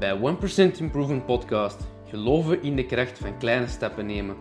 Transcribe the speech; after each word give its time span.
Bij 0.00 0.18
1% 0.18 0.78
Improvement 0.78 1.26
Podcast 1.26 1.80
geloven 2.08 2.50
we 2.50 2.60
in 2.60 2.76
de 2.76 2.86
kracht 2.86 3.18
van 3.18 3.38
kleine 3.38 3.66
stappen 3.66 4.06
nemen. 4.06 4.36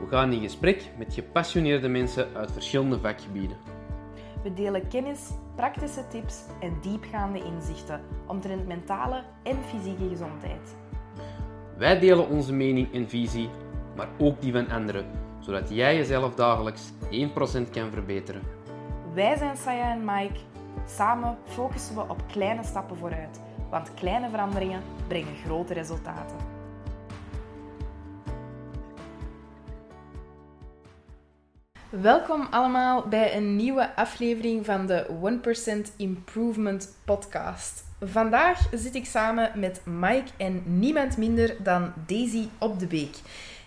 We 0.00 0.06
gaan 0.08 0.32
in 0.32 0.40
gesprek 0.40 0.90
met 0.98 1.14
gepassioneerde 1.14 1.88
mensen 1.88 2.26
uit 2.34 2.52
verschillende 2.52 3.00
vakgebieden. 3.00 3.56
We 4.42 4.52
delen 4.52 4.88
kennis, 4.88 5.30
praktische 5.54 6.08
tips 6.08 6.40
en 6.60 6.76
diepgaande 6.80 7.44
inzichten 7.44 8.00
omtrent 8.26 8.66
mentale 8.66 9.22
en 9.42 9.56
fysieke 9.64 10.08
gezondheid. 10.08 10.76
Wij 11.76 11.98
delen 11.98 12.28
onze 12.28 12.52
mening 12.52 12.92
en 12.94 13.08
visie, 13.08 13.48
maar 13.96 14.08
ook 14.18 14.40
die 14.40 14.52
van 14.52 14.68
anderen, 14.68 15.06
zodat 15.38 15.68
jij 15.68 15.96
jezelf 15.96 16.34
dagelijks 16.34 16.92
1% 17.10 17.70
kan 17.70 17.90
verbeteren. 17.90 18.42
Wij 19.14 19.36
zijn 19.36 19.56
Saya 19.56 19.92
en 19.92 20.04
Mike. 20.04 20.40
Samen 20.86 21.38
focussen 21.44 21.94
we 21.94 22.00
op 22.00 22.22
kleine 22.26 22.64
stappen 22.64 22.96
vooruit, 22.96 23.40
want 23.70 23.94
kleine 23.94 24.30
veranderingen 24.30 24.82
brengen 25.08 25.34
grote 25.44 25.74
resultaten. 25.74 26.36
Welkom 31.90 32.46
allemaal 32.50 33.08
bij 33.08 33.36
een 33.36 33.56
nieuwe 33.56 33.96
aflevering 33.96 34.64
van 34.64 34.86
de 34.86 35.06
1% 35.90 35.96
Improvement 35.96 36.96
Podcast. 37.04 37.84
Vandaag 38.00 38.68
zit 38.72 38.94
ik 38.94 39.06
samen 39.06 39.50
met 39.54 39.80
Mike 39.84 40.30
en 40.36 40.62
niemand 40.64 41.16
minder 41.16 41.56
dan 41.62 41.92
Daisy 42.06 42.48
op 42.58 42.78
de 42.78 42.86
Beek. 42.86 43.16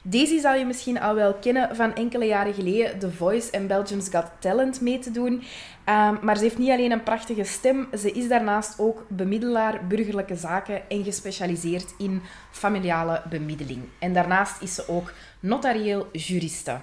Daisy 0.01 0.39
zal 0.39 0.53
je 0.53 0.65
misschien 0.65 0.99
al 0.99 1.15
wel 1.15 1.33
kennen 1.33 1.75
van 1.75 1.95
enkele 1.95 2.25
jaren 2.25 2.53
geleden 2.53 2.99
The 2.99 3.11
Voice 3.11 3.51
en 3.51 3.67
Belgium's 3.67 4.09
Got 4.09 4.25
Talent 4.39 4.81
mee 4.81 4.99
te 4.99 5.11
doen. 5.11 5.33
Um, 5.33 6.19
maar 6.21 6.37
ze 6.37 6.43
heeft 6.43 6.57
niet 6.57 6.69
alleen 6.69 6.91
een 6.91 7.03
prachtige 7.03 7.43
stem, 7.43 7.87
ze 7.97 8.11
is 8.11 8.27
daarnaast 8.27 8.79
ook 8.79 9.05
bemiddelaar 9.07 9.87
burgerlijke 9.87 10.35
zaken 10.35 10.89
en 10.89 11.03
gespecialiseerd 11.03 11.93
in 11.97 12.21
familiale 12.51 13.21
bemiddeling. 13.29 13.83
En 13.99 14.13
daarnaast 14.13 14.61
is 14.61 14.75
ze 14.75 14.87
ook 14.87 15.13
notarieel 15.39 16.07
juriste. 16.11 16.79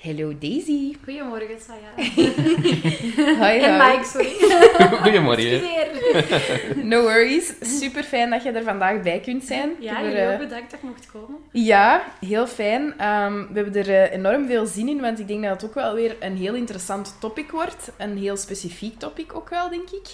Hallo 0.00 0.32
Daisy. 0.38 0.94
Goedemorgen, 1.04 1.58
Saya. 1.60 1.90
Hoi, 3.42 3.58
En. 3.58 3.78
Mike, 3.78 4.04
sorry. 4.04 4.32
Goedemorgen. 5.02 5.62
No 6.88 7.02
worries. 7.02 7.52
Super 7.60 8.02
fijn 8.02 8.30
dat 8.30 8.42
je 8.42 8.50
er 8.50 8.62
vandaag 8.62 9.02
bij 9.02 9.20
kunt 9.20 9.44
zijn. 9.44 9.70
Ja, 9.80 9.98
Ik 9.98 10.04
jullie 10.04 10.16
er, 10.18 10.26
ook 10.26 10.32
eh, 10.32 10.38
bedankt 10.48 10.70
dat 10.70 10.80
ik 10.80 10.88
mocht 10.88 11.10
komen. 11.12 11.38
Ja, 11.52 12.04
heel 12.20 12.46
fijn. 12.46 12.98
Ehm, 12.98 13.32
we 13.32 13.60
hebben 13.60 13.74
er 13.74 13.88
eh, 13.88 14.12
enorm 14.12 14.46
veel 14.46 14.66
zin 14.66 14.88
in, 14.88 15.00
want 15.00 15.18
ik 15.18 15.28
denk 15.28 15.42
dat 15.42 15.50
het 15.60 15.64
ook 15.70 15.74
wel 15.74 15.94
weer 15.94 16.16
een 16.20 16.36
heel 16.36 16.54
interessant 16.54 17.16
topic 17.20 17.50
wordt. 17.50 17.90
Een 17.96 18.18
heel 18.18 18.36
specifiek 18.36 18.98
topic 18.98 19.34
ook 19.36 19.48
wel, 19.48 19.68
denk 19.70 19.90
ik. 19.90 20.06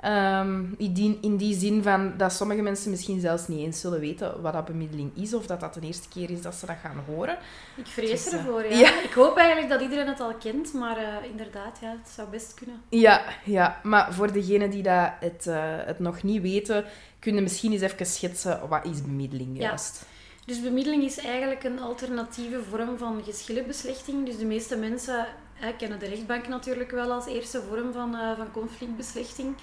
Ehm, 0.00 0.60
in, 0.78 0.92
die, 0.92 1.18
in 1.20 1.36
die 1.36 1.54
zin 1.54 1.82
van 1.82 2.12
dat 2.16 2.32
sommige 2.32 2.62
mensen 2.62 2.90
misschien 2.90 3.20
zelfs 3.20 3.48
niet 3.48 3.58
eens 3.64 3.80
zullen 3.80 4.00
weten 4.00 4.40
wat 4.42 4.52
dat 4.52 4.64
bemiddeling 4.64 5.10
is, 5.16 5.34
of 5.34 5.46
dat 5.46 5.60
dat 5.60 5.74
de 5.74 5.80
eerste 5.86 6.08
keer 6.08 6.30
is 6.30 6.42
dat 6.42 6.54
ze 6.54 6.66
dat 6.66 6.76
gaan 6.82 7.04
horen. 7.06 7.38
Ik 7.76 7.86
vrees 7.86 8.24
Dus, 8.24 8.32
eh, 8.32 8.38
ervoor, 8.38 8.64
ja. 8.66 8.76
ja. 8.78 9.02
Ik 9.02 9.12
hoop 9.22 9.36
eigenlijk 9.36 9.68
dat 9.68 9.80
iedereen 9.80 10.06
het 10.06 10.20
al 10.20 10.34
kent, 10.34 10.72
maar 10.72 10.96
eh, 10.96 11.30
inderdaad, 11.30 11.78
ja, 11.80 11.88
het 11.88 12.08
zou 12.08 12.28
best 12.28 12.54
kunnen. 12.54 12.82
Ja, 12.88 13.22
ja. 13.44 13.80
maar 13.82 14.12
voor 14.12 14.32
degenen 14.32 14.70
die 14.70 14.82
dat 14.82 15.10
het, 15.20 15.46
eh, 15.46 15.62
het 15.84 15.98
nog 15.98 16.22
niet 16.22 16.42
weten, 16.42 16.84
kun 17.18 17.34
je 17.34 17.40
misschien 17.40 17.72
eens 17.72 17.82
even 17.82 18.06
schetsen 18.06 18.68
wat 18.68 18.84
is 18.84 19.02
bemiddeling 19.02 19.58
Ja. 19.58 19.68
juist? 19.68 20.04
Dus 20.44 20.62
bemiddeling 20.62 21.02
is 21.02 21.18
eigenlijk 21.18 21.64
een 21.64 21.80
alternatieve 21.80 22.62
vorm 22.70 22.98
van 22.98 23.22
geschillenbeslechting. 23.24 24.26
Dus 24.26 24.38
de 24.38 24.44
meeste 24.44 24.76
mensen 24.76 25.26
eh, 25.60 25.68
kennen 25.78 25.98
de 25.98 26.06
rechtbank 26.06 26.48
natuurlijk 26.48 26.90
wel 26.90 27.12
als 27.12 27.26
eerste 27.26 27.62
vorm 27.68 27.92
van, 27.92 28.16
eh, 28.16 28.36
van 28.36 28.50
conflictbeslechting. 28.52 29.54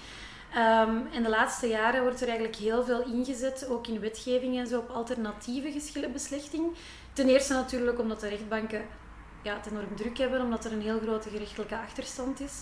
Ehm, 0.53 0.95
en 1.13 1.23
de 1.23 1.30
laatste 1.30 1.67
jaren 1.67 2.02
wordt 2.02 2.21
er 2.21 2.27
eigenlijk 2.27 2.57
heel 2.57 2.83
veel 2.83 3.03
ingezet, 3.03 3.67
ook 3.69 3.87
in 3.87 3.99
wetgeving 3.99 4.57
en 4.57 4.67
zo, 4.67 4.77
op 4.77 4.89
alternatieve 4.89 5.71
geschillenbeslechting. 5.71 6.65
Ten 7.13 7.27
eerste 7.27 7.53
natuurlijk 7.53 7.99
omdat 7.99 8.19
de 8.19 8.27
rechtbanken 8.27 8.81
ja, 9.42 9.55
het 9.55 9.72
enorm 9.72 9.95
druk 9.95 10.17
hebben, 10.17 10.42
omdat 10.42 10.66
er 10.66 10.72
een 10.72 10.82
heel 10.82 11.00
grote 11.00 11.30
gerechtelijke 11.30 11.77
achterstand 11.77 12.39
is. 12.39 12.61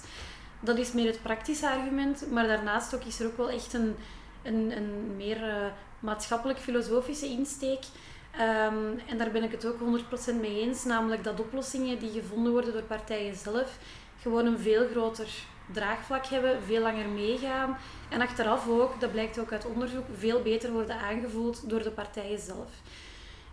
Dat 0.60 0.78
is 0.78 0.92
meer 0.92 1.08
het 1.08 1.22
praktische 1.22 1.70
argument, 1.70 2.32
maar 2.32 2.48
daarnaast 2.48 2.96
ook 2.96 3.04
is 3.04 3.20
er 3.20 3.28
ook 3.28 3.38
wel 3.38 3.50
echt 3.50 3.74
een, 3.74 3.96
een, 4.44 4.78
een 4.78 5.16
meer 5.16 5.50
eh, 5.50 5.66
maatschappelijk-filosofische 6.00 7.28
insteek. 7.28 7.84
Ehm, 8.32 9.00
en 9.08 9.18
daar 9.18 9.32
ben 9.32 9.44
ik 9.44 9.52
het 9.52 9.66
ook 9.66 9.80
100% 9.80 10.40
mee 10.40 10.62
eens, 10.62 10.84
namelijk 10.84 11.24
dat 11.24 11.40
oplossingen 11.40 12.00
die 12.00 12.12
gevonden 12.12 12.52
worden 12.52 12.74
door 12.74 12.82
partijen 12.82 13.36
zelf 13.36 13.78
gewoon 14.22 14.46
een 14.46 14.60
veel 14.60 14.88
groter 14.88 15.28
draagvlak 15.72 16.26
hebben, 16.26 16.64
veel 16.64 16.82
langer 16.82 17.08
meegaan 17.08 17.78
en 18.10 18.22
achteraf 18.22 18.68
ook, 18.70 19.00
dat 19.00 19.12
blijkt 19.12 19.40
ook 19.40 19.52
uit 19.52 19.66
onderzoek, 19.66 20.06
veel 20.18 20.42
beter 20.42 20.72
worden 20.72 21.00
aangevoeld 21.00 21.70
door 21.70 21.84
de 21.84 21.92
partijen 21.92 22.40
zelf. 22.40 22.70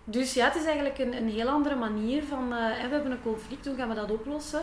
Dus 0.04 0.34
ja, 0.34 0.44
het 0.44 0.56
is 0.56 0.64
eigenlijk 0.64 0.98
een, 0.98 1.16
een 1.16 1.28
heel 1.28 1.48
andere 1.48 1.74
manier 1.74 2.22
van, 2.24 2.52
eh, 2.52 2.82
we 2.82 2.88
hebben 2.88 3.10
een 3.10 3.22
conflict, 3.22 3.66
hoe 3.66 3.76
gaan 3.76 3.88
we 3.88 3.94
dat 3.94 4.10
oplossen? 4.10 4.62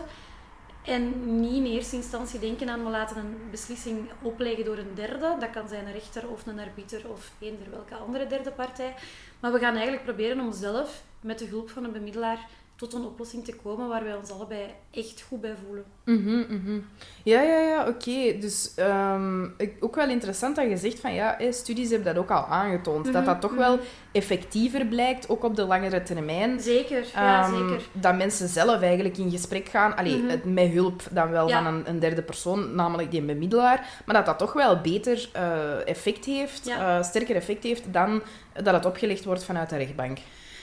En 0.82 1.40
niet 1.40 1.52
in 1.52 1.66
eerste 1.66 1.96
instantie 1.96 2.40
denken 2.40 2.68
aan 2.68 2.84
we 2.84 2.90
laten 2.90 3.16
een 3.16 3.36
beslissing 3.50 4.10
opleggen 4.22 4.64
door 4.64 4.78
een 4.78 4.94
derde. 4.94 5.36
Dat 5.40 5.50
kan 5.50 5.68
zijn 5.68 5.86
een 5.86 5.92
rechter 5.92 6.28
of 6.28 6.46
een 6.46 6.58
arbiter 6.58 7.08
of 7.10 7.30
eender 7.38 7.70
welke 7.70 7.94
andere 7.94 8.26
derde 8.26 8.50
partij. 8.50 8.94
Maar 9.40 9.52
we 9.52 9.58
gaan 9.58 9.74
eigenlijk 9.74 10.04
proberen 10.04 10.40
om 10.40 10.52
zelf 10.52 11.02
met 11.20 11.38
de 11.38 11.46
hulp 11.46 11.70
van 11.70 11.84
een 11.84 11.92
bemiddelaar 11.92 12.48
tot 12.82 12.92
een 13.00 13.04
oplossing 13.06 13.44
te 13.44 13.54
komen 13.62 13.88
waar 13.88 14.04
wij 14.04 14.14
ons 14.16 14.30
allebei 14.30 14.60
echt 14.90 15.24
goed 15.28 15.40
bij 15.40 15.54
voelen. 15.66 15.84
Mhm, 16.04 16.38
mhm. 16.54 16.78
Ja, 17.22 17.40
ja, 17.42 17.58
ja, 17.58 17.88
oké. 17.88 18.38
Dus 18.40 18.72
ehm, 18.76 19.46
ook 19.80 19.94
wel 19.94 20.08
interessant 20.08 20.56
dat 20.56 20.68
je 20.68 20.76
zegt 20.76 21.00
van 21.00 21.14
ja, 21.14 21.36
studies 21.50 21.90
hebben 21.90 22.14
dat 22.14 22.22
ook 22.22 22.30
al 22.30 22.44
aangetoond. 22.44 23.04
Dat 23.04 23.14
Mhm, 23.14 23.24
dat 23.24 23.40
toch 23.40 23.50
mhm. 23.50 23.60
wel 23.60 23.78
effectiever 24.12 24.86
blijkt, 24.86 25.28
ook 25.28 25.44
op 25.44 25.56
de 25.56 25.64
langere 25.64 26.02
termijn. 26.02 26.60
Zeker, 26.60 27.04
ja, 27.14 27.42
Ehm, 27.44 27.54
zeker. 27.58 27.82
Dat 27.92 28.16
mensen 28.16 28.48
zelf 28.48 28.80
eigenlijk 28.82 29.18
in 29.18 29.30
gesprek 29.30 29.68
gaan. 29.68 29.96
Allee, 29.96 30.16
Mhm. 30.16 30.28
het- 30.28 30.44
met 30.44 30.70
hulp 30.72 31.02
dan 31.10 31.30
wel 31.30 31.48
Ja. 31.48 31.62
van 31.62 31.74
een, 31.74 31.88
een 31.88 31.98
derde 31.98 32.22
persoon, 32.22 32.74
namelijk 32.74 33.10
die 33.10 33.22
bemiddelaar. 33.22 33.86
Maar 34.06 34.14
dat 34.14 34.26
dat 34.26 34.38
toch 34.38 34.52
wel 34.52 34.80
beter 34.80 35.28
eh, 35.32 35.88
effect 35.88 36.24
heeft, 36.24 36.66
Ja. 36.66 36.98
eh, 36.98 37.04
sterker 37.04 37.36
effect 37.36 37.62
heeft 37.62 37.92
dan 37.92 38.22
dat 38.62 38.74
het 38.74 38.84
opgelegd 38.86 39.24
wordt 39.24 39.44
vanuit 39.44 39.70
de 39.70 39.76
rechtbank. 39.76 40.18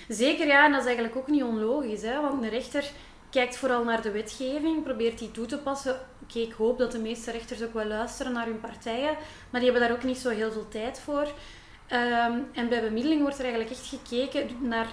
Zeker 0.10 0.48
ja, 0.48 0.66
en 0.66 0.72
dat 0.72 0.80
is 0.80 0.88
eigenlijk 0.88 1.16
ook 1.16 1.28
niet 1.28 1.44
onlogisch. 1.44 2.02
Hè? 2.02 2.22
Want 2.22 2.44
een 2.44 2.50
rechter 2.50 2.92
kijkt 3.30 3.58
vooral 3.58 3.84
naar 3.84 4.02
de 4.02 4.12
wetgeving, 4.12 4.84
probeert 4.84 5.20
die 5.20 5.32
toe 5.32 5.46
te 5.46 5.58
passen. 5.58 6.00
Oké, 6.24 6.40
ik 6.40 6.52
hoop 6.52 6.78
dat 6.78 6.92
de 6.92 7.00
meeste 7.00 7.32
rechters 7.32 7.64
ook 7.64 7.74
wel 7.74 7.86
luisteren 7.86 8.32
naar 8.32 8.46
hun 8.46 8.60
partijen, 8.60 9.18
maar 9.50 9.62
die 9.62 9.72
hebben 9.72 9.88
daar 9.88 9.98
ook 9.98 10.04
niet 10.04 10.18
zo 10.18 10.30
heel 10.30 10.52
veel 10.52 10.68
tijd 10.68 11.00
voor. 11.00 11.28
Ehm, 11.88 12.40
en 12.54 12.70
bij 12.70 12.82
bemiddeling 12.82 13.22
wordt 13.22 13.38
er 13.38 13.44
eigenlijk 13.44 13.72
echt 13.72 13.88
gekeken 13.88 14.48
naar 14.62 14.88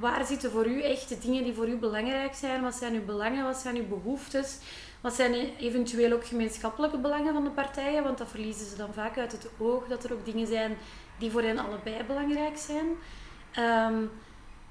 waar 0.00 0.26
zitten 0.26 0.50
voor 0.50 0.66
u 0.66 0.82
echt 0.82 1.08
de 1.08 1.18
dingen 1.18 1.44
die 1.44 1.54
voor 1.54 1.68
u 1.68 1.76
belangrijk 1.76 2.34
zijn. 2.34 2.62
Wat 2.62 2.74
zijn 2.74 2.94
uw 2.94 3.04
belangen, 3.04 3.44
wat 3.44 3.56
zijn 3.56 3.76
uw 3.76 3.86
behoeftes? 3.88 4.58
Wat 5.00 5.14
zijn 5.14 5.34
eventueel 5.58 6.12
ook 6.12 6.26
gemeenschappelijke 6.26 6.98
belangen 6.98 7.32
van 7.32 7.44
de 7.44 7.50
partijen? 7.50 8.02
Want 8.02 8.18
dat 8.18 8.28
verliezen 8.28 8.66
ze 8.66 8.76
dan 8.76 8.92
vaak 8.92 9.18
uit 9.18 9.32
het 9.32 9.48
oog, 9.58 9.88
dat 9.88 10.04
er 10.04 10.12
ook 10.12 10.24
dingen 10.24 10.46
zijn 10.46 10.76
die 11.18 11.30
voor 11.30 11.42
hen 11.42 11.58
allebei 11.58 12.04
belangrijk 12.06 12.56
zijn. 12.56 12.86
Ehm, 13.52 14.04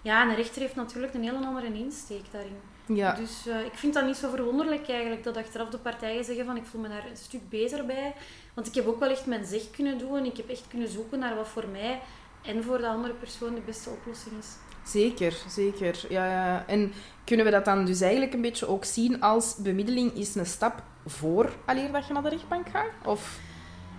ja, 0.01 0.21
en 0.21 0.29
een 0.29 0.35
rechter 0.35 0.61
heeft 0.61 0.75
natuurlijk 0.75 1.13
een 1.13 1.23
heel 1.23 1.45
andere 1.45 1.73
insteek 1.73 2.23
daarin. 2.31 2.59
Ja. 2.85 3.13
Dus 3.13 3.47
eh, 3.47 3.65
ik 3.65 3.73
vind 3.73 3.93
dat 3.93 4.05
niet 4.05 4.15
zo 4.15 4.29
verwonderlijk 4.29 4.89
eigenlijk 4.89 5.23
dat 5.23 5.37
achteraf 5.37 5.69
de 5.69 5.77
partijen 5.77 6.23
zeggen 6.23 6.45
van 6.45 6.57
ik 6.57 6.65
voel 6.65 6.81
me 6.81 6.87
daar 6.87 7.05
een 7.09 7.17
stuk 7.17 7.49
beter 7.49 7.85
bij. 7.85 8.13
Want 8.53 8.67
ik 8.67 8.75
heb 8.75 8.87
ook 8.87 8.99
wel 8.99 9.09
echt 9.09 9.25
mijn 9.25 9.45
zeg 9.45 9.71
kunnen 9.71 9.97
doen. 9.97 10.25
Ik 10.25 10.37
heb 10.37 10.49
echt 10.49 10.65
kunnen 10.67 10.89
zoeken 10.89 11.19
naar 11.19 11.35
wat 11.35 11.47
voor 11.47 11.67
mij 11.67 12.01
en 12.41 12.63
voor 12.63 12.77
de 12.77 12.87
andere 12.87 13.13
persoon 13.13 13.55
de 13.55 13.61
beste 13.61 13.89
oplossing 13.89 14.37
is. 14.39 14.47
Zeker, 14.83 15.37
zeker. 15.47 16.05
Ja, 16.09 16.25
ja. 16.25 16.63
En 16.67 16.93
kunnen 17.23 17.45
we 17.45 17.51
dat 17.51 17.65
dan 17.65 17.85
dus 17.85 18.01
eigenlijk 18.01 18.33
een 18.33 18.41
beetje 18.41 18.67
ook 18.67 18.85
zien 18.85 19.21
als 19.21 19.55
bemiddeling 19.55 20.13
is 20.13 20.35
een 20.35 20.45
stap 20.45 20.83
voor 21.05 21.49
aleer 21.65 21.91
dat 21.91 22.07
je 22.07 22.13
naar 22.13 22.23
de 22.23 22.29
rechtbank 22.29 22.69
gaat? 22.69 22.91
Of... 23.05 23.39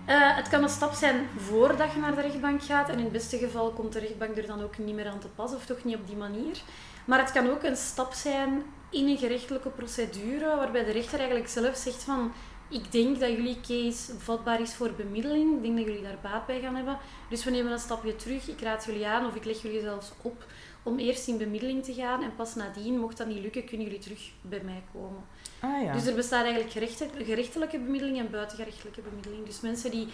Eh, 0.05 0.35
het 0.35 0.49
kan 0.49 0.63
een 0.63 0.69
stap 0.69 0.93
zijn 0.93 1.27
voordat 1.37 1.91
je 1.91 1.99
naar 1.99 2.15
de 2.15 2.21
rechtbank 2.21 2.63
gaat. 2.63 2.89
En 2.89 2.97
in 2.97 3.03
het 3.03 3.11
beste 3.11 3.37
geval 3.37 3.71
komt 3.71 3.93
de 3.93 3.99
rechtbank 3.99 4.37
er 4.37 4.47
dan 4.47 4.63
ook 4.63 4.77
niet 4.77 4.95
meer 4.95 5.07
aan 5.07 5.19
te 5.19 5.27
pas, 5.27 5.53
of 5.53 5.65
toch 5.65 5.83
niet 5.83 5.95
op 5.95 6.07
die 6.07 6.15
manier. 6.15 6.61
Maar 7.05 7.19
het 7.19 7.31
kan 7.31 7.49
ook 7.49 7.63
een 7.63 7.77
stap 7.77 8.13
zijn 8.13 8.63
in 8.89 9.07
een 9.07 9.17
gerechtelijke 9.17 9.69
procedure, 9.69 10.55
waarbij 10.55 10.83
de 10.83 10.91
rechter 10.91 11.19
eigenlijk 11.19 11.49
zelf 11.49 11.75
zegt 11.75 12.03
van... 12.03 12.31
Ik 12.69 12.91
denk 12.91 13.19
dat 13.19 13.29
jullie 13.29 13.59
case 13.61 14.17
vatbaar 14.17 14.61
is 14.61 14.73
voor 14.73 14.91
bemiddeling. 14.93 15.55
Ik 15.55 15.61
denk 15.61 15.77
dat 15.77 15.85
jullie 15.85 16.01
daar 16.01 16.17
baat 16.21 16.45
bij 16.45 16.59
gaan 16.59 16.75
hebben. 16.75 16.97
Dus 17.29 17.43
we 17.43 17.51
nemen 17.51 17.71
een 17.71 17.79
stapje 17.79 18.15
terug. 18.15 18.47
Ik 18.47 18.61
raad 18.61 18.85
jullie 18.85 19.07
aan, 19.07 19.25
of 19.25 19.35
ik 19.35 19.45
leg 19.45 19.61
jullie 19.61 19.81
zelfs 19.81 20.11
op, 20.21 20.45
om 20.83 20.99
eerst 20.99 21.27
in 21.27 21.37
bemiddeling 21.37 21.83
te 21.83 21.93
gaan. 21.93 22.23
En 22.23 22.35
pas 22.35 22.55
nadien, 22.55 22.99
mocht 22.99 23.17
dat 23.17 23.27
niet 23.27 23.41
lukken, 23.41 23.65
kunnen 23.65 23.85
jullie 23.85 24.01
terug 24.01 24.31
bij 24.41 24.61
mij 24.63 24.83
komen. 24.93 25.23
Ah 25.61 25.83
ja. 25.83 25.93
Dus 25.93 26.05
er 26.05 26.15
bestaat 26.15 26.43
eigenlijk 26.43 26.71
gerechte- 26.71 27.09
gerechtelijke 27.23 27.79
bemiddeling 27.79 28.19
en 28.19 28.31
buitengerechtelijke 28.31 29.01
bemiddeling. 29.01 29.45
Dus 29.45 29.61
mensen 29.61 29.91
die 29.91 30.07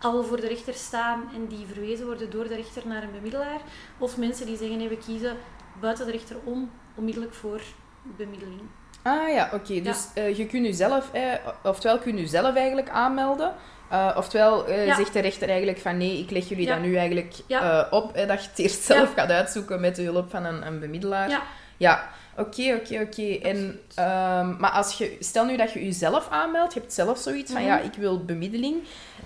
al 0.00 0.22
voor 0.24 0.40
de 0.40 0.46
rechter 0.48 0.74
staan 0.74 1.30
en 1.34 1.46
die 1.46 1.66
verwezen 1.72 2.06
worden 2.06 2.30
door 2.30 2.48
de 2.48 2.54
rechter 2.54 2.82
naar 2.86 3.02
een 3.02 3.12
bemiddelaar. 3.12 3.60
Of 3.98 4.16
mensen 4.16 4.46
die 4.46 4.56
zeggen, 4.56 4.76
nee, 4.76 4.88
we 4.88 4.98
kiezen 4.98 5.36
buiten 5.80 6.06
de 6.06 6.12
rechter 6.12 6.36
om, 6.44 6.70
onmiddellijk 6.94 7.34
voor 7.34 7.60
bemiddeling. 8.02 8.60
Ah 9.02 9.28
ja, 9.28 9.50
oké. 9.52 9.80
Dus 9.80 10.06
eh, 10.14 10.36
je 10.36 10.46
kunt 10.46 10.66
jezelf, 10.66 11.12
eh, 11.12 11.22
oftewel 11.62 11.98
kun 11.98 12.16
je 12.16 12.26
zelf 12.26 12.54
eigenlijk 12.56 12.88
aanmelden 12.88 13.54
Uh, 13.92 14.14
oftewel 14.16 14.68
uh, 14.68 14.86
Ja. 14.86 14.94
zegt 14.94 15.12
de 15.12 15.20
rechter 15.20 15.48
eigenlijk 15.48 15.78
van 15.78 15.96
nee, 15.96 16.18
ik 16.18 16.30
leg 16.30 16.48
jullie 16.48 16.66
Ja. 16.66 16.74
dat 16.74 16.84
nu 16.84 16.96
eigenlijk 16.96 17.34
eh, 17.48 17.82
op. 17.90 18.14
Dat 18.14 18.42
je 18.44 18.48
het 18.50 18.58
eerst 18.58 18.82
zelf 18.82 19.12
gaat 19.14 19.30
uitzoeken 19.30 19.80
met 19.80 19.96
de 19.96 20.02
hulp 20.02 20.30
van 20.30 20.44
een, 20.44 20.66
een 20.66 20.78
bemiddelaar. 20.80 21.42
Ja. 21.76 22.08
Oké, 22.36 22.74
oké, 22.82 23.00
oké. 23.00 23.38
En 23.48 23.80
ehm, 23.94 24.56
Maar 24.58 24.70
als 24.70 24.98
je, 24.98 25.16
stel 25.20 25.44
nu 25.44 25.56
dat 25.56 25.72
je 25.72 25.84
jezelf 25.84 26.28
aanmeldt, 26.28 26.74
je 26.74 26.80
hebt 26.80 26.92
zelf 26.92 27.18
zoiets 27.18 27.52
van 27.52 27.60
Mhm. 27.60 27.70
ja, 27.70 27.78
ik 27.80 27.94
wil 27.94 28.24
bemiddeling. 28.24 28.76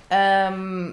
Ehm, 0.08 0.90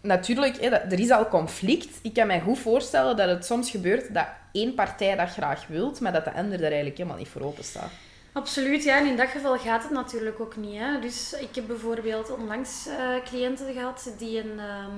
natuurlijk, 0.00 0.60
hè, 0.60 0.70
dat- 0.70 0.82
er 0.92 1.00
is 1.00 1.10
al 1.10 1.28
conflict. 1.28 1.98
Ik 2.02 2.12
kan 2.14 2.26
mij 2.26 2.40
goed 2.40 2.58
voorstellen 2.58 3.16
dat 3.16 3.28
het 3.28 3.44
soms 3.46 3.70
gebeurt 3.70 4.14
dat 4.14 4.26
één 4.52 4.74
partij 4.74 5.16
dat 5.16 5.28
graag 5.30 5.66
wilt, 5.66 6.00
maar 6.00 6.12
dat 6.12 6.24
de 6.24 6.32
ander 6.32 6.58
daar 6.58 6.66
eigenlijk 6.66 6.96
helemaal 6.96 7.18
niet 7.18 7.28
voor 7.28 7.42
open 7.42 7.64
staat. 7.64 7.90
Absoluut, 8.32 8.84
ja. 8.84 8.98
En 8.98 9.06
in 9.06 9.16
dat 9.16 9.28
geval 9.28 9.58
gaat 9.58 9.82
het 9.82 9.92
natuurlijk 9.92 10.40
ook 10.40 10.56
niet. 10.56 10.78
Hè. 10.80 10.98
Dus 11.00 11.32
ik 11.40 11.54
heb 11.54 11.66
bijvoorbeeld 11.66 12.30
onlangs 12.30 12.86
eh, 12.86 12.94
cliënten 13.24 13.72
gehad 13.72 14.12
die 14.18 14.38
een, 14.38 14.58
ehm, 14.58 14.90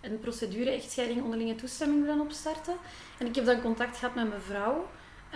een 0.00 0.18
procedure 0.20 0.70
echtscheiding 0.70 1.22
onderlinge 1.22 1.54
toestemming 1.54 2.04
willen 2.04 2.20
opstarten. 2.20 2.74
En 3.18 3.26
ik 3.26 3.34
heb 3.34 3.44
dan 3.46 3.60
contact 3.62 3.96
gehad 3.98 4.14
met 4.14 4.28
mijn 4.28 4.40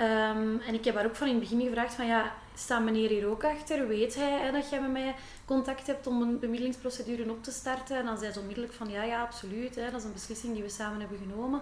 Ehm, 0.01 0.59
en 0.67 0.75
ik 0.75 0.85
heb 0.85 0.95
haar 0.95 1.07
ook 1.07 1.17
van 1.17 1.27
in 1.27 1.35
het 1.35 1.43
begin 1.43 1.61
gevraagd 1.61 1.95
van 1.95 2.07
ja, 2.07 2.33
staat 2.55 2.83
meneer 2.83 3.09
hier 3.09 3.27
ook 3.27 3.45
achter? 3.45 3.89
Weet 3.89 4.15
hij 4.15 4.51
dat 4.51 4.71
jij 4.71 4.81
met 4.81 4.91
mij 4.91 5.15
contact 5.45 5.87
hebt 5.87 6.07
om 6.07 6.23
een 6.23 6.39
bemiddelingsprocedure 6.39 7.31
op 7.31 7.43
te 7.43 7.51
starten? 7.51 7.97
En 7.97 8.05
dan 8.05 8.19
zei 8.19 8.33
ze 8.33 8.41
onmiddellijk 8.41 8.73
van 8.73 8.91
ja, 8.91 9.03
ja, 9.03 9.23
absoluut. 9.23 9.75
Hè, 9.75 9.91
dat 9.91 10.01
is 10.01 10.07
een 10.07 10.13
beslissing 10.13 10.55
die 10.55 10.63
we 10.63 10.69
samen 10.69 11.01
hebben 11.01 11.19
genomen. 11.19 11.61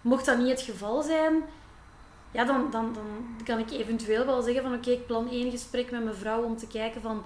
Mocht 0.00 0.24
dat 0.24 0.38
niet 0.38 0.48
het 0.48 0.60
geval 0.60 1.02
zijn, 1.02 1.42
ja, 2.30 2.44
dan, 2.44 2.70
dan, 2.70 2.92
dan 2.94 3.44
kan 3.44 3.58
ik 3.58 3.70
eventueel 3.70 4.26
wel 4.26 4.42
zeggen 4.42 4.62
van 4.62 4.74
oké, 4.74 4.90
ik 4.90 5.06
plan 5.06 5.30
één 5.30 5.50
gesprek 5.50 5.90
met 5.90 6.04
mijn 6.04 6.16
vrouw 6.16 6.42
om 6.42 6.56
te 6.56 6.66
kijken 6.66 7.00
van 7.00 7.22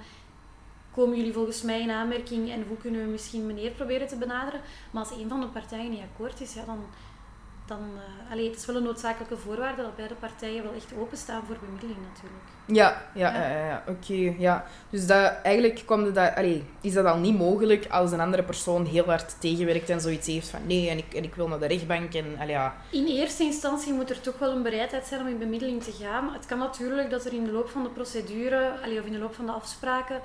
komen 0.94 1.16
jullie 1.16 1.32
volgens 1.32 1.62
mij 1.62 1.80
in 1.80 1.90
aanmerking 1.90 2.50
en 2.50 2.64
hoe 2.68 2.76
kunnen 2.76 3.04
we 3.04 3.10
misschien 3.10 3.46
meneer 3.46 3.70
proberen 3.70 4.06
te 4.06 4.16
benaderen. 4.16 4.60
Maar 4.90 5.02
als 5.02 5.18
een 5.18 5.28
van 5.28 5.40
de 5.40 5.46
partijen 5.46 5.90
niet 5.90 6.02
akkoord 6.12 6.40
is, 6.40 6.54
ja, 6.54 6.64
dan... 6.64 6.84
dan 7.70 7.90
allee, 8.30 8.48
het 8.48 8.58
is 8.58 8.66
wel 8.66 8.76
een 8.76 8.82
noodzakelijke 8.82 9.36
voorwaarde 9.36 9.82
dat 9.82 9.96
beide 9.96 10.14
partijen 10.14 10.62
wel 10.62 10.72
echt 10.72 10.92
openstaan 10.98 11.42
voor 11.46 11.56
bemiddeling 11.64 11.98
natuurlijk. 12.12 12.44
Ja, 12.66 13.02
ja, 13.14 13.34
Ja. 13.34 13.42
ja. 13.42 13.58
ja, 13.58 13.66
ja. 13.66 13.82
oké. 13.88 14.34
ja. 14.38 14.64
Dus 14.90 15.06
dat, 15.06 15.32
eigenlijk 15.42 15.82
komt 15.86 16.14
dat, 16.14 16.34
allee, 16.34 16.64
is 16.80 16.92
dat 16.92 17.04
al 17.04 17.18
niet 17.18 17.38
mogelijk 17.38 17.86
als 17.90 18.12
een 18.12 18.20
andere 18.20 18.42
persoon 18.42 18.86
heel 18.86 19.04
hard 19.04 19.40
tegenwerkt 19.40 19.90
en 19.90 20.00
zoiets 20.00 20.26
heeft 20.26 20.48
van 20.48 20.66
nee, 20.66 20.88
en 20.88 20.98
ik, 20.98 21.14
en 21.14 21.24
ik 21.24 21.34
wil 21.34 21.48
naar 21.48 21.58
de 21.58 21.66
rechtbank 21.66 22.14
en 22.14 22.36
allee, 22.38 22.54
ja. 22.54 22.76
In 22.90 23.06
eerste 23.06 23.42
instantie 23.42 23.92
moet 23.92 24.10
er 24.10 24.20
toch 24.20 24.38
wel 24.38 24.50
een 24.50 24.62
bereidheid 24.62 25.06
zijn 25.06 25.20
om 25.20 25.26
in 25.26 25.38
bemiddeling 25.38 25.82
te 25.82 25.92
gaan. 25.92 26.32
Het 26.32 26.46
kan 26.46 26.58
natuurlijk 26.58 27.10
dat 27.10 27.24
er 27.24 27.32
in 27.32 27.44
de 27.44 27.52
loop 27.52 27.68
van 27.68 27.82
de 27.82 27.88
procedure, 27.88 28.72
allee, 28.82 29.00
of 29.00 29.06
in 29.06 29.12
de 29.12 29.18
loop 29.18 29.34
van 29.34 29.46
de 29.46 29.52
afspraken, 29.52 30.20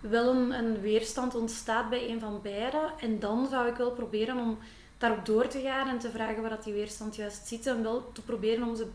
wel 0.00 0.34
een, 0.34 0.52
een 0.52 0.80
weerstand 0.80 1.34
ontstaat 1.34 1.90
bij 1.90 2.10
een 2.10 2.20
van 2.20 2.40
beiden. 2.42 2.90
En 3.00 3.18
dan 3.18 3.46
zou 3.50 3.68
ik 3.68 3.76
wel 3.76 3.90
proberen 3.90 4.36
om 4.36 4.58
daarop 4.98 5.26
door 5.26 5.46
te 5.48 5.60
gaan 5.60 5.88
en 5.88 5.98
te 5.98 6.10
vragen 6.10 6.40
waar 6.40 6.50
dat 6.50 6.64
die 6.64 6.72
weerstand 6.72 7.16
juist 7.16 7.46
zit. 7.48 7.66
En 7.66 7.82
wel 7.82 8.10
te 8.12 8.22
proberen 8.22 8.68
om 8.68 8.76
ze 8.76 8.86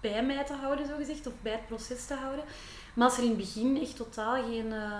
bij 0.00 0.24
mij 0.24 0.44
te 0.44 0.52
houden, 0.52 0.86
zogezegd, 0.86 1.26
of 1.26 1.32
bij 1.42 1.52
het 1.52 1.66
proces 1.66 2.04
te 2.06 2.14
houden. 2.14 2.44
Maar 2.94 3.08
als 3.08 3.16
er 3.16 3.22
in 3.22 3.28
het 3.28 3.38
begin 3.38 3.80
echt 3.80 3.96
totaal 3.96 4.42
geen, 4.44 4.72
eh, 4.72 4.98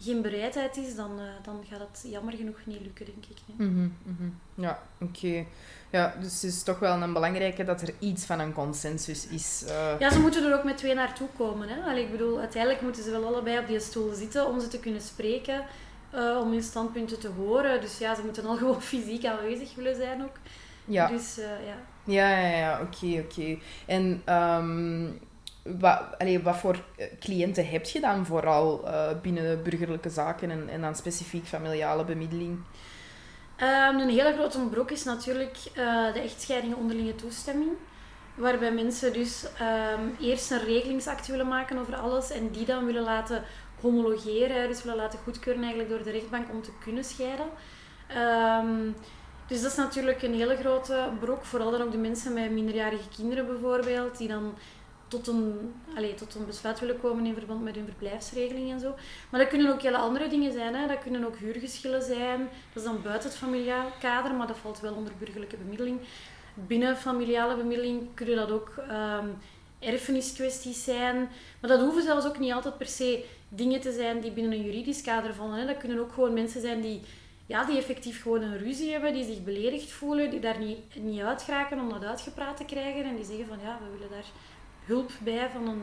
geen 0.00 0.22
bereidheid 0.22 0.76
is, 0.76 0.94
dan, 0.94 1.18
eh, 1.18 1.24
dan 1.42 1.64
gaat 1.70 1.80
het 1.80 2.04
jammer 2.10 2.34
genoeg 2.34 2.56
niet 2.64 2.80
lukken, 2.80 3.06
denk 3.06 3.24
ik. 3.28 3.36
hè. 3.46 3.64
Mhm, 3.64 3.88
mhm. 4.02 4.28
Ja, 4.54 4.82
oké. 5.00 5.44
Ja, 5.90 6.14
dus 6.20 6.34
het 6.34 6.42
is 6.42 6.62
toch 6.62 6.78
wel 6.78 7.02
een 7.02 7.12
belangrijke 7.12 7.64
dat 7.64 7.82
er 7.82 7.94
iets 7.98 8.24
van 8.24 8.38
een 8.38 8.52
consensus 8.52 9.26
is. 9.26 9.64
eh. 9.68 9.98
Ja, 9.98 10.10
ze 10.10 10.20
moeten 10.20 10.44
er 10.44 10.58
ook 10.58 10.64
met 10.64 10.76
twee 10.76 10.94
naartoe 10.94 11.28
komen. 11.36 11.68
Hè? 11.68 11.82
Allee, 11.90 12.04
ik 12.04 12.10
bedoel, 12.10 12.38
uiteindelijk 12.38 12.82
moeten 12.82 13.02
ze 13.02 13.10
wel 13.10 13.26
allebei 13.26 13.58
op 13.58 13.66
die 13.66 13.80
stoel 13.80 14.12
zitten 14.14 14.46
om 14.46 14.60
ze 14.60 14.68
te 14.68 14.78
kunnen 14.78 15.00
spreken, 15.00 15.64
eh, 16.10 16.38
om 16.40 16.50
hun 16.50 16.62
standpunten 16.62 17.20
te 17.20 17.28
horen. 17.28 17.80
Dus 17.80 17.98
ja, 17.98 18.14
ze 18.14 18.22
moeten 18.24 18.46
al 18.46 18.56
gewoon 18.56 18.82
fysiek 18.92 19.24
aanwezig 19.24 19.74
willen 19.74 19.96
zijn 19.96 20.22
ook. 20.22 20.36
ja. 20.84 21.06
Dus 21.06 21.38
eh, 21.38 21.66
ja. 21.66 21.76
Ja, 22.04 22.38
ja, 22.38 22.56
ja, 22.56 22.80
oké, 22.80 23.24
oké. 23.24 23.58
En 23.86 24.22
ehm, 24.24 25.06
wat, 25.62 26.02
allee, 26.18 26.42
wat 26.42 26.56
voor 26.56 26.84
eh, 26.96 27.06
cliënten 27.20 27.68
heb 27.68 27.84
je 27.84 28.00
dan 28.00 28.26
vooral 28.26 28.88
binnen 29.22 29.62
burgerlijke 29.62 30.10
zaken 30.10 30.50
en, 30.50 30.68
en 30.68 30.80
dan 30.80 30.94
specifiek 30.94 31.46
familiale 31.46 32.04
bemiddeling? 32.04 32.58
Ehm, 33.56 33.98
een 33.98 34.08
hele 34.08 34.32
grote 34.32 34.58
brok 34.58 34.90
is 34.90 35.04
natuurlijk 35.04 35.56
de 36.12 36.20
echtscheiding 36.22 36.74
onderlinge 36.74 37.14
toestemming. 37.14 37.70
Waarbij 38.34 38.72
mensen 38.72 39.12
dus 39.12 39.46
ehm, 39.58 40.00
eerst 40.20 40.50
een 40.50 40.64
regelingsact 40.64 41.26
willen 41.26 41.48
maken 41.48 41.78
over 41.78 41.96
alles 41.96 42.30
en 42.30 42.50
die 42.50 42.64
dan 42.64 42.86
willen 42.86 43.02
laten 43.02 43.42
homologeren, 43.80 44.68
dus 44.68 44.82
willen 44.82 44.98
laten 44.98 45.18
goedkeuren 45.18 45.62
eigenlijk 45.62 45.90
door 45.90 46.02
de 46.02 46.10
rechtbank 46.10 46.50
om 46.50 46.62
te 46.62 46.78
kunnen 46.84 47.04
scheiden. 47.04 47.46
Ehm, 48.08 48.90
dus 49.46 49.62
dat 49.62 49.70
is 49.70 49.76
natuurlijk 49.76 50.22
een 50.22 50.34
hele 50.34 50.56
grote 50.56 51.08
brok, 51.20 51.44
vooral 51.44 51.70
dan 51.70 51.82
ook 51.82 51.92
de 51.92 51.98
mensen 51.98 52.32
met 52.32 52.50
minderjarige 52.50 53.08
kinderen 53.16 53.46
bijvoorbeeld, 53.46 54.18
die 54.18 54.28
dan 54.28 54.54
tot 55.08 55.26
een, 55.26 55.74
allez, 55.96 56.16
tot 56.16 56.34
een 56.34 56.46
besluit 56.46 56.80
willen 56.80 57.00
komen 57.00 57.26
in 57.26 57.34
verband 57.34 57.62
met 57.62 57.74
hun 57.74 57.84
verblijfsregeling 57.84 58.70
en 58.70 58.80
zo. 58.80 58.94
Maar 59.30 59.40
dat 59.40 59.48
kunnen 59.48 59.72
ook 59.72 59.82
hele 59.82 59.96
andere 59.96 60.28
dingen 60.28 60.52
zijn. 60.52 60.74
Hè. 60.74 60.86
Dat 60.86 60.98
kunnen 60.98 61.24
ook 61.24 61.36
huurgeschillen 61.36 62.02
zijn. 62.02 62.38
Dat 62.72 62.82
is 62.82 62.88
dan 62.88 63.02
buiten 63.02 63.28
het 63.28 63.38
familiaal 63.38 63.92
kader, 64.00 64.34
maar 64.34 64.46
dat 64.46 64.56
valt 64.56 64.80
wel 64.80 64.94
onder 64.94 65.12
burgerlijke 65.18 65.56
bemiddeling. 65.56 66.00
Binnen 66.54 66.96
familiale 66.96 67.56
bemiddeling 67.56 68.14
kunnen 68.14 68.36
dat 68.36 68.50
ook 68.50 68.72
ehm 68.88 69.28
erfeniskwesties 69.78 70.84
zijn. 70.84 71.16
Maar 71.60 71.70
dat 71.70 71.80
hoeven 71.80 72.02
zelfs 72.02 72.26
ook 72.26 72.38
niet 72.38 72.52
altijd 72.52 72.78
per 72.78 72.86
se 72.86 73.24
dingen 73.48 73.80
te 73.80 73.92
zijn 73.92 74.20
die 74.20 74.32
binnen 74.32 74.52
een 74.52 74.64
juridisch 74.64 75.02
kader 75.02 75.34
vallen. 75.34 75.58
Hè. 75.58 75.66
Dat 75.66 75.76
kunnen 75.76 75.98
ook 75.98 76.12
gewoon 76.12 76.32
mensen 76.32 76.60
zijn 76.60 76.80
die, 76.80 77.00
ja, 77.46 77.64
die 77.64 77.78
effectief 77.78 78.22
gewoon 78.22 78.42
een 78.42 78.58
ruzie 78.58 78.92
hebben, 78.92 79.12
die 79.12 79.24
zich 79.24 79.44
beledigd 79.44 79.90
voelen, 79.90 80.30
die 80.30 80.40
daar 80.40 80.58
niet, 80.58 80.78
niet 81.02 81.20
uit 81.20 81.42
geraken 81.42 81.80
om 81.80 81.88
dat 81.88 82.04
uitgepraat 82.04 82.56
te 82.56 82.64
krijgen. 82.64 83.04
En 83.04 83.16
die 83.16 83.24
zeggen 83.24 83.46
van 83.46 83.58
ja, 83.62 83.78
we 83.82 83.92
willen 83.92 84.10
daar 84.10 84.30
hulp 84.84 85.10
bij 85.22 85.50
van 85.50 85.68
een 85.68 85.82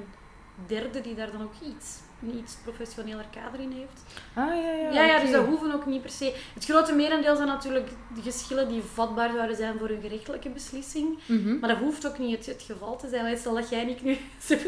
derde 0.67 1.01
die 1.01 1.15
daar 1.15 1.31
dan 1.31 1.43
ook 1.43 1.75
iets, 1.75 1.99
een 2.21 2.37
iets 2.37 2.55
professioneler 2.63 3.25
kader 3.41 3.59
in 3.59 3.71
heeft. 3.71 4.03
Ah, 4.33 4.63
ja, 4.63 4.71
ja. 4.71 4.91
Ja, 4.91 5.05
ja, 5.05 5.19
dus 5.19 5.31
dat 5.31 5.45
hoeven 5.45 5.73
ook 5.73 5.85
niet 5.85 6.01
per 6.01 6.09
se. 6.09 6.35
Het 6.53 6.65
grote 6.65 6.93
merendeel 6.93 7.35
zijn 7.35 7.47
natuurlijk 7.47 7.89
de 8.15 8.21
geschillen 8.21 8.67
die 8.67 8.81
vatbaar 8.81 9.31
zouden 9.33 9.55
zijn 9.55 9.77
voor 9.79 9.89
een 9.89 10.01
gerechtelijke 10.01 10.49
beslissing. 10.49 11.19
Mhm. 11.25 11.59
Maar 11.59 11.69
dat 11.69 11.77
hoeft 11.77 12.07
ook 12.07 12.17
niet 12.17 12.37
het, 12.37 12.45
het 12.45 12.61
geval 12.61 12.97
te 12.97 13.09
zijn. 13.09 13.37
Stel 13.37 13.53
dat 13.53 13.69
jij 13.69 13.81
en 13.81 13.89
ik 13.89 14.01
nu 14.01 14.17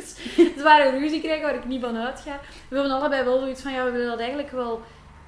zware 0.57 0.89
ruzie 0.89 1.21
krijgen 1.21 1.45
waar 1.45 1.55
ik 1.55 1.65
niet 1.65 1.81
van 1.81 1.97
uitga. 1.97 2.39
We 2.69 2.75
hebben 2.75 2.93
allebei 2.93 3.23
wel 3.23 3.39
zoiets 3.39 3.61
van, 3.61 3.73
ja, 3.73 3.85
we 3.85 3.91
willen 3.91 4.09
dat 4.09 4.19
eigenlijk 4.19 4.51
wel 4.51 4.81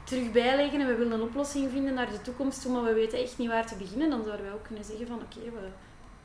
terug 0.03 0.31
bijleggen 0.31 0.81
en 0.81 0.87
we 0.87 0.95
willen 0.95 1.13
een 1.13 1.21
oplossing 1.21 1.71
vinden 1.71 1.93
naar 1.93 2.11
de 2.11 2.21
toekomst 2.21 2.61
toe, 2.61 2.71
maar 2.71 2.83
we 2.83 2.93
weten 2.93 3.19
echt 3.19 3.37
niet 3.37 3.47
waar 3.47 3.67
te 3.67 3.75
beginnen. 3.75 4.09
Dan 4.09 4.23
zouden 4.23 4.45
wij 4.45 4.53
ook 4.53 4.63
kunnen 4.63 4.83
zeggen 4.83 5.07
van, 5.07 5.15
oké, 5.15 5.39
we, 5.39 5.67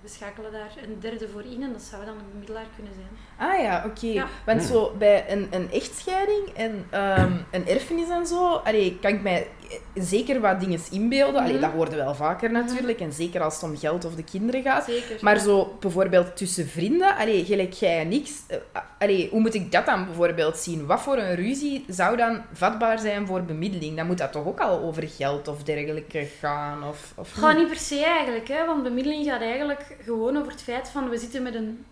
we 0.05 0.11
schakelen 0.11 0.53
daar 0.53 0.73
een 0.83 1.01
derde 1.01 1.29
voor 1.29 1.43
in 1.43 1.63
en 1.63 1.73
dat 1.73 1.83
zou 1.83 2.05
dan 2.05 2.19
een 2.19 2.31
bemiddelaar 2.33 2.67
kunnen 2.75 2.93
zijn. 2.95 3.51
Ah 3.51 3.61
ja, 3.61 3.85
oké. 3.87 4.07
Ja. 4.07 4.29
Want 4.47 4.63
zo 4.63 4.95
bij 4.99 5.31
een, 5.33 5.49
een 5.51 5.71
echtscheiding 5.71 6.49
en 6.55 6.87
ehm, 6.91 7.33
een 7.51 7.69
erfenis 7.69 8.09
en 8.09 8.27
zo, 8.27 8.55
allee, 8.55 8.99
kan 9.01 9.13
ik 9.13 9.23
mij 9.23 9.49
zeker 9.95 10.41
wat 10.41 10.61
dingen 10.61 10.81
inbeelden. 10.91 11.41
Allee, 11.41 11.53
Mhm. 11.53 11.61
dat 11.63 11.71
hoorden 11.73 11.95
we 11.97 12.03
wel 12.05 12.15
vaker 12.15 12.51
natuurlijk. 12.51 13.01
En 13.01 13.13
zeker 13.13 13.43
als 13.43 13.55
het 13.55 13.63
om 13.63 13.77
geld 13.79 14.05
of 14.05 14.15
de 14.15 14.25
kinderen 14.25 14.63
gaat. 14.63 14.85
Zeker. 14.85 15.19
Maar 15.21 15.39
zo 15.39 15.77
bijvoorbeeld 15.81 16.37
tussen 16.37 16.69
vrienden, 16.69 17.17
allee, 17.17 17.45
gelijk 17.45 17.73
jij 17.73 18.01
en 18.01 18.13
ik, 18.13 18.29
eh, 18.47 18.59
allee, 18.99 19.29
hoe 19.31 19.41
moet 19.41 19.55
ik 19.55 19.73
dat 19.73 19.87
dan 19.87 20.05
bijvoorbeeld 20.05 20.57
zien? 20.57 20.87
Wat 20.87 21.01
voor 21.01 21.17
een 21.19 21.35
ruzie 21.35 21.85
zou 21.89 22.17
dan 22.17 22.43
vatbaar 22.53 22.99
zijn 22.99 23.27
voor 23.27 23.43
bemiddeling? 23.43 23.97
Dan 23.97 24.07
moet 24.07 24.19
dat 24.19 24.33
toch 24.33 24.47
ook 24.47 24.61
al 24.61 24.79
over 24.81 25.09
geld 25.09 25.49
of 25.49 25.63
dergelijke 25.63 26.25
gaan? 26.41 26.89
Of, 26.89 27.13
of 27.17 27.33
gaat 27.33 27.57
niet 27.57 27.67
per 27.69 27.77
se 27.77 28.05
eigenlijk, 28.05 28.49
hè, 28.49 28.67
want 28.67 28.83
bemiddeling 28.83 29.25
gaat 29.27 29.41
eigenlijk 29.41 29.97
gewoon 30.03 30.37
over 30.37 30.53
het 30.53 30.63
feit 30.63 30.89
van 30.89 31.09
we 31.09 31.19
zitten 31.19 31.43
met 31.43 31.55
een 31.55 31.85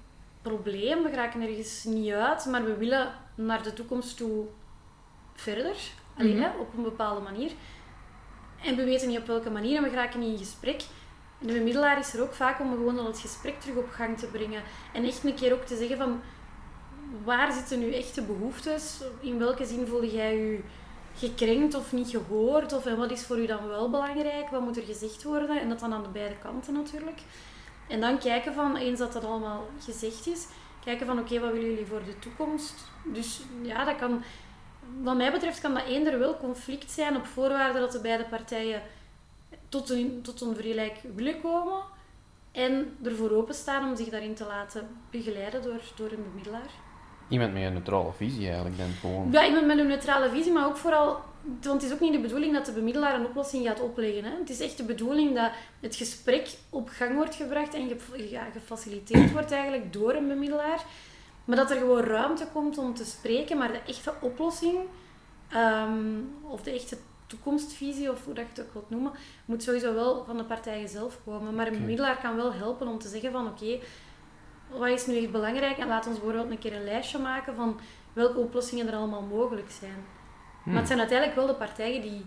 probleem, 0.42 1.02
we 1.02 1.08
geraken 1.08 1.40
ergens 1.42 1.84
niet 1.84 2.12
uit, 2.12 2.46
maar 2.46 2.64
we 2.64 2.76
willen 2.76 3.08
naar 3.34 3.62
de 3.62 3.72
toekomst 3.72 4.16
toe 4.16 4.44
verder, 5.34 5.74
Allee, 6.18 6.32
Mhm. 6.34 6.42
hè, 6.42 6.48
op 6.60 6.74
een 6.76 6.82
bepaalde 6.82 7.20
manier. 7.20 7.50
En 8.64 8.76
we 8.76 8.85
weten 8.85 9.09
niet 9.09 9.19
op 9.19 9.26
welke 9.26 9.50
manier 9.50 9.76
en 9.76 9.83
we 9.83 9.88
geraken 9.88 10.21
niet 10.21 10.31
in 10.31 10.47
gesprek. 10.47 10.83
En 11.40 11.47
de 11.47 11.52
bemiddelaar 11.52 11.99
is 11.99 12.14
er 12.14 12.23
ook 12.23 12.35
vaak 12.35 12.61
om 12.61 12.71
gewoon 12.71 12.99
al 12.99 13.07
het 13.07 13.19
gesprek 13.19 13.61
terug 13.61 13.76
op 13.76 13.90
gang 13.90 14.19
te 14.19 14.26
brengen. 14.26 14.62
En 14.92 15.04
echt 15.04 15.25
een 15.25 15.35
keer 15.35 15.52
ook 15.52 15.64
te 15.64 15.76
zeggen 15.76 15.97
van 15.97 16.21
waar 17.25 17.52
zitten 17.52 17.78
nu 17.78 17.95
echte 17.95 18.23
behoeftes? 18.23 19.00
In 19.21 19.38
welke 19.38 19.64
zin 19.64 19.87
voel 19.87 20.04
jij 20.04 20.37
je 20.37 20.61
gekrenkt 21.16 21.75
of 21.75 21.92
niet 21.92 22.11
gehoord? 22.11 22.73
Of 22.73 22.87
en 22.87 22.97
wat 22.97 23.11
is 23.11 23.25
voor 23.25 23.38
u 23.38 23.47
dan 23.47 23.69
wel 23.69 23.90
belangrijk? 23.90 24.49
Wat 24.50 24.61
moet 24.61 24.76
er 24.76 24.83
gezegd 24.83 25.23
worden? 25.23 25.61
En 25.61 25.69
dat 25.69 25.81
dan 25.81 25.92
aan 25.92 26.02
de 26.02 26.09
beide 26.09 26.37
kanten 26.37 26.75
natuurlijk. 26.75 27.21
En 27.88 28.00
dan 28.00 28.19
kijken 28.19 28.54
van, 28.54 28.76
eens 28.76 28.99
dat 28.99 29.12
dat 29.12 29.25
allemaal 29.25 29.66
gezegd 29.85 30.26
is, 30.26 30.47
kijken 30.85 31.07
van 31.07 31.19
oké, 31.19 31.40
wat 31.40 31.52
willen 31.52 31.71
jullie 31.71 31.87
voor 31.87 32.04
de 32.04 32.19
toekomst? 32.19 32.75
Dus 33.04 33.40
ja, 33.62 33.85
dat 33.85 33.97
kan, 33.97 34.23
wat 35.02 35.16
mij 35.16 35.32
betreft 35.32 35.61
kan 35.61 35.75
dat 35.75 35.84
eender 35.87 36.18
wel 36.18 36.37
conflict 36.37 36.90
zijn 36.90 37.16
op 37.16 37.26
voorwaarde 37.26 37.78
dat 37.78 37.92
de 37.92 38.00
beide 38.00 38.25
partijen 38.25 38.82
tot 39.68 39.90
een, 39.90 40.20
tot 40.22 40.40
een 40.40 40.54
vergelijk 40.54 40.96
willen 41.14 41.40
komen 41.40 41.80
en 42.52 42.96
ervoor 43.04 43.30
openstaan 43.30 43.88
om 43.90 43.96
zich 43.96 44.08
daarin 44.08 44.34
te 44.34 44.44
laten 44.46 44.88
begeleiden 45.11 45.62
door, 45.62 45.80
door 45.96 46.11
een 46.11 46.25
bemiddelaar. 46.30 46.70
Iemand 47.28 47.52
met 47.52 47.62
een 47.62 47.72
neutrale 47.72 48.12
visie 48.12 48.46
eigenlijk 48.46 48.78
dan 48.78 48.90
gewoon. 49.00 49.28
Ja, 49.32 49.46
iemand 49.46 49.66
met 49.66 49.78
een 49.78 49.87
neutrale 49.87 50.30
visie, 50.30 50.52
maar 50.52 50.66
ook 50.66 50.76
vooral 50.76 51.16
want 51.62 51.82
het 51.82 51.82
is 51.82 51.92
ook 51.92 52.00
niet 52.00 52.12
de 52.12 52.18
bedoeling 52.20 52.52
dat 52.54 52.66
de 52.66 52.72
bemiddelaar 52.72 53.14
een 53.14 53.26
oplossing 53.26 53.66
gaat 53.66 53.80
opleggen. 53.80 54.25
Hè. 54.25 54.30
Het 54.38 54.50
is 54.50 54.61
echt 54.61 54.76
de 54.76 54.84
bedoeling 54.84 55.34
dat 55.34 55.50
het 55.80 55.96
gesprek 55.96 56.49
op 56.70 56.88
gang 56.88 57.14
wordt 57.14 57.34
gebracht 57.34 57.75
en 57.75 57.88
ge- 57.88 58.30
ja, 58.30 58.44
gefaciliteerd 58.52 59.32
wordt 59.32 59.52
eigenlijk 59.52 59.92
door 59.92 60.14
een 60.14 60.28
bemiddelaar. 60.28 60.84
Maar 61.44 61.56
dat 61.56 61.70
er 61.70 61.76
gewoon 61.76 62.02
ruimte 62.02 62.46
komt 62.52 62.78
om 62.78 62.94
te 62.94 63.04
spreken, 63.04 63.58
maar 63.58 63.72
de 63.72 63.80
echte 63.87 64.12
oplossing, 64.20 64.78
ehm, 65.49 66.20
of 66.42 66.62
de 66.62 66.70
echte 66.70 66.96
toekomstvisie, 67.26 68.11
of 68.11 68.25
hoe 68.25 68.34
dat 68.34 68.44
je 68.44 68.50
het 68.50 68.61
ook 68.66 68.72
wilt 68.72 68.90
noemen, 68.90 69.12
moet 69.44 69.62
sowieso 69.62 69.94
wel 69.94 70.25
van 70.25 70.37
de 70.37 70.44
partijen 70.44 70.88
zelf 70.88 71.18
komen. 71.25 71.54
Maar 71.54 71.66
een 71.66 71.72
Oké. 71.72 71.80
bemiddelaar 71.80 72.20
kan 72.20 72.37
wel 72.37 72.52
helpen 72.52 72.88
om 72.88 72.99
te 72.99 73.08
zeggen 73.08 73.32
van 73.32 73.46
oké, 73.46 73.78
wat 74.70 74.88
is 74.88 75.06
nu 75.06 75.16
echt 75.18 75.32
belangrijk? 75.32 75.78
En 75.78 75.88
laat 75.88 76.06
ons 76.06 76.16
bijvoorbeeld 76.18 76.50
een 76.50 76.58
keer 76.58 76.76
een 76.76 76.84
lijstje 76.84 77.18
maken 77.18 77.54
van 77.54 77.80
welke 78.12 78.38
oplossingen 78.38 78.88
er 78.88 78.94
allemaal 78.94 79.22
mogelijk 79.22 79.70
zijn. 79.70 80.04
Hmm. 80.62 80.72
Maar 80.72 80.76
het 80.76 80.87
zijn 80.87 80.99
uiteindelijk 80.99 81.38
wel 81.38 81.46
de 81.46 81.54
partijen 81.54 82.02
die 82.02 82.26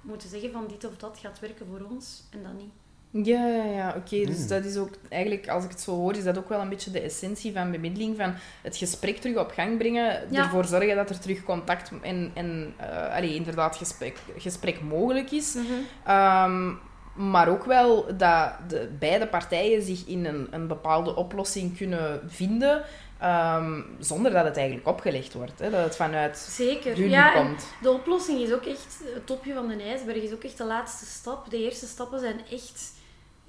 moeten 0.00 0.28
zeggen 0.28 0.52
van 0.52 0.66
dit 0.66 0.84
of 0.84 0.96
dat 0.96 1.18
gaat 1.18 1.40
werken 1.40 1.66
voor 1.66 1.86
ons 1.90 2.22
en 2.30 2.42
dat 2.42 2.52
niet. 2.52 2.72
Ja, 3.12 3.46
ja, 3.46 3.64
ja. 3.64 3.94
Oké, 3.96 4.24
dus 4.24 4.36
Hmm. 4.36 4.46
dat 4.48 4.64
is 4.64 4.76
ook 4.76 4.90
eigenlijk, 5.08 5.48
als 5.48 5.64
ik 5.64 5.70
het 5.70 5.80
zo 5.80 5.92
hoor, 5.94 6.16
is 6.16 6.24
dat 6.24 6.38
ook 6.38 6.48
wel 6.48 6.60
een 6.60 6.68
beetje 6.68 6.90
de 6.90 7.00
essentie 7.00 7.52
van 7.52 7.70
bemiddeling, 7.70 8.16
van 8.16 8.34
het 8.62 8.76
gesprek 8.76 9.16
terug 9.16 9.36
op 9.36 9.50
gang 9.50 9.78
brengen, 9.78 10.20
Ja. 10.30 10.42
ervoor 10.44 10.64
zorgen 10.64 10.96
dat 10.96 11.10
er 11.10 11.18
terug 11.18 11.42
contact 11.44 11.90
en, 12.02 12.30
en 12.34 12.74
eh, 12.76 13.16
allee, 13.16 13.34
inderdaad 13.34 13.76
gesprek, 13.76 14.18
gesprek 14.36 14.80
mogelijk 14.82 15.30
is. 15.30 15.56
Ehm, 16.04 16.70
maar 17.14 17.48
ook 17.48 17.64
wel 17.64 18.16
dat 18.16 18.52
de 18.68 18.90
beide 18.98 19.26
partijen 19.26 19.82
zich 19.82 20.06
in 20.06 20.24
een, 20.26 20.46
een 20.50 20.66
bepaalde 20.66 21.16
oplossing 21.16 21.76
kunnen 21.76 22.20
vinden, 22.26 22.82
ehm, 23.18 23.80
zonder 23.98 24.32
dat 24.32 24.44
het 24.44 24.56
eigenlijk 24.56 24.88
opgelegd 24.88 25.32
wordt. 25.34 25.58
Hè? 25.58 25.70
Dat 25.70 25.84
het 25.84 25.96
vanuit 25.96 26.36
Zeker. 26.38 26.96
hun 26.96 27.08
Ja, 27.10 27.30
komt. 27.32 27.66
de 27.82 27.90
oplossing 27.90 28.40
is 28.40 28.52
ook 28.52 28.64
echt, 28.64 29.00
het 29.14 29.26
topje 29.26 29.54
van 29.54 29.68
de 29.68 29.82
ijsberg 29.82 30.22
is 30.22 30.32
ook 30.32 30.44
echt 30.44 30.58
de 30.58 30.64
laatste 30.64 31.04
stap. 31.06 31.50
De 31.50 31.58
eerste 31.64 31.86
stappen 31.86 32.20
zijn 32.20 32.40
echt, 32.50 32.92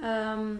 ehm, 0.01 0.55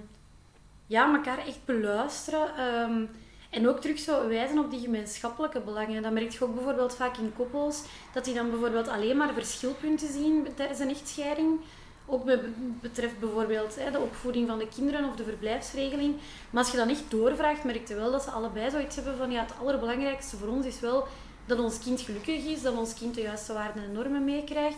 ja, 0.87 1.13
elkaar 1.15 1.37
echt 1.47 1.65
beluisteren. 1.65 2.55
ehm, 2.57 3.05
en 3.49 3.69
ook 3.69 3.79
terug 3.81 3.99
zo 3.99 4.27
wijzen 4.27 4.59
op 4.59 4.71
die 4.71 4.79
gemeenschappelijke 4.79 5.59
belangen. 5.59 6.01
Dat 6.01 6.11
merk 6.11 6.31
je 6.31 6.43
ook 6.43 6.55
bijvoorbeeld 6.55 6.95
vaak 6.95 7.17
in 7.17 7.33
koppels, 7.35 7.83
dat 8.13 8.25
die 8.25 8.33
dan 8.33 8.49
bijvoorbeeld 8.49 8.87
alleen 8.87 9.17
maar 9.17 9.33
verschilpunten 9.33 10.11
zien 10.11 10.47
tijdens 10.55 10.79
een 10.79 10.89
echtscheiding. 10.89 11.59
Ook 12.05 12.25
be- 12.25 12.49
betreft 12.81 13.19
bijvoorbeeld 13.19 13.75
de 13.91 13.99
opvoeding 13.99 14.47
van 14.47 14.57
de 14.59 14.67
kinderen 14.75 15.05
of 15.09 15.15
de 15.15 15.23
verblijfsregeling. 15.23 16.15
Maar 16.49 16.63
als 16.63 16.71
je 16.71 16.77
dan 16.77 16.89
echt 16.89 17.03
doorvraagt, 17.11 17.63
merk 17.63 17.87
je 17.87 17.95
wel 17.95 18.11
dat 18.11 18.23
ze 18.23 18.29
allebei 18.29 18.69
zoiets 18.69 18.95
hebben 18.95 19.17
van 19.17 19.31
ja, 19.31 19.41
het 19.41 19.53
allerbelangrijkste 19.61 20.37
voor 20.37 20.47
ons 20.47 20.65
is 20.65 20.79
wel 20.79 21.07
dat 21.45 21.59
ons 21.59 21.79
kind 21.79 22.01
gelukkig 22.01 22.45
is, 22.45 22.61
dat 22.61 22.77
ons 22.77 22.93
kind 22.93 23.15
de 23.15 23.21
juiste 23.21 23.53
waarden 23.53 23.83
en 23.83 23.91
normen 23.91 24.23
meekrijgt. 24.23 24.77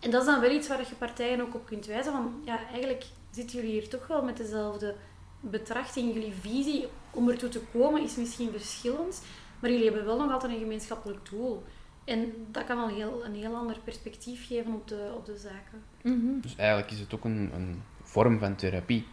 En 0.00 0.10
dat 0.10 0.20
is 0.20 0.26
dan 0.26 0.40
wel 0.40 0.50
iets 0.50 0.68
waar 0.68 0.78
je 0.78 0.94
partijen 0.98 1.40
ook 1.40 1.54
op 1.54 1.66
kunt 1.66 1.86
wijzen 1.86 2.12
van 2.12 2.42
ja, 2.44 2.58
eigenlijk 2.72 3.04
zitten 3.34 3.56
jullie 3.56 3.72
hier 3.72 3.88
toch 3.88 4.06
wel 4.06 4.24
met 4.24 4.36
dezelfde 4.36 4.94
betrachting. 5.40 6.14
Jullie 6.14 6.32
visie 6.40 6.88
om 7.10 7.28
ertoe 7.28 7.48
te 7.48 7.60
komen 7.72 8.02
is 8.02 8.16
misschien 8.16 8.50
verschillend, 8.50 9.22
maar 9.60 9.70
jullie 9.70 9.86
hebben 9.86 10.04
wel 10.04 10.18
nog 10.18 10.32
altijd 10.32 10.52
een 10.52 10.58
gemeenschappelijk 10.58 11.30
doel. 11.30 11.62
En 12.04 12.32
dat 12.50 12.64
kan 12.64 12.78
al 12.78 12.88
heel, 12.88 13.24
een 13.24 13.34
heel 13.34 13.54
ander 13.54 13.78
perspectief 13.84 14.46
geven 14.46 14.74
op 14.74 14.88
de, 14.88 15.12
op 15.16 15.24
de 15.24 15.36
zaken. 15.36 15.84
Mhm. 16.02 16.40
Dus 16.40 16.56
eigenlijk 16.56 16.90
is 16.90 17.00
het 17.00 17.14
ook 17.14 17.24
een, 17.24 17.50
een 17.54 17.82
vorm 18.02 18.38
van 18.38 18.56
therapie. 18.56 19.06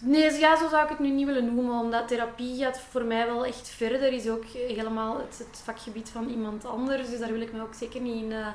Nee, 0.00 0.32
ja, 0.32 0.56
zo 0.56 0.68
zou 0.68 0.82
ik 0.82 0.88
het 0.88 0.98
nu 0.98 1.10
niet 1.10 1.26
willen 1.26 1.54
noemen, 1.54 1.80
omdat 1.80 2.08
therapie 2.08 2.56
gaat 2.56 2.80
voor 2.80 3.04
mij 3.04 3.26
wel 3.26 3.46
echt 3.46 3.68
verder. 3.68 4.12
Is 4.12 4.28
ook 4.28 4.44
helemaal 4.44 5.18
het, 5.18 5.38
het 5.38 5.62
vakgebied 5.64 6.08
van 6.08 6.28
iemand 6.28 6.64
anders, 6.64 7.10
dus 7.10 7.18
daar 7.18 7.32
wil 7.32 7.40
ik 7.40 7.52
me 7.52 7.62
ook 7.62 7.74
zeker 7.74 8.00
niet 8.00 8.22
in, 8.22 8.32
eh, 8.32 8.46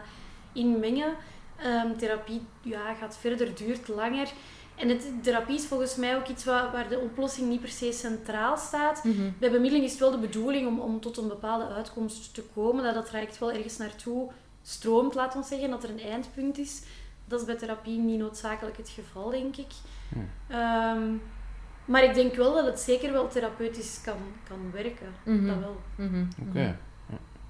in 0.54 0.80
mengen. 0.80 1.16
Ehm, 1.58 1.96
therapie 1.98 2.42
ja, 2.62 2.94
gaat 2.94 3.18
verder, 3.18 3.56
duurt 3.56 3.88
langer. 3.88 4.28
En 4.76 4.90
het, 4.90 5.24
therapie 5.24 5.56
is 5.56 5.66
volgens 5.66 5.96
mij 5.96 6.16
ook 6.16 6.28
iets 6.28 6.46
waar, 6.46 6.72
waar 6.72 6.90
de 6.90 7.00
oplossing 7.00 7.50
niet 7.50 7.62
per 7.62 7.70
se 7.70 7.92
centraal 7.92 8.58
staat. 8.58 9.04
Mhm. 9.04 9.30
Bij 9.40 9.52
bemiddeling 9.52 9.86
is 9.86 9.92
het 9.92 10.00
wel 10.00 10.12
de 10.12 10.18
bedoeling 10.18 10.68
om, 10.68 10.80
om 10.80 11.00
tot 11.00 11.18
een 11.18 11.28
bepaalde 11.28 11.68
uitkomst 11.68 12.34
te 12.34 12.44
komen, 12.54 12.84
dat 12.84 12.94
dat 12.94 13.06
traject 13.06 13.38
wel 13.38 13.52
ergens 13.52 13.78
naartoe 13.78 14.32
stroomt, 14.62 15.16
laat 15.16 15.36
ons 15.36 15.48
zeggen, 15.48 15.70
dat 15.70 15.84
er 15.84 15.90
een 15.90 16.02
eindpunt 16.02 16.58
is. 16.58 16.82
Dat 17.26 17.40
is 17.40 17.46
bij 17.46 17.56
therapie 17.56 18.00
niet 18.00 18.20
noodzakelijk 18.20 18.78
het 18.78 18.90
geval, 18.90 19.30
denk 19.30 19.56
ik. 19.58 19.72
Hmm. 20.10 20.30
Ehm, 20.48 21.16
maar 21.86 22.04
ik 22.04 22.14
denk 22.14 22.36
wel 22.36 22.54
dat 22.54 22.66
het 22.66 22.80
zeker 22.80 23.12
wel 23.12 23.28
therapeutisch 23.28 24.02
kan, 24.04 24.18
kan 24.48 24.72
werken. 24.72 25.14
Mhm. 25.24 25.48
Dat 25.48 25.60
wel. 25.60 25.82
Mhm. 25.96 26.26
Oké. 26.48 26.78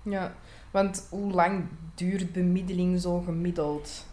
Ja, 0.04 0.36
want 0.72 1.08
hoe 1.10 1.32
lang 1.32 1.66
duurt 1.96 2.32
bemiddeling 2.34 3.02
zo 3.02 3.20
gemiddeld? 3.20 4.06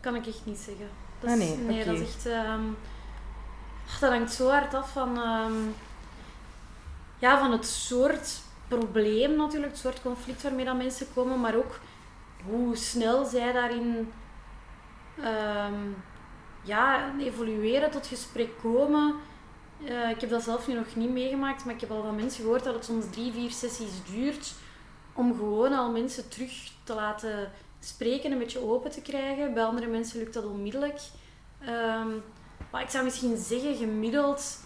Kan 0.00 0.14
ik 0.14 0.26
echt 0.26 0.46
niet 0.46 0.58
zeggen. 0.58 0.88
Dat 1.20 1.30
Ah, 1.30 1.36
is, 1.40 1.50
nee, 1.66 1.84
dat 1.84 1.94
is 1.94 2.00
echt... 2.00 2.26
ehm, 2.26 2.60
ach, 3.88 3.98
dat 3.98 4.10
hangt 4.10 4.32
zo 4.32 4.48
hard 4.48 4.74
af 4.74 4.92
van... 4.92 5.16
ehm, 5.18 5.52
ja, 7.18 7.38
van 7.38 7.52
het 7.52 7.66
soort 7.66 8.40
probleem 8.68 9.36
natuurlijk, 9.36 9.72
het 9.72 9.80
soort 9.80 10.02
conflict 10.02 10.42
waarmee 10.42 10.64
dat 10.64 10.76
mensen 10.76 11.06
komen, 11.14 11.40
maar 11.40 11.54
ook 11.56 11.80
hoe 12.48 12.76
snel 12.76 13.24
zij 13.24 13.52
daarin 13.52 14.12
ehm, 15.22 15.74
ja, 16.62 17.12
evolueren, 17.18 17.90
tot 17.90 18.06
gesprek 18.06 18.50
komen. 18.62 19.14
Eh, 19.84 20.10
ik 20.10 20.20
heb 20.20 20.30
dat 20.30 20.42
zelf 20.42 20.68
nu 20.68 20.74
nog 20.74 20.96
niet 20.96 21.10
meegemaakt, 21.10 21.64
maar 21.64 21.74
ik 21.74 21.80
heb 21.80 21.90
al 21.90 22.02
van 22.02 22.14
mensen 22.16 22.42
gehoord 22.42 22.64
dat 22.64 22.74
het 22.74 22.84
soms 22.84 23.04
drie, 23.10 23.32
vier 23.32 23.50
sessies 23.50 24.04
duurt 24.10 24.54
om 25.14 25.36
gewoon 25.36 25.72
al 25.72 25.90
mensen 25.90 26.28
terug 26.28 26.52
te 26.84 26.94
laten 26.94 27.50
spreken, 27.80 28.32
een 28.32 28.38
beetje 28.38 28.70
open 28.70 28.90
te 28.90 29.00
krijgen. 29.00 29.54
Bij 29.54 29.64
andere 29.64 29.86
mensen 29.86 30.18
lukt 30.18 30.34
dat 30.34 30.44
onmiddellijk. 30.44 31.00
Ehm, 31.60 32.08
maar 32.70 32.82
ik 32.82 32.90
zou 32.90 33.04
misschien 33.04 33.36
zeggen, 33.36 33.76
gemiddeld 33.76 34.58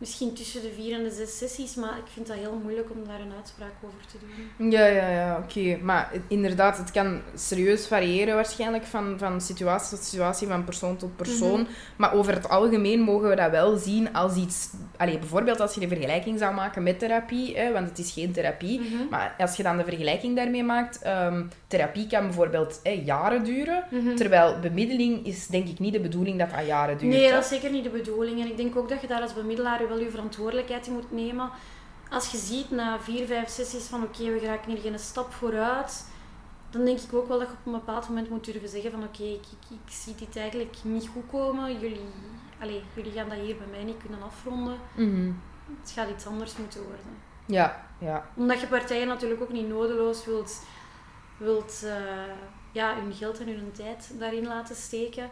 misschien 0.00 0.34
tussen 0.34 0.62
de 0.62 0.72
vier 0.74 0.94
en 0.94 1.02
de 1.02 1.10
zes 1.10 1.38
sessies, 1.38 1.74
maar 1.74 1.98
ik 1.98 2.12
vind 2.12 2.26
dat 2.26 2.36
heel 2.36 2.60
moeilijk 2.62 2.90
om 2.90 3.04
daar 3.06 3.20
een 3.20 3.32
uitspraak 3.36 3.72
over 3.84 4.06
te 4.06 4.16
doen. 4.20 4.70
Ja, 4.70 4.86
ja, 4.86 5.08
ja, 5.08 5.38
oké. 5.44 5.78
Maar 5.82 6.12
inderdaad, 6.28 6.78
het 6.78 6.90
kan 6.90 7.20
serieus 7.34 7.86
variëren 7.86 8.34
waarschijnlijk 8.34 8.84
van, 8.84 9.18
van 9.18 9.40
situatie 9.40 9.96
tot 9.96 10.06
situatie, 10.06 10.48
van 10.48 10.64
persoon 10.64 10.96
tot 10.96 11.16
persoon. 11.16 11.60
Mhm. 11.60 11.70
Maar 11.96 12.14
over 12.14 12.34
het 12.34 12.48
algemeen 12.48 13.00
mogen 13.00 13.28
we 13.28 13.36
dat 13.36 13.50
wel 13.50 13.76
zien 13.76 14.12
als 14.12 14.36
iets... 14.36 14.70
Allee, 14.96 15.18
bijvoorbeeld 15.18 15.60
als 15.60 15.74
je 15.74 15.80
de 15.80 15.88
vergelijking 15.88 16.38
zou 16.38 16.54
maken 16.54 16.82
met 16.82 16.98
therapie, 16.98 17.56
hè, 17.56 17.72
want 17.72 17.88
het 17.88 17.98
is 17.98 18.12
geen 18.12 18.32
therapie. 18.32 18.80
Mhm. 18.80 19.08
Maar 19.10 19.34
als 19.38 19.56
je 19.56 19.62
dan 19.62 19.76
de 19.76 19.84
vergelijking 19.84 20.36
daarmee 20.36 20.64
maakt, 20.64 21.02
ehm, 21.02 21.42
therapie 21.66 22.06
kan 22.06 22.22
bijvoorbeeld 22.22 22.80
hè, 22.82 23.02
jaren 23.04 23.44
duren. 23.44 23.84
Mhm. 23.90 24.14
Terwijl 24.14 24.58
bemiddeling 24.60 25.26
is 25.26 25.46
denk 25.46 25.68
ik 25.68 25.78
niet 25.78 25.92
de 25.92 26.00
bedoeling 26.00 26.38
dat 26.38 26.50
dat 26.50 26.66
jaren 26.66 26.98
duurt. 26.98 27.12
Nee, 27.12 27.30
dat 27.30 27.42
is 27.42 27.48
zeker 27.48 27.70
niet 27.70 27.84
de 27.84 27.90
bedoeling. 27.90 28.40
En 28.40 28.46
ik 28.46 28.56
denk 28.56 28.76
ook 28.76 28.88
dat 28.88 29.00
je 29.00 29.06
daar 29.06 29.22
als 29.22 29.34
bemiddelaar 29.34 29.88
wel 29.90 30.00
je 30.00 30.10
verantwoordelijkheid 30.10 30.86
in 30.86 30.92
moet 30.92 31.12
nemen. 31.12 31.50
Als 32.10 32.30
je 32.30 32.36
ziet 32.36 32.70
na 32.70 33.00
vier, 33.00 33.26
vijf 33.26 33.48
sessies 33.48 33.86
van 33.86 34.02
oké, 34.02 34.30
we 34.30 34.38
geraken 34.38 34.70
hier 34.70 34.80
geen 34.80 34.98
stap 34.98 35.32
vooruit, 35.32 36.06
dan 36.70 36.84
denk 36.84 37.00
ik 37.00 37.14
ook 37.14 37.28
wel 37.28 37.38
dat 37.38 37.48
je 37.48 37.54
op 37.54 37.66
een 37.66 37.72
bepaald 37.72 38.08
moment 38.08 38.30
moet 38.30 38.44
durven 38.44 38.68
zeggen 38.68 38.90
van 38.90 39.02
oké, 39.02 39.22
ik, 39.22 39.44
ik, 39.60 39.70
ik 39.70 39.92
zie 39.92 40.14
dit 40.14 40.36
eigenlijk 40.36 40.76
niet 40.82 41.08
goed 41.08 41.26
komen. 41.30 41.80
Jullie, 41.80 42.00
allez, 42.60 42.82
jullie 42.94 43.12
gaan 43.12 43.28
dat 43.28 43.38
hier 43.38 43.56
bij 43.56 43.66
mij 43.70 43.84
niet 43.84 43.96
kunnen 43.96 44.22
afronden. 44.22 44.76
Mhm. 44.94 45.32
Het 45.80 45.90
gaat 45.90 46.10
iets 46.10 46.26
anders 46.26 46.56
moeten 46.56 46.82
worden. 46.82 47.28
Ja, 47.46 47.86
ja. 47.98 48.26
Omdat 48.36 48.60
je 48.60 48.66
partijen 48.66 49.06
natuurlijk 49.06 49.40
ook 49.42 49.52
niet 49.52 49.68
nodeloos 49.68 50.24
wilt, 50.24 50.62
wilt 51.36 51.82
eh, 51.84 52.34
ja, 52.72 52.94
hun 52.94 53.12
geld 53.12 53.40
en 53.40 53.46
hun 53.46 53.72
tijd 53.72 54.14
daarin 54.18 54.46
laten 54.46 54.76
steken. 54.76 55.30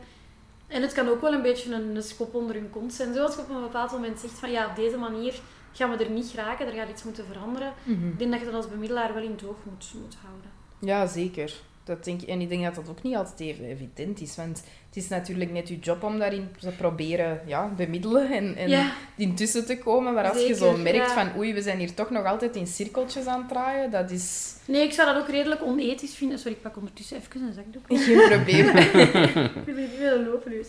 En 0.69 0.83
het 0.83 0.93
kan 0.93 1.09
ook 1.09 1.21
wel 1.21 1.33
een 1.33 1.43
beetje 1.43 1.75
een, 1.75 1.97
een 1.97 2.03
schop 2.03 2.35
onder 2.35 2.55
hun 2.55 2.71
kont 2.71 2.93
zijn. 2.93 3.15
Zoals 3.15 3.35
je 3.35 3.41
op 3.41 3.49
een 3.49 3.61
bepaald 3.61 3.91
moment 3.91 4.19
zegt 4.21 4.39
van 4.39 4.51
ja, 4.51 4.67
op 4.67 4.77
deze 4.77 4.97
manier 4.97 5.41
gaan 5.73 5.91
we 5.91 6.05
er 6.05 6.11
niet 6.11 6.29
geraken, 6.29 6.67
er 6.67 6.73
gaat 6.73 6.89
iets 6.89 7.05
moeten 7.05 7.25
veranderen. 7.33 7.73
Mhm. 7.83 8.09
Ik 8.09 8.19
denk 8.19 8.31
dat 8.31 8.41
je 8.41 8.47
dat 8.47 8.55
als 8.55 8.69
bemiddelaar 8.69 9.15
wel 9.15 9.23
in 9.23 9.31
het 9.31 9.45
oog 9.47 9.57
moet, 9.65 9.93
moet 10.03 10.17
houden. 10.23 10.51
Ja, 10.79 11.07
zeker. 11.07 11.53
Dat 11.88 12.04
denk, 12.04 12.23
ik- 12.23 12.28
en 12.28 12.40
ik 12.40 12.49
denk 12.49 12.64
dat 12.64 12.75
dat 12.75 12.88
ook 12.88 13.02
niet 13.02 13.16
altijd 13.16 13.40
even 13.40 13.64
evident 13.64 14.21
is. 14.21 14.37
Want 14.37 14.62
het 14.88 14.97
is 14.97 15.09
natuurlijk 15.09 15.50
net 15.52 15.68
je 15.68 15.78
job 15.78 16.02
om 16.02 16.18
daarin 16.18 16.49
te 16.61 16.68
proberen 16.71 17.40
ja, 17.47 17.73
bemiddelen 17.76 18.30
en, 18.33 18.57
en 18.57 18.68
Ja, 18.68 18.92
intussen 19.16 19.66
te 19.66 19.78
komen. 19.78 20.14
Maar 20.14 20.28
als 20.28 20.47
je 20.47 20.54
zo 20.54 20.76
merkt 20.76 20.97
ja. 20.97 21.14
van 21.14 21.28
oei, 21.37 21.54
we 21.54 21.62
zijn 21.62 21.78
hier 21.78 21.95
toch 21.95 22.11
nog 22.11 22.25
altijd 22.25 22.57
in 22.57 22.66
cirkeltjes 22.66 23.26
aan 23.26 23.38
het 23.40 23.49
draaien, 23.49 23.90
dat 23.90 24.11
is 24.11 24.52
nee, 24.64 24.83
ik 24.83 24.92
zou 24.92 25.12
dat 25.14 25.23
ook 25.23 25.28
redelijk 25.28 25.62
onethisch 25.62 26.14
vinden. 26.14 26.38
Sorry, 26.38 26.52
ik 26.52 26.62
pak 26.62 26.76
ondertussen 26.76 27.16
even 27.16 27.40
een 27.42 27.52
zakdoek. 27.52 27.83
geen 27.88 28.28
probleem. 28.28 28.66
Ik 29.59 29.64
wil 29.64 29.75
niet 29.75 29.99
willen 29.99 30.26
lopen, 30.28 30.50
dus. 30.50 30.68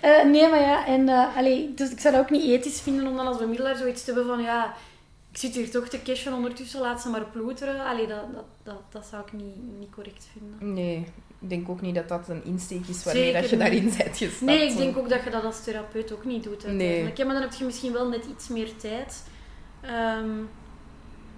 Eh, 0.00 0.24
nee, 0.24 0.48
maar 0.48 0.60
ja, 0.60 0.86
en, 0.86 1.08
eh, 1.08 1.36
allee, 1.36 1.72
dus 1.74 1.90
ik 1.90 2.00
zou 2.00 2.14
dat 2.14 2.22
ook 2.22 2.30
niet 2.30 2.42
ethisch 2.44 2.80
vinden 2.80 3.06
om 3.06 3.16
dan 3.16 3.26
als 3.26 3.38
bemiddelaar 3.38 3.76
zoiets 3.76 4.04
te 4.04 4.12
hebben 4.12 4.34
van, 4.34 4.42
ja, 4.42 4.74
ik 5.32 5.38
zit 5.38 5.54
hier 5.54 5.70
toch 5.70 5.88
te 5.88 6.02
cashen 6.02 6.32
ondertussen, 6.32 6.80
laat 6.80 7.00
ze 7.00 7.08
maar 7.08 7.24
ploeteren. 7.24 7.84
Allee, 7.84 8.06
dat, 8.06 8.34
dat, 8.34 8.44
dat, 8.62 8.82
dat 8.88 9.06
zou 9.06 9.22
ik 9.26 9.32
niet, 9.32 9.78
niet 9.78 9.90
correct 9.90 10.28
vinden. 10.32 10.74
Nee, 10.74 11.06
ik 11.38 11.48
denk 11.48 11.68
ook 11.68 11.80
niet 11.80 11.94
dat 11.94 12.08
dat 12.08 12.28
een 12.28 12.44
insteek 12.44 12.86
is 12.86 13.04
waarmee 13.04 13.22
Zeker 13.22 13.40
dat 13.40 13.50
je 13.50 13.56
niet. 13.56 13.64
daarin 13.64 13.92
bent 13.96 14.16
gestapt. 14.16 14.40
Nee, 14.40 14.70
ik 14.70 14.76
denk 14.76 14.96
ook 14.96 15.08
dat 15.08 15.24
je 15.24 15.30
dat 15.30 15.44
als 15.44 15.64
therapeut 15.64 16.12
ook 16.12 16.24
niet 16.24 16.42
doet 16.42 16.64
uiteindelijk. 16.64 17.16
Ja, 17.16 17.24
maar 17.24 17.34
dan 17.34 17.42
heb 17.42 17.52
je 17.52 17.64
misschien 17.64 17.92
wel 17.92 18.08
net 18.08 18.24
iets 18.24 18.48
meer 18.48 18.76
tijd. 18.76 19.24
Ehm, 19.80 20.30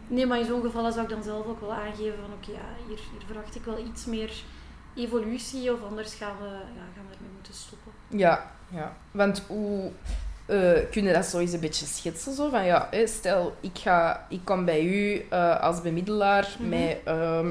nee, 0.06 0.26
maar 0.26 0.38
in 0.38 0.46
zo'n 0.46 0.62
geval 0.62 0.92
zou 0.92 1.04
ik 1.04 1.10
dan 1.10 1.22
zelf 1.22 1.46
ook 1.46 1.60
wel 1.60 1.72
aangeven 1.72 2.18
van 2.20 2.32
oké, 2.32 2.50
ja, 2.50 2.86
hier, 2.88 2.98
hier 3.12 3.26
verwacht 3.26 3.54
ik 3.54 3.64
wel 3.64 3.78
iets 3.86 4.04
meer 4.04 4.32
evolutie 4.94 5.72
of 5.72 5.82
anders 5.82 6.14
gaan 6.14 6.36
we, 6.40 6.48
ja, 6.48 6.84
gaan 6.94 7.06
we 7.08 7.14
ermee 7.14 7.32
moeten 7.34 7.54
stoppen. 7.54 7.92
Ja, 8.08 8.52
ja. 8.68 8.96
Want 9.10 9.42
hoe 9.46 9.90
uh, 10.46 10.72
kun 10.90 11.04
je 11.04 11.12
dat 11.12 11.24
zo 11.24 11.38
eens 11.38 11.52
een 11.52 11.60
beetje 11.60 11.86
schetsen? 11.86 12.34
Zo? 12.34 12.48
Van, 12.50 12.64
ja, 12.64 12.88
stel, 13.04 13.54
ik, 13.60 13.78
ga, 13.78 14.26
ik 14.28 14.40
kom 14.44 14.64
bij 14.64 14.82
u 14.84 15.24
uh, 15.32 15.60
als 15.60 15.82
bemiddelaar 15.82 16.48
Mhm. 16.58 16.68
met, 16.68 16.96
ehm, 17.04 17.48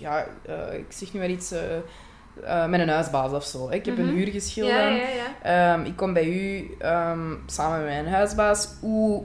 ja, 0.00 0.26
uh, 0.48 0.78
ik 0.78 0.86
zeg 0.88 1.12
nu 1.12 1.20
maar 1.20 1.28
iets, 1.28 1.52
met 2.68 2.80
een 2.80 2.88
huisbaas 2.88 3.32
of 3.32 3.44
zo. 3.44 3.68
Hè. 3.68 3.74
Ik 3.74 3.84
heb 3.86 3.96
Mhm. 3.98 4.08
een 4.08 4.26
geschilderd. 4.30 4.76
Ja, 4.78 4.88
ja, 4.88 5.08
ja. 5.44 5.74
Um, 5.74 5.84
ik 5.84 5.96
kom 5.96 6.12
bij 6.12 6.26
u 6.28 6.70
um, 6.86 7.42
samen 7.46 7.78
met 7.78 7.86
mijn 7.88 8.06
huisbaas. 8.06 8.68
Hoe, 8.80 9.24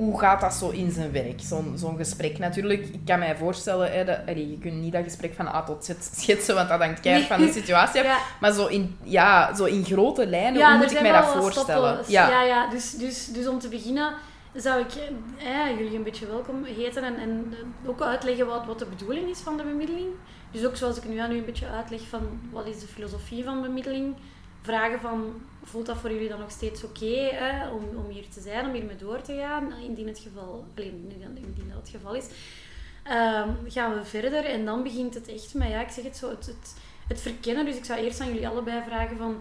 hoe 0.00 0.18
gaat 0.18 0.40
dat 0.40 0.54
zo 0.54 0.68
in 0.68 0.90
zijn 0.90 1.12
werk? 1.12 1.40
Zo'n 1.40 1.72
zo'n 1.76 1.96
gesprek 1.96 2.38
natuurlijk. 2.38 2.86
Ik 2.86 3.00
kan 3.04 3.18
mij 3.18 3.36
voorstellen, 3.36 3.92
hè, 3.92 4.04
dat, 4.04 4.18
allee, 4.26 4.50
je 4.50 4.58
kunt 4.58 4.74
niet 4.74 4.92
dat 4.92 5.02
gesprek 5.02 5.34
van 5.34 5.46
A 5.46 5.62
tot 5.62 5.84
Z 5.84 5.90
schetsen, 6.12 6.54
want 6.54 6.68
dat 6.68 6.80
hangt 6.80 7.00
keihard 7.00 7.26
van 7.26 7.40
de 7.40 7.52
situatie 7.52 8.00
af. 8.00 8.06
Ja. 8.10 8.18
Maar 8.40 8.52
zo 8.52 8.66
in, 8.66 8.96
ja, 9.02 9.54
zo 9.54 9.64
in 9.64 9.84
grote 9.84 10.26
lijnen, 10.26 10.58
Ja, 10.58 10.70
hoe 10.70 10.78
moet 10.78 10.92
ik 10.92 11.00
mij 11.00 11.12
dat 11.12 11.26
voorstellen? 11.26 11.98
Ja. 12.06 12.28
ja, 12.28 12.42
ja. 12.42 12.70
Dus, 12.70 12.90
dus, 12.90 13.26
dus 13.26 13.46
om 13.46 13.58
te 13.58 13.68
beginnen 13.68 14.12
zou 14.54 14.80
ik 14.80 14.92
eh, 15.38 15.78
jullie 15.78 15.96
een 15.96 16.02
beetje 16.02 16.26
welkom 16.26 16.64
heten 16.64 17.04
en, 17.04 17.16
en 17.16 17.54
ook 17.86 18.02
uitleggen 18.02 18.46
wat, 18.46 18.66
wat 18.66 18.78
de 18.78 18.86
bedoeling 18.86 19.28
is 19.28 19.38
van 19.38 19.56
de 19.56 19.62
bemiddeling. 19.62 20.08
Dus 20.50 20.66
ook 20.66 20.76
zoals 20.76 20.96
ik 20.96 21.08
nu 21.08 21.18
aan 21.18 21.32
u 21.32 21.36
een 21.36 21.44
beetje 21.44 21.68
uitleg 21.68 22.00
van 22.08 22.40
wat 22.52 22.66
is 22.66 22.80
de 22.80 22.86
filosofie 22.86 23.44
van 23.44 23.62
bemiddeling. 23.62 24.14
Vragen 24.62 25.00
van, 25.00 25.32
voelt 25.62 25.86
dat 25.86 25.96
voor 25.96 26.12
jullie 26.12 26.28
dan 26.28 26.38
nog 26.38 26.50
steeds 26.50 26.84
oké 26.84 27.38
om, 27.72 28.04
om 28.04 28.10
hier 28.10 28.28
te 28.28 28.40
zijn, 28.40 28.66
om 28.66 28.72
hiermee 28.72 28.96
door 28.96 29.20
te 29.20 29.36
gaan? 29.36 29.72
Indien 29.72 30.06
het 30.06 30.18
geval, 30.18 30.64
alleen, 30.76 31.12
indien 31.34 31.68
dat 31.68 31.80
het 31.80 31.88
geval 31.88 32.14
is. 32.14 32.28
Um, 33.06 33.70
gaan 33.70 33.94
we 33.94 34.04
verder 34.04 34.44
en 34.44 34.64
dan 34.64 34.82
begint 34.82 35.14
het 35.14 35.28
echt 35.28 35.54
met, 35.54 35.68
ja, 35.68 35.80
ik 35.80 35.90
zeg 35.90 36.04
het 36.04 36.16
zo, 36.16 36.30
het, 36.30 36.46
het, 36.46 36.76
het 37.08 37.20
verkennen. 37.20 37.64
Dus 37.64 37.76
ik 37.76 37.84
zou 37.84 38.00
eerst 38.00 38.20
aan 38.20 38.28
jullie 38.28 38.48
allebei 38.48 38.82
vragen 38.86 39.16
van, 39.16 39.36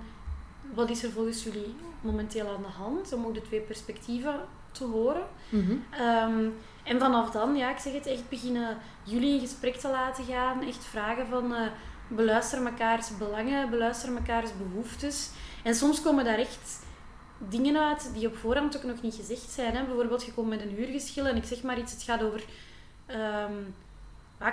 wat 0.73 0.89
is 0.89 1.03
er 1.03 1.11
volgens 1.11 1.43
jullie 1.43 1.75
momenteel 2.01 2.47
aan 2.47 2.61
de 2.61 2.67
hand? 2.67 3.13
Om 3.13 3.25
ook 3.25 3.33
de 3.33 3.41
twee 3.41 3.59
perspectieven 3.59 4.39
te 4.71 4.83
horen. 4.83 5.23
Mm 5.49 5.65
-hmm. 5.65 6.05
um, 6.37 6.53
en 6.83 6.99
vanaf 6.99 7.31
dan, 7.31 7.55
ja, 7.55 7.71
ik 7.71 7.77
zeg 7.77 7.93
het, 7.93 8.05
echt 8.05 8.29
beginnen 8.29 8.77
jullie 9.03 9.33
in 9.33 9.39
gesprek 9.39 9.75
te 9.75 9.89
laten 9.89 10.25
gaan. 10.25 10.67
Echt 10.67 10.85
vragen 10.85 11.27
van, 11.27 11.51
uh, 11.51 11.67
beluister 12.09 12.61
mekaars 12.61 13.17
belangen, 13.17 13.69
beluister 13.69 14.11
mekaars 14.11 14.49
behoeftes. 14.57 15.29
En 15.63 15.75
soms 15.75 16.01
komen 16.01 16.25
daar 16.25 16.37
echt 16.37 16.79
dingen 17.37 17.77
uit 17.77 18.09
die 18.13 18.27
op 18.27 18.37
voorhand 18.37 18.77
ook 18.77 18.83
nog 18.83 19.01
niet 19.01 19.15
gezegd 19.15 19.49
zijn. 19.49 19.75
Hè? 19.75 19.83
Bijvoorbeeld, 19.83 20.25
je 20.25 20.33
komt 20.33 20.49
met 20.49 20.61
een 20.61 20.75
huurgeschil 20.75 21.25
en 21.25 21.35
ik 21.35 21.45
zeg 21.45 21.61
maar 21.61 21.79
iets, 21.79 21.91
het 21.91 22.03
gaat 22.03 22.23
over... 22.23 22.43
Um, 23.47 23.75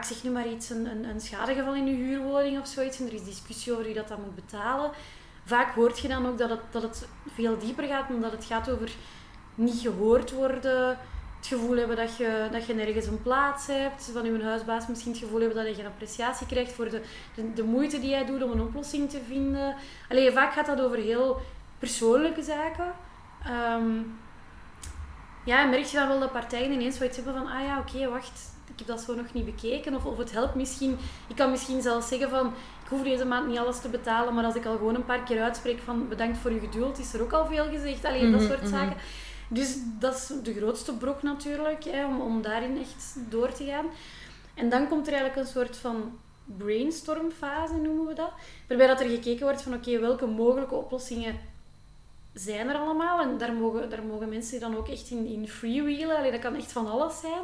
zeg 0.00 0.22
nu 0.22 0.30
maar 0.30 0.48
iets, 0.48 0.70
een, 0.70 0.86
een, 0.86 1.04
een 1.04 1.20
schadegeval 1.20 1.75
in 1.75 1.86
je 1.86 1.94
huurwoning 1.94 2.60
of 2.60 2.66
zoiets. 2.66 3.00
En 3.00 3.06
er 3.06 3.12
is 3.12 3.25
discussie 3.25 3.72
over 3.72 3.84
wie 3.84 3.94
dat 3.94 4.08
dan 4.08 4.20
moet 4.20 4.34
betalen. 4.34 4.90
Vaak 5.44 5.75
hoort 5.75 5.98
je 5.98 6.08
dan 6.08 6.26
ook 6.26 6.38
dat 6.38 6.50
het, 6.50 6.60
dat 6.70 6.82
het 6.82 7.08
veel 7.34 7.58
dieper 7.58 7.84
gaat, 7.84 8.10
omdat 8.10 8.32
het 8.32 8.44
gaat 8.44 8.70
over 8.70 8.90
niet 9.54 9.80
gehoord 9.80 10.32
worden. 10.32 10.98
Het 11.48 11.58
gevoel 11.58 11.76
hebben 11.76 11.96
dat 11.96 12.16
je, 12.16 12.48
dat 12.52 12.66
je 12.66 12.74
nergens 12.74 13.06
een 13.06 13.22
plaats 13.22 13.66
hebt. 13.66 14.10
Van 14.12 14.24
je 14.24 14.42
huisbaas 14.42 14.86
misschien 14.86 15.12
het 15.12 15.20
gevoel 15.20 15.40
hebben 15.40 15.56
dat 15.56 15.66
je 15.66 15.74
geen 15.74 15.86
appreciatie 15.86 16.46
krijgt 16.46 16.72
voor 16.72 16.90
de, 16.90 17.00
de, 17.34 17.52
de 17.52 17.62
moeite 17.62 18.00
die 18.00 18.10
jij 18.10 18.24
doet 18.24 18.42
om 18.42 18.50
een 18.50 18.60
oplossing 18.60 19.10
te 19.10 19.20
vinden. 19.28 19.74
Allee, 20.08 20.32
vaak 20.32 20.52
gaat 20.52 20.66
dat 20.66 20.80
over 20.80 20.98
heel 20.98 21.40
persoonlijke 21.78 22.42
zaken. 22.42 22.92
Um, 23.76 24.18
ja, 25.44 25.62
en 25.62 25.70
merk 25.70 25.84
je 25.84 25.96
dan 25.96 26.08
wel 26.08 26.20
dat 26.20 26.32
partijen 26.32 26.72
ineens 26.72 26.96
zoiets 26.96 27.16
hebben 27.16 27.34
van, 27.34 27.46
ah 27.46 27.62
ja, 27.62 27.78
oké, 27.78 27.96
okay, 27.96 28.08
wacht, 28.08 28.54
ik 28.72 28.78
heb 28.78 28.86
dat 28.86 29.00
zo 29.00 29.14
nog 29.14 29.32
niet 29.32 29.44
bekeken. 29.44 29.94
Of, 29.94 30.04
of 30.04 30.18
het 30.18 30.32
helpt 30.32 30.54
misschien, 30.54 30.98
ik 31.26 31.36
kan 31.36 31.50
misschien 31.50 31.82
zelfs 31.82 32.08
zeggen 32.08 32.30
van, 32.30 32.46
ik 32.82 32.88
hoef 32.88 33.02
deze 33.02 33.24
maand 33.24 33.48
niet 33.48 33.58
alles 33.58 33.80
te 33.80 33.88
betalen, 33.88 34.34
maar 34.34 34.44
als 34.44 34.54
ik 34.54 34.66
al 34.66 34.76
gewoon 34.76 34.94
een 34.94 35.04
paar 35.04 35.22
keer 35.22 35.42
uitspreek 35.42 35.80
van, 35.84 36.08
bedankt 36.08 36.38
voor 36.38 36.52
je 36.52 36.60
geduld, 36.60 36.98
is 36.98 37.14
er 37.14 37.22
ook 37.22 37.32
al 37.32 37.46
veel 37.46 37.64
gezegd. 37.64 38.04
Allee, 38.04 38.22
mm 38.22 38.30
-hmm, 38.30 38.38
dat 38.38 38.48
soort 38.48 38.62
mm 38.62 38.71
-hmm. 38.71 38.78
zaken. 38.78 38.97
Dus 39.49 39.76
dat 39.99 40.15
is 40.15 40.30
de 40.43 40.54
grootste 40.54 40.93
brok 40.93 41.23
natuurlijk, 41.23 41.85
hè, 41.85 42.06
om, 42.06 42.21
om 42.21 42.43
daarin 42.43 42.78
echt 42.78 43.17
door 43.28 43.52
te 43.52 43.65
gaan. 43.65 43.87
En 44.54 44.69
dan 44.69 44.89
komt 44.89 45.06
er 45.06 45.13
eigenlijk 45.13 45.47
een 45.47 45.52
soort 45.52 45.76
van 45.76 46.19
brainstormfase, 46.45 47.75
noemen 47.75 48.06
we 48.06 48.15
dat. 48.15 48.32
Waarbij 48.69 48.87
dat 48.87 49.00
er 49.00 49.09
gekeken 49.09 49.47
wordt 49.47 49.63
van, 49.63 49.75
oké, 49.75 49.99
welke 49.99 50.26
mogelijke 50.26 50.75
oplossingen 50.75 51.39
zijn 52.35 52.69
er 52.69 52.76
allemaal? 52.76 53.21
En 53.21 53.39
daar 53.39 53.52
mogen, 53.52 53.91
daar 53.91 54.02
mogen 54.02 54.28
mensen 54.28 54.61
dan 54.61 54.76
ook 54.76 54.89
echt 54.89 55.11
in, 55.11 55.26
in 55.26 55.49
freewheelen. 55.49 56.17
Allee, 56.17 56.30
dat 56.30 56.41
kan 56.41 56.54
echt 56.54 56.73
van 56.73 56.91
alles 56.91 57.21
zijn. 57.21 57.43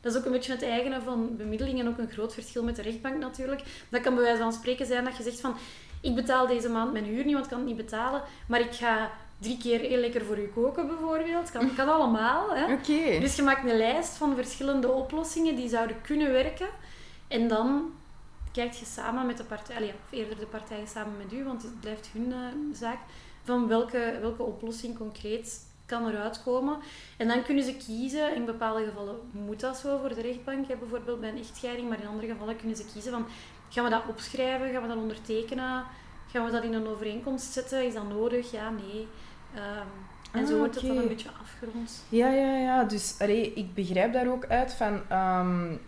Dat 0.00 0.12
is 0.12 0.18
ook 0.18 0.24
een 0.24 0.32
beetje 0.32 0.52
het 0.52 0.62
eigene 0.62 1.00
van 1.00 1.36
bemiddeling 1.36 1.80
en 1.80 1.88
ook 1.88 1.98
een 1.98 2.10
groot 2.10 2.34
verschil 2.34 2.62
met 2.62 2.76
de 2.76 2.82
rechtbank 2.82 3.18
natuurlijk. 3.18 3.62
Dat 3.88 4.00
kan 4.00 4.14
bij 4.14 4.22
wijze 4.22 4.42
van 4.42 4.52
spreken 4.52 4.86
zijn 4.86 5.04
dat 5.04 5.16
je 5.16 5.22
zegt 5.22 5.40
van, 5.40 5.56
ik 6.00 6.14
betaal 6.14 6.46
deze 6.46 6.68
maand 6.68 6.92
mijn 6.92 7.04
huur 7.04 7.24
niet, 7.24 7.32
want 7.32 7.44
ik 7.44 7.50
kan 7.50 7.60
het 7.60 7.68
niet 7.68 7.76
betalen, 7.76 8.22
maar 8.46 8.60
ik 8.60 8.72
ga 8.72 9.10
drie 9.38 9.58
keer 9.58 9.80
heel 9.80 10.00
lekker 10.00 10.24
voor 10.24 10.38
u 10.38 10.50
koken 10.54 10.86
bijvoorbeeld. 10.86 11.50
Kan, 11.50 11.74
kan 11.74 11.88
allemaal. 11.88 12.54
Hè? 12.54 12.72
Okay. 12.72 13.20
Dus 13.20 13.36
je 13.36 13.42
maakt 13.42 13.70
een 13.70 13.76
lijst 13.76 14.16
van 14.16 14.34
verschillende 14.34 14.88
oplossingen 14.88 15.56
die 15.56 15.68
zouden 15.68 16.00
kunnen 16.00 16.32
werken. 16.32 16.68
En 17.28 17.48
dan 17.48 17.92
kijkt 18.52 18.78
je 18.78 18.84
samen 18.84 19.26
met 19.26 19.36
de 19.36 19.44
partij, 19.44 19.82
of 19.82 20.18
eerder 20.18 20.38
de 20.38 20.46
partijen 20.46 20.88
samen 20.88 21.16
met 21.16 21.32
u, 21.32 21.44
want 21.44 21.62
het 21.62 21.80
blijft 21.80 22.08
hun 22.12 22.28
uh, 22.28 22.74
zaak, 22.74 22.98
van 23.44 23.68
welke, 23.68 24.18
welke 24.20 24.42
oplossing 24.42 24.98
concreet 24.98 25.66
kan 25.86 26.08
eruit 26.08 26.42
komen. 26.42 26.76
En 27.16 27.28
dan 27.28 27.42
kunnen 27.42 27.64
ze 27.64 27.76
kiezen, 27.76 28.34
in 28.34 28.44
bepaalde 28.44 28.84
gevallen 28.84 29.16
moet 29.30 29.60
dat 29.60 29.76
zo 29.76 29.98
voor 29.98 30.14
de 30.14 30.20
rechtbank, 30.20 30.68
hè, 30.68 30.76
bijvoorbeeld 30.76 31.20
bij 31.20 31.28
een 31.28 31.38
echtscheiding, 31.38 31.88
maar 31.88 32.00
in 32.00 32.08
andere 32.08 32.26
gevallen 32.26 32.56
kunnen 32.56 32.76
ze 32.76 32.84
kiezen 32.92 33.12
van, 33.12 33.26
gaan 33.68 33.84
we 33.84 33.90
dat 33.90 34.02
opschrijven, 34.08 34.70
gaan 34.70 34.82
we 34.82 34.88
dat 34.88 34.96
ondertekenen, 34.96 35.84
gaan 36.30 36.44
we 36.44 36.50
dat 36.50 36.64
in 36.64 36.72
een 36.72 36.86
overeenkomst 36.86 37.52
zetten, 37.52 37.86
is 37.86 37.94
dat 37.94 38.08
nodig, 38.08 38.50
ja, 38.50 38.70
nee. 38.70 39.08
En 39.54 40.42
Ah, 40.42 40.46
zo 40.46 40.56
wordt 40.58 40.74
het 40.74 40.84
oké. 40.84 40.94
dan 40.94 41.02
een 41.02 41.08
beetje 41.08 41.28
afgerond. 41.42 42.04
Ja, 42.08 42.28
ja, 42.30 42.56
ja. 42.56 42.84
Dus 42.84 43.14
allee, 43.18 43.52
ik 43.54 43.74
begrijp 43.74 44.12
daar 44.12 44.28
ook 44.28 44.46
uit 44.48 44.72
van... 44.72 45.00
um, 45.12 45.80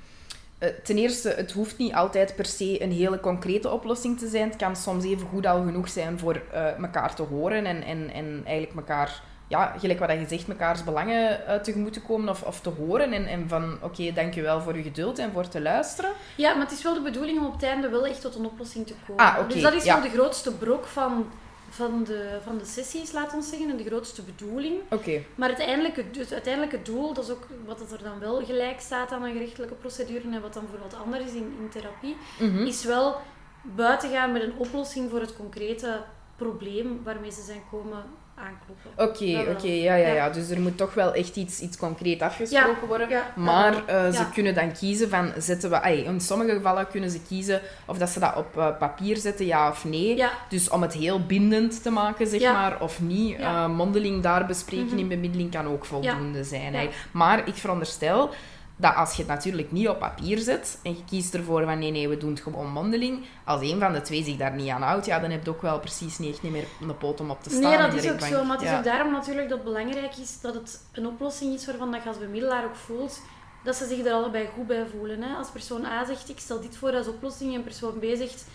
ten 0.85 0.97
eerste, 0.97 1.29
het 1.29 1.53
hoeft 1.53 1.79
niet 1.79 1.95
altijd 1.95 2.37
per 2.37 2.47
se 2.47 2.83
een 2.83 2.93
hele 2.93 3.21
concrete 3.21 3.71
oplossing 3.71 4.19
te 4.19 4.29
zijn. 4.29 4.49
Het 4.49 4.57
kan 4.57 4.77
soms 4.77 5.05
even 5.05 5.27
goed 5.29 5.47
al 5.47 5.65
genoeg 5.65 5.89
zijn 5.89 6.19
voor 6.19 6.43
uh, 6.53 6.79
elkaar 6.79 7.15
te 7.15 7.23
horen 7.23 7.67
en, 7.67 7.83
en, 7.83 8.11
en 8.11 8.43
eigenlijk 8.45 8.77
elkaar... 8.77 9.23
Ja, 9.49 9.75
gelijk 9.79 9.99
wat 9.99 10.11
je 10.11 10.27
zegt, 10.29 10.47
mekaars 10.47 10.85
belangen 10.85 11.41
uh, 11.49 11.55
tegemoet 11.55 11.93
te 11.93 12.03
komen 12.03 12.29
of, 12.29 12.43
of 12.43 12.61
te 12.61 12.71
horen. 12.71 13.13
En, 13.13 13.27
en 13.27 13.49
van, 13.49 13.75
oké, 13.75 13.85
okay, 13.85 14.13
dankjewel 14.13 14.61
voor 14.61 14.77
je 14.77 14.83
geduld 14.83 15.19
en 15.19 15.33
voor 15.33 15.49
te 15.49 15.61
luisteren. 15.61 16.11
Ja, 16.37 16.53
maar 16.53 16.63
het 16.63 16.73
is 16.73 16.83
wel 16.83 16.95
de 16.95 17.01
bedoeling 17.01 17.39
om 17.39 17.47
op 17.47 17.53
het 17.53 17.63
einde 17.63 17.89
wel 17.89 18.07
echt 18.07 18.21
tot 18.21 18.35
een 18.35 18.45
oplossing 18.45 18.87
te 18.87 18.95
komen. 19.07 19.25
Ah, 19.25 19.35
okay, 19.39 19.49
dus 19.49 19.63
dat 19.63 19.73
is 19.73 19.85
ja. 19.85 19.95
wel 20.01 20.11
de 20.11 20.17
grootste 20.17 20.53
brok 20.53 20.87
van, 20.87 21.27
van, 21.71 22.05
de, 22.05 22.39
van 22.45 22.59
de 22.59 22.65
sessies, 22.65 23.13
laat 23.13 23.35
ons 23.35 23.49
zeggen, 23.49 23.71
en 23.71 23.77
de 23.77 23.85
grootste 23.85 24.23
bedoeling. 24.23 24.81
Oké. 24.85 24.95
Okay. 24.95 25.27
Maar 25.35 25.49
het 25.49 25.59
uiteindelijke, 25.59 26.19
het 26.19 26.33
uiteindelijke 26.33 26.83
doel, 26.83 27.15
dat 27.15 27.25
is 27.25 27.31
ook 27.31 27.47
wat 27.65 27.81
er 27.93 28.03
dan 28.03 28.19
wel 28.19 28.45
gelijk 28.45 28.81
staat 28.81 29.13
aan 29.13 29.23
een 29.23 29.33
gerechtelijke 29.33 29.75
procedure 29.75 30.31
en 30.31 30.41
wat 30.41 30.55
dan 30.55 30.67
voor 30.71 30.79
wat 30.79 30.95
anders 31.03 31.25
is 31.25 31.33
in, 31.33 31.55
in 31.61 31.69
therapie, 31.69 32.17
mm 32.39 32.57
-hmm. 32.57 32.67
is 32.67 32.85
wel 32.85 33.17
buiten 33.63 34.11
gaan 34.11 34.33
met 34.33 34.43
een 34.43 34.57
oplossing 34.57 35.11
voor 35.11 35.21
het 35.21 35.37
concrete 35.37 36.03
probleem 36.37 37.01
waarmee 37.05 37.31
ze 37.31 37.43
zijn 37.43 37.63
komen 37.71 38.05
aankloppen. 38.41 38.91
Oké, 38.97 39.03
okay, 39.03 39.41
oké, 39.41 39.51
okay, 39.51 39.81
ja, 39.81 39.95
ja, 39.95 40.07
ja, 40.07 40.15
ja. 40.15 40.31
Dus 40.31 40.51
er 40.51 40.61
moet 40.61 40.77
toch 40.77 40.95
wel 40.95 41.15
echt 41.15 41.37
iets, 41.37 41.61
iets 41.61 41.77
concreet 41.77 42.23
afgesproken 42.23 42.81
ja, 42.81 42.87
worden. 42.87 43.09
Ja, 43.09 43.33
maar 43.37 43.73
uh, 43.75 43.83
ja. 43.89 44.13
ze 44.13 44.25
kunnen 44.35 44.55
dan 44.55 44.73
kiezen 44.73 45.09
van, 45.09 45.33
zetten 45.39 45.71
we... 45.71 45.81
Ay, 45.81 45.97
in 45.97 46.21
sommige 46.21 46.53
gevallen 46.53 46.89
kunnen 46.89 47.11
ze 47.11 47.21
kiezen 47.29 47.61
of 47.87 47.99
dat 47.99 48.09
ze 48.09 48.21
dat 48.21 48.37
op 48.37 48.57
uh, 48.57 48.77
papier 48.79 49.17
zetten, 49.17 49.47
ja 49.47 49.69
of 49.69 49.85
nee. 49.85 50.25
Dus 50.49 50.69
om 50.69 50.83
het 50.83 50.93
heel 50.93 51.27
bindend 51.27 51.83
te 51.83 51.91
maken, 51.91 52.27
zeg 52.27 52.43
maar, 52.43 52.81
of 52.81 53.01
niet. 53.01 53.39
Uh, 53.39 53.67
mondeling 53.69 54.23
daar 54.23 54.47
bespreken 54.47 54.87
Mhm. 54.87 54.99
in 54.99 55.09
bemiddeling 55.09 55.51
kan 55.51 55.67
ook 55.67 55.85
voldoende 55.85 56.45
zijn. 56.45 56.89
Maar 57.11 57.49
ik 57.49 57.55
veronderstel 57.55 58.31
dat 58.81 58.95
als 58.95 59.13
je 59.13 59.23
het 59.23 59.31
natuurlijk 59.31 59.73
niet 59.73 59.89
op 59.89 59.99
papier 59.99 60.39
zet 60.39 60.79
en 60.83 60.91
je 60.91 61.05
kiest 61.05 61.35
ervoor 61.35 61.65
van 61.65 61.79
nee, 61.79 61.91
nee, 61.91 62.09
we 62.09 62.17
doen 62.17 62.31
het 62.31 62.41
gewoon 62.41 62.71
mondeling, 62.71 63.25
als 63.45 63.61
een 63.61 63.79
van 63.79 63.93
de 63.93 64.01
twee 64.01 64.25
zich 64.25 64.37
daar 64.37 64.55
niet 64.55 64.69
aan 64.69 64.83
houdt, 64.83 65.07
ja, 65.07 65.19
dan 65.19 65.31
heb 65.31 65.45
je 65.45 65.51
ook 65.51 65.63
wel 65.63 65.81
precies 65.81 66.19
niet 66.19 66.33
echt 66.33 66.43
niet 66.43 66.53
meer 66.53 66.67
een 66.81 66.99
poot 66.99 67.21
om 67.21 67.31
op 67.31 67.43
te 67.43 67.51
staan. 67.51 67.61
Nee, 67.61 67.79
dat 67.79 68.05
is 68.05 68.11
ook 68.11 68.21
zo. 68.21 68.45
Maar 68.45 68.57
het 68.57 68.65
is 68.65 68.71
ja. 68.71 68.79
ook 68.79 68.85
daarom 68.85 69.13
natuurlijk 69.13 69.49
dat 69.49 69.59
het 69.59 69.67
belangrijk 69.67 70.17
is 70.17 70.41
dat 70.41 70.55
het 70.55 70.81
een 70.93 71.07
oplossing 71.07 71.55
is 71.55 71.67
waarvan 71.67 71.93
dat 71.93 72.03
je 72.03 72.09
als 72.09 72.19
bemiddelaar 72.19 72.65
ook 72.65 72.77
voelt 72.77 73.21
dat 73.65 73.77
ze 73.77 73.87
zich 73.87 74.07
er 74.07 74.13
allebei 74.13 74.49
goed 74.55 74.67
bij 74.67 74.87
voelen. 74.97 75.23
Hè? 75.23 75.35
Als 75.35 75.51
persoon 75.51 75.85
A 75.85 76.05
zegt, 76.05 76.29
ik 76.29 76.39
stel 76.39 76.61
dit 76.61 76.77
voor 76.77 76.93
als 76.93 77.09
oplossing, 77.09 77.55
en 77.55 77.63
persoon 77.63 77.99
B 77.99 78.05
zegt, 78.17 78.47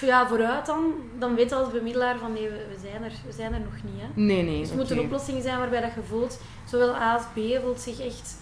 ja, 0.00 0.28
vooruit 0.28 0.66
dan, 0.66 0.94
dan 1.18 1.34
weet 1.34 1.52
als 1.52 1.70
bemiddelaar 1.70 2.18
van 2.18 2.32
nee, 2.32 2.48
we, 2.48 2.76
zijn, 2.82 3.02
er, 3.02 3.12
we 3.26 3.32
zijn 3.32 3.52
er 3.52 3.60
nog 3.60 3.82
niet. 3.84 4.02
Hè? 4.02 4.20
Nee, 4.20 4.42
nee. 4.42 4.60
Dus 4.60 4.68
het 4.68 4.78
moet 4.78 4.90
een 4.90 5.00
oplossing 5.00 5.42
zijn 5.42 5.58
waarbij 5.58 5.80
dat 5.80 5.94
je 5.94 6.02
voelt, 6.02 6.40
zowel 6.64 6.94
A 6.94 7.14
als 7.14 7.22
B 7.22 7.62
voelt 7.62 7.80
zich 7.80 8.00
echt 8.00 8.36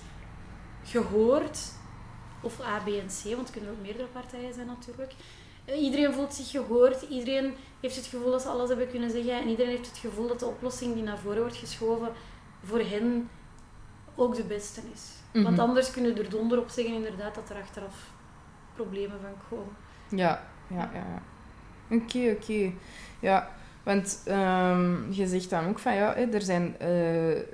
gehoord. 0.85 1.59
Of 2.41 2.61
A, 2.61 2.79
B 2.79 2.89
en 2.89 3.07
C, 3.07 3.23
want 3.25 3.39
het 3.39 3.51
kunnen 3.51 3.71
ook 3.71 3.83
meerdere 3.83 4.09
partijen 4.13 4.55
zijn 4.55 4.67
natuurlijk. 4.67 5.13
Uh, 5.69 5.83
iedereen 5.83 6.13
voelt 6.13 6.35
zich 6.35 6.51
gehoord, 6.51 7.03
iedereen 7.03 7.55
heeft 7.81 7.97
het 7.97 8.07
gevoel 8.07 8.31
dat 8.31 8.43
ze 8.43 8.49
alles 8.49 8.69
hebben 8.69 8.91
kunnen 8.91 9.11
zeggen 9.11 9.41
en 9.41 9.49
iedereen 9.49 9.71
heeft 9.71 9.87
het 9.87 9.99
gevoel 9.99 10.29
dat 10.29 10.39
de 10.41 10.47
oplossing 10.47 10.95
die 10.95 11.03
naar 11.03 11.19
voren 11.19 11.41
wordt 11.41 11.57
geschoven 11.57 12.09
voor 12.63 12.79
hen 12.81 13.31
ook 14.15 14.35
de 14.35 14.45
beste 14.45 14.81
is. 14.93 15.11
Mhm. 15.33 15.45
Want 15.45 15.59
anders 15.59 15.91
kunnen 15.91 16.19
er 16.19 16.31
donder 16.31 16.59
op 16.59 16.69
zeggen 16.69 16.95
inderdaad 16.95 17.35
dat 17.35 17.51
er 17.51 17.57
achteraf 17.57 18.11
problemen 18.75 19.21
van 19.21 19.35
komen. 19.49 19.77
Ja, 20.09 20.47
ja, 20.69 20.91
ja. 20.95 21.05
ja. 21.05 21.23
Oké, 21.97 22.37
oké. 22.41 22.73
Ja, 23.21 23.51
want 23.83 24.23
ehm, 24.25 25.13
je 25.13 25.27
zegt 25.27 25.51
dan 25.51 25.69
ook 25.69 25.79
van 25.79 25.95
ja, 25.95 26.17
er 26.17 26.43
zijn... 26.43 26.79
eh, 26.79 27.31
eh, 27.39 27.47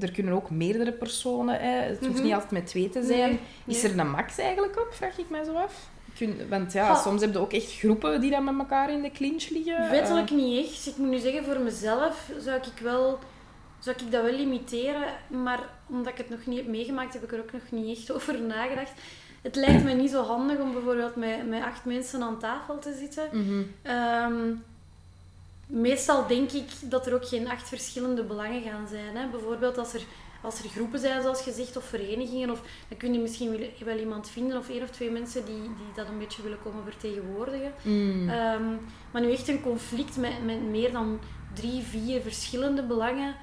er 0.00 0.12
kunnen 0.12 0.32
ook 0.34 0.50
meerdere 0.50 0.92
personen, 0.92 1.60
hè. 1.60 1.70
het 1.70 1.98
hoeft 1.98 2.12
Mhm. 2.12 2.22
niet 2.22 2.32
altijd 2.32 2.50
met 2.50 2.66
twee 2.66 2.88
te 2.88 3.02
zijn. 3.02 3.30
Nee, 3.30 3.76
Is 3.76 3.84
er 3.84 3.98
een 3.98 4.10
max 4.10 4.38
eigenlijk 4.38 4.78
op, 4.80 4.88
vraag 4.90 5.18
ik 5.18 5.30
mij 5.30 5.44
zo 5.44 5.52
af? 5.54 5.88
Kun, 6.18 6.36
want 6.48 6.72
ja, 6.72 6.94
soms 6.94 7.20
heb 7.20 7.32
je 7.32 7.38
ook 7.38 7.52
echt 7.52 7.72
groepen 7.72 8.20
die 8.20 8.30
dan 8.30 8.44
met 8.44 8.54
elkaar 8.58 8.90
in 8.92 9.02
de 9.02 9.10
clinch 9.10 9.48
liggen. 9.48 9.90
Wettelijk 9.90 10.30
Eh, 10.30 10.36
niet 10.36 10.66
echt. 10.66 10.86
Ik 10.86 10.96
moet 10.96 11.08
nu 11.10 11.18
zeggen, 11.18 11.44
voor 11.44 11.58
mezelf 11.60 12.30
zou 12.38 12.56
ik, 12.56 12.82
wel, 12.82 13.18
zou 13.78 13.96
ik 13.98 14.10
dat 14.12 14.22
wel 14.22 14.32
limiteren. 14.32 15.02
Maar 15.42 15.60
omdat 15.88 16.12
ik 16.12 16.18
het 16.18 16.30
nog 16.30 16.46
niet 16.46 16.58
heb 16.58 16.66
meegemaakt, 16.68 17.12
heb 17.12 17.22
ik 17.22 17.32
er 17.32 17.38
ook 17.40 17.52
nog 17.52 17.62
niet 17.70 17.98
echt 17.98 18.12
over 18.12 18.40
nagedacht. 18.42 18.92
Het 19.42 19.56
lijkt 19.56 19.84
me 19.84 19.92
niet 19.92 20.10
zo 20.10 20.22
handig 20.22 20.58
om 20.58 20.72
bijvoorbeeld 20.72 21.16
met, 21.16 21.48
met 21.48 21.62
acht 21.62 21.84
mensen 21.84 22.22
aan 22.22 22.38
tafel 22.38 22.78
te 22.78 22.94
zitten. 22.98 23.28
Ehm, 23.82 24.52
meestal 25.66 26.26
denk 26.26 26.52
ik 26.52 26.70
dat 26.80 27.06
er 27.06 27.14
ook 27.14 27.28
geen 27.28 27.48
acht 27.48 27.68
verschillende 27.68 28.24
belangen 28.24 28.62
gaan 28.62 28.88
zijn. 28.88 29.16
Hè. 29.16 29.28
Bijvoorbeeld 29.28 29.78
als 29.78 29.94
er, 29.94 30.02
als 30.42 30.58
er 30.62 30.68
groepen 30.68 30.98
zijn, 30.98 31.22
zoals 31.22 31.42
gezegd, 31.42 31.76
of 31.76 31.84
verenigingen, 31.84 32.50
of, 32.50 32.62
dan 32.88 32.98
kun 32.98 33.12
je 33.12 33.18
misschien 33.18 33.50
wel, 33.50 33.68
wel 33.84 33.98
iemand 33.98 34.30
vinden 34.30 34.58
of 34.58 34.68
één 34.68 34.82
of 34.82 34.90
twee 34.90 35.10
mensen 35.10 35.44
die, 35.44 35.62
die 35.62 35.92
dat 35.94 36.08
een 36.08 36.18
beetje 36.18 36.42
willen 36.42 36.62
komen 36.62 36.84
vertegenwoordigen. 36.84 37.72
Mm. 37.82 38.28
Ehm, 38.28 38.76
maar 39.10 39.22
nu 39.22 39.32
echt 39.32 39.48
een 39.48 39.62
conflict 39.62 40.16
met, 40.16 40.44
met 40.44 40.62
meer 40.62 40.92
dan 40.92 41.20
drie, 41.54 41.82
vier 41.82 42.20
verschillende 42.20 42.82
belangen, 42.82 43.34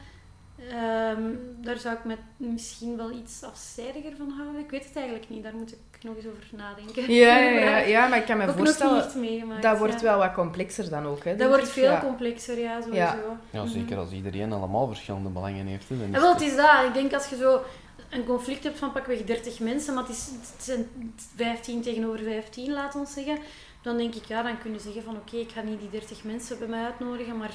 ehm, 0.69 1.21
daar 1.61 1.77
zou 1.77 1.95
ik 1.95 2.03
me 2.05 2.15
misschien 2.37 2.97
wel 2.97 3.11
iets 3.11 3.43
afzijdiger 3.43 4.11
van 4.17 4.29
houden. 4.37 4.61
Ik 4.61 4.69
weet 4.69 4.85
het 4.85 4.95
eigenlijk 4.95 5.29
niet, 5.29 5.43
daar 5.43 5.55
moet 5.55 5.71
ik 5.71 6.03
nog 6.03 6.15
eens 6.15 6.25
over 6.25 6.43
nadenken. 6.57 7.13
Ja, 7.13 7.37
ja, 7.37 7.49
ja, 7.69 7.77
ja, 7.77 8.07
maar 8.07 8.17
ik 8.17 8.25
kan 8.25 8.37
me 8.37 8.51
voorstellen, 8.51 9.61
dat 9.61 9.77
wordt 9.77 9.93
ja. 9.93 10.01
wel 10.01 10.17
wat 10.17 10.33
complexer 10.33 10.89
dan 10.89 11.05
ook. 11.05 11.23
Hè, 11.23 11.35
Dat 11.35 11.47
wordt 11.47 11.63
ik. 11.63 11.69
veel 11.69 11.83
Ja. 11.91 11.99
complexer, 11.99 12.59
ja, 12.59 12.81
sowieso. 12.81 12.97
Ja. 13.01 13.39
Ja, 13.49 13.65
zeker 13.65 13.97
als 13.97 14.11
iedereen 14.11 14.51
allemaal 14.53 14.87
verschillende 14.87 15.29
belangen 15.29 15.65
heeft. 15.65 15.89
Hè, 15.89 15.97
dan 15.97 16.07
is 16.07 16.13
En 16.15 16.21
wel, 16.21 16.31
het- 16.33 16.39
het 16.41 16.49
is 16.49 16.55
dat. 16.55 16.85
Ik 16.87 16.93
denk 16.93 17.13
als 17.13 17.27
je 17.29 17.35
zo 17.35 17.61
een 18.09 18.25
conflict 18.25 18.63
hebt 18.63 18.77
van 18.79 18.91
pakweg 18.91 19.23
30 19.23 19.59
mensen, 19.59 19.93
maar 19.93 20.03
het, 20.03 20.11
is, 20.11 20.29
het 20.55 20.63
zijn 20.63 20.87
15 21.35 21.81
tegenover 21.81 22.19
15, 22.23 22.71
laat 22.73 22.95
ons 22.95 23.13
zeggen. 23.13 23.37
Dan 23.81 23.97
denk 23.97 24.15
ik, 24.15 24.25
ja, 24.25 24.41
dan 24.43 24.57
kun 24.57 24.73
je 24.73 24.79
zeggen 24.79 25.03
van 25.03 25.15
oké, 25.15 25.35
ik 25.37 25.49
ga 25.51 25.61
niet 25.61 25.79
die 25.79 25.89
30 25.89 26.23
mensen 26.23 26.59
bij 26.59 26.67
mij 26.67 26.83
uitnodigen, 26.83 27.37
maar 27.37 27.51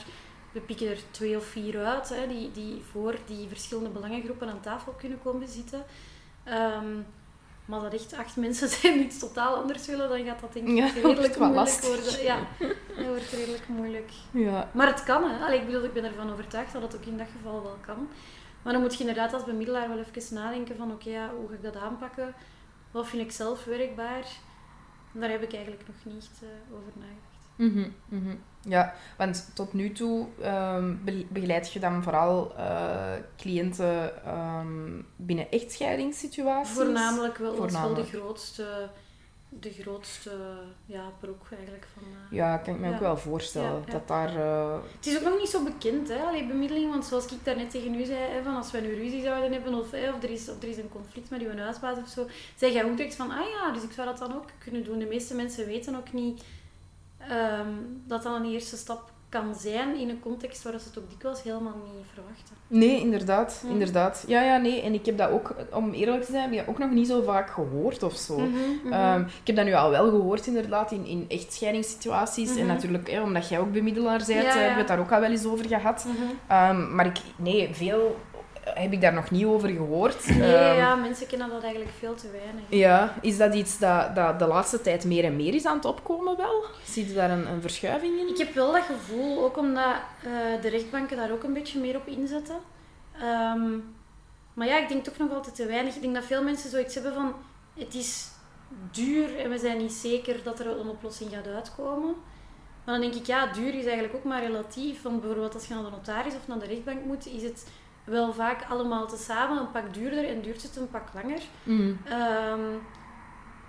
we 0.56 0.62
pikken 0.62 0.88
er 0.90 0.98
twee 1.10 1.36
of 1.36 1.44
vier 1.44 1.84
uit 1.84 2.08
hè, 2.08 2.26
die, 2.26 2.52
die 2.52 2.82
voor 2.90 3.14
die 3.26 3.48
verschillende 3.48 3.90
belangengroepen 3.90 4.48
aan 4.48 4.60
tafel 4.60 4.92
kunnen 4.92 5.18
komen 5.22 5.48
zitten. 5.48 5.84
Ehm, 6.44 6.96
maar 7.64 7.80
dat 7.80 7.94
echt 7.94 8.14
acht 8.14 8.36
mensen 8.36 8.68
zijn 8.78 8.98
iets 8.98 9.18
totaal 9.18 9.56
anders 9.56 9.86
willen, 9.86 10.08
dan 10.08 10.24
gaat 10.24 10.40
dat 10.40 10.52
denk 10.52 10.68
ik 10.68 10.76
Ja, 10.76 10.86
redelijk 11.02 11.16
moeilijk 11.38 11.54
lastig. 11.54 11.86
worden. 11.86 12.22
Ja, 12.22 12.38
dat 12.96 13.06
wordt 13.06 13.30
redelijk 13.30 13.68
moeilijk. 13.68 14.10
Ja. 14.30 14.70
Maar 14.72 14.86
het 14.86 15.04
kan, 15.04 15.30
hè. 15.30 15.44
Allee, 15.44 15.60
ik 15.60 15.66
bedoel, 15.66 15.84
ik 15.84 15.92
ben 15.92 16.04
ervan 16.04 16.32
overtuigd 16.32 16.72
dat 16.72 16.82
het 16.82 16.96
ook 16.96 17.04
in 17.04 17.18
dat 17.18 17.26
geval 17.36 17.62
wel 17.62 17.78
kan. 17.86 18.08
Maar 18.62 18.72
dan 18.72 18.82
moet 18.82 18.92
je 18.94 19.00
inderdaad 19.00 19.32
als 19.32 19.44
bemiddelaar 19.44 19.88
wel 19.88 19.98
even 19.98 20.34
nadenken 20.34 20.76
van, 20.76 20.92
oké, 20.92 21.10
ja, 21.10 21.30
hoe 21.36 21.48
ga 21.48 21.54
ik 21.54 21.62
dat 21.62 21.76
aanpakken? 21.76 22.34
Wat 22.90 23.06
vind 23.06 23.22
ik 23.22 23.32
zelf 23.32 23.64
werkbaar? 23.64 24.26
Daar 25.12 25.30
heb 25.30 25.42
ik 25.42 25.52
eigenlijk 25.52 25.86
nog 25.86 26.14
niet 26.14 26.30
eh, 26.42 26.76
over 26.76 26.92
nagedacht. 26.94 27.25
Mhm, 27.56 27.88
mhm. 28.08 28.34
Ja, 28.68 28.94
want 29.16 29.50
tot 29.54 29.72
nu 29.72 29.92
toe 29.92 30.26
ehm, 30.42 30.94
be- 31.04 31.26
begeleid 31.28 31.72
je 31.72 31.80
dan 31.80 32.02
vooral 32.02 32.54
eh, 32.56 33.12
cliënten 33.36 34.24
ehm, 34.24 35.02
binnen 35.16 35.50
echtscheidingssituaties? 35.50 36.74
Voornamelijk 36.74 37.36
wel, 37.38 37.56
dat 37.56 37.66
is 37.66 37.72
wel 37.72 37.82
de 37.82 37.86
Voornamelijk. 37.88 38.08
grootste, 38.24 38.88
de 39.48 39.70
grootste 39.70 40.30
ja, 40.86 41.02
broek 41.20 41.46
eigenlijk 41.56 41.86
van... 41.94 42.02
eh. 42.02 42.36
Ja, 42.36 42.56
kan 42.56 42.74
ik 42.74 42.80
me 42.80 42.88
Ja. 42.88 42.94
ook 42.94 43.00
wel 43.00 43.16
voorstellen. 43.16 43.70
Ja, 43.70 43.82
ja. 43.86 43.92
Dat 43.92 44.08
daar... 44.08 44.36
eh, 44.36 44.78
Het 44.96 45.06
is 45.06 45.16
ook 45.16 45.24
nog 45.24 45.38
niet 45.38 45.48
zo 45.48 45.62
bekend, 45.64 46.08
hè, 46.08 46.18
allee, 46.22 46.46
bemiddeling, 46.46 46.90
want 46.90 47.04
zoals 47.04 47.26
ik 47.32 47.44
daarnet 47.44 47.70
tegen 47.70 47.94
u 47.94 48.04
zei, 48.04 48.18
hè, 48.32 48.42
van 48.42 48.56
als 48.56 48.70
we 48.70 48.78
een 48.78 48.94
ruzie 48.94 49.22
zouden 49.22 49.52
hebben 49.52 49.74
of, 49.74 49.90
hè, 49.90 50.12
of, 50.12 50.22
er 50.22 50.30
is, 50.30 50.48
of 50.48 50.62
er 50.62 50.68
is 50.68 50.76
een 50.78 50.88
conflict 50.88 51.30
met 51.30 51.40
uw 51.42 51.56
huisbaas 51.58 51.98
of 51.98 52.08
zo, 52.08 52.26
zeg 52.56 52.72
jij 52.72 52.84
ook 52.84 52.96
direct 52.96 53.14
van, 53.14 53.30
ah 53.30 53.48
ja, 53.48 53.72
dus 53.72 53.82
ik 53.82 53.92
zou 53.92 54.06
dat 54.08 54.18
dan 54.18 54.34
ook 54.34 54.46
kunnen 54.58 54.84
doen. 54.84 54.98
De 54.98 55.06
meeste 55.06 55.34
mensen 55.34 55.66
weten 55.66 55.96
ook 55.96 56.12
niet 56.12 56.42
ehm, 57.28 57.68
dat 58.06 58.22
dat 58.22 58.34
een 58.34 58.44
eerste 58.52 58.76
stap 58.76 59.14
kan 59.28 59.54
zijn 59.54 59.96
in 59.96 60.08
een 60.08 60.20
context 60.20 60.62
waar 60.62 60.78
ze 60.80 60.86
het 60.88 60.98
ook 60.98 61.10
dikwijls 61.10 61.42
helemaal 61.42 61.74
niet 61.84 62.06
verwachten. 62.14 62.54
Nee, 62.68 63.00
inderdaad, 63.00 63.64
inderdaad. 63.68 64.24
Ja, 64.26 64.42
ja, 64.42 64.56
nee. 64.56 64.80
En 64.82 64.94
ik 64.94 65.06
heb 65.06 65.18
dat 65.18 65.30
ook, 65.30 65.54
om 65.72 65.92
eerlijk 65.92 66.24
te 66.24 66.30
zijn, 66.30 66.42
heb 66.42 66.52
ik 66.52 66.58
dat 66.58 66.68
ook 66.68 66.78
nog 66.78 66.90
niet 66.90 67.06
zo 67.06 67.22
vaak 67.22 67.50
gehoord 67.50 68.02
of 68.02 68.16
zo. 68.16 68.38
Mhm, 68.38 68.48
mhm. 68.84 68.92
Ehm, 68.92 69.20
ik 69.20 69.46
heb 69.46 69.56
dat 69.56 69.64
nu 69.64 69.74
al 69.74 69.90
wel 69.90 70.10
gehoord, 70.10 70.46
inderdaad, 70.46 70.90
in, 70.92 71.06
in 71.06 71.24
echtscheidingssituaties. 71.28 72.50
En 72.50 72.56
Mhm. 72.64 72.66
natuurlijk, 72.66 73.10
hè, 73.10 73.22
omdat 73.22 73.48
jij 73.48 73.58
ook 73.60 73.72
bemiddelaar 73.72 74.18
bent, 74.26 74.28
Ja, 74.28 74.36
eh, 74.38 74.44
ja. 74.44 74.50
hebben 74.52 74.72
we 74.72 74.78
het 74.78 74.88
daar 74.88 74.98
ook 74.98 75.12
al 75.12 75.20
wel 75.20 75.30
eens 75.30 75.46
over 75.46 75.66
gehad. 75.66 76.06
Ehm, 76.48 76.94
maar 76.94 77.06
ik, 77.06 77.18
nee, 77.36 77.68
veel 77.74 78.16
heb 78.74 78.92
ik 78.92 79.00
daar 79.00 79.12
nog 79.12 79.30
niet 79.30 79.44
over 79.44 79.68
gehoord. 79.68 80.26
Nee, 80.28 80.54
Ehm, 80.56 80.76
ja, 80.76 80.94
mensen 80.94 81.26
kennen 81.26 81.48
dat 81.50 81.62
eigenlijk 81.62 81.92
veel 81.98 82.14
te 82.14 82.30
weinig. 82.30 82.62
ja, 82.68 83.14
is 83.22 83.36
dat 83.38 83.54
iets 83.54 83.78
dat, 83.78 84.14
dat 84.14 84.38
de 84.38 84.46
laatste 84.46 84.80
tijd 84.80 85.04
meer 85.04 85.24
en 85.24 85.36
meer 85.36 85.54
is 85.54 85.66
aan 85.66 85.76
het 85.76 85.84
opkomen 85.84 86.36
wel? 86.36 86.64
Zie 86.84 87.08
je 87.08 87.14
daar 87.14 87.30
een, 87.30 87.46
een 87.50 87.60
verschuiving 87.60 88.18
in? 88.18 88.28
Ik 88.28 88.38
heb 88.38 88.54
wel 88.54 88.72
dat 88.72 88.82
gevoel, 88.82 89.44
ook 89.44 89.56
omdat 89.56 89.94
eh, 90.22 90.62
de 90.62 90.68
rechtbanken 90.68 91.16
daar 91.16 91.32
ook 91.32 91.42
een 91.42 91.52
beetje 91.52 91.80
meer 91.80 91.96
op 91.96 92.06
inzetten. 92.06 92.56
Ehm, 93.20 93.70
maar 94.54 94.66
ja, 94.66 94.78
ik 94.78 94.88
denk 94.88 95.04
toch 95.04 95.16
nog 95.18 95.32
altijd 95.32 95.54
te 95.54 95.66
weinig. 95.66 95.94
Ik 95.94 96.02
denk 96.02 96.14
dat 96.14 96.24
veel 96.24 96.42
mensen 96.42 96.70
zoiets 96.70 96.94
hebben 96.94 97.14
van, 97.14 97.34
het 97.78 97.94
is 97.94 98.28
duur 98.90 99.38
en 99.38 99.50
we 99.50 99.58
zijn 99.58 99.78
niet 99.78 99.92
zeker 99.92 100.40
dat 100.42 100.60
er 100.60 100.66
een 100.66 100.88
oplossing 100.88 101.30
gaat 101.30 101.46
uitkomen. 101.54 102.14
Maar 102.84 102.94
dan 102.98 103.10
denk 103.10 103.14
ik, 103.14 103.26
ja, 103.26 103.46
duur 103.52 103.74
is 103.74 103.84
eigenlijk 103.84 104.14
ook 104.14 104.24
maar 104.24 104.42
relatief. 104.44 105.02
Want 105.02 105.20
bijvoorbeeld 105.20 105.54
als 105.54 105.66
je 105.66 105.74
naar 105.74 105.82
de 105.84 105.90
notaris 105.90 106.34
of 106.34 106.46
naar 106.48 106.58
de 106.58 106.66
rechtbank 106.66 107.04
moet, 107.04 107.26
is 107.26 107.42
het 107.42 107.66
wel 108.06 108.32
vaak 108.32 108.64
allemaal 108.68 109.06
tezamen 109.06 109.58
een 109.58 109.70
pak 109.70 109.94
duurder 109.94 110.28
en 110.28 110.40
duurt 110.40 110.62
het 110.62 110.76
een 110.76 110.90
pak 110.90 111.08
langer. 111.14 111.40
Mm. 111.62 111.98
Ehm, 112.04 112.60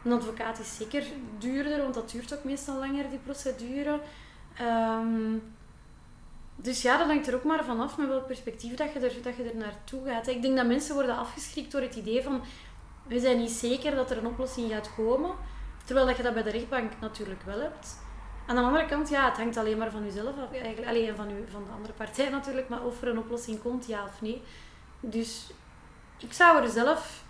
een 0.03 0.11
advocaat 0.11 0.59
is 0.59 0.77
zeker 0.77 1.03
duurder, 1.37 1.81
want 1.81 1.93
dat 1.93 2.11
duurt 2.11 2.37
ook 2.37 2.43
meestal 2.43 2.79
langer, 2.79 3.09
die 3.09 3.19
procedure. 3.19 3.99
Ehm, 4.57 5.37
dus 6.55 6.81
ja, 6.81 6.97
dat 6.97 7.07
hangt 7.07 7.27
er 7.27 7.35
ook 7.35 7.43
maar 7.43 7.63
vanaf 7.65 7.97
met 7.97 8.07
welk 8.07 8.27
perspectief 8.27 8.75
dat 8.75 8.93
je, 8.93 8.99
er, 8.99 9.21
dat 9.21 9.35
je 9.35 9.43
er 9.43 9.57
naartoe 9.57 10.05
gaat. 10.05 10.27
Ik 10.27 10.41
denk 10.41 10.57
dat 10.57 10.67
mensen 10.67 10.95
worden 10.95 11.17
afgeschrikt 11.17 11.71
door 11.71 11.81
het 11.81 11.95
idee 11.95 12.23
van 12.23 12.41
we 13.07 13.19
zijn 13.19 13.37
niet 13.37 13.51
zeker 13.51 13.95
dat 13.95 14.11
er 14.11 14.17
een 14.17 14.27
oplossing 14.27 14.71
gaat 14.71 14.95
komen. 14.95 15.31
Terwijl 15.85 16.07
dat 16.07 16.17
je 16.17 16.23
dat 16.23 16.33
bij 16.33 16.43
de 16.43 16.49
rechtbank 16.49 16.91
natuurlijk 16.99 17.41
wel 17.41 17.59
hebt. 17.59 17.97
Aan 18.47 18.55
de 18.55 18.61
andere 18.61 18.85
kant, 18.85 19.09
ja, 19.09 19.25
het 19.25 19.37
hangt 19.37 19.57
alleen 19.57 19.77
maar 19.77 19.91
van 19.91 20.03
jezelf 20.03 20.37
af. 20.37 20.51
Eigenlijk, 20.51 20.87
alleen 20.87 21.15
van, 21.15 21.31
u, 21.31 21.45
van 21.51 21.63
de 21.63 21.71
andere 21.71 21.93
partij 21.93 22.29
natuurlijk, 22.29 22.69
maar 22.69 22.83
of 22.83 23.01
er 23.01 23.07
een 23.07 23.17
oplossing 23.17 23.61
komt, 23.61 23.85
ja 23.85 24.03
of 24.03 24.21
nee. 24.21 24.41
Dus 24.99 25.49
ik 26.17 26.33
zou 26.33 26.63
er 26.63 26.69
zelf 26.69 27.23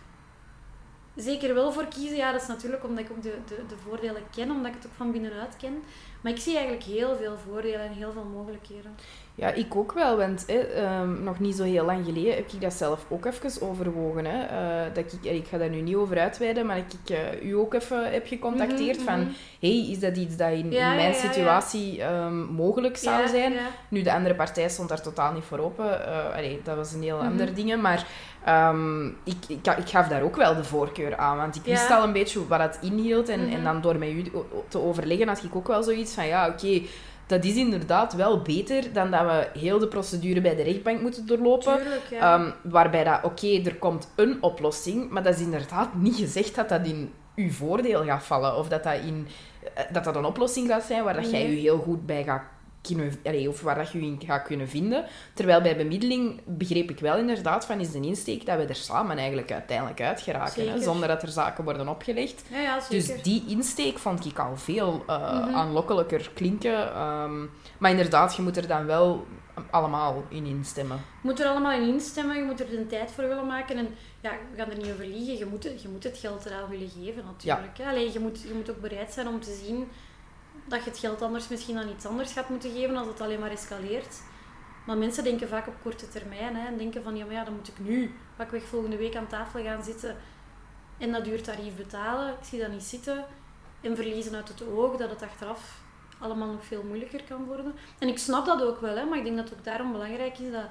zeker 1.15 1.53
wel 1.53 1.71
voor 1.71 1.85
kiezen. 1.85 2.17
Ja, 2.17 2.31
dat 2.31 2.41
is 2.41 2.47
natuurlijk 2.47 2.83
omdat 2.83 3.03
ik 3.03 3.11
ook 3.11 3.21
de, 3.21 3.37
de, 3.47 3.65
de 3.67 3.77
voordelen 3.77 4.23
ken, 4.35 4.51
omdat 4.51 4.67
ik 4.67 4.77
het 4.77 4.87
ook 4.87 4.95
van 4.95 5.11
binnenuit 5.11 5.57
ken. 5.57 5.83
Maar 6.21 6.31
ik 6.31 6.39
zie 6.39 6.55
eigenlijk 6.57 6.85
heel 6.85 7.15
veel 7.15 7.37
voordelen 7.37 7.79
en 7.79 7.91
heel 7.91 8.11
veel 8.11 8.23
mogelijkheden. 8.23 8.95
Ja, 9.39 9.51
ik 9.51 9.75
ook 9.75 9.91
wel, 9.93 10.17
want 10.17 10.43
hè, 10.47 10.57
ehm, 10.59 11.23
nog 11.23 11.39
niet 11.39 11.55
zo 11.55 11.63
heel 11.63 11.85
lang 11.85 12.05
geleden 12.05 12.35
heb 12.35 12.51
ik 12.51 12.61
dat 12.61 12.73
zelf 12.73 13.05
ook 13.09 13.25
even 13.25 13.67
overwogen. 13.67 14.25
Hè. 14.25 14.43
Eh, 14.45 14.93
dat 14.93 15.13
ik, 15.13 15.31
ik 15.31 15.47
ga 15.47 15.57
daar 15.57 15.69
nu 15.69 15.81
niet 15.81 15.95
over 15.95 16.19
uitweiden, 16.19 16.65
maar 16.65 16.75
dat 16.75 16.97
ik 17.03 17.15
eh, 17.15 17.49
u 17.49 17.51
ook 17.55 17.73
even 17.73 18.11
heb 18.11 18.27
gecontacteerd 18.27 18.95
Mhm, 18.97 19.05
van 19.05 19.19
mhm. 19.19 19.29
hey, 19.59 19.87
is 19.89 19.99
dat 19.99 20.17
iets 20.17 20.37
dat 20.37 20.49
in, 20.51 20.57
Ja, 20.57 20.63
in 20.63 20.71
ja, 20.71 20.93
mijn 20.93 21.11
ja, 21.13 21.19
situatie 21.19 22.01
ehm, 22.01 22.37
mogelijk 22.37 22.97
zou 22.97 23.27
zijn? 23.27 23.53
Nu, 23.87 24.01
de 24.01 24.13
andere 24.13 24.35
partij 24.35 24.69
stond 24.69 24.89
daar 24.89 25.01
totaal 25.01 25.33
niet 25.33 25.43
voor 25.43 25.59
open. 25.59 26.07
Eh, 26.07 26.35
allee, 26.35 26.59
dat 26.63 26.75
was 26.75 26.93
een 26.93 27.03
heel 27.03 27.17
Mhm. 27.17 27.25
ander 27.27 27.53
ding. 27.55 27.81
Maar 27.81 28.05
ehm, 28.43 29.05
ik, 29.07 29.37
ik, 29.47 29.67
ik 29.77 29.89
gaf 29.89 30.07
daar 30.07 30.21
ook 30.21 30.35
wel 30.35 30.55
de 30.55 30.63
voorkeur 30.63 31.17
aan. 31.17 31.37
Want 31.37 31.55
ik 31.55 31.63
wist 31.63 31.91
al 31.91 32.03
een 32.03 32.13
beetje 32.13 32.47
wat 32.47 32.59
het 32.59 32.77
inhield. 32.81 33.29
En, 33.29 33.39
Mhm. 33.45 33.53
en 33.55 33.63
dan 33.63 33.81
door 33.81 33.95
met 33.97 34.09
u 34.09 34.31
te 34.67 34.79
overleggen 34.79 35.27
had 35.27 35.43
ik 35.43 35.55
ook 35.55 35.67
wel 35.67 35.83
zoiets 35.83 36.13
van... 36.13 36.27
Ja, 36.27 36.47
oké, 36.47 36.81
dat 37.27 37.43
is 37.43 37.55
inderdaad 37.55 38.13
wel 38.13 38.41
beter 38.41 38.93
dan 38.93 39.11
dat 39.11 39.21
we 39.21 39.59
heel 39.59 39.79
de 39.79 39.87
procedure 39.87 40.41
bij 40.41 40.55
de 40.55 40.63
rechtbank 40.63 41.01
moeten 41.01 41.25
doorlopen. 41.25 41.77
Tuurlijk, 41.77 42.07
ja. 42.09 42.33
Ehm, 42.33 42.51
waarbij 42.61 43.03
dat, 43.03 43.23
oké, 43.23 43.61
er 43.65 43.75
komt 43.75 44.09
een 44.15 44.37
oplossing, 44.41 45.09
maar 45.09 45.23
dat 45.23 45.35
is 45.35 45.41
inderdaad 45.41 45.95
niet 45.95 46.15
gezegd 46.15 46.55
dat 46.55 46.69
dat 46.69 46.85
in 46.85 47.13
uw 47.35 47.51
voordeel 47.51 48.03
gaat 48.03 48.23
vallen. 48.23 48.57
Of 48.57 48.67
dat 48.67 48.83
dat, 48.83 48.99
in, 49.05 49.27
eh, 49.73 49.83
dat, 49.91 50.03
dat 50.03 50.15
een 50.15 50.25
oplossing 50.25 50.67
gaat 50.67 50.83
zijn 50.83 51.03
waar 51.03 51.13
dat 51.13 51.31
jij 51.31 51.49
je 51.49 51.55
heel 51.55 51.77
goed 51.77 52.05
bij 52.05 52.23
gaat 52.23 52.43
kunnen... 52.81 53.13
allee, 53.25 53.49
of 53.49 53.61
waar 53.61 53.75
dat 53.75 53.91
je 53.91 53.99
in 53.99 54.21
gaat 54.25 54.43
kunnen 54.43 54.67
vinden. 54.69 55.05
Terwijl 55.33 55.61
bij 55.61 55.77
bemiddeling 55.77 56.41
begreep 56.45 56.89
ik 56.89 56.99
wel 56.99 57.17
inderdaad 57.17 57.65
van, 57.65 57.79
is 57.79 57.91
de 57.91 57.99
insteek 58.01 58.45
dat 58.45 58.57
we 58.57 58.65
er 58.65 58.75
samen 58.75 59.17
eigenlijk 59.17 59.51
uiteindelijk 59.51 60.01
uit 60.01 60.21
geraken. 60.21 60.69
Hè, 60.71 60.81
zonder 60.81 61.07
dat 61.07 61.21
er 61.21 61.29
zaken 61.29 61.63
worden 61.63 61.87
opgelegd. 61.87 62.43
ja, 62.51 62.59
ja, 62.61 62.79
zeker. 62.79 62.95
Dus 63.15 63.23
die 63.23 63.43
insteek 63.47 63.97
vond 63.99 64.25
ik 64.25 64.39
al 64.39 64.57
veel 64.57 65.03
eh, 65.07 65.15
Mhm. 65.45 65.55
aanlokkelijker 65.55 66.31
klinken. 66.33 66.93
Ehm, 66.93 67.41
maar 67.77 67.91
inderdaad, 67.91 68.35
je 68.35 68.41
moet 68.41 68.57
er 68.57 68.67
dan 68.67 68.85
wel 68.85 69.25
allemaal 69.69 70.23
in 70.29 70.45
instemmen. 70.45 70.97
Je 70.97 71.03
moet 71.27 71.39
er 71.39 71.47
allemaal 71.47 71.71
in 71.81 71.87
instemmen, 71.87 72.35
je 72.37 72.43
moet 72.43 72.59
er 72.59 72.69
de 72.69 72.87
tijd 72.87 73.11
voor 73.11 73.27
willen 73.27 73.45
maken. 73.47 73.77
En 73.77 73.87
ja, 74.21 74.31
we 74.51 74.57
gaan 74.57 74.69
er 74.69 74.77
niet 74.77 74.91
over 74.91 75.05
liegen, 75.07 75.37
je 75.37 75.45
moet, 75.45 75.63
je 75.63 75.87
moet 75.91 76.03
het 76.03 76.17
geld 76.17 76.45
eraan 76.45 76.69
willen 76.69 76.89
geven 76.89 77.23
natuurlijk. 77.25 77.77
Ja. 77.77 77.89
Alleen 77.89 78.11
je 78.11 78.19
moet, 78.19 78.41
je 78.41 78.53
moet 78.53 78.69
ook 78.69 78.81
bereid 78.81 79.13
zijn 79.13 79.27
om 79.27 79.39
te 79.41 79.61
zien 79.65 79.87
dat 80.67 80.83
je 80.83 80.89
het 80.89 80.99
geld 80.99 81.21
anders 81.21 81.47
misschien 81.47 81.77
aan 81.77 81.89
iets 81.89 82.05
anders 82.05 82.31
gaat 82.31 82.49
moeten 82.49 82.71
geven 82.71 82.95
als 82.95 83.07
het 83.07 83.21
alleen 83.21 83.39
maar 83.39 83.51
escaleert. 83.51 84.21
Maar 84.85 84.97
mensen 84.97 85.23
denken 85.23 85.47
vaak 85.47 85.67
op 85.67 85.73
korte 85.81 86.09
termijn 86.09 86.55
hè, 86.55 86.67
en 86.67 86.77
denken 86.77 87.03
van 87.03 87.15
ja, 87.15 87.25
maar 87.25 87.33
ja, 87.33 87.43
dan 87.43 87.55
moet 87.55 87.67
ik 87.67 87.79
nu 87.79 88.15
pakweg 88.35 88.63
volgende 88.63 88.97
week 88.97 89.15
aan 89.15 89.27
tafel 89.27 89.63
gaan 89.63 89.83
zitten 89.83 90.15
en 90.97 91.11
dat 91.11 91.23
duurtarief 91.23 91.75
betalen. 91.75 92.29
Ik 92.29 92.45
zie 92.45 92.59
dat 92.59 92.71
niet 92.71 92.83
zitten 92.83 93.25
en 93.81 93.95
verliezen 93.95 94.35
uit 94.35 94.47
het 94.47 94.63
oog 94.67 94.97
dat 94.97 95.09
het 95.09 95.21
achteraf 95.21 95.81
allemaal 96.19 96.51
nog 96.51 96.65
veel 96.65 96.83
moeilijker 96.83 97.23
kan 97.23 97.45
worden. 97.45 97.73
En 97.99 98.07
ik 98.07 98.17
snap 98.17 98.45
dat 98.45 98.63
ook 98.63 98.81
wel, 98.81 98.95
hè, 98.95 99.05
maar 99.05 99.17
ik 99.17 99.23
denk 99.23 99.35
dat 99.35 99.49
het 99.49 99.57
ook 99.57 99.65
daarom 99.65 99.91
belangrijk 99.91 100.37
is 100.37 100.51
dat, 100.51 100.65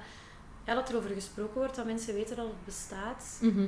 ja, 0.65 0.75
dat 0.75 0.89
er 0.89 0.97
over 0.97 1.11
gesproken 1.11 1.55
wordt, 1.55 1.77
dat 1.77 1.85
mensen 1.85 2.15
weten 2.15 2.37
dat 2.37 2.47
het 2.47 2.65
bestaat. 2.65 3.39
Mhm. 3.41 3.67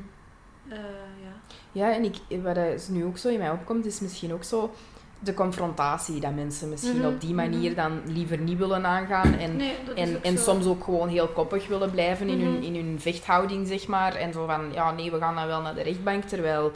Eh, 0.68 0.78
ja. 1.22 1.32
Ja, 1.72 1.94
en 1.94 2.04
ik, 2.04 2.42
wat 2.42 2.56
er 2.56 2.80
nu 2.88 3.04
ook 3.04 3.18
zo 3.18 3.28
in 3.28 3.38
mij 3.38 3.50
opkomt, 3.50 3.86
is 3.86 4.00
misschien 4.00 4.32
ook 4.32 4.44
zo 4.44 4.74
de 5.18 5.34
confrontatie 5.34 6.20
dat 6.20 6.34
mensen 6.34 6.68
misschien 6.68 6.96
Mhm, 6.98 7.06
op 7.06 7.20
die 7.20 7.34
manier 7.34 7.70
mhm. 7.70 7.80
dan 7.80 8.00
liever 8.06 8.38
niet 8.38 8.58
willen 8.58 8.86
aangaan 8.86 9.34
en, 9.34 9.56
Nee, 9.56 9.72
en, 9.94 10.16
ook 10.16 10.22
en 10.22 10.38
soms 10.38 10.66
ook 10.66 10.84
gewoon 10.84 11.08
heel 11.08 11.28
koppig 11.28 11.68
willen 11.68 11.90
blijven 11.90 12.28
in, 12.28 12.40
hun, 12.40 12.52
Mhm. 12.54 12.62
in 12.62 12.74
hun 12.74 13.00
vechthouding, 13.00 13.66
zeg 13.68 13.86
maar. 13.86 14.14
En 14.14 14.32
zo 14.32 14.46
van, 14.46 14.72
ja, 14.72 14.90
nee, 14.92 15.10
we 15.10 15.18
gaan 15.18 15.34
dan 15.34 15.46
wel 15.46 15.60
naar 15.60 15.74
de 15.74 15.82
rechtbank, 15.82 16.24
terwijl, 16.24 16.72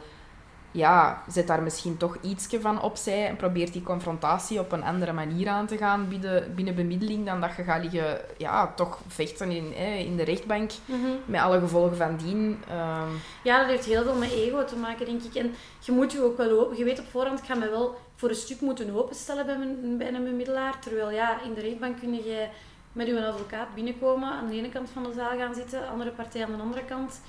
ja, 0.72 1.22
zet 1.28 1.46
daar 1.46 1.62
misschien 1.62 1.96
toch 1.96 2.16
ietsje 2.20 2.60
van 2.60 2.82
opzij 2.82 3.26
en 3.28 3.36
probeert 3.36 3.72
die 3.72 3.82
confrontatie 3.82 4.60
op 4.60 4.72
een 4.72 4.82
andere 4.84 5.12
manier 5.12 5.48
aan 5.48 5.66
te 5.66 5.76
gaan 5.76 6.08
binnen, 6.08 6.54
binnen 6.54 6.74
bemiddeling 6.74 7.26
dan 7.26 7.40
dat 7.40 7.56
je 7.56 7.62
gaat 7.62 7.82
liggen, 7.82 8.20
ja, 8.38 8.72
toch 8.76 8.98
vechten 9.08 9.50
in, 9.50 9.72
hè, 9.74 9.94
in 9.94 10.16
de 10.16 10.24
rechtbank 10.24 10.70
Mhm. 10.84 10.98
met 11.24 11.40
alle 11.40 11.58
gevolgen 11.60 11.96
van 11.96 12.16
dien. 12.16 12.62
Ehm, 12.68 13.08
Ja, 13.42 13.58
dat 13.58 13.68
heeft 13.68 13.84
heel 13.84 14.02
veel 14.02 14.14
met 14.14 14.30
ego 14.32 14.64
te 14.64 14.76
maken, 14.76 15.06
denk 15.06 15.22
ik. 15.22 15.34
En 15.34 15.54
je 15.80 15.92
moet 15.92 16.12
je 16.12 16.22
ook 16.24 16.36
wel 16.36 16.60
open... 16.60 16.76
Je 16.76 16.84
weet 16.84 16.98
op 16.98 17.06
voorhand, 17.10 17.38
ik 17.38 17.44
ga 17.44 17.54
me 17.54 17.70
wel 17.70 17.96
voor 18.16 18.28
een 18.28 18.34
stuk 18.34 18.60
moeten 18.60 18.94
openstellen 18.96 19.46
bij, 19.46 19.58
mijn, 19.58 19.96
bij 19.98 20.14
een 20.14 20.24
bemiddelaar. 20.24 20.78
Terwijl 20.78 21.10
ja, 21.10 21.42
in 21.42 21.54
de 21.54 21.60
rechtbank 21.60 21.98
kun 22.00 22.14
je 22.14 22.46
met 22.92 23.06
je 23.06 23.26
advocaat 23.26 23.74
binnenkomen, 23.74 24.28
aan 24.32 24.46
de 24.48 24.56
ene 24.56 24.68
kant 24.68 24.90
van 24.92 25.02
de 25.02 25.12
zaal 25.12 25.38
gaan 25.38 25.54
zitten, 25.54 25.88
andere 25.88 26.10
partij 26.10 26.44
aan 26.44 26.52
de 26.56 26.62
andere 26.62 26.84
kant. 26.84 27.20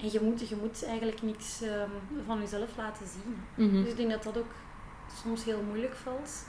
En 0.00 0.10
je 0.12 0.20
moet, 0.22 0.48
je 0.48 0.56
moet 0.56 0.84
eigenlijk 0.84 1.22
niks 1.22 1.62
ehm, 1.62 1.90
van 2.26 2.38
jezelf 2.40 2.76
laten 2.76 3.06
zien. 3.06 3.36
mhm. 3.66 3.82
Dus 3.82 3.90
ik 3.90 3.96
denk 3.96 4.10
dat 4.10 4.22
dat 4.22 4.38
ook 4.38 4.52
soms 5.22 5.44
heel 5.44 5.62
moeilijk 5.62 5.94
valt. 5.94 6.46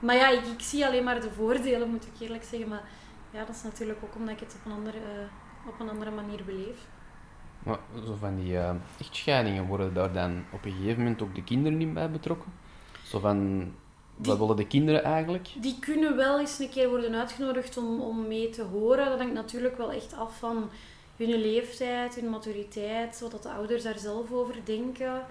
Maar 0.00 0.14
ja, 0.16 0.28
ik, 0.28 0.44
ik 0.44 0.60
zie 0.60 0.86
alleen 0.86 1.04
maar 1.04 1.20
de 1.20 1.30
voordelen, 1.30 1.88
moet 1.90 2.04
ik 2.14 2.20
eerlijk 2.20 2.44
zeggen. 2.44 2.68
Maar 2.68 2.82
ja, 3.30 3.44
dat 3.44 3.54
is 3.54 3.62
natuurlijk 3.62 3.98
ook 4.04 4.14
omdat 4.14 4.34
ik 4.34 4.40
het 4.40 4.56
op 4.58 4.64
een 4.70 4.78
andere, 4.78 4.96
eh, 4.98 5.68
op 5.68 5.80
een 5.80 5.88
andere 5.90 6.10
manier 6.10 6.44
beleef. 6.44 6.86
Maar 7.62 7.78
zo 8.06 8.16
van 8.20 8.36
die 8.36 8.58
eh, 8.58 8.74
echtscheidingen, 9.00 9.66
worden 9.66 9.94
daar 9.94 10.12
dan 10.12 10.44
op 10.52 10.64
een 10.64 10.72
gegeven 10.72 10.98
moment 11.02 11.22
ook 11.22 11.34
de 11.34 11.44
kinderen 11.44 11.80
in 11.80 11.92
bij 11.94 12.10
betrokken? 12.10 12.52
Zo 13.02 13.18
van, 13.18 13.58
Die- 13.58 14.30
wat 14.30 14.38
willen 14.38 14.56
de 14.56 14.66
kinderen 14.66 15.02
eigenlijk? 15.04 15.48
Die 15.60 15.78
kunnen 15.78 16.16
wel 16.16 16.40
eens 16.40 16.58
een 16.58 16.70
keer 16.70 16.88
worden 16.88 17.14
uitgenodigd 17.14 17.76
om, 17.76 18.00
om 18.00 18.26
mee 18.28 18.50
te 18.50 18.62
horen. 18.62 19.06
Dat 19.06 19.18
hangt 19.18 19.34
natuurlijk 19.34 19.76
wel 19.76 19.92
echt 19.92 20.14
af 20.16 20.38
van 20.38 20.70
hun 21.30 21.40
leeftijd, 21.40 22.14
hun 22.14 22.30
maturiteit, 22.30 23.20
wat 23.20 23.42
de 23.42 23.48
ouders 23.50 23.82
daar 23.82 23.98
zelf 23.98 24.32
over 24.32 24.54
denken. 24.64 25.24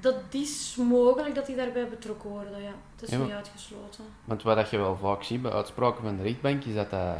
Dat 0.00 0.14
is 0.30 0.76
mogelijk 0.76 1.34
dat 1.34 1.46
die 1.46 1.56
daarbij 1.56 1.88
betrokken 1.88 2.30
worden, 2.30 2.62
ja. 2.62 2.72
Het 2.94 3.02
is 3.02 3.08
Ja, 3.10 3.16
maar- 3.18 3.26
niet 3.26 3.36
uitgesloten. 3.36 4.04
Want 4.24 4.42
wat 4.42 4.56
dat 4.56 4.70
je 4.70 4.78
wel 4.78 4.96
vaak 4.96 5.22
ziet 5.22 5.42
bij 5.42 5.50
uitspraken 5.52 6.02
van 6.04 6.16
de 6.16 6.22
rechtbank, 6.22 6.64
is 6.64 6.74
dat 6.74 6.90
dat 6.90 7.16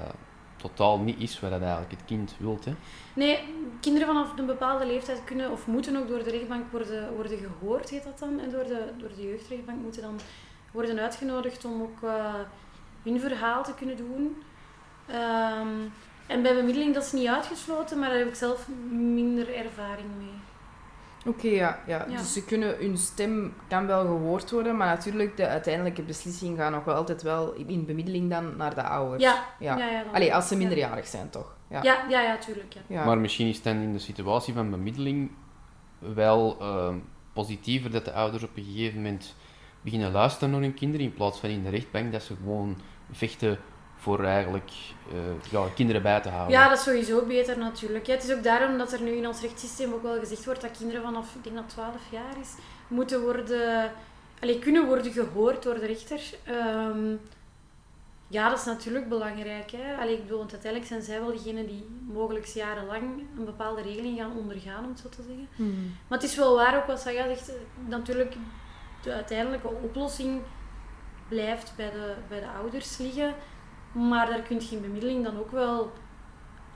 totaal 0.57 0.99
niet 0.99 1.21
is 1.21 1.41
wat 1.41 1.51
dat 1.51 1.61
eigenlijk 1.61 1.91
het 1.91 2.05
kind 2.05 2.35
wilt. 2.39 2.65
Hè? 2.65 2.73
Nee, 3.15 3.39
kinderen 3.81 4.07
vanaf 4.09 4.39
een 4.39 4.47
bepaalde 4.47 4.87
leeftijd 4.87 5.25
kunnen 5.25 5.51
of 5.51 5.67
moeten 5.67 5.97
ook 5.97 6.09
door 6.09 6.25
de 6.25 6.31
rechtbank 6.31 6.71
worden, 6.71 7.15
worden 7.15 7.39
gehoord, 7.39 7.91
heet 7.91 8.05
dat 8.05 8.19
dan. 8.19 8.41
En 8.41 8.51
door 8.51 8.65
de, 8.65 8.89
door 8.99 9.09
de 9.17 9.23
jeugdrechtbank 9.23 9.83
moeten 9.83 10.03
dan 10.03 10.21
worden 10.73 10.99
uitgenodigd 10.99 11.65
om 11.65 11.83
ook 11.83 12.03
eh, 12.03 12.35
hun 13.03 13.21
verhaal 13.21 13.65
te 13.65 13.75
kunnen 13.75 13.97
doen. 13.97 14.43
Ehm, 15.07 15.69
en 16.27 16.43
bij 16.43 16.55
bemiddeling, 16.55 16.95
dat 16.95 17.05
is 17.05 17.13
niet 17.13 17.27
uitgesloten, 17.27 17.99
maar 17.99 18.09
daar 18.09 18.19
heb 18.19 18.29
ik 18.29 18.35
zelf 18.35 18.69
minder 18.91 19.55
ervaring 19.55 20.09
mee. 20.19 20.33
Oké, 21.27 21.49
ja, 21.49 21.79
ja. 21.87 22.07
Ja. 22.09 22.17
Dus 22.17 22.33
ze 22.33 22.45
kunnen, 22.45 22.77
hun 22.79 22.99
stem 22.99 23.55
kan 23.69 23.87
wel 23.87 24.01
gehoord 24.01 24.51
worden, 24.51 24.77
maar 24.77 24.87
natuurlijk 24.87 25.37
de 25.37 25.47
uiteindelijke 25.47 26.03
beslissing 26.03 26.59
gaat 26.59 26.73
nog 26.73 26.85
wel 26.85 26.95
altijd 26.95 27.23
wel 27.23 27.53
in 27.53 27.87
bemiddeling 27.87 28.31
dan 28.31 28.57
naar 28.57 28.75
de 28.75 28.83
ouders. 28.83 29.23
Ja, 29.23 29.45
ja. 29.59 29.77
ja, 29.77 29.91
ja, 29.91 30.05
Allee, 30.13 30.35
als 30.35 30.49
ze 30.49 30.55
ja. 30.55 30.61
minderjarig 30.61 31.07
zijn, 31.07 31.31
toch? 31.31 31.57
Ja. 31.69 31.83
Ja, 31.83 32.05
ja, 32.09 32.21
ja, 32.21 32.37
tuurlijk. 32.37 32.73
Ja. 32.73 32.81
Ja. 32.87 33.05
Maar 33.05 33.19
misschien 33.19 33.49
is 33.49 33.55
het 33.55 33.65
dan 33.65 33.77
in 33.77 33.93
de 33.93 33.99
situatie 33.99 34.55
van 34.55 34.71
bemiddeling 34.71 35.31
wel 35.99 36.57
eh, 36.61 36.95
positiever 37.33 37.91
dat 37.91 38.05
de 38.05 38.13
ouders 38.13 38.43
op 38.43 38.57
een 38.57 38.65
gegeven 38.65 38.97
moment 38.97 39.35
beginnen 39.81 40.13
luisteren 40.13 40.51
naar 40.51 40.61
hun 40.61 40.75
kinderen, 40.75 41.07
in 41.07 41.15
plaats 41.15 41.39
van 41.39 41.51
in 41.51 41.63
de 41.63 41.71
rechtbank 41.71 42.13
dat 42.13 42.23
ze 42.23 42.35
gewoon 42.37 42.77
vechten 43.11 43.59
voor 44.05 44.25
eigenlijk 44.25 44.71
eh, 45.13 45.51
ja, 45.51 45.65
kinderen 45.75 46.03
bij 46.03 46.21
te 46.21 46.29
houden. 46.29 46.53
Ja, 46.59 46.69
dat 46.69 46.79
is 46.79 46.85
sowieso 46.85 47.27
beter 47.27 47.59
natuurlijk. 47.59 48.07
Ja, 48.07 48.15
het 48.15 48.25
is 48.25 48.33
ook 48.35 48.43
daarom 48.43 48.79
dat 48.79 48.93
er 48.93 49.01
nu 49.03 49.11
in 49.11 49.27
ons 49.27 49.41
rechtssysteem 49.41 49.93
ook 49.93 50.03
wel 50.03 50.19
gezegd 50.19 50.45
wordt 50.45 50.61
dat 50.61 50.71
kinderen 50.79 51.03
vanaf, 51.03 51.35
ik 51.35 51.45
denk 51.45 51.57
dat 51.57 51.69
12 51.69 51.95
jaar 52.11 52.39
is, 52.41 52.49
moeten 52.89 53.21
worden, 53.23 53.91
allee, 54.41 54.59
kunnen 54.59 54.87
worden 54.87 55.13
gehoord 55.13 55.63
door 55.63 55.75
de 55.75 55.87
rechter. 55.87 56.21
Ehm, 56.45 57.13
ja, 58.29 58.49
dat 58.49 58.59
is 58.59 58.65
natuurlijk 58.65 59.09
belangrijk. 59.09 59.71
Hè? 59.71 59.97
Allee, 60.01 60.15
ik 60.15 60.23
bedoel, 60.23 60.39
want 60.39 60.53
uiteindelijk 60.53 60.91
zijn 60.91 61.03
zij 61.03 61.21
wel 61.21 61.33
degenen 61.33 61.67
die 61.67 61.87
mogelijk 62.13 62.45
jarenlang 62.47 63.03
een 63.39 63.45
bepaalde 63.45 63.83
regeling 63.83 64.19
gaan 64.19 64.37
ondergaan, 64.37 64.85
om 64.85 64.91
het 64.91 64.99
zo 65.01 65.09
te 65.09 65.23
zeggen. 65.27 65.49
Hmm. 65.57 65.97
Maar 66.09 66.19
het 66.19 66.29
is 66.29 66.37
wel 66.37 66.55
waar 66.57 66.77
ook 66.77 66.87
wat 66.87 67.01
Saga 67.01 67.27
zegt. 67.27 67.49
eh, 67.49 67.55
Natuurlijk, 67.89 68.35
de 69.03 69.13
uiteindelijke 69.13 69.69
oplossing 69.69 70.41
blijft 71.29 71.73
bij 71.77 71.91
de, 71.91 72.15
bij 72.29 72.41
de 72.41 72.49
ouders 72.61 72.99
liggen. 72.99 73.35
Maar 73.95 74.27
daar 74.27 74.43
kun 74.43 74.61
je 74.61 74.77
in 74.77 74.81
bemiddeling 74.83 75.25
dan 75.25 75.39
ook 75.39 75.51
wel 75.51 75.93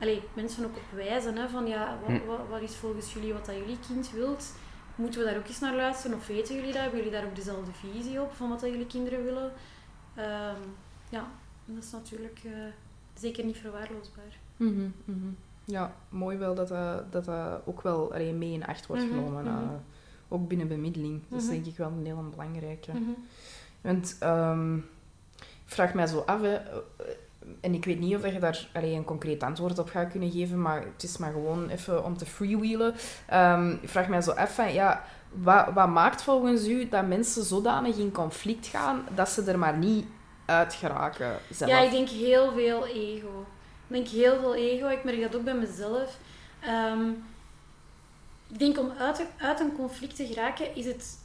allee, 0.01 0.23
mensen 0.35 0.65
ook 0.65 0.77
op 0.77 0.83
wijzen. 0.95 1.37
Hè, 1.37 1.49
van 1.49 1.67
ja, 1.67 1.99
wat, 2.07 2.17
Hm. 2.21 2.27
wat, 2.27 2.39
wat 2.51 2.61
is 2.61 2.77
volgens 2.77 3.13
jullie 3.13 3.33
wat 3.33 3.47
dat 3.47 3.55
jullie 3.57 3.79
kind 3.87 4.11
wilt? 4.11 4.53
Moeten 4.95 5.21
we 5.21 5.27
daar 5.27 5.37
ook 5.39 5.47
eens 5.49 5.61
naar 5.61 5.75
luisteren? 5.77 6.17
Of 6.17 6.27
weten 6.27 6.55
jullie 6.55 6.73
dat? 6.73 6.81
Hebben 6.83 6.99
jullie 6.99 7.15
daar 7.15 7.25
ook 7.25 7.35
dezelfde 7.37 7.73
visie 7.73 8.21
op 8.23 8.33
van 8.33 8.49
wat 8.49 8.61
dat 8.61 8.71
jullie 8.71 8.87
kinderen 8.87 9.25
willen? 9.25 9.53
Ehm, 10.15 10.61
ja, 11.09 11.27
dat 11.65 11.85
is 11.85 11.91
natuurlijk 11.91 12.41
eh, 12.45 12.53
zeker 13.15 13.45
niet 13.45 13.57
verwaarloosbaar. 13.57 14.39
Mhm, 14.57 14.89
mhm. 15.05 15.29
Ja, 15.65 15.95
mooi 16.09 16.37
wel 16.37 16.55
dat 16.55 16.69
dat, 16.69 17.13
dat, 17.13 17.25
dat 17.25 17.61
ook 17.65 17.83
wel 17.83 18.13
allee, 18.13 18.33
mee 18.33 18.53
in 18.53 18.67
acht 18.67 18.87
wordt 18.87 19.03
Mhm, 19.03 19.13
genomen. 19.15 19.45
mhm. 19.45 19.55
eh, 19.55 19.69
ook 20.29 20.49
binnen 20.49 20.69
bemiddeling. 20.69 21.23
Dat 21.29 21.39
is 21.41 21.45
Mhm. 21.47 21.55
denk 21.55 21.67
ik 21.67 21.77
wel 21.77 21.91
een 21.91 22.07
heel 22.07 22.29
belangrijke. 22.31 22.93
Want 23.81 24.17
ehm, 24.21 24.79
vraag 25.69 25.95
mij 25.95 26.07
zo 26.07 26.23
af, 26.27 26.41
en 27.61 27.75
ik 27.75 27.85
weet 27.85 27.99
niet 27.99 28.17
of 28.17 28.33
je 28.33 28.39
daar 28.39 28.69
allee, 28.73 28.95
een 28.95 29.05
concreet 29.05 29.43
antwoord 29.43 29.79
op 29.79 29.89
gaat 29.89 30.11
kunnen 30.11 30.31
geven, 30.31 30.63
maar 30.63 30.85
het 30.93 31.03
is 31.03 31.17
maar 31.17 31.33
gewoon 31.33 31.69
even 31.69 32.05
om 32.05 32.17
te 32.17 32.27
freewheelen. 32.27 32.95
Ehm, 33.27 33.71
ik 33.71 33.89
vraag 33.89 34.09
mij 34.09 34.23
zo 34.23 34.31
af 34.31 34.55
van, 34.55 34.73
ja, 34.73 35.05
wat, 35.31 35.67
wat 35.75 35.89
maakt 35.89 36.23
volgens 36.23 36.67
u 36.67 36.89
dat 36.89 37.07
mensen 37.07 37.45
zodanig 37.45 37.97
in 37.97 38.13
conflict 38.13 38.67
gaan 38.67 39.07
dat 39.15 39.29
ze 39.29 39.43
er 39.43 39.59
maar 39.59 39.77
niet 39.77 40.07
uit 40.45 40.75
geraken 40.75 41.37
zelf? 41.51 41.71
Ja, 41.71 41.79
ik 41.79 41.91
denk 41.91 42.09
heel 42.09 42.53
veel 42.53 42.87
ego. 42.87 43.47
Ik 43.89 43.95
denk 43.95 44.09
heel 44.09 44.39
veel 44.41 44.55
ego. 44.55 44.89
Ik 44.89 45.05
merk 45.05 45.21
dat 45.21 45.37
ook 45.37 45.45
bij 45.45 45.55
mezelf. 45.55 46.19
Ehm, 46.61 47.09
ik 48.49 48.59
denk 48.59 48.79
om 48.79 48.91
uit, 48.99 49.27
uit 49.39 49.61
een 49.61 49.77
conflict 49.77 50.17
te 50.17 50.27
geraken 50.27 50.75
is 50.75 50.87
het 50.87 51.19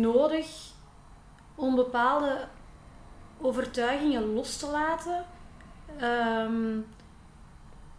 nodig 0.00 0.46
om 1.54 1.74
bepaalde 1.74 2.48
overtuigingen 3.40 4.34
los 4.34 4.56
te 4.56 4.70
laten. 4.70 5.24
Ehm, 5.98 6.80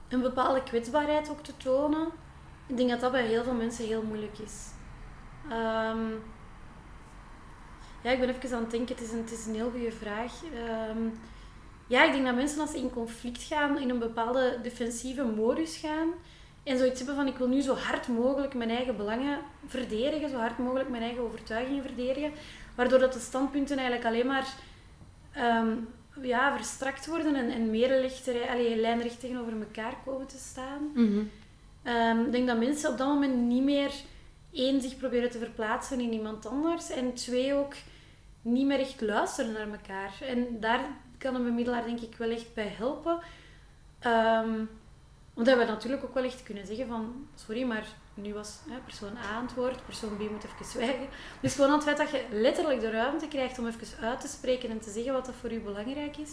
een 0.09 0.21
bepaalde 0.21 0.63
kwetsbaarheid 0.63 1.29
ook 1.29 1.43
te 1.43 1.57
tonen. 1.57 2.07
Ik 2.67 2.77
denk 2.77 2.89
dat 2.89 2.99
dat 2.99 3.11
bij 3.11 3.25
heel 3.25 3.43
veel 3.43 3.53
mensen 3.53 3.85
heel 3.85 4.01
moeilijk 4.01 4.37
is. 4.37 4.67
Ehm, 5.49 6.07
ja, 8.01 8.11
ik 8.11 8.19
ben 8.19 8.29
even 8.29 8.55
aan 8.55 8.61
het 8.61 8.71
denken. 8.71 8.95
Het 8.95 9.05
is 9.05 9.11
een, 9.11 9.17
het 9.17 9.31
is 9.31 9.45
een 9.45 9.55
heel 9.55 9.71
goede 9.71 9.91
vraag. 9.91 10.33
Ehm, 10.53 11.07
ja, 11.87 12.03
ik 12.03 12.11
denk 12.11 12.25
dat 12.25 12.35
mensen 12.35 12.59
als 12.59 12.71
ze 12.71 12.77
in 12.77 12.89
conflict 12.89 13.43
gaan, 13.43 13.79
in 13.79 13.89
een 13.89 13.99
bepaalde 13.99 14.59
defensieve 14.61 15.23
modus 15.23 15.77
gaan. 15.77 16.09
En 16.63 16.77
zoiets 16.77 16.97
hebben 16.97 17.15
van, 17.15 17.27
ik 17.27 17.37
wil 17.37 17.47
nu 17.47 17.61
zo 17.61 17.75
hard 17.75 18.07
mogelijk 18.07 18.53
mijn 18.53 18.69
eigen 18.69 18.97
belangen 18.97 19.39
verdedigen. 19.65 20.29
Zo 20.29 20.37
hard 20.37 20.57
mogelijk 20.57 20.89
mijn 20.89 21.03
eigen 21.03 21.23
overtuigingen 21.23 21.83
verdedigen. 21.83 22.31
Waardoor 22.75 22.99
dat 22.99 23.13
de 23.13 23.19
standpunten 23.19 23.77
eigenlijk 23.77 24.07
alleen 24.07 24.27
maar 24.27 24.53
ehm, 25.31 25.75
ja, 26.21 26.55
verstrakt 26.55 27.07
worden 27.07 27.35
en, 27.35 27.49
en 27.49 27.69
meer 27.69 28.01
lichter, 28.01 28.49
allee, 28.49 28.75
lijnrecht 28.75 29.19
tegenover 29.19 29.53
elkaar 29.59 29.93
komen 30.05 30.27
te 30.27 30.37
staan. 30.37 30.91
Mhm. 30.93 31.23
Ehm, 31.83 32.19
ik 32.19 32.31
denk 32.31 32.47
dat 32.47 32.59
mensen 32.59 32.91
op 32.91 32.97
dat 32.97 33.07
moment 33.07 33.35
niet 33.35 33.63
meer 33.63 33.91
één 34.51 34.81
zich 34.81 34.97
proberen 34.97 35.29
te 35.29 35.39
verplaatsen 35.39 35.99
in 35.99 36.13
iemand 36.13 36.45
anders 36.45 36.89
en 36.89 37.13
twee 37.13 37.53
ook 37.53 37.73
niet 38.41 38.65
meer 38.65 38.79
echt 38.79 39.01
luisteren 39.01 39.51
naar 39.51 39.69
elkaar. 39.71 40.13
En 40.21 40.59
daar 40.59 40.79
kan 41.17 41.35
een 41.35 41.43
bemiddelaar 41.43 41.85
denk 41.85 41.99
ik 41.99 42.15
wel 42.15 42.29
echt 42.29 42.53
bij 42.53 42.73
helpen. 42.77 43.19
Ehm, 43.99 44.65
omdat 45.33 45.57
we 45.57 45.65
natuurlijk 45.65 46.03
ook 46.03 46.13
wel 46.13 46.23
echt 46.23 46.43
kunnen 46.43 46.65
zeggen 46.65 46.87
van, 46.87 47.27
sorry, 47.35 47.63
maar 47.63 47.87
nu 48.21 48.33
was 48.33 48.57
hè, 48.69 48.77
persoon 48.85 49.17
A 49.17 49.35
aan 49.35 49.45
het 49.45 49.53
woord, 49.53 49.85
persoon 49.85 50.17
B 50.17 50.19
moet 50.19 50.43
even 50.43 50.65
zwijgen. 50.65 51.07
Dus 51.41 51.53
gewoon 51.55 51.71
het 51.71 51.83
feit 51.83 51.97
dat 51.97 52.09
je 52.09 52.25
letterlijk 52.31 52.79
de 52.79 52.89
ruimte 52.91 53.27
krijgt 53.27 53.59
om 53.59 53.67
even 53.67 54.07
uit 54.07 54.21
te 54.21 54.27
spreken 54.27 54.69
en 54.69 54.79
te 54.79 54.91
zeggen 54.91 55.13
wat 55.13 55.25
dat 55.25 55.35
voor 55.35 55.51
u 55.51 55.59
belangrijk 55.59 56.17
is. 56.17 56.31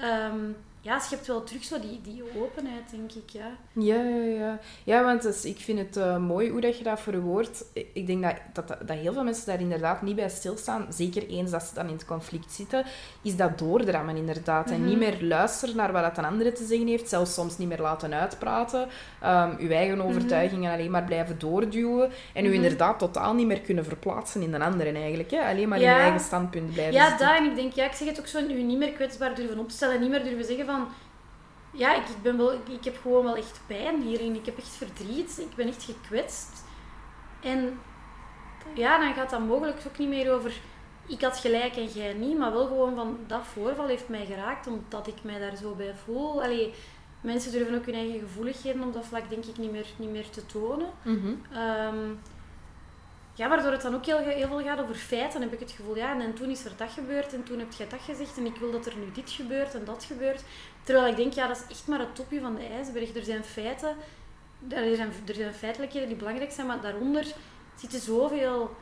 Um, 0.00 0.56
ja, 0.80 0.98
schept 0.98 1.26
wel 1.26 1.44
terug 1.44 1.64
zo 1.64 1.80
die, 1.80 2.00
die 2.02 2.22
openheid, 2.36 2.90
denk 2.90 3.12
ik. 3.12 3.30
Ja, 3.30 3.52
ja, 3.72 4.04
ja. 4.04 4.26
Ja, 4.38 4.58
ja 4.84 5.04
want 5.04 5.22
dus, 5.22 5.44
ik 5.44 5.58
vind 5.58 5.78
het 5.78 5.96
uh, 5.96 6.16
mooi 6.16 6.50
hoe 6.50 6.60
dat 6.60 6.78
je 6.78 6.84
dat 6.84 7.00
verwoordt. 7.00 7.64
Ik 7.72 8.06
denk 8.06 8.22
dat, 8.22 8.34
dat, 8.52 8.68
dat 8.86 8.96
heel 8.96 9.12
veel 9.12 9.24
mensen 9.24 9.46
daar 9.46 9.60
inderdaad 9.60 10.02
niet 10.02 10.16
bij 10.16 10.28
stilstaan. 10.28 10.86
Zeker 10.90 11.26
eens 11.26 11.50
dat 11.50 11.62
ze 11.62 11.74
dan 11.74 11.86
in 11.86 11.92
het 11.92 12.04
conflict 12.04 12.52
zitten. 12.52 12.84
Is 13.22 13.36
dat 13.36 13.58
doordrammen, 13.58 14.16
inderdaad. 14.16 14.66
Mm 14.66 14.72
-hmm. 14.72 14.82
En 14.82 14.88
niet 14.88 14.98
meer 14.98 15.22
luisteren 15.22 15.76
naar 15.76 15.92
wat 15.92 16.02
dat 16.02 16.18
een 16.18 16.24
andere 16.24 16.52
te 16.52 16.64
zeggen 16.64 16.86
heeft. 16.86 17.08
Zelfs 17.08 17.34
soms 17.34 17.58
niet 17.58 17.68
meer 17.68 17.80
laten 17.80 18.14
uitpraten. 18.14 18.88
Um, 19.24 19.56
uw 19.58 19.70
eigen 19.70 20.00
overtuigingen 20.00 20.62
mm 20.62 20.66
-hmm. 20.66 20.78
alleen 20.78 20.90
maar 20.90 21.04
blijven 21.04 21.38
doorduwen. 21.38 22.10
En 22.32 22.44
u 22.44 22.48
mm 22.48 22.54
-hmm. 22.54 22.62
inderdaad 22.62 22.98
totaal 22.98 23.34
niet 23.34 23.46
meer 23.46 23.60
kunnen 23.60 23.84
verplaatsen 23.84 24.42
in 24.42 24.50
de 24.50 24.58
anderen 24.58 24.94
eigenlijk. 24.94 25.30
Hè? 25.30 25.40
Alleen 25.40 25.68
maar 25.68 25.80
ja. 25.80 25.90
in 25.90 25.96
je 25.96 26.02
eigen 26.02 26.20
standpunt 26.20 26.72
blijven 26.72 26.94
ja, 26.94 27.08
zitten. 27.08 27.26
Ja, 27.26 27.32
dat. 27.32 27.42
En 27.42 27.50
ik 27.50 27.56
denk, 27.56 27.72
ja, 27.72 27.84
ik 27.84 27.92
zeg 27.92 28.08
het 28.08 28.18
ook 28.18 28.26
zo, 28.26 28.38
u 28.38 28.62
niet 28.62 28.78
meer 28.78 28.92
kwetsbaar 28.92 29.34
durven 29.34 29.58
opstellen. 29.58 30.00
Niet 30.00 30.10
meer 30.10 30.24
durven 30.24 30.44
zeggen 30.44 30.66
van 30.66 30.77
ja, 31.70 31.94
ik, 31.94 32.04
ben 32.22 32.36
wel, 32.36 32.52
ik, 32.52 32.68
ik, 32.68 32.84
heb 32.84 32.98
gewoon 33.02 33.24
wel 33.24 33.36
echt 33.36 33.60
pijn 33.66 34.02
hierin. 34.02 34.34
Ik 34.34 34.46
heb 34.46 34.58
echt 34.58 34.76
verdriet. 34.76 35.38
Ik 35.38 35.54
ben 35.54 35.68
echt 35.68 35.82
gekwetst. 35.82 36.64
En 37.42 37.80
ja, 38.74 38.98
dan 38.98 39.14
gaat 39.14 39.30
dat 39.30 39.46
mogelijk 39.46 39.82
ook 39.86 39.98
niet 39.98 40.08
meer 40.08 40.32
over 40.32 40.52
ik 41.08 41.22
had 41.22 41.38
gelijk 41.38 41.76
en 41.76 41.86
jij 41.86 42.12
niet, 42.12 42.38
maar 42.38 42.52
wel 42.52 42.66
gewoon 42.66 42.94
van 42.94 43.18
dat 43.26 43.46
voorval 43.46 43.86
heeft 43.86 44.08
mij 44.08 44.26
geraakt 44.26 44.66
omdat 44.66 45.06
ik 45.06 45.22
mij 45.22 45.38
daar 45.38 45.56
zo 45.56 45.74
bij 45.74 45.94
voel. 46.04 46.42
Allee, 46.42 46.74
mensen 47.20 47.52
durven 47.52 47.74
ook 47.74 47.84
hun 47.84 47.94
eigen 47.94 48.20
gevoeligheden 48.20 48.82
op 48.82 48.92
dat 48.92 49.04
vlak 49.04 49.30
denk 49.30 49.44
ik 49.44 49.58
niet 49.58 49.70
meer, 49.70 49.86
niet 49.96 50.10
meer 50.10 50.30
te 50.30 50.46
tonen. 50.46 50.88
Mm 51.02 51.20
-hmm. 51.20 51.60
um, 51.60 52.20
ja, 53.38 53.48
waardoor 53.48 53.72
het 53.72 53.82
dan 53.82 53.94
ook 53.94 54.06
heel, 54.06 54.22
veel 54.22 54.62
gaat 54.62 54.80
over 54.80 54.94
feiten, 54.94 55.40
heb 55.40 55.52
ik 55.52 55.60
het 55.60 55.70
gevoel. 55.70 55.96
Ja, 55.96 56.12
en, 56.12 56.20
en 56.20 56.34
toen 56.34 56.50
is 56.50 56.64
er 56.64 56.72
dat 56.76 56.90
gebeurd 56.90 57.32
en 57.32 57.42
toen 57.42 57.58
heb 57.58 57.72
jij 57.72 57.88
dat 57.88 58.00
gezegd 58.00 58.36
en 58.36 58.46
ik 58.46 58.56
wil 58.56 58.70
dat 58.70 58.86
er 58.86 58.96
nu 58.96 59.12
dit 59.12 59.30
gebeurt 59.30 59.74
en 59.74 59.84
dat 59.84 60.04
gebeurt. 60.04 60.42
Terwijl 60.82 61.06
ik 61.06 61.16
denk, 61.16 61.32
ja, 61.32 61.46
dat 61.46 61.56
is 61.56 61.76
echt 61.76 61.86
maar 61.86 61.98
het 61.98 62.14
topje 62.14 62.40
van 62.40 62.54
de 62.54 62.66
ijsberg. 62.66 63.14
Er 63.14 63.24
zijn 63.24 63.44
feiten, 63.44 63.96
er 64.68 64.96
zijn, 64.96 65.12
er 65.26 65.34
zijn 65.34 65.54
feitelijkheden 65.54 66.08
die 66.08 66.16
belangrijk 66.16 66.52
zijn, 66.52 66.66
maar 66.66 66.80
daaronder 66.80 67.26
zitten 67.74 68.00
zoveel 68.00 68.76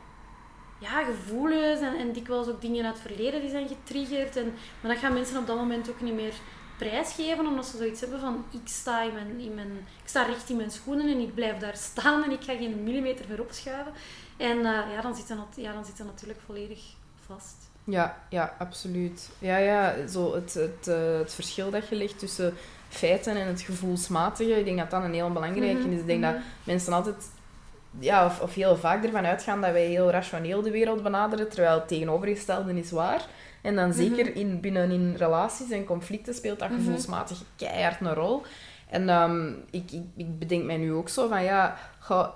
ja, 0.79 1.03
gevoelens 1.03 1.79
en, 1.79 1.97
en 1.97 2.11
dikwijls 2.11 2.47
ook 2.47 2.61
dingen 2.61 2.85
uit 2.85 2.93
het 2.93 3.07
verleden 3.07 3.41
die 3.41 3.49
zijn 3.49 3.67
getriggerd. 3.67 4.35
En, 4.35 4.53
maar 4.81 4.91
dat 4.91 5.01
gaan 5.01 5.13
mensen 5.13 5.37
op 5.37 5.47
dat 5.47 5.57
moment 5.57 5.89
ook 5.89 6.01
niet 6.01 6.13
meer 6.13 6.33
prijsgeven, 6.77 7.45
omdat 7.45 7.65
ze 7.65 7.77
zoiets 7.77 8.01
hebben 8.01 8.19
van 8.19 8.45
ik 8.51 8.59
sta, 8.67 9.03
in 9.03 9.13
mijn, 9.13 9.39
in 9.39 9.53
mijn, 9.55 9.71
ik 10.03 10.09
sta 10.09 10.23
recht 10.23 10.49
in 10.49 10.55
mijn 10.55 10.71
schoenen 10.71 11.07
en 11.07 11.19
ik 11.19 11.35
blijf 11.35 11.57
daar 11.57 11.75
staan 11.77 12.23
en 12.23 12.31
ik 12.31 12.43
ga 12.43 12.55
geen 12.55 12.83
millimeter 12.83 13.25
meer 13.29 13.41
opschuiven. 13.41 13.93
En 14.37 14.57
uh, 14.57 14.63
ja, 14.63 15.01
dan 15.01 15.15
zit, 15.15 15.27
dat, 15.27 15.37
ja, 15.55 15.73
dan 15.73 15.85
zit 15.85 15.97
dat 15.97 16.07
natuurlijk 16.07 16.39
volledig 16.45 16.79
vast. 17.25 17.55
Ja, 17.83 18.17
ja, 18.29 18.55
absoluut. 18.59 19.29
Ja, 19.39 19.57
ja, 19.57 20.07
zo 20.07 20.33
het, 20.35 20.53
het, 20.53 20.87
uh, 20.87 21.17
het 21.17 21.33
verschil 21.33 21.69
dat 21.71 21.87
je 21.87 21.95
legt 21.95 22.19
tussen 22.19 22.53
feiten 22.89 23.35
en 23.35 23.47
het 23.47 23.61
gevoelsmatige, 23.61 24.59
ik 24.59 24.65
denk 24.65 24.77
dat 24.77 24.91
dat 24.91 25.03
een 25.03 25.13
heel 25.13 25.31
belangrijk 25.31 25.77
Mhm, 25.77 25.91
is. 25.91 25.99
Ik 25.99 26.07
denk 26.07 26.21
dat 26.21 26.35
mensen 26.63 26.93
altijd, 26.93 27.29
ja, 27.99 28.25
of, 28.25 28.41
of 28.41 28.53
heel 28.53 28.77
vaak 28.77 29.03
ervan 29.03 29.25
uitgaan 29.25 29.61
dat 29.61 29.71
wij 29.71 29.85
heel 29.85 30.09
rationeel 30.11 30.61
de 30.61 30.71
wereld 30.71 31.03
benaderen, 31.03 31.49
terwijl 31.49 31.75
het 31.75 31.87
tegenovergestelde 31.87 32.79
is 32.79 32.91
waar. 32.91 33.25
En 33.67 33.75
dan 33.75 33.93
zeker 33.93 34.35
in, 34.35 34.59
binnen 34.59 34.91
in 34.91 35.15
relaties 35.17 35.69
en 35.69 35.85
conflicten 35.85 36.33
speelt 36.33 36.59
dat 36.59 36.69
Mhm. 36.69 36.77
gevoelsmatig 36.79 37.37
keihard 37.55 38.01
een 38.01 38.13
rol. 38.13 38.41
En 38.89 39.09
ehm, 39.09 39.47
ik, 39.71 39.91
ik, 39.91 40.03
ik 40.15 40.39
bedenk 40.39 40.63
mij 40.63 40.77
nu 40.77 40.93
ook 40.93 41.09
zo 41.09 41.27
van, 41.27 41.43
ja, 41.43 41.77
ga, 41.99 42.35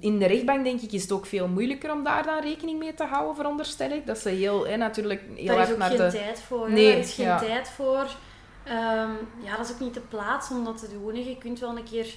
in 0.00 0.18
de 0.18 0.26
rechtbank 0.26 0.64
denk 0.64 0.80
ik 0.80 0.92
is 0.92 1.02
het 1.02 1.12
ook 1.12 1.26
veel 1.26 1.48
moeilijker 1.48 1.92
om 1.92 2.04
daar 2.04 2.22
dan 2.22 2.40
rekening 2.42 2.78
mee 2.78 2.94
te 2.94 3.04
houden, 3.04 3.34
veronderstel 3.36 3.90
ik. 3.90 4.06
Dat 4.06 4.18
ze 4.18 4.28
heel, 4.28 4.66
hè, 4.66 4.76
natuurlijk 4.76 5.22
heel 5.34 5.46
Daar 5.46 5.58
is 5.58 5.60
hard 5.60 5.72
ook 5.72 5.78
naar 5.78 5.88
geen 5.88 5.98
de... 5.98 6.10
tijd 6.10 6.40
voor. 6.40 6.70
Nee, 6.70 6.92
er 6.92 6.98
is 6.98 7.14
geen 7.14 7.26
ja. 7.26 7.38
tijd 7.38 7.68
voor. 7.68 8.06
Ehm, 8.64 9.10
ja, 9.42 9.56
dat 9.56 9.66
is 9.66 9.72
ook 9.72 9.80
niet 9.80 9.94
de 9.94 10.00
plaats 10.00 10.50
om 10.50 10.64
dat 10.64 10.78
te 10.78 10.88
doen. 10.88 11.24
Je 11.24 11.38
kunt 11.38 11.60
wel 11.60 11.76
een 11.76 11.84
keer... 11.84 12.14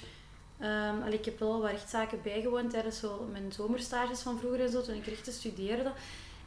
allee, 1.04 1.18
ik 1.18 1.24
heb 1.24 1.38
wel 1.38 1.60
wat 1.60 1.70
rechtszaken 1.70 2.18
bijgewoond 2.22 2.70
tijdens 2.70 2.98
zo 3.00 3.28
mijn 3.32 3.52
zomerstages 3.52 4.20
van 4.20 4.38
vroeger 4.38 4.60
en 4.60 4.70
zo, 4.70 4.82
toen 4.82 4.94
ik 4.94 5.06
rechten 5.06 5.32
studeerde. 5.32 5.92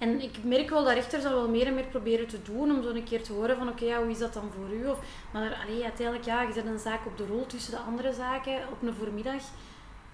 En 0.04 0.22
ik 0.22 0.44
merk 0.44 0.70
wel 0.70 0.84
dat 0.84 0.94
rechters 0.94 1.24
dat 1.24 1.32
wel 1.32 1.50
meer 1.50 1.68
en 1.68 1.74
meer 1.74 1.84
proberen 1.84 2.28
te 2.28 2.42
doen, 2.42 2.72
om 2.72 2.84
zo 2.84 2.89
een 2.89 3.04
keer 3.04 3.24
te 3.24 3.34
horen 3.34 3.58
van 3.58 3.70
oké, 3.70 3.86
ja, 3.86 4.02
hoe 4.02 4.12
is 4.12 4.18
dat 4.18 4.34
dan 4.34 4.50
voor 4.56 4.76
u? 4.78 4.86
Of, 4.88 5.00
maar 5.32 5.58
allee, 5.68 5.84
uiteindelijk, 5.84 6.26
ja, 6.26 6.42
je 6.42 6.54
zet 6.54 6.66
een 6.66 6.80
zaak 6.80 7.06
op 7.06 7.18
de 7.18 7.26
rol 7.26 7.46
tussen 7.46 7.72
de 7.72 7.78
andere 7.78 8.13
zaken 8.13 8.58
op 8.72 8.82
een 8.88 8.94
voormiddag. 8.94 9.42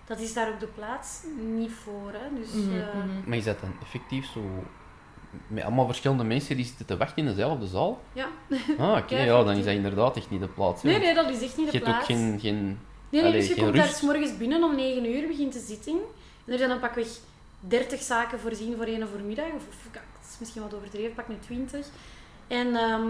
Dat 0.05 0.19
is 0.19 0.33
daar 0.33 0.51
op 0.53 0.59
de 0.59 0.67
plaats 0.67 1.23
niet 1.57 1.71
voor. 1.71 2.11
Hè? 2.13 2.39
Dus, 2.39 2.51
Mhm, 2.53 2.75
eh, 2.79 2.93
mhm. 2.95 3.29
Maar 3.29 3.37
is 3.37 3.43
dat 3.43 3.59
dan 3.61 3.73
effectief 3.81 4.25
zo 4.31 4.41
met 5.47 5.63
allemaal 5.63 5.85
verschillende 5.85 6.23
mensen 6.23 6.55
die 6.55 6.65
zitten 6.65 6.85
te 6.85 6.97
wachten 6.97 7.17
in 7.17 7.25
dezelfde 7.29 7.67
zaal? 7.67 8.01
Ja. 8.13 8.27
Ah, 8.77 8.97
oké, 8.97 9.15
Ja, 9.15 9.23
ja, 9.23 9.43
dan 9.43 9.55
is 9.57 9.65
dat 9.65 9.73
inderdaad 9.73 10.17
echt 10.17 10.29
niet 10.29 10.41
de 10.41 10.47
plaats. 10.47 10.81
hè. 10.81 10.89
Nee, 10.89 10.99
nee, 10.99 11.13
dat 11.13 11.29
is 11.29 11.41
echt 11.41 11.57
niet 11.57 11.71
de 11.71 11.77
Je 11.77 11.83
hebt 11.83 11.89
ook 11.89 12.05
plaats. 12.05 12.05
geen, 12.05 12.39
geen 12.39 12.65
Nee, 12.65 13.21
nee 13.21 13.21
Allee, 13.21 13.39
dus 13.39 13.47
je 13.47 13.53
geen 13.53 13.63
komt 13.63 13.75
daar 13.75 13.87
s 13.87 14.01
morgens 14.01 14.37
binnen 14.37 14.63
om 14.63 14.75
9 14.75 15.05
uur, 15.15 15.27
begint 15.27 15.53
de 15.53 15.59
zitting. 15.59 15.97
En 16.45 16.51
er 16.51 16.57
zijn 16.57 16.69
dan 16.69 16.79
pakweg 16.79 17.07
30 17.59 18.01
zaken 18.01 18.39
voorzien 18.39 18.75
voor 18.75 18.85
één 18.85 19.07
voormiddag. 19.07 19.53
Of, 19.55 19.63
dat 19.91 20.01
is 20.29 20.39
misschien 20.39 20.61
wat 20.61 20.73
overdreven, 20.73 21.15
pak 21.15 21.27
nu 21.27 21.35
20. 21.39 21.87
En 22.47 22.75
ehm, 22.75 23.07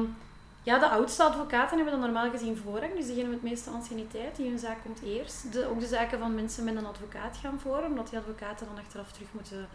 ja, 0.63 0.79
de 0.79 0.89
oudste 0.89 1.23
advocaten 1.23 1.75
hebben 1.75 1.99
dan 1.99 2.11
normaal 2.11 2.31
gezien 2.31 2.57
voorrang. 2.57 2.95
Dus 2.95 3.05
diegenen 3.05 3.29
met 3.29 3.41
de 3.41 3.47
meeste 3.49 3.69
anciëniteit, 3.69 4.35
die 4.35 4.49
hun 4.49 4.59
zaak 4.59 4.77
komt 4.83 5.01
eerst. 5.01 5.53
De, 5.53 5.67
ook 5.69 5.79
de 5.79 5.87
zaken 5.87 6.19
van 6.19 6.35
mensen 6.35 6.63
met 6.63 6.75
een 6.75 6.85
advocaat 6.85 7.37
gaan 7.37 7.59
voor, 7.59 7.83
omdat 7.83 8.09
die 8.09 8.19
advocaten 8.19 8.67
dan 8.67 8.83
achteraf 8.83 9.11
terug 9.11 9.27
moeten 9.31 9.67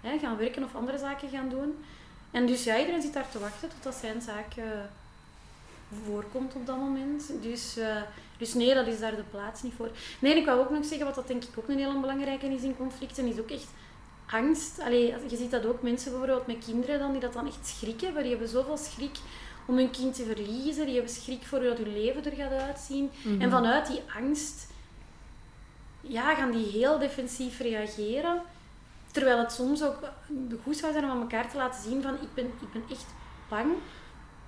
hè, 0.00 0.18
gaan 0.18 0.36
werken 0.36 0.64
of 0.64 0.74
andere 0.74 0.98
zaken 0.98 1.28
gaan 1.28 1.48
doen. 1.48 1.84
En 2.30 2.46
dus 2.46 2.64
ja, 2.64 2.78
iedereen 2.78 3.02
zit 3.02 3.12
daar 3.12 3.30
te 3.30 3.38
wachten 3.38 3.68
totdat 3.68 3.94
zijn 3.94 4.20
zaak 4.20 4.56
eh, 4.56 4.64
voorkomt 6.04 6.54
op 6.54 6.66
dat 6.66 6.76
moment. 6.76 7.32
Dus, 7.42 7.76
eh, 7.76 8.02
dus 8.38 8.54
nee, 8.54 8.74
dat 8.74 8.86
is 8.86 9.00
daar 9.00 9.16
de 9.16 9.22
plaats 9.30 9.62
niet 9.62 9.74
voor. 9.76 9.90
Nee, 10.18 10.36
ik 10.36 10.44
wou 10.44 10.60
ook 10.60 10.70
nog 10.70 10.84
zeggen, 10.84 11.06
wat 11.06 11.14
dat 11.14 11.26
denk 11.26 11.44
ik 11.44 11.58
ook 11.58 11.68
een 11.68 11.78
hele 11.78 12.00
belangrijke 12.00 12.46
is 12.46 12.62
in 12.62 12.76
conflicten, 12.76 13.26
is 13.26 13.38
ook 13.38 13.50
echt 13.50 13.68
angst. 14.30 14.80
Allee, 14.80 15.14
je 15.28 15.36
ziet 15.36 15.50
dat 15.50 15.66
ook 15.66 15.82
mensen 15.82 16.10
bijvoorbeeld 16.10 16.46
met 16.46 16.64
kinderen 16.64 16.98
dan, 16.98 17.12
die 17.12 17.20
dat 17.20 17.32
dan 17.32 17.46
echt 17.46 17.66
schrik 17.66 18.00
hebben. 18.00 18.22
Die 18.22 18.30
hebben 18.30 18.48
zoveel 18.48 18.76
schrik 18.76 19.18
om 19.66 19.76
hun 19.76 19.90
kind 19.90 20.14
te 20.14 20.24
verliezen. 20.24 20.84
Die 20.84 20.94
hebben 20.94 21.12
schrik 21.12 21.42
voor 21.42 21.58
hoe 21.58 21.68
dat 21.68 21.78
hun 21.78 21.92
leven 21.92 22.24
er 22.24 22.36
gaat 22.36 22.52
uitzien. 22.52 23.10
Mhm. 23.22 23.40
En 23.40 23.50
vanuit 23.50 23.86
die 23.86 24.02
angst 24.16 24.68
ja, 26.00 26.34
gaan 26.34 26.50
die 26.50 26.66
heel 26.66 26.98
defensief 26.98 27.58
reageren. 27.58 28.42
Terwijl 29.12 29.38
het 29.38 29.52
soms 29.52 29.82
ook 29.82 29.98
goed 30.62 30.76
zou 30.76 30.92
zijn 30.92 31.04
om 31.04 31.10
aan 31.10 31.20
elkaar 31.20 31.50
te 31.50 31.56
laten 31.56 31.82
zien 31.82 32.02
van 32.02 32.14
ik 32.14 32.34
ben, 32.34 32.46
ik 32.46 32.72
ben 32.72 32.82
echt 32.90 33.06
bang. 33.48 33.72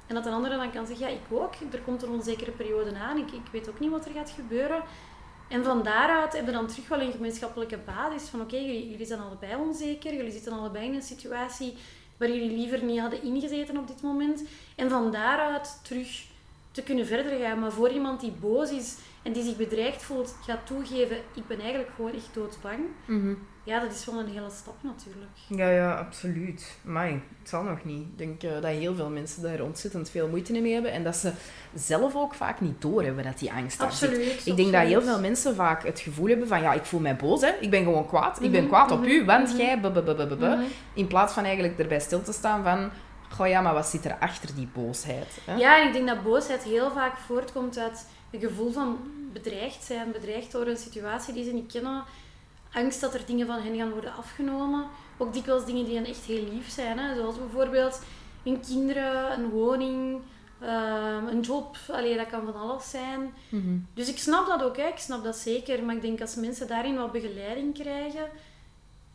En 0.07 0.15
dat 0.15 0.27
een 0.27 0.33
andere 0.33 0.57
dan 0.57 0.71
kan 0.71 0.87
zeggen, 0.87 1.07
ja, 1.07 1.13
ik 1.13 1.21
ook. 1.31 1.55
Er 1.73 1.81
komt 1.81 2.03
een 2.03 2.09
onzekere 2.09 2.51
periode 2.51 2.97
aan. 2.97 3.17
Ik, 3.17 3.33
ik 3.33 3.47
weet 3.53 3.69
ook 3.69 3.81
niet 3.81 3.91
wat 3.91 4.05
er 4.05 4.13
gaat 4.13 4.31
gebeuren. 4.31 4.83
En 5.53 5.65
van 5.65 5.83
daaruit 5.83 6.33
hebben 6.33 6.53
we 6.53 6.59
dan 6.59 6.69
terug 6.69 6.89
wel 6.89 7.01
een 7.01 7.13
gemeenschappelijke 7.13 7.79
basis 7.79 8.29
van 8.29 8.41
oké, 8.41 8.57
jullie, 8.57 8.91
jullie 8.91 9.07
zijn 9.07 9.21
allebei 9.21 9.55
onzeker. 9.55 10.15
Jullie 10.15 10.33
zitten 10.33 10.53
allebei 10.53 10.87
in 10.87 10.95
een 10.95 11.03
situatie 11.03 11.75
waar 12.17 12.29
jullie 12.29 12.57
liever 12.57 12.85
niet 12.85 13.01
hadden 13.01 13.23
ingezeten 13.23 13.77
op 13.77 13.87
dit 13.87 14.03
moment. 14.03 14.43
En 14.77 14.91
van 14.91 15.11
daaruit 15.11 15.81
terug 15.83 16.25
te 16.73 16.83
kunnen 16.83 17.07
verder 17.07 17.39
gaan. 17.41 17.59
Maar 17.59 17.73
voor 17.73 17.89
iemand 17.91 18.21
die 18.21 18.33
boos 18.41 18.71
is 18.71 18.97
en 19.23 19.33
die 19.33 19.43
zich 19.43 19.57
bedreigd 19.57 20.03
voelt, 20.03 20.35
gaat 20.47 20.67
toegeven, 20.67 21.17
ik 21.35 21.47
ben 21.47 21.61
eigenlijk 21.61 21.91
gewoon 21.97 22.13
echt 22.15 22.29
doodsbang. 22.33 22.79
Mhm. 23.07 23.35
Ja, 23.65 23.81
dat 23.81 23.93
is 23.93 24.05
wel 24.07 24.19
een 24.19 24.29
hele 24.29 24.51
stap 24.51 24.75
natuurlijk. 24.83 25.31
Ja, 25.47 25.69
ja, 25.71 25.95
absoluut. 25.95 26.77
Maar 26.83 27.07
het 27.09 27.49
zal 27.49 27.63
nog 27.63 27.85
niet. 27.85 28.03
Ik 28.03 28.19
denk 28.19 28.43
eh, 28.43 28.51
dat 28.53 28.65
heel 28.65 28.95
veel 28.95 29.09
mensen 29.11 29.43
daar 29.43 29.61
ontzettend 29.61 30.11
veel 30.11 30.29
moeite 30.29 30.53
mee 30.61 30.73
hebben. 30.73 30.93
En 30.93 31.05
dat 31.05 31.17
ze 31.17 31.33
zelf 31.75 32.17
ook 32.17 32.35
vaak 32.35 32.61
niet 32.61 32.83
doorhebben 32.83 33.25
dat 33.25 33.39
die 33.39 33.53
angst 33.53 33.79
daar 33.79 33.93
zit. 33.93 34.09
Absoluut. 34.09 34.47
Ik 34.47 34.57
denk 34.57 34.73
dat 34.73 34.81
heel 34.81 34.97
absoluut. 34.97 35.05
veel 35.05 35.21
mensen 35.21 35.55
vaak 35.55 35.85
het 35.85 36.01
gevoel 36.01 36.27
hebben 36.27 36.49
van 36.49 36.63
ja, 36.63 36.73
ik 36.73 36.85
voel 36.85 37.01
mij 37.01 37.17
boos, 37.17 37.41
hè. 37.41 37.51
ik 37.61 37.71
ben 37.71 37.85
gewoon 37.85 38.07
kwaad. 38.07 38.43
Ik 38.43 38.51
ben 38.51 38.61
Mhm, 38.61 38.69
kwaad 38.69 38.91
op 38.91 39.01
mhm, 39.01 39.09
u, 39.09 39.25
want 39.25 39.55
jij... 39.57 39.81
In 40.95 41.07
plaats 41.07 41.33
van 41.33 41.45
eigenlijk 41.45 41.79
erbij 41.79 42.01
stil 42.01 42.23
te 42.23 42.33
staan 42.33 42.63
van... 42.63 42.91
Goh 43.35 43.49
ja, 43.49 43.61
maar 43.61 43.75
wat 43.75 43.87
zit 43.87 44.05
er 44.05 44.17
achter 44.19 44.55
die 44.55 44.69
boosheid? 44.73 45.39
Hè? 45.45 45.55
Ja, 45.55 45.81
en 45.81 45.87
ik 45.87 45.93
denk 45.93 46.09
dat 46.09 46.23
boosheid 46.23 46.63
heel 46.63 46.91
vaak 46.91 47.17
voortkomt 47.17 47.79
uit 47.79 48.07
een 48.31 48.41
gevoel 48.41 48.73
van 48.73 48.99
bedreigd 49.33 49.85
zijn, 49.85 50.13
bedreigd 50.13 50.53
door 50.53 50.67
een 50.67 50.77
situatie 50.77 51.35
die 51.35 51.45
ze 51.45 51.53
niet 51.53 51.73
kennen. 51.73 52.05
Angst 52.73 53.01
dat 53.01 53.15
er 53.15 53.27
dingen 53.27 53.47
van 53.47 53.61
hen 53.61 53.77
gaan 53.77 53.91
worden 53.91 54.17
afgenomen. 54.17 54.87
Ook 55.17 55.33
dikwijls 55.33 55.65
dingen 55.65 55.85
die 55.85 55.95
hen 55.95 56.07
echt 56.07 56.25
heel 56.25 56.45
lief 56.53 56.71
zijn. 56.71 56.99
Hè? 56.99 57.15
Zoals 57.15 57.39
bijvoorbeeld 57.39 58.03
hun 58.43 58.61
kinderen, 58.61 59.33
een 59.33 59.49
woning, 59.49 60.21
ehm, 60.61 61.27
een 61.27 61.41
job. 61.41 61.77
Allee, 61.91 62.17
dat 62.17 62.27
kan 62.27 62.45
van 62.45 62.61
alles 62.61 62.91
zijn. 62.91 63.35
Mhm. 63.49 63.79
Dus 63.95 64.09
ik 64.09 64.19
snap 64.19 64.47
dat 64.47 64.63
ook, 64.63 64.77
hè. 64.77 64.87
ik 64.87 64.99
snap 64.99 65.25
dat 65.25 65.37
zeker. 65.37 65.85
Maar 65.85 65.95
ik 65.95 66.03
denk 66.03 66.21
als 66.21 66.35
mensen 66.35 66.67
daarin 66.67 66.97
wat 66.97 67.13
begeleiding 67.13 67.75
krijgen, 67.75 68.29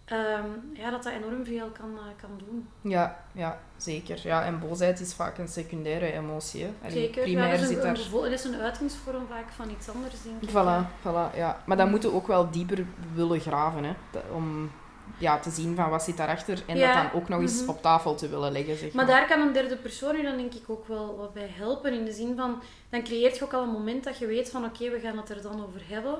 ehm, 0.08 0.50
ja, 0.74 0.90
dat 0.90 1.04
dat 1.04 1.14
enorm 1.14 1.46
veel 1.46 1.70
kan, 1.70 1.98
eh, 1.98 2.22
kan 2.22 2.30
doen. 2.46 2.68
Ja, 2.82 3.24
ja, 3.32 3.60
zeker. 3.78 4.20
Ja, 4.24 4.44
en 4.44 4.60
boosheid 4.60 5.00
is 5.00 5.14
vaak 5.14 5.38
een 5.38 5.48
secundaire 5.48 6.12
emotie. 6.12 6.64
Hè. 6.64 6.70
Allee, 6.82 6.92
Zeker. 6.92 7.24
Primair 7.24 7.46
ja, 7.46 7.52
dat 7.52 7.62
is 7.62 7.68
zit 7.68 7.78
een, 7.78 7.84
daar... 7.84 8.12
dat 8.12 8.32
is 8.32 8.44
een 8.44 8.62
uitingsvorm 8.62 9.28
vaak 9.28 9.50
van 9.50 9.70
iets 9.70 9.90
anders, 9.90 10.16
denk 10.24 10.42
ik. 10.42 10.50
Voilà, 10.50 11.08
voilà, 11.08 11.38
ja. 11.38 11.62
Maar 11.66 11.78
dan 11.78 11.90
moeten 11.90 12.10
we 12.10 12.16
ook 12.16 12.28
wel 12.28 12.52
dieper 12.52 12.86
willen 13.14 13.40
graven, 13.40 13.84
hè. 13.84 13.94
Om 14.34 14.72
ja, 15.18 15.40
te 15.40 15.50
zien 15.50 15.76
van 15.76 15.90
wat 15.90 16.04
zit 16.04 16.18
daarachter 16.18 16.64
en 16.68 16.78
Ja, 16.78 16.94
dat 16.94 17.12
dan 17.12 17.22
ook 17.22 17.30
nog 17.30 17.42
eens 17.42 17.62
mhm. 17.62 17.70
op 17.70 17.82
tafel 17.82 18.16
te 18.16 18.30
willen 18.30 18.52
leggen, 18.52 18.78
zeg 18.78 18.94
Maar 18.94 19.06
daar 19.06 19.28
kan 19.28 19.42
een 19.42 19.54
derde 19.54 19.78
persoon 19.78 20.16
u 20.16 20.24
dan 20.24 20.38
denk 20.38 20.54
ik 20.54 20.70
ook 20.70 20.88
wel 20.88 21.18
wat 21.18 21.34
bij 21.34 21.50
helpen. 21.52 21.94
In 21.94 22.06
de 22.06 22.12
zin 22.12 22.36
van, 22.36 22.62
dan 22.90 23.04
creëert 23.04 23.38
je 23.38 23.44
ook 23.44 23.54
al 23.54 23.64
een 23.64 23.70
moment 23.70 24.04
dat 24.04 24.18
je 24.18 24.26
weet 24.26 24.50
van 24.50 24.66
oké, 24.66 24.90
we 24.90 25.00
gaan 25.00 25.18
het 25.18 25.30
er 25.30 25.42
dan 25.42 25.64
over 25.64 25.82
hebben. 25.88 26.18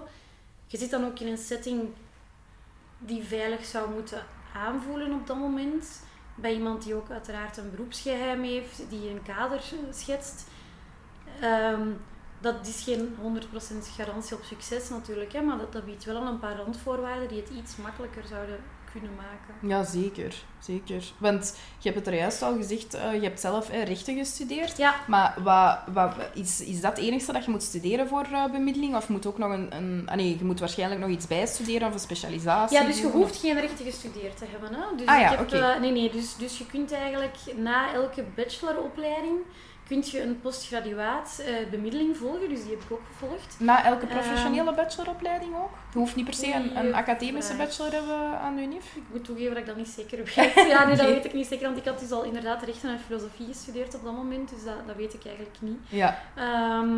Je 0.68 0.78
zit 0.78 0.90
dan 0.90 1.06
ook 1.06 1.20
in 1.20 1.28
een 1.28 1.38
setting 1.38 1.90
die 2.98 3.24
veilig 3.24 3.66
zou 3.66 3.92
moeten 3.92 4.26
aanvoelen 4.54 5.14
op 5.14 5.28
dat 5.28 5.38
moment. 5.38 6.02
Bij 6.36 6.54
iemand 6.54 6.84
die 6.84 6.96
ook 6.96 7.10
uiteraard 7.10 7.58
een 7.58 7.72
beroepsgeheim 7.72 8.44
heeft, 8.44 8.90
die 8.90 9.10
een 9.10 9.24
kader 9.24 9.62
schetst. 9.92 10.48
Ehm, 11.42 11.88
dat 12.40 12.68
is 12.68 12.84
geen 12.84 13.16
100% 13.22 13.88
garantie 13.88 14.36
op 14.36 14.44
succes 14.44 14.90
natuurlijk, 14.90 15.34
hè, 15.34 15.42
maar 15.42 15.58
dat, 15.58 15.74
dat 15.74 15.86
biedt 15.86 16.04
wel 16.04 16.16
al 16.16 16.28
een 16.28 16.40
paar 16.40 16.56
randvoorwaarden 16.56 17.28
die 17.28 17.42
het 17.42 17.50
iets 17.50 17.76
makkelijker 17.76 18.24
zouden 18.28 18.60
kunnen 18.92 19.12
maken. 19.16 19.68
Ja, 19.70 19.84
zeker. 19.84 20.36
Zeker. 20.60 21.04
Want 21.18 21.58
je 21.78 21.90
hebt 21.92 22.06
het 22.06 22.14
er 22.14 22.20
juist 22.20 22.42
al 22.42 22.56
gezegd, 22.56 22.94
eh, 22.94 23.14
je 23.14 23.22
hebt 23.22 23.40
zelf 23.40 23.70
eh, 23.70 23.84
rechten 23.84 24.18
gestudeerd. 24.18 24.78
Ja, 24.78 24.96
Maar 25.08 25.34
wat, 25.44 25.78
wat, 25.94 26.14
is, 26.34 26.62
is 26.62 26.82
dat 26.82 26.96
het 26.98 27.06
enige 27.06 27.32
dat 27.32 27.46
je 27.46 27.52
moet 27.52 27.64
studeren 27.64 28.08
voor 28.08 28.26
eh, 28.34 28.46
bemiddeling? 28.52 28.96
Of 28.96 29.10
moet 29.10 29.26
ook 29.26 29.38
nog 29.38 29.52
een... 29.52 29.76
een 29.76 30.04
ah 30.06 30.16
nee, 30.16 30.38
je 30.38 30.46
moet 30.46 30.60
waarschijnlijk 30.60 31.02
nog 31.02 31.10
iets 31.10 31.28
bijstuderen 31.28 31.88
of 31.88 31.94
een 31.94 32.00
specialisatie 32.00 32.78
Ja, 32.78 32.84
dus 32.86 33.00
je 33.00 33.08
hoeft 33.08 33.32
of- 33.32 33.40
geen 33.40 33.60
rechten 33.60 33.86
gestudeerd 33.86 34.38
te 34.38 34.46
hebben. 34.50 34.74
Hè? 34.74 34.96
Dus 34.98 35.08
Ah 35.08 35.20
ja, 35.20 35.38
oké. 35.42 35.78
nee, 35.80 35.92
nee, 35.92 36.12
dus, 36.12 36.36
dus 36.36 36.58
je 36.58 36.66
kunt 36.66 36.92
eigenlijk 36.92 37.38
na 37.56 37.94
elke 37.94 38.24
bacheloropleiding 38.36 39.38
kun 39.88 40.04
je 40.06 40.22
een 40.22 40.40
postgraduaat 40.42 41.42
eh, 41.46 41.70
bemiddeling 41.72 42.18
volgen. 42.18 42.50
Dus 42.50 42.62
die 42.62 42.70
heb 42.72 42.82
ik 42.84 42.92
ook 42.92 43.02
gevolgd. 43.12 43.56
Na 43.60 43.86
elke 43.86 44.06
Ehm, 44.06 44.14
professionele 44.18 44.74
bacheloropleiding 44.74 45.56
ook? 45.56 45.70
Je 45.94 45.98
hoeft 45.98 46.16
niet 46.16 46.26
per 46.26 46.34
se 46.34 46.54
een, 46.54 46.78
een 46.78 46.94
academische 46.94 47.54
vraag. 47.54 47.68
bachelor 47.68 47.92
hebben 47.92 48.40
aan 48.40 48.56
de 48.56 48.62
UNIF? 48.62 48.96
Ik 48.96 49.04
moet 49.12 49.24
toegeven 49.26 49.50
dat 49.50 49.60
ik 49.60 49.66
dat 49.66 49.76
niet 49.76 49.88
zeker 49.88 50.18
weet. 50.18 50.54
Ja, 50.74 50.86
nee, 50.88 50.96
dat 50.96 51.06
weet 51.06 51.26
ik 51.26 51.34
niet 51.34 51.48
zeker. 51.48 51.66
Want 51.66 51.78
ik 51.78 51.86
had 51.86 52.00
dus 52.00 52.12
al 52.12 52.24
inderdaad 52.24 52.64
rechten 52.64 52.90
en 52.90 53.00
filosofie 53.00 53.48
gestudeerd 53.48 53.96
op 53.96 54.04
dat 54.04 54.14
moment. 54.14 54.50
Dus 54.50 54.64
dat, 54.64 54.74
dat 54.88 54.96
weet 54.96 55.14
ik 55.14 55.26
eigenlijk 55.26 55.56
niet. 55.60 55.80
Ja. 55.90 56.20
Ehm 56.36 56.90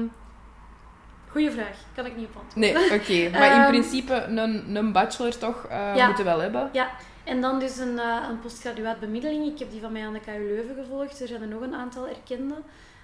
goeie 1.31 1.51
vraag. 1.51 1.77
Kan 1.95 2.05
ik 2.05 2.15
niet 2.15 2.27
op 2.27 2.41
antwoorden. 2.41 2.73
Nee, 2.73 2.99
oké. 2.99 3.37
Maar 3.39 3.51
in 3.55 3.59
Ehm, 3.61 3.67
principe 3.69 4.13
een, 4.23 4.75
een 4.75 4.91
bachelor 4.91 5.37
toch 5.37 5.65
eh 5.69 5.95
Ja. 5.95 6.05
moeten 6.07 6.25
wel 6.25 6.39
hebben? 6.39 6.69
Ja, 6.73 6.89
en 7.29 7.41
dan 7.41 7.59
dus 7.59 7.77
een, 7.77 7.99
eh, 7.99 8.25
een 8.29 8.39
postgraduaat 8.39 8.99
bemiddeling. 8.99 9.45
Ik 9.45 9.59
heb 9.59 9.71
die 9.71 9.81
van 9.81 9.91
mij 9.91 10.05
aan 10.05 10.13
de 10.13 10.19
KU 10.19 10.47
Leuven 10.47 10.75
gevolgd. 10.75 11.21
Er 11.21 11.27
zijn 11.27 11.41
er 11.41 11.47
nog 11.47 11.61
een 11.61 11.75
aantal 11.75 12.07
erkende, 12.07 12.55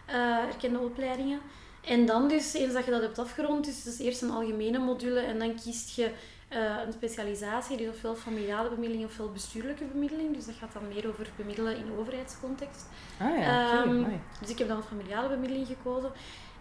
eh, 0.06 0.16
erkende 0.38 0.80
opleidingen. 0.80 1.40
En 1.82 2.06
dan 2.06 2.28
dus, 2.28 2.54
eens 2.54 2.74
dat 2.74 2.86
je 2.86 2.92
dat 2.92 3.02
hebt 3.02 3.20
afgerond, 3.20 3.66
dus, 3.66 3.84
dus 3.84 4.00
eerst 4.00 4.22
een 4.22 4.32
algemene 4.32 4.80
module 4.80 5.20
en 5.20 5.40
dan 5.40 5.56
kiest 5.56 5.96
je 5.96 6.12
eh, 6.48 6.62
een 6.86 6.94
specialisatie, 6.94 7.78
dus 7.78 7.88
ofwel 7.88 8.16
familiale 8.16 8.70
bemiddeling 8.70 9.06
ofwel 9.06 9.32
bestuurlijke 9.32 9.84
bemiddeling. 9.84 10.36
Dus 10.36 10.46
dat 10.46 10.56
gaat 10.56 10.74
dan 10.74 10.88
meer 10.88 11.08
over 11.08 11.30
bemiddelen 11.36 11.78
in 11.78 11.98
overheidscontext. 12.00 12.86
Ah 13.20 13.38
ja, 13.38 13.82
amai. 13.82 14.20
dus 14.40 14.50
ik 14.50 14.58
heb 14.58 14.68
dan 14.68 14.84
familiale 14.84 15.30
bemiddeling 15.30 15.68
gekozen. 15.68 16.12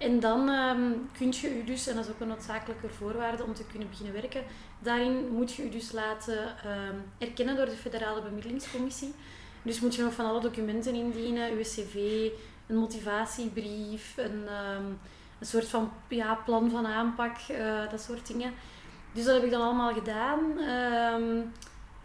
En 0.04 0.20
dan 0.20 0.48
ehm 0.48 0.92
kun 1.18 1.32
je 1.40 1.58
u 1.58 1.64
dus, 1.64 1.86
en 1.86 1.94
dat 1.94 2.04
is 2.04 2.10
ook 2.10 2.20
een 2.20 2.28
noodzakelijke 2.28 2.88
voorwaarde 2.88 3.44
om 3.44 3.54
te 3.54 3.66
kunnen 3.66 3.88
beginnen 3.88 4.14
werken, 4.14 4.42
daarin 4.78 5.28
moet 5.32 5.52
je 5.52 5.64
u 5.64 5.68
dus 5.68 5.92
laten 5.92 6.38
ehm, 6.38 6.96
erkennen 7.18 7.56
door 7.56 7.64
de 7.64 7.76
Federale 7.76 8.22
Bemiddelingscommissie. 8.22 9.14
Dus 9.62 9.80
moet 9.80 9.94
je 9.94 10.02
nog 10.02 10.12
van 10.12 10.26
alle 10.26 10.40
documenten 10.40 10.94
indienen, 10.94 11.52
uw 11.52 11.62
cv, 11.62 12.28
een 12.66 12.76
motivatiebrief, 12.76 14.14
een, 14.16 14.48
ehm, 14.48 14.86
een 15.38 15.46
soort 15.46 15.68
van 15.68 15.92
ja, 16.08 16.34
plan 16.34 16.70
van 16.70 16.86
aanpak, 16.86 17.36
eh, 17.48 17.90
dat 17.90 18.00
soort 18.00 18.26
dingen. 18.26 18.52
Dus 19.12 19.24
dat 19.24 19.34
heb 19.34 19.44
ik 19.44 19.50
dan 19.50 19.62
allemaal 19.62 19.92
gedaan. 19.92 20.40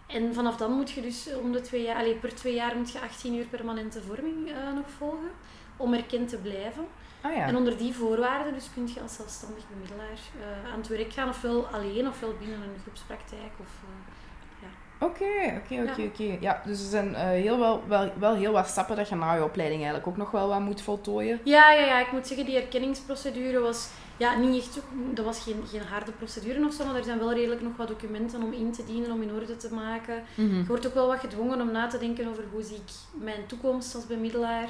En 0.09 0.33
vanaf 0.33 0.57
dan 0.57 0.71
moet 0.71 0.91
je 0.91 1.01
dus 1.01 1.29
om 1.41 1.51
de 1.51 1.61
twee 1.61 1.83
jaar, 1.83 1.95
allee, 1.95 2.15
per 2.15 2.35
twee 2.35 2.53
jaar 2.53 2.77
moet 2.77 2.91
je 2.91 2.99
18 2.99 3.35
uur 3.35 3.45
permanente 3.45 4.01
vorming 4.01 4.49
eh, 4.49 4.73
nog 4.75 4.89
volgen 4.97 5.31
om 5.77 5.93
erkend 5.93 6.29
te 6.29 6.37
blijven. 6.37 6.87
Ah 7.21 7.35
ja. 7.35 7.45
En 7.45 7.55
onder 7.55 7.77
die 7.77 7.93
voorwaarden 7.93 8.53
dus 8.53 8.69
kun 8.73 8.89
je 8.93 9.01
als 9.01 9.15
zelfstandig 9.15 9.63
bemiddelaar 9.69 10.19
eh, 10.39 10.71
aan 10.73 10.79
het 10.79 10.87
werk 10.87 11.13
gaan, 11.13 11.29
ofwel 11.29 11.67
alleen 11.67 12.07
ofwel 12.07 12.33
binnen 12.39 12.61
een 12.61 12.81
groepspraktijk. 12.81 13.51
Of, 13.59 13.69
eh, 13.83 14.19
Oké, 15.01 15.61
oké, 15.63 15.89
oké, 15.89 16.01
oké. 16.01 16.37
Ja, 16.39 16.61
dus 16.65 16.81
er 16.81 16.89
zijn 16.89 17.15
eh, 17.15 17.23
heel 17.23 17.59
wel, 17.59 17.83
wel, 17.87 18.11
wel 18.19 18.35
heel 18.35 18.51
wat 18.51 18.67
stappen 18.67 18.95
dat 18.95 19.09
je 19.09 19.15
na 19.15 19.33
je 19.33 19.43
opleiding 19.43 19.81
eigenlijk 19.81 20.11
ook 20.11 20.17
nog 20.17 20.31
wel 20.31 20.47
wat 20.47 20.59
moet 20.59 20.81
voltooien. 20.81 21.39
Ja, 21.43 21.71
ja, 21.71 21.85
ja, 21.85 21.99
ik 21.99 22.11
moet 22.11 22.27
zeggen, 22.27 22.45
die 22.45 22.55
erkenningsprocedure 22.55 23.59
was 23.59 23.89
ja, 24.17 24.37
niet 24.37 24.63
echt, 24.63 24.79
dat 25.13 25.25
was 25.25 25.39
geen, 25.39 25.63
geen 25.67 25.81
harde 25.81 26.11
procedure 26.11 26.65
of 26.65 26.73
zo, 26.73 26.85
maar 26.85 26.95
er 26.95 27.03
zijn 27.03 27.19
wel 27.19 27.33
redelijk 27.33 27.61
nog 27.61 27.77
wat 27.77 27.87
documenten 27.87 28.43
om 28.43 28.53
in 28.53 28.71
te 28.71 28.85
dienen, 28.85 29.11
om 29.11 29.21
in 29.21 29.33
orde 29.33 29.57
te 29.57 29.73
maken. 29.73 30.23
Je 30.35 30.63
wordt 30.67 30.87
ook 30.87 30.93
wel 30.93 31.07
wat 31.07 31.19
gedwongen 31.19 31.61
om 31.61 31.71
na 31.71 31.87
te 31.87 31.97
denken 31.97 32.27
over 32.29 32.43
hoe 32.51 32.63
zie 32.63 32.75
ik 32.75 32.91
mijn 33.11 33.45
toekomst 33.45 33.95
als 33.95 34.07
bemiddelaar. 34.07 34.69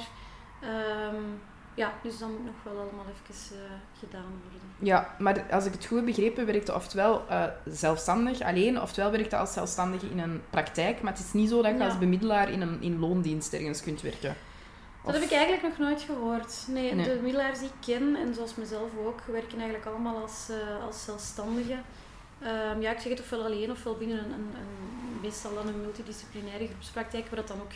Ehm, 0.60 1.24
ja, 1.80 1.92
dus 2.02 2.18
dat 2.18 2.28
moet 2.28 2.44
nog 2.44 2.54
wel 2.62 2.72
allemaal 2.82 3.04
even 3.12 3.56
eh, 3.56 3.62
gedaan 3.98 4.30
worden. 4.42 4.60
Ja, 4.78 5.14
maar 5.18 5.44
als 5.50 5.64
ik 5.66 5.72
het 5.72 5.86
goed 5.86 5.96
heb 5.96 6.06
begrepen, 6.06 6.46
werkte 6.46 6.74
oftewel 6.74 7.24
eh, 7.28 7.44
zelfstandig 7.64 8.40
alleen, 8.40 8.80
oftewel 8.80 9.10
werkte 9.10 9.36
als 9.36 9.52
zelfstandige 9.52 10.06
in 10.10 10.18
een 10.18 10.42
praktijk. 10.50 11.02
Maar 11.02 11.12
het 11.12 11.22
is 11.22 11.32
niet 11.32 11.48
zo 11.48 11.62
dat 11.62 11.72
je 11.72 11.78
Ja. 11.78 11.84
als 11.84 11.98
bemiddelaar 11.98 12.50
in 12.50 12.60
een 12.60 12.82
in 12.82 12.98
loondienst 12.98 13.52
ergens 13.52 13.82
kunt 13.82 14.00
werken. 14.00 14.36
Dat 15.04 15.14
heb 15.14 15.22
ik 15.22 15.30
eigenlijk 15.32 15.62
nog 15.62 15.78
nooit 15.88 16.02
gehoord. 16.02 16.64
Nee, 16.68 16.94
Nee. 16.94 17.04
de 17.08 17.14
bemiddelaars 17.16 17.58
die 17.58 17.68
ik 17.68 17.74
ken, 17.86 18.16
en 18.16 18.34
zoals 18.34 18.54
mezelf 18.54 18.90
ook, 19.06 19.20
werken 19.26 19.58
eigenlijk 19.58 19.86
allemaal 19.86 20.16
als, 20.22 20.48
eh, 20.50 20.84
als 20.86 21.04
zelfstandigen. 21.04 21.82
Ehm, 22.42 22.80
ja, 22.80 22.90
ik 22.90 22.98
zeg 22.98 23.12
het 23.12 23.20
ofwel 23.20 23.44
alleen 23.44 23.70
ofwel 23.70 23.96
binnen 23.96 24.18
een, 24.18 24.32
een, 24.32 24.50
een 24.60 25.20
meestal 25.22 25.54
dan 25.54 25.68
een 25.68 25.80
multidisciplinaire 25.80 26.66
groepspraktijk, 26.66 27.26
waar 27.26 27.36
dat 27.36 27.48
dan 27.48 27.60
ook 27.60 27.72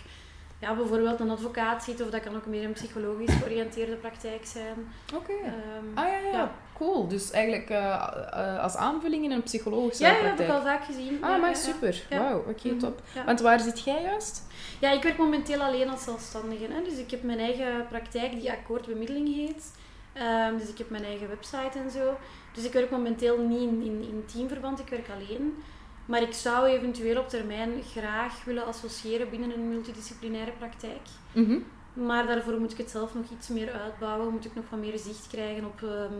ja, 0.58 0.74
bijvoorbeeld 0.74 1.20
een 1.20 1.30
advocaat 1.30 1.84
zit, 1.84 2.00
of 2.02 2.10
dat 2.10 2.20
kan 2.22 2.36
ook 2.36 2.46
meer 2.46 2.64
een 2.64 2.72
psychologisch 2.72 3.34
georiënteerde 3.34 3.94
praktijk 3.94 4.46
zijn. 4.46 4.92
Oké. 5.14 5.32
Ehm, 5.32 5.84
Ah 5.98 6.06
ja, 6.06 6.16
ja, 6.18 6.30
Ja. 6.38 6.50
cool. 6.76 7.08
Dus 7.08 7.30
eigenlijk 7.30 7.70
eh, 7.70 8.06
eh, 8.32 8.62
als 8.62 8.76
aanvulling 8.76 9.24
in 9.24 9.30
een 9.30 9.42
psychologische 9.42 10.02
ja, 10.04 10.08
ja, 10.08 10.14
heb 10.14 10.24
ik 10.24 10.34
praktijk. 10.34 10.58
al 10.58 10.64
vaak 10.64 10.84
gezien. 10.84 11.18
Ah, 11.24 11.30
ja, 11.30 11.36
maar 11.36 11.56
super. 11.56 12.02
Wauw, 12.10 12.38
oké, 12.48 12.68
Mhm, 12.68 12.78
top. 12.78 13.02
Want 13.26 13.40
waar 13.40 13.60
zit 13.60 13.80
jij 13.84 14.02
juist? 14.02 14.42
Ja, 14.80 14.90
ik 14.90 15.02
werk 15.02 15.18
momenteel 15.18 15.60
alleen 15.62 15.90
als 15.90 16.04
zelfstandige. 16.04 16.66
Hè? 16.72 16.82
Dus 16.82 16.98
ik 16.98 17.10
heb 17.10 17.22
mijn 17.22 17.38
eigen 17.38 17.86
praktijk 17.88 18.32
die 18.32 18.50
Akkoord 18.50 18.86
Bemiddeling 18.86 19.34
heet. 19.34 19.72
Ehm, 20.12 20.56
dus 20.58 20.68
ik 20.68 20.78
heb 20.78 20.90
mijn 20.90 21.04
eigen 21.04 21.28
website 21.28 21.78
en 21.84 21.90
zo. 21.90 22.16
Dus 22.52 22.64
ik 22.64 22.72
werk 22.72 22.90
momenteel 22.90 23.38
niet 23.38 23.60
in, 23.60 23.82
in, 23.82 24.02
in 24.08 24.24
teamverband, 24.32 24.78
ik 24.80 24.88
werk 24.88 25.06
alleen. 25.14 25.62
Maar 26.06 26.22
ik 26.22 26.32
zou 26.32 26.66
eventueel 26.66 27.20
op 27.20 27.28
termijn 27.28 27.82
graag 27.82 28.44
willen 28.44 28.66
associëren 28.66 29.30
binnen 29.30 29.54
een 29.54 29.68
multidisciplinaire 29.68 30.52
praktijk. 30.58 31.00
Mhm. 31.32 31.58
Maar 31.92 32.26
daarvoor 32.26 32.60
moet 32.60 32.72
ik 32.72 32.78
het 32.78 32.90
zelf 32.90 33.14
nog 33.14 33.24
iets 33.30 33.48
meer 33.48 33.72
uitbouwen. 33.72 34.32
Moet 34.32 34.44
ik 34.44 34.54
nog 34.54 34.64
wat 34.70 34.80
meer 34.80 34.98
zicht 34.98 35.26
krijgen 35.28 35.64
op 35.64 35.82
ehm, 35.82 36.14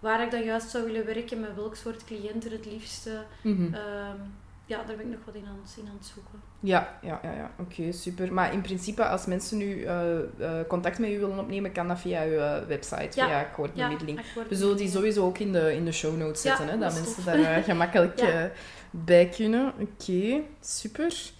waar 0.00 0.22
ik 0.22 0.30
dan 0.30 0.44
juist 0.44 0.70
zou 0.70 0.84
willen 0.84 1.06
werken, 1.06 1.40
met 1.40 1.54
welk 1.54 1.76
soort 1.76 2.04
cliënten 2.04 2.50
het 2.50 2.66
liefste. 2.66 3.24
Mhm. 3.42 3.74
Ehm, 3.74 4.18
ja, 4.66 4.76
daar 4.76 4.96
ben 4.96 5.06
ik 5.06 5.12
nog 5.12 5.20
wat 5.24 5.34
in 5.34 5.44
aan, 5.46 5.58
in 5.76 5.88
aan 5.88 5.96
het 5.98 6.06
zoeken. 6.14 6.40
Ja, 6.60 6.98
ja, 7.02 7.20
ja, 7.22 7.32
ja. 7.32 7.50
oké, 7.58 7.92
super. 7.92 8.32
Maar 8.32 8.52
in 8.52 8.60
principe, 8.60 9.04
als 9.04 9.26
mensen 9.26 9.58
nu 9.58 9.82
eh, 9.82 10.18
eh, 10.18 10.66
contact 10.68 10.98
met 10.98 11.10
u 11.10 11.18
willen 11.18 11.38
opnemen, 11.38 11.72
kan 11.72 11.88
dat 11.88 11.98
via 11.98 12.24
uw 12.24 12.38
eh, 12.38 12.66
website, 12.66 13.20
Ja. 13.20 13.26
via 13.26 13.40
akkoordbemiddeling. 13.40 14.18
akkoord 14.18 14.48
We 14.48 14.54
zullen 14.54 14.76
die 14.76 14.88
sowieso 14.88 15.24
ook 15.24 15.38
in 15.38 15.52
de, 15.52 15.74
in 15.74 15.84
de 15.84 15.92
show 15.92 16.16
notes 16.16 16.42
Ja, 16.42 16.56
zetten, 16.56 16.74
hè, 16.74 16.80
dat 16.80 16.94
dat 16.94 17.02
mensen 17.02 17.24
daar 17.24 17.62
gemakkelijk 17.72 18.20
Ja. 18.20 18.50
Bij 18.90 19.28
kunnen. 19.28 19.72
Oké, 19.78 20.40
super. 20.60 21.30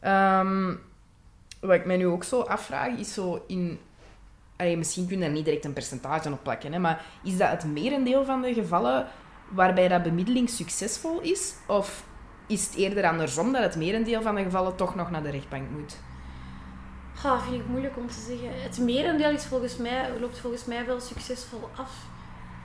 Ehm, 0.00 0.74
wat 1.60 1.74
ik 1.74 1.84
mij 1.84 1.96
nu 1.96 2.06
ook 2.06 2.24
zo 2.24 2.40
afvraag, 2.40 2.98
is 2.98 3.14
zo 3.14 3.44
in... 3.46 3.78
Allee, 4.56 4.76
misschien 4.76 5.06
kun 5.06 5.16
je 5.18 5.22
daar 5.22 5.32
niet 5.32 5.44
direct 5.44 5.64
een 5.64 5.72
percentage 5.72 6.32
op 6.32 6.42
plakken, 6.42 6.72
hè, 6.72 6.78
maar 6.78 7.04
is 7.22 7.36
dat 7.36 7.50
het 7.50 7.64
merendeel 7.64 8.24
van 8.24 8.42
de 8.42 8.54
gevallen 8.54 9.06
waarbij 9.48 9.88
dat 9.88 10.02
bemiddeling 10.02 10.50
succesvol 10.50 11.20
is? 11.20 11.54
Of 11.66 12.04
is 12.46 12.66
het 12.66 12.74
eerder 12.74 13.04
andersom, 13.04 13.52
dat 13.52 13.62
het 13.62 13.76
merendeel 13.76 14.22
van 14.22 14.34
de 14.34 14.42
gevallen 14.42 14.76
toch 14.76 14.94
nog 14.94 15.10
naar 15.10 15.22
de 15.22 15.30
rechtbank 15.30 15.70
moet? 15.70 15.96
Ga, 17.14 17.40
vind 17.40 17.60
ik 17.60 17.66
moeilijk 17.66 17.96
om 17.96 18.06
te 18.06 18.20
zeggen. 18.28 18.62
Het 18.62 18.78
merendeel 18.78 19.30
is 19.30 19.44
volgens 19.44 19.76
mij, 19.76 20.10
loopt 20.20 20.38
volgens 20.38 20.64
mij 20.64 20.86
wel 20.86 21.00
succesvol 21.00 21.70
af. 21.76 21.90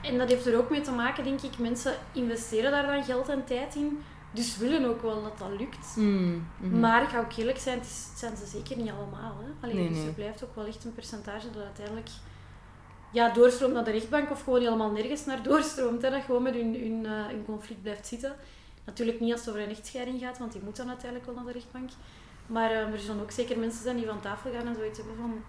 En 0.02 0.18
dat 0.18 0.28
heeft 0.28 0.46
er 0.46 0.58
ook 0.58 0.70
mee 0.70 0.80
te 0.80 0.90
maken, 0.90 1.24
denk 1.24 1.40
ik. 1.40 1.58
Mensen 1.58 1.94
investeren 2.12 2.70
daar 2.70 2.86
dan 2.86 3.04
geld 3.04 3.28
en 3.28 3.44
tijd 3.44 3.74
in. 3.74 4.02
Dus 4.36 4.56
willen 4.56 4.84
ook 4.84 5.02
wel 5.02 5.22
dat 5.22 5.38
dat 5.38 5.58
lukt. 5.58 5.94
Hmm, 5.94 6.46
mhm. 6.60 6.80
Maar 6.80 7.02
ik 7.02 7.08
ga 7.08 7.18
ook 7.18 7.32
eerlijk 7.32 7.58
zijn, 7.58 7.78
het, 7.78 7.86
is, 7.86 8.06
het 8.10 8.18
zijn 8.18 8.36
ze 8.36 8.46
zeker 8.46 8.76
niet 8.76 8.90
allemaal. 8.90 9.36
Hè? 9.38 9.66
Alleen, 9.66 9.76
Nee, 9.76 9.88
dus 9.88 9.96
nee. 9.96 10.06
er 10.06 10.12
blijft 10.12 10.44
ook 10.44 10.54
wel 10.54 10.66
echt 10.66 10.84
een 10.84 10.94
percentage 10.94 11.50
dat 11.50 11.62
uiteindelijk 11.62 12.08
ja, 13.12 13.32
doorstroomt 13.32 13.72
naar 13.72 13.84
de 13.84 13.90
rechtbank 13.90 14.30
of 14.30 14.42
gewoon 14.42 14.60
helemaal 14.60 14.90
nergens 14.90 15.24
naar 15.24 15.42
doorstroomt. 15.42 16.02
Hè? 16.02 16.10
Dat 16.10 16.22
gewoon 16.22 16.42
met 16.42 16.54
hun, 16.54 16.74
hun, 16.74 17.06
eh, 17.06 17.26
hun 17.26 17.44
conflict 17.44 17.82
blijft 17.82 18.06
zitten. 18.06 18.36
Natuurlijk 18.84 19.20
niet 19.20 19.32
als 19.32 19.40
het 19.40 19.48
over 19.48 19.62
een 19.62 19.70
echtscheiding 19.70 20.20
gaat, 20.20 20.38
want 20.38 20.52
die 20.52 20.62
moet 20.64 20.76
dan 20.76 20.88
uiteindelijk 20.88 21.26
wel 21.26 21.34
naar 21.34 21.52
de 21.52 21.58
rechtbank. 21.58 21.90
Maar 22.46 22.70
eh, 22.70 22.92
er 22.92 22.98
zullen 22.98 23.22
ook 23.22 23.30
zeker 23.30 23.58
mensen 23.58 23.82
zijn 23.82 23.96
die 23.96 24.06
van 24.06 24.20
tafel 24.20 24.52
gaan 24.52 24.66
en 24.66 24.74
zoiets 24.74 24.98
hebben 24.98 25.16
van... 25.16 25.42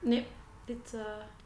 Nee, 0.00 0.26
dit, 0.64 0.92
uh, 0.94 1.00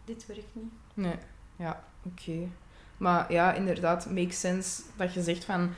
dit 0.04 0.26
werkt 0.26 0.54
niet. 0.54 0.72
Nee, 0.94 1.16
ja, 1.56 1.84
oké. 2.02 2.48
Maar 2.96 3.32
ja, 3.32 3.52
inderdaad, 3.52 4.10
makes 4.10 4.40
sense 4.40 4.82
dat 4.96 5.14
je 5.14 5.22
zegt 5.22 5.44
van... 5.44 5.70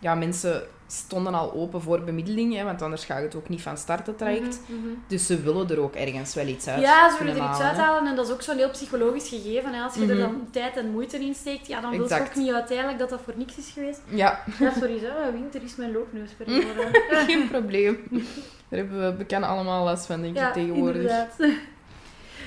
Ja, 0.00 0.14
mensen 0.14 0.62
stonden 0.86 1.34
al 1.34 1.52
open 1.52 1.82
voor 1.82 2.00
bemiddeling, 2.04 2.54
hè, 2.54 2.64
want 2.64 2.82
anders 2.82 3.04
gaat 3.04 3.22
het 3.22 3.34
ook 3.34 3.48
niet 3.48 3.62
van 3.62 3.76
start 3.76 4.06
het 4.06 4.18
traject. 4.18 4.60
Mhm, 4.66 4.78
mhm. 4.78 4.88
Dus 5.06 5.26
ze 5.26 5.40
willen 5.42 5.70
er 5.70 5.78
ook 5.80 5.94
ergens 5.94 6.34
wel 6.34 6.46
iets 6.46 6.68
uit 6.68 6.80
Ja, 6.80 7.10
ze 7.16 7.24
willen 7.24 7.42
er 7.42 7.48
iets 7.48 7.58
hè. 7.58 7.64
uithalen 7.64 8.06
en 8.10 8.16
dat 8.16 8.26
is 8.26 8.32
ook 8.32 8.42
zo'n 8.42 8.56
heel 8.56 8.70
psychologisch 8.70 9.28
gegeven. 9.28 9.74
Hè. 9.74 9.82
Als 9.82 9.94
je 9.94 10.00
er 10.00 10.06
Mhm. 10.14 10.18
dan 10.18 10.48
tijd 10.50 10.76
en 10.76 10.90
moeite 10.90 11.18
in 11.18 11.34
steekt, 11.34 11.66
ja, 11.66 11.80
dan 11.80 11.90
wil 11.90 12.08
je 12.08 12.20
ook 12.20 12.34
niet 12.34 12.52
uiteindelijk 12.52 12.98
dat 12.98 13.08
dat 13.10 13.20
voor 13.24 13.34
niks 13.36 13.56
is 13.56 13.70
geweest. 13.74 14.00
Ja, 14.08 14.42
Ja, 14.58 14.70
sorry, 14.78 14.98
zo, 14.98 15.32
winter 15.32 15.62
is 15.62 15.76
mijn 15.76 15.92
loopneusperiode. 15.92 17.02
geen 17.26 17.48
probleem. 17.48 17.98
Daar 18.68 18.78
hebben 18.78 19.04
we 19.06 19.12
bekend 19.16 19.44
allemaal 19.44 19.84
last 19.84 20.06
van, 20.06 20.20
denk 20.20 20.34
ik, 20.34 20.40
ja, 20.40 20.50
tegenwoordig. 20.52 21.00
inderdaad. 21.02 21.36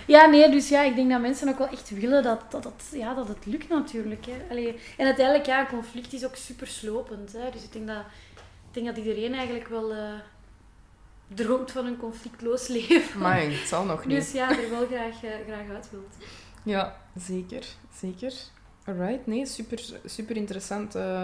Ja, 0.08 0.26
nee, 0.26 0.50
dus 0.50 0.70
ja, 0.70 0.84
ik 0.84 0.96
denk 0.96 1.10
dat 1.10 1.22
mensen 1.22 1.50
ook 1.50 1.58
wel 1.58 1.68
echt 1.68 1.90
willen 1.90 2.24
dat, 2.24 2.52
dat, 2.52 2.64
dat, 2.64 2.90
ja, 2.92 3.14
dat 3.14 3.28
het 3.28 3.46
lukt 3.46 3.70
natuurlijk. 3.70 4.26
Hè. 4.26 4.34
Allee, 4.50 4.80
en 4.98 5.06
uiteindelijk, 5.06 5.46
ja, 5.46 5.60
een 5.60 5.68
conflict 5.68 6.14
is 6.14 6.26
ook 6.26 6.36
super 6.36 6.68
slopend. 6.68 7.34
Hè. 7.34 7.50
Dus 7.52 7.64
ik 7.64 7.72
denk 7.72 7.88
dat, 7.88 8.04
ik 8.68 8.74
denk 8.74 8.86
dat 8.86 8.98
iedereen 8.98 9.34
eigenlijk 9.34 9.68
wel 9.68 9.94
eh, 9.94 10.14
droomt 11.28 11.72
van 11.72 11.86
een 11.86 11.98
conflictloos 11.98 12.68
leven. 12.78 13.20
Maar 13.20 13.42
het 13.42 13.68
zal 13.68 13.86
nog 13.86 14.06
niet. 14.06 14.18
Dus 14.18 14.32
ja, 14.32 14.50
er 14.50 14.70
wel 14.70 14.86
graag, 14.86 15.24
eh, 15.24 15.32
graag 15.48 15.70
uit 15.76 15.90
wilt. 15.92 16.16
Ja, 16.64 16.96
zeker. 17.16 17.66
Zeker. 17.96 18.34
Alright, 18.86 19.28
nee, 19.28 19.46
super, 19.46 19.84
super 20.06 20.36
interessant. 20.36 20.96
Eh, 20.96 21.24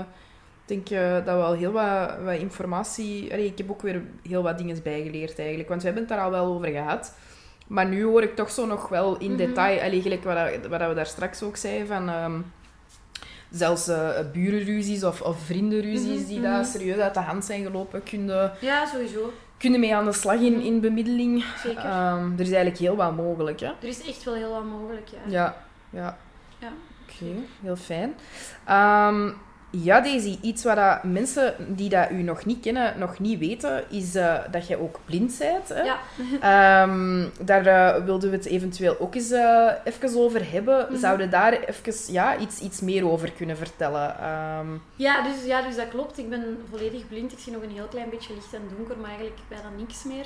ik 0.66 0.86
denk 0.88 1.26
dat 1.26 1.36
we 1.36 1.44
al 1.44 1.54
heel 1.54 1.72
wat, 1.72 2.18
wat 2.24 2.40
informatie... 2.40 3.32
Allee, 3.34 3.46
ik 3.46 3.58
heb 3.58 3.72
ook 3.72 3.82
weer 3.82 4.02
heel 4.24 4.44
wat 4.44 4.58
dingen 4.58 4.84
bijgeleerd 4.84 5.40
eigenlijk. 5.40 5.70
Want 5.70 5.82
we 5.82 5.88
hebben 5.88 6.06
het 6.08 6.14
daar 6.14 6.24
al 6.24 6.32
wel 6.32 6.46
over 6.46 6.68
gehad. 6.68 7.14
Maar 7.68 7.86
nu 7.88 8.04
hoor 8.04 8.22
ik 8.24 8.36
toch 8.36 8.52
zo 8.52 8.66
nog 8.66 8.90
wel 8.90 9.18
in 9.18 9.28
Mhm. 9.30 9.38
detail... 9.38 9.82
Allee, 9.82 10.02
gelijk 10.02 10.24
wat, 10.24 10.38
wat 10.70 10.88
we 10.88 10.94
daar 10.94 11.06
straks 11.06 11.44
ook 11.44 11.56
zeiden 11.58 11.88
van... 11.88 12.10
ehm, 12.10 12.40
zelfs 13.50 13.88
eh, 13.88 14.10
burenruzies 14.34 15.04
of, 15.04 15.22
of 15.22 15.40
vriendenruzies 15.46 16.20
Mhm, 16.20 16.28
die 16.28 16.40
mhm. 16.40 16.48
daar 16.50 16.66
serieus 16.66 16.98
uit 17.00 17.14
de 17.14 17.20
hand 17.20 17.46
zijn 17.46 17.64
gelopen, 17.64 18.04
kunnen, 18.04 18.52
Ja, 18.62 18.86
sowieso. 18.86 19.34
kunnen 19.58 19.80
mee 19.80 19.96
aan 19.96 20.06
de 20.06 20.12
slag 20.14 20.40
in, 20.40 20.62
in 20.62 20.80
bemiddeling. 20.82 21.46
Zeker. 21.64 21.84
Ehm, 21.86 22.32
er 22.34 22.40
is 22.40 22.48
eigenlijk 22.48 22.78
heel 22.78 22.96
wat 22.96 23.16
mogelijk, 23.16 23.60
hè? 23.60 23.68
er 23.68 23.88
is 23.88 24.08
echt 24.08 24.24
wel 24.24 24.34
heel 24.34 24.52
wat 24.52 24.66
mogelijk, 24.66 25.08
ja. 25.08 25.18
Ja, 25.28 25.58
ja. 25.90 26.18
Ja. 26.60 26.68
Oké, 27.04 27.26
heel 27.62 27.76
fijn. 27.76 28.16
Ehm, 28.66 29.30
ja, 29.70 30.02
Daisy, 30.02 30.38
iets 30.42 30.64
wat 30.64 30.76
dat 30.76 31.04
mensen 31.04 31.56
die 31.76 31.90
dat 31.90 32.12
u 32.12 32.22
nog 32.22 32.46
niet 32.46 32.60
kennen, 32.60 33.00
nog 33.00 33.20
niet 33.20 33.40
weten, 33.40 33.92
is 33.92 34.16
eh, 34.16 34.38
dat 34.52 34.68
jij 34.68 34.78
ook 34.78 35.00
blind 35.06 35.38
bent. 35.38 35.70
Hè? 35.70 35.82
Ja. 35.82 36.00
Ehm, 36.42 37.26
daar 37.42 37.66
eh, 37.66 38.04
wilden 38.06 38.30
we 38.30 38.36
het 38.36 38.46
eventueel 38.46 39.00
ook 39.00 39.16
eens 39.16 39.32
eh, 39.32 39.72
even 39.84 40.20
over 40.20 40.52
hebben. 40.52 40.88
Mhm. 40.90 41.00
Zouden 41.00 41.30
daar 41.30 41.54
even 41.54 42.14
ja, 42.14 42.38
iets, 42.38 42.60
iets 42.60 42.82
meer 42.82 43.10
over 43.10 43.32
kunnen 43.32 43.58
vertellen? 43.58 44.20
Ehm, 44.20 44.68
Ja 44.96 45.22
dus, 45.22 45.46
ja, 45.46 45.62
dus 45.62 45.76
dat 45.76 45.88
klopt. 45.88 46.18
Ik 46.18 46.30
ben 46.30 46.58
volledig 46.70 47.08
blind. 47.08 47.32
Ik 47.32 47.40
zie 47.40 47.54
nog 47.54 47.62
een 47.62 47.72
heel 47.72 47.88
klein 47.88 48.10
beetje 48.10 48.34
licht 48.34 48.54
en 48.54 48.62
donker, 48.76 48.98
maar 48.98 49.10
eigenlijk 49.10 49.40
bijna 49.48 49.70
niks 49.78 50.04
meer. 50.04 50.26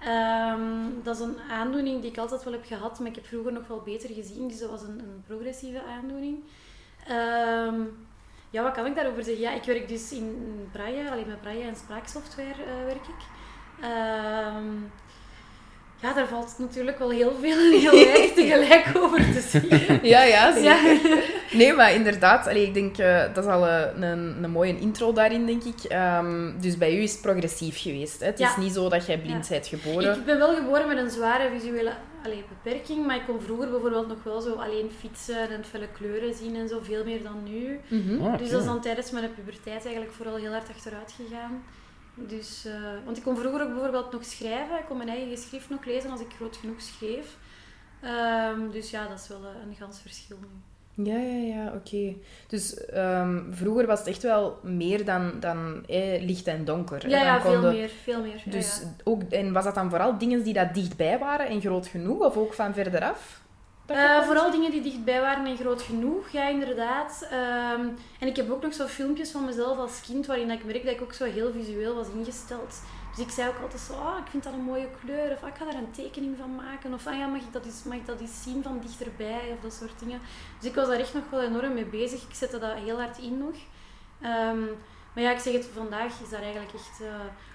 Ehm, 0.00 1.02
dat 1.02 1.14
is 1.14 1.22
een 1.22 1.36
aandoening 1.50 2.00
die 2.00 2.10
ik 2.10 2.18
altijd 2.18 2.44
wel 2.44 2.52
heb 2.52 2.64
gehad, 2.66 2.98
maar 2.98 3.08
ik 3.08 3.14
heb 3.14 3.26
vroeger 3.26 3.52
nog 3.52 3.66
wel 3.68 3.82
beter 3.84 4.10
gezien. 4.14 4.48
Dus 4.48 4.58
dat 4.58 4.70
was 4.70 4.82
een, 4.82 4.98
een 4.98 5.22
progressieve 5.26 5.82
aandoening. 5.82 6.38
Ja, 8.50 8.62
wat 8.62 8.72
kan 8.72 8.86
ik 8.86 8.94
daarover 8.94 9.22
zeggen? 9.24 9.42
Ja, 9.42 9.52
ik 9.54 9.64
werk 9.64 9.88
dus 9.88 10.12
in 10.12 10.68
braille, 10.72 11.10
alleen 11.10 11.26
met 11.26 11.40
braille 11.40 11.64
en 11.64 11.76
spraaksoftware 11.76 12.48
eh, 12.66 12.84
werk 12.86 13.06
ik. 13.06 13.22
Ehm, 13.80 14.66
ja, 16.00 16.12
daar 16.14 16.26
valt 16.28 16.54
natuurlijk 16.58 16.98
wel 16.98 17.10
heel 17.10 17.34
veel 17.40 17.56
en 17.58 17.78
heel 17.80 18.04
weinig 18.04 18.32
tegelijk 18.32 18.86
over 19.02 19.18
te 19.18 19.40
zien. 19.40 19.98
ja, 20.02 20.22
ja, 20.22 20.52
zeker. 20.52 21.08
Ja. 21.08 21.18
Nee, 21.52 21.72
maar 21.72 21.94
inderdaad, 21.94 22.46
allee, 22.48 22.66
ik 22.66 22.74
denk 22.74 22.98
eh, 22.98 23.22
dat 23.34 23.44
is 23.44 23.50
al 23.50 23.68
een, 23.68 24.02
een 24.42 24.50
mooie 24.50 24.78
intro 24.78 25.12
daarin, 25.12 25.46
denk 25.46 25.62
ik. 25.64 25.84
Ehm, 25.84 26.60
dus 26.60 26.78
bij 26.78 26.96
u 26.96 27.02
is 27.02 27.12
het 27.12 27.20
progressief 27.20 27.82
geweest. 27.82 28.20
Hè? 28.20 28.26
Het 28.26 28.40
is 28.40 28.56
niet 28.56 28.72
zo 28.72 28.88
dat 28.88 29.06
jij 29.06 29.18
blind 29.18 29.48
Ja. 29.48 29.54
bent 29.54 29.66
geboren. 29.66 30.16
Ik 30.18 30.24
ben 30.24 30.38
wel 30.38 30.54
geboren 30.54 30.88
met 30.88 30.98
een 30.98 31.10
zware 31.10 31.50
visuele 31.58 31.92
allee, 32.24 32.44
beperking, 32.48 33.06
maar 33.06 33.16
ik 33.16 33.26
kon 33.26 33.40
vroeger 33.40 33.70
bijvoorbeeld 33.70 34.08
nog 34.08 34.22
wel 34.22 34.40
zo 34.40 34.54
alleen 34.54 34.90
fietsen 34.90 35.50
en 35.50 35.64
felle 35.64 35.88
kleuren 35.88 36.34
zien 36.34 36.56
en 36.56 36.68
zo, 36.68 36.78
veel 36.82 37.04
meer 37.04 37.22
dan 37.22 37.42
nu. 37.42 37.80
Mhm. 37.88 38.22
Ah, 38.26 38.38
Dus 38.38 38.50
dat 38.50 38.60
is 38.60 38.66
dan 38.66 38.80
tijdens 38.80 39.10
mijn 39.10 39.34
puberteit 39.34 39.84
eigenlijk 39.84 40.14
vooral 40.14 40.36
heel 40.36 40.52
hard 40.52 40.68
achteruit 40.68 41.12
gegaan. 41.12 41.62
Dus, 42.14 42.64
eh, 42.64 42.74
want 43.04 43.16
ik 43.16 43.22
kon 43.22 43.36
vroeger 43.36 43.62
ook 43.62 43.68
bijvoorbeeld 43.72 44.12
nog 44.12 44.24
schrijven. 44.24 44.78
Ik 44.78 44.84
kon 44.88 44.96
mijn 44.96 45.08
eigen 45.08 45.30
geschrift 45.36 45.70
nog 45.70 45.84
lezen 45.84 46.10
als 46.10 46.20
ik 46.20 46.32
groot 46.36 46.56
genoeg 46.56 46.80
schreef. 46.80 47.36
Ehm, 48.00 48.70
dus 48.70 48.90
ja, 48.90 49.08
dat 49.08 49.18
is 49.20 49.28
wel 49.28 49.44
eh, 49.44 49.68
een 49.68 49.76
gans 49.76 50.00
verschil 50.00 50.38
nu. 50.40 50.46
Ja, 51.04 51.16
ja, 51.16 51.54
ja, 51.54 51.72
oké. 51.74 52.14
Dus 52.48 52.84
ehm, 52.86 53.38
vroeger 53.50 53.86
was 53.86 53.98
het 53.98 54.08
echt 54.08 54.22
wel 54.22 54.58
meer 54.62 55.04
dan, 55.04 55.32
dan 55.40 55.84
eh, 55.86 56.22
licht 56.26 56.46
en 56.46 56.64
donker. 56.64 57.08
Ja, 57.08 57.22
ja, 57.22 57.32
Dan 57.32 57.40
veel 57.40 57.52
konden- 57.52 57.72
meer. 57.72 57.90
Veel 58.02 58.20
meer. 58.20 58.42
Ja, 58.44 58.50
Dus 58.50 58.80
ja. 58.80 58.86
ook, 59.04 59.22
en 59.22 59.52
was 59.52 59.64
dat 59.64 59.74
dan 59.74 59.90
vooral 59.90 60.18
dingen 60.18 60.42
die 60.42 60.52
dat 60.54 60.74
dichtbij 60.74 61.18
waren 61.18 61.46
en 61.48 61.60
groot 61.60 61.86
genoeg, 61.86 62.18
of 62.24 62.36
ook 62.36 62.54
van 62.54 62.74
verder 62.74 63.02
af? 63.04 63.40
Dat 63.86 63.96
je 63.98 64.02
Eh, 64.02 64.22
vooral 64.22 64.50
dingen 64.50 64.70
die 64.70 64.82
dichtbij 64.82 65.20
waren 65.20 65.46
en 65.46 65.56
groot 65.56 65.82
genoeg, 65.82 66.28
ja, 66.28 66.48
inderdaad. 66.48 67.26
Ehm, 67.30 67.80
en 68.20 68.26
ik 68.28 68.36
heb 68.36 68.50
ook 68.50 68.62
nog 68.62 68.74
zo 68.74 68.86
filmpjes 68.86 69.30
van 69.30 69.44
mezelf 69.44 69.78
als 69.78 70.00
kind 70.06 70.26
waarin 70.26 70.50
ik 70.50 70.64
merk 70.64 70.84
dat 70.84 70.94
ik 70.94 71.02
ook 71.02 71.12
zo 71.12 71.24
heel 71.24 71.52
visueel 71.52 71.94
was 71.94 72.06
ingesteld. 72.18 72.82
Dus 73.16 73.24
ik 73.26 73.30
zei 73.30 73.48
ook 73.48 73.60
altijd 73.62 73.80
zo, 73.80 73.92
ah, 73.92 74.18
ik 74.18 74.30
vind 74.30 74.42
dat 74.44 74.52
een 74.52 74.62
mooie 74.62 74.88
kleur, 75.04 75.32
of 75.32 75.42
ah, 75.42 75.48
ik 75.48 75.54
ga 75.56 75.64
daar 75.64 75.74
een 75.74 75.90
tekening 75.90 76.36
van 76.38 76.54
maken, 76.54 76.94
of 76.94 77.06
ah, 77.06 77.16
ja, 77.18 77.26
mag, 77.26 77.40
ik 77.40 77.52
dat 77.52 77.64
eens, 77.64 77.82
mag 77.84 77.96
ik 77.96 78.06
dat 78.06 78.20
eens 78.20 78.42
zien 78.42 78.62
van 78.62 78.80
dichterbij, 78.80 79.52
of 79.52 79.60
dat 79.60 79.72
soort 79.72 79.98
dingen. 79.98 80.20
Dus 80.58 80.68
ik 80.68 80.74
was 80.74 80.88
daar 80.88 80.98
echt 80.98 81.14
nog 81.14 81.30
wel 81.30 81.42
enorm 81.42 81.74
mee 81.74 81.84
bezig. 81.84 82.22
Ik 82.22 82.34
zette 82.34 82.58
dat 82.58 82.74
heel 82.74 82.98
hard 83.00 83.18
in 83.18 83.38
nog. 83.38 83.54
Ehm, 84.20 84.60
maar 85.14 85.22
ja, 85.24 85.30
ik 85.30 85.38
zeg 85.38 85.52
het, 85.52 85.68
vandaag 85.74 86.20
is 86.20 86.30
dat 86.30 86.40
eigenlijk 86.40 86.72
echt... 86.74 87.00
eh 87.00 87.08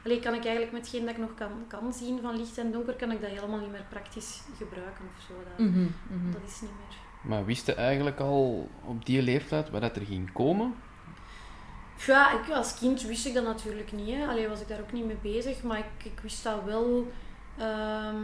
alleen 0.06 0.22
kan 0.22 0.34
ik 0.34 0.44
eigenlijk 0.44 0.72
met 0.72 0.82
hetgeen 0.82 1.02
dat 1.06 1.10
ik 1.16 1.22
nog 1.22 1.34
kan, 1.36 1.52
kan 1.68 1.94
zien 1.94 2.20
van 2.22 2.38
licht 2.38 2.58
en 2.58 2.72
donker, 2.72 2.94
kan 2.94 3.12
ik 3.12 3.22
dat 3.22 3.30
helemaal 3.30 3.60
niet 3.60 3.72
meer 3.72 3.86
praktisch 3.90 4.42
gebruiken 4.58 5.06
of 5.18 5.24
zo. 5.28 5.34
Dat, 5.50 5.66
Mhm, 5.66 5.80
mhm. 6.08 6.32
dat 6.32 6.42
is 6.48 6.62
niet 6.62 6.72
meer... 6.72 6.98
Maar 7.22 7.46
wist 7.46 7.66
je 7.66 7.74
eigenlijk 7.74 8.20
al 8.20 8.70
op 8.84 9.06
die 9.06 9.22
leeftijd 9.22 9.70
wat 9.70 9.82
dat 9.82 9.96
er 9.96 10.06
ging 10.06 10.32
komen? 10.32 10.76
Ja, 11.98 12.32
ik, 12.32 12.50
als 12.50 12.74
kind 12.80 13.02
wist 13.02 13.26
ik 13.26 13.34
dat 13.34 13.44
natuurlijk 13.44 13.92
niet. 13.92 14.16
Hè. 14.16 14.28
Alleen 14.28 14.50
was 14.50 14.62
ik 14.62 14.68
daar 14.68 14.80
ook 14.80 14.92
niet 14.92 15.06
mee 15.06 15.18
bezig. 15.22 15.64
Maar 15.64 15.78
ik, 15.78 16.06
ik 16.06 16.20
wist 16.20 16.44
dat 16.44 16.64
wel... 16.66 17.12
ehm, 17.58 18.24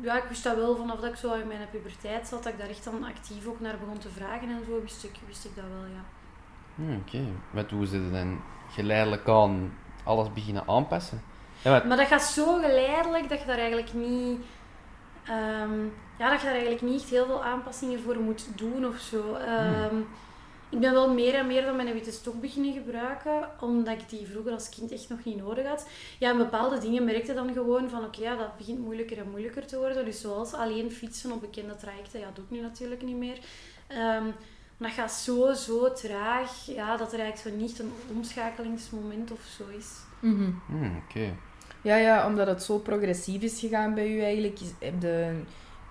ja, 0.00 0.16
ik 0.16 0.24
wist 0.28 0.44
dat 0.44 0.56
wel 0.56 0.76
vanaf 0.76 1.00
dat 1.00 1.10
ik 1.10 1.16
zo 1.16 1.34
in 1.34 1.46
mijn 1.46 1.68
puberteit 1.70 2.26
zat. 2.28 2.42
Dat 2.42 2.52
ik 2.52 2.58
daar 2.58 2.68
echt 2.68 2.84
dan 2.84 3.04
actief 3.04 3.46
ook 3.46 3.60
naar 3.60 3.78
begon 3.78 3.98
te 3.98 4.08
vragen 4.08 4.48
en 4.48 4.64
zo. 4.66 4.80
Wist 4.82 5.04
ik, 5.04 5.14
wist 5.26 5.44
ik 5.44 5.54
dat 5.54 5.64
wel, 5.64 5.84
ja. 5.84 6.04
Hm, 6.74 6.94
Oké, 6.96 7.24
wat 7.50 7.70
hoe 7.70 7.86
ze 7.86 8.10
dan 8.10 8.40
geleidelijk 8.70 9.28
aan 9.28 9.72
alles 10.04 10.32
beginnen 10.32 10.68
aanpassen? 10.68 11.22
Ja, 11.62 11.70
wat, 11.70 11.84
Maar 11.84 11.96
dat 11.96 12.06
gaat 12.06 12.22
zo 12.22 12.54
geleidelijk 12.60 13.28
dat 13.28 13.40
je 13.40 13.46
daar 13.46 13.58
eigenlijk 13.58 13.92
niet... 13.92 14.40
ehm, 15.24 15.84
ja, 16.18 16.30
dat 16.30 16.38
je 16.40 16.44
daar 16.44 16.54
eigenlijk 16.54 16.82
niet 16.82 17.00
echt 17.00 17.10
heel 17.10 17.26
veel 17.26 17.44
aanpassingen 17.44 18.00
voor 18.02 18.18
moet 18.18 18.58
doen 18.58 18.86
of 18.86 18.96
zo. 18.98 19.34
Ehm, 19.34 19.96
Ik 20.70 20.80
ben 20.80 20.92
wel 20.92 21.12
meer 21.14 21.34
en 21.34 21.46
meer 21.46 21.64
dan 21.64 21.76
mijn 21.76 21.92
witte 21.92 22.12
stok 22.12 22.40
beginnen 22.40 22.72
gebruiken, 22.72 23.48
omdat 23.60 23.94
ik 24.00 24.08
die 24.08 24.26
vroeger 24.26 24.52
als 24.52 24.68
kind 24.68 24.92
echt 24.92 25.08
nog 25.08 25.24
niet 25.24 25.36
nodig 25.36 25.66
had. 25.66 25.88
Ja, 26.18 26.30
en 26.30 26.36
bepaalde 26.36 26.78
dingen 26.78 27.04
merkte 27.04 27.34
dan 27.34 27.52
gewoon 27.52 27.90
van, 27.90 28.04
oké, 28.04 28.20
ja, 28.20 28.36
dat 28.36 28.56
begint 28.56 28.78
moeilijker 28.78 29.18
en 29.18 29.30
moeilijker 29.30 29.66
te 29.66 29.78
worden. 29.78 30.04
Dus 30.04 30.20
zoals 30.20 30.52
alleen 30.52 30.90
fietsen 30.92 31.32
op 31.32 31.40
bekende 31.40 31.76
trajecten, 31.76 32.20
ja, 32.20 32.26
dat 32.26 32.34
doe 32.34 32.44
ik 32.44 32.50
nu 32.50 32.60
natuurlijk 32.60 33.02
niet 33.02 33.16
meer. 33.16 33.38
Ehm, 33.86 34.24
maar 34.76 34.88
dat 34.88 34.90
gaat 34.90 35.12
zo, 35.12 35.52
zo 35.52 35.92
traag, 35.92 36.66
ja, 36.66 36.96
dat 36.96 37.12
er 37.12 37.18
eigenlijk 37.20 37.56
zo 37.56 37.62
niet 37.64 37.78
een 37.78 37.92
omschakelingsmoment 38.16 39.30
of 39.32 39.40
zo 39.56 39.64
is. 39.78 39.86
Mhm. 40.20 40.50
hm, 40.66 40.96
Oké. 41.08 41.34
Ja, 41.82 41.96
ja, 41.96 42.26
omdat 42.26 42.46
het 42.46 42.62
zo 42.62 42.78
progressief 42.78 43.42
is 43.42 43.60
gegaan 43.60 43.94
bij 43.94 44.08
u 44.16 44.20
eigenlijk. 44.20 44.60
is- 44.60 44.72
Heb 44.78 45.00
de... 45.00 45.40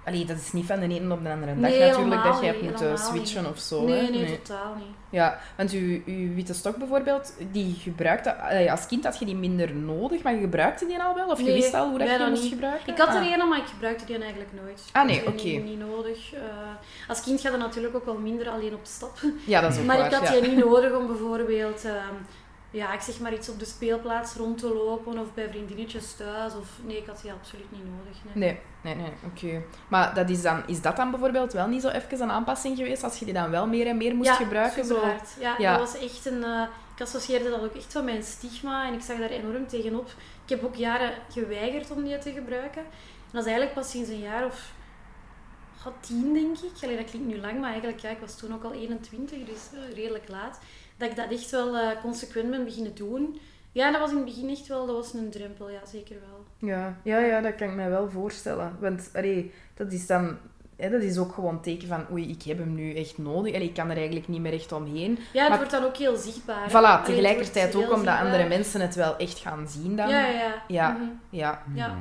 Allee, 0.07 0.25
dat 0.25 0.37
is 0.37 0.51
niet 0.51 0.65
van 0.65 0.79
de 0.79 0.87
ene 0.87 1.13
op 1.13 1.23
de 1.23 1.29
andere 1.29 1.51
dag 1.59 1.69
Nee, 1.69 1.79
natuurlijk 1.79 2.23
dat 2.23 2.39
je 2.39 2.45
hebt 2.45 2.61
niet, 2.61 2.69
moeten 2.69 2.97
switchen 2.97 3.41
niet. 3.41 3.51
of 3.51 3.59
zo. 3.59 3.85
nee, 3.85 4.05
hè? 4.05 4.09
nee, 4.11 4.41
totaal 4.41 4.75
niet. 4.75 4.95
Ja, 5.09 5.39
want 5.57 5.71
uw, 5.71 6.01
uw 6.05 6.33
witte 6.35 6.53
stok 6.53 6.77
bijvoorbeeld, 6.77 7.33
die 7.51 7.75
gebruikte... 7.81 8.35
allee, 8.35 8.71
als 8.71 8.85
kind 8.85 9.03
had 9.03 9.19
je 9.19 9.25
die 9.25 9.35
minder 9.35 9.75
nodig, 9.75 10.21
maar 10.23 10.33
je 10.33 10.39
gebruikte 10.39 10.85
die 10.85 10.99
al 11.01 11.15
wel? 11.15 11.27
Of 11.29 11.39
je 11.39 11.51
wist 11.53 11.73
al 11.73 11.89
hoe 11.89 11.99
dat 11.99 12.09
je 12.09 12.17
die 12.17 12.27
moest 12.27 12.41
niet. 12.41 12.51
gebruiken? 12.51 12.93
Ik 12.93 12.97
had 12.99 13.07
er 13.07 13.21
Ah. 13.21 13.31
een, 13.31 13.47
maar 13.47 13.57
ik 13.57 13.65
gebruikte 13.65 14.05
die 14.05 14.17
eigenlijk 14.17 14.51
nooit. 14.61 14.81
Ah, 14.91 15.05
nee, 15.05 15.15
Ik 15.17 15.25
had 15.25 15.33
oké. 15.33 15.43
Niet, 15.47 15.79
nodig. 15.79 16.33
Eh, 16.33 16.39
als 17.07 17.21
kind 17.21 17.41
gaat 17.41 17.51
het 17.51 17.61
natuurlijk 17.61 17.95
ook 17.95 18.05
wel 18.05 18.17
minder 18.17 18.49
alleen 18.49 18.73
op 18.73 18.79
stap. 18.83 19.17
Ja, 19.45 19.61
dat 19.61 19.71
is 19.73 19.79
ook 19.79 19.85
Maar 19.85 19.97
waar, 19.97 20.05
ik 20.05 20.13
had 20.13 20.27
ja. 20.33 20.41
die 20.41 20.49
niet 20.49 20.65
nodig 20.65 20.91
om 20.97 21.07
bijvoorbeeld... 21.07 21.85
ehm, 21.85 22.15
ja, 22.71 22.93
ik 22.93 23.01
zeg 23.01 23.19
maar 23.19 23.33
iets 23.33 23.49
op 23.49 23.59
de 23.59 23.65
speelplaats 23.65 24.33
rond 24.33 24.57
te 24.57 24.73
lopen 24.73 25.17
of 25.17 25.33
bij 25.33 25.49
vriendinnetjes 25.49 26.15
thuis. 26.15 26.55
Of, 26.55 26.69
nee, 26.85 26.97
ik 26.97 27.05
had 27.05 27.21
die 27.21 27.31
absoluut 27.31 27.71
niet 27.71 27.83
nodig. 27.83 28.17
Nee, 28.33 28.59
nee, 28.81 28.95
nee, 28.95 29.03
nee 29.03 29.13
oké. 29.25 29.65
Maar 29.87 30.13
dat 30.13 30.29
is, 30.29 30.41
dan, 30.41 30.63
is 30.67 30.81
dat 30.81 30.95
dan 30.95 31.11
bijvoorbeeld 31.11 31.53
wel 31.53 31.67
niet 31.67 31.81
zo 31.81 31.87
even 31.87 32.21
een 32.21 32.31
aanpassing 32.31 32.77
geweest 32.77 33.03
als 33.03 33.19
je 33.19 33.25
die 33.25 33.33
dan 33.33 33.49
wel 33.49 33.67
meer 33.67 33.87
en 33.87 33.97
meer 33.97 34.15
moest 34.15 34.29
ja, 34.29 34.35
gebruiken? 34.35 34.85
Zo... 34.85 35.01
Ja, 35.39 35.55
ja, 35.57 35.77
dat 35.77 35.91
was 35.91 36.01
echt 36.01 36.25
een... 36.25 36.41
Uh, 36.41 36.61
ik 36.95 37.03
associeerde 37.03 37.49
dat 37.49 37.61
ook 37.61 37.75
echt 37.75 37.91
van 37.91 38.05
mijn 38.05 38.23
stigma 38.23 38.87
en 38.87 38.93
ik 38.93 39.01
zag 39.01 39.17
daar 39.17 39.29
enorm 39.29 39.67
tegenop. 39.67 40.07
Ik 40.43 40.49
heb 40.49 40.63
ook 40.63 40.75
jaren 40.75 41.11
geweigerd 41.29 41.91
om 41.91 42.03
die 42.03 42.17
te 42.17 42.31
gebruiken. 42.31 42.81
En 42.81 43.33
dat 43.33 43.41
is 43.41 43.47
eigenlijk 43.47 43.73
pas 43.73 43.89
sinds 43.89 44.09
een 44.09 44.19
jaar 44.19 44.45
of 44.45 44.71
tien, 45.99 46.33
denk 46.33 46.57
ik. 46.57 46.83
Allee, 46.83 46.97
dat 46.97 47.09
klinkt 47.09 47.27
nu 47.27 47.39
lang, 47.39 47.59
maar 47.59 47.69
eigenlijk, 47.69 47.99
ja, 47.99 48.09
ik 48.09 48.19
was 48.19 48.37
toen 48.37 48.53
ook 48.53 48.63
al 48.63 48.73
21, 48.73 49.45
dus 49.45 49.69
uh, 49.73 49.95
redelijk 49.95 50.29
laat 50.29 50.59
dat 50.97 51.09
ik 51.09 51.15
dat 51.15 51.31
echt 51.31 51.49
wel 51.49 51.75
uh, 51.75 51.89
consequent 52.01 52.49
ben 52.49 52.63
beginnen 52.63 52.95
doen. 52.95 53.39
Ja, 53.71 53.91
dat 53.91 53.99
was 53.99 54.09
in 54.09 54.15
het 54.15 54.25
begin 54.25 54.49
echt 54.49 54.67
wel, 54.67 54.85
dat 54.85 54.95
was 54.95 55.13
een 55.13 55.29
drempel, 55.29 55.69
ja, 55.69 55.85
zeker 55.85 56.15
wel. 56.19 56.69
Ja, 56.69 56.97
ja, 57.03 57.19
ja 57.19 57.41
dat 57.41 57.55
kan 57.55 57.69
ik 57.69 57.75
mij 57.75 57.89
wel 57.89 58.09
voorstellen. 58.09 58.77
Want, 58.79 59.09
allee, 59.13 59.51
dat 59.73 59.91
is 59.91 60.07
dan... 60.07 60.37
Hè, 60.75 60.89
dat 60.89 61.01
is 61.01 61.17
ook 61.17 61.33
gewoon 61.33 61.53
een 61.53 61.61
teken 61.61 61.87
van, 61.87 62.05
oei, 62.11 62.29
ik 62.29 62.43
heb 62.43 62.57
hem 62.57 62.75
nu 62.75 62.93
echt 62.95 63.17
nodig. 63.17 63.53
Allee, 63.53 63.67
ik 63.67 63.73
kan 63.73 63.89
er 63.89 63.95
eigenlijk 63.95 64.27
niet 64.27 64.41
meer 64.41 64.53
echt 64.53 64.71
omheen. 64.71 65.19
Ja, 65.33 65.47
het 65.47 65.55
wordt 65.55 65.71
dan 65.71 65.83
ook 65.83 65.97
heel 65.97 66.15
zichtbaar. 66.15 66.69
Voilà, 66.69 67.05
tegelijkertijd 67.05 67.75
ook 67.75 67.93
omdat 67.93 68.19
andere 68.19 68.47
mensen 68.47 68.81
het 68.81 68.95
wel 68.95 69.17
echt 69.17 69.39
gaan 69.39 69.67
zien 69.67 69.95
dan. 69.95 70.09
Ja, 70.09 70.27
ja. 70.27 70.63
Ja, 70.67 70.89
mm 70.89 70.97
-hmm. 70.97 71.19
ja. 71.29 71.63
ja. 71.73 71.97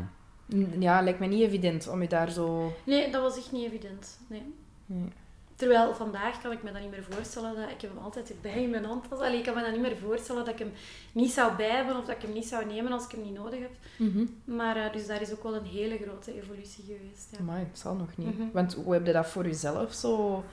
Ja, 0.78 1.02
lijkt 1.02 1.18
me 1.18 1.26
niet 1.26 1.42
evident 1.42 1.88
om 1.88 2.02
je 2.02 2.08
daar 2.08 2.30
zo... 2.30 2.72
Nee, 2.84 3.10
dat 3.10 3.22
was 3.22 3.36
echt 3.36 3.52
niet 3.52 3.66
evident. 3.66 4.18
Nee. 4.28 4.54
nee. 4.86 5.12
Terwijl 5.56 5.94
vandaag 5.94 6.42
kan 6.42 6.52
ik 6.52 6.62
me 6.62 6.72
dat 6.72 6.80
niet 6.80 6.90
meer 6.90 7.06
voorstellen. 7.10 7.54
Dat, 7.54 7.70
ik 7.70 7.80
heb 7.80 7.90
hem 7.94 8.04
altijd 8.04 8.34
bij 8.40 8.62
in 8.62 8.70
mijn 8.70 8.84
hand. 8.84 9.12
Allee, 9.12 9.38
ik 9.38 9.44
kan 9.44 9.54
me 9.54 9.62
dat 9.62 9.72
niet 9.72 9.80
meer 9.80 9.96
voorstellen 9.96 10.44
dat 10.44 10.54
ik 10.54 10.58
hem 10.58 10.72
niet 11.12 11.32
zou 11.32 11.56
bij 11.56 11.70
hebben 11.70 11.96
of 11.96 12.04
dat 12.04 12.16
ik 12.16 12.22
hem 12.22 12.32
niet 12.32 12.46
zou 12.46 12.66
nemen 12.66 12.92
als 12.92 13.04
ik 13.04 13.10
hem 13.10 13.22
niet 13.22 13.34
nodig 13.34 13.60
heb. 13.60 13.70
Mm 13.96 14.12
-hmm. 14.12 14.56
Maar 14.56 14.76
uh, 14.76 14.92
dus 14.92 15.06
daar 15.06 15.20
is 15.20 15.32
ook 15.32 15.42
wel 15.42 15.54
een 15.54 15.64
hele 15.64 15.98
grote 15.98 16.42
evolutie 16.42 16.84
geweest. 16.84 17.28
Ja. 17.30 17.44
Maar 17.44 17.58
het 17.58 17.78
zal 17.78 17.94
nog 17.94 18.16
niet. 18.16 18.26
Mm 18.26 18.36
-hmm. 18.36 18.50
Want 18.52 18.74
hoe 18.74 18.92
heb 18.92 19.06
je 19.06 19.12
dat 19.12 19.26
voor 19.26 19.44
jezelf 19.44 19.92
zo 19.92 20.44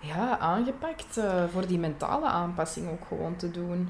ja, 0.00 0.38
aangepakt? 0.38 1.18
Uh, 1.18 1.44
voor 1.48 1.66
die 1.66 1.78
mentale 1.78 2.26
aanpassing 2.26 2.90
ook 2.90 3.04
gewoon 3.08 3.36
te 3.36 3.50
doen? 3.50 3.88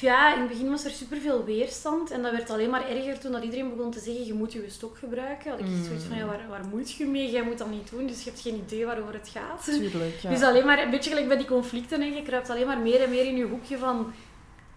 Ja, 0.00 0.34
in 0.34 0.40
het 0.40 0.48
begin 0.48 0.70
was 0.70 0.84
er 0.84 0.90
superveel 0.90 1.44
weerstand. 1.44 2.10
En 2.10 2.22
dat 2.22 2.32
werd 2.32 2.50
alleen 2.50 2.70
maar 2.70 2.88
erger 2.88 3.18
toen 3.18 3.32
dat 3.32 3.42
iedereen 3.42 3.76
begon 3.76 3.90
te 3.90 4.00
zeggen, 4.00 4.26
je 4.26 4.34
moet 4.34 4.52
je 4.52 4.64
stok 4.68 4.98
gebruiken. 4.98 5.50
Had 5.50 5.60
ik 5.60 5.66
mm. 5.66 5.84
zoiets 5.84 6.04
van, 6.04 6.16
ja, 6.16 6.26
waar, 6.26 6.46
waar 6.48 6.66
moet 6.70 6.92
je 6.92 7.06
mee? 7.06 7.30
Jij 7.30 7.42
moet 7.42 7.58
dat 7.58 7.70
niet 7.70 7.90
doen, 7.90 8.06
dus 8.06 8.22
je 8.22 8.30
hebt 8.30 8.42
geen 8.42 8.62
idee 8.66 8.86
waarover 8.86 9.14
het 9.14 9.28
gaat. 9.28 9.64
Tuurlijk, 9.64 10.18
ja. 10.20 10.30
Dus 10.30 10.42
alleen 10.42 10.66
maar, 10.66 10.82
een 10.82 10.90
beetje 10.90 11.10
gelijk 11.10 11.28
bij 11.28 11.36
die 11.36 11.46
conflicten, 11.46 12.00
hè. 12.00 12.06
je 12.06 12.22
kruipt 12.22 12.50
alleen 12.50 12.66
maar 12.66 12.78
meer 12.78 13.02
en 13.02 13.10
meer 13.10 13.24
in 13.24 13.36
je 13.36 13.46
hoekje 13.46 13.78
van, 13.78 14.12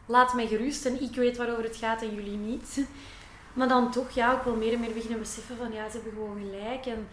laat 0.05 0.33
mij 0.33 0.47
gerust 0.47 0.85
en 0.85 1.01
ik 1.01 1.15
weet 1.15 1.37
waarover 1.37 1.63
het 1.63 1.77
gaat 1.77 2.01
en 2.01 2.15
jullie 2.15 2.37
niet. 2.37 2.87
Maar 3.53 3.67
dan 3.67 3.91
toch, 3.91 4.09
ja, 4.09 4.33
ook 4.33 4.43
wel 4.43 4.55
meer 4.55 4.73
en 4.73 4.79
meer 4.79 4.93
beginnen 4.93 5.19
beseffen 5.19 5.57
van, 5.57 5.71
ja, 5.71 5.89
ze 5.89 5.95
hebben 5.95 6.13
gewoon 6.13 6.37
gelijk. 6.39 6.85
En 6.85 7.07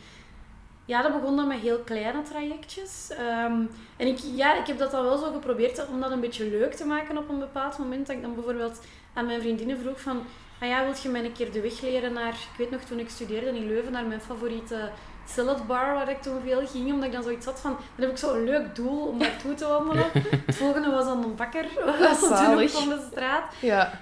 ja, 0.87 1.03
dat 1.03 1.21
begon 1.21 1.37
dan 1.37 1.49
met 1.49 1.59
heel 1.59 1.79
kleine 1.79 2.23
trajectjes. 2.23 3.11
Um, 3.11 3.71
en 3.97 4.07
ik, 4.07 4.19
ja, 4.19 4.55
ik 4.55 4.67
heb 4.67 4.79
dat 4.79 4.91
dan 4.91 5.05
wel 5.05 5.19
zo 5.19 5.33
geprobeerd 5.33 5.89
om 5.89 6.01
dat 6.01 6.11
een 6.11 6.21
beetje 6.21 6.51
leuk 6.51 6.75
te 6.75 6.87
maken 6.87 7.19
op 7.19 7.29
een 7.29 7.39
bepaald 7.39 7.79
moment. 7.79 8.07
Dat 8.07 8.17
ik 8.17 8.23
dan 8.23 8.35
bijvoorbeeld 8.35 8.81
aan 9.15 9.27
mijn 9.27 9.41
vriendinnen 9.41 9.79
vroeg 9.79 10.01
van... 10.01 10.23
Ah 10.61 10.69
ja, 10.69 10.85
wil 10.85 10.95
je 11.03 11.09
mij 11.09 11.25
een 11.25 11.33
keer 11.33 11.53
de 11.53 11.61
weg 11.61 11.81
leren 11.81 12.13
naar... 12.13 12.33
Ik 12.33 12.59
weet 12.59 12.71
nog, 12.71 12.81
toen 12.81 12.99
ik 12.99 13.11
studeerde 13.11 13.47
in 13.47 13.67
Leuven, 13.67 13.93
naar 13.93 14.05
mijn 14.05 14.21
favoriete 14.21 14.91
salad 15.29 15.67
bar, 15.67 15.95
waar 15.95 16.11
ik 16.11 16.23
toen 16.23 16.41
veel 16.45 16.67
ging. 16.67 16.93
Omdat 16.93 17.05
ik 17.05 17.13
dan 17.13 17.23
zoiets 17.23 17.47
had 17.47 17.61
van... 17.61 17.71
Dan 17.71 18.05
heb 18.05 18.11
ik 18.11 18.17
zo'n 18.17 18.45
leuk 18.45 18.75
doel 18.75 19.07
om 19.07 19.19
naartoe 19.19 19.55
te 19.55 19.67
wandelen. 19.67 20.11
Het 20.47 20.57
volgende 20.57 20.91
was 20.91 21.05
dan 21.05 21.25
een 21.25 21.37
bakker. 21.37 21.67
Zalig. 22.21 22.71
van 22.71 22.89
de 22.89 23.09
straat. 23.11 23.53
Ja. 23.61 24.01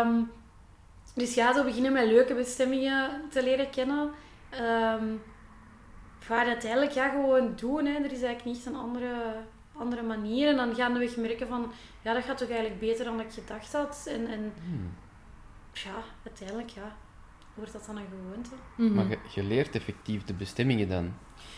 Um, 0.00 0.30
dus 1.14 1.34
ja, 1.34 1.54
zo 1.54 1.64
beginnen 1.64 1.92
met 1.92 2.06
leuke 2.06 2.34
bestemmingen 2.34 3.22
te 3.30 3.42
leren 3.42 3.70
kennen. 3.70 4.10
Um, 4.60 5.22
ga 6.26 6.46
uiteindelijk 6.46 6.92
ja, 6.92 7.08
gewoon 7.08 7.52
doen. 7.56 7.86
Hè. 7.86 7.94
Er 7.94 8.12
is 8.12 8.22
eigenlijk 8.22 8.44
niet 8.44 8.66
een 8.66 8.76
andere, 8.76 9.36
andere 9.76 10.02
manier. 10.02 10.48
En 10.48 10.56
dan 10.56 10.74
gaan 10.74 10.92
we 10.92 11.14
merken 11.16 11.48
van, 11.48 11.72
ja, 12.02 12.12
dat 12.12 12.24
gaat 12.24 12.38
toch 12.38 12.48
eigenlijk 12.48 12.80
beter 12.80 13.04
dan 13.04 13.20
ik 13.20 13.32
gedacht 13.32 13.72
had. 13.72 14.06
En, 14.08 14.26
en 14.26 14.52
hmm. 14.64 14.94
ja, 15.72 15.94
uiteindelijk 16.24 16.68
ja, 16.68 16.96
wordt 17.54 17.72
dat 17.72 17.86
dan 17.86 17.96
een 17.96 18.06
gewoonte. 18.10 18.50
Mm 18.76 18.86
-hmm. 18.86 18.94
Maar 18.94 19.08
je, 19.08 19.18
je, 19.34 19.42
leert 19.42 19.74
effectief 19.74 20.24
de 20.24 20.34
bestemmingen 20.34 20.88
dan? 20.88 21.14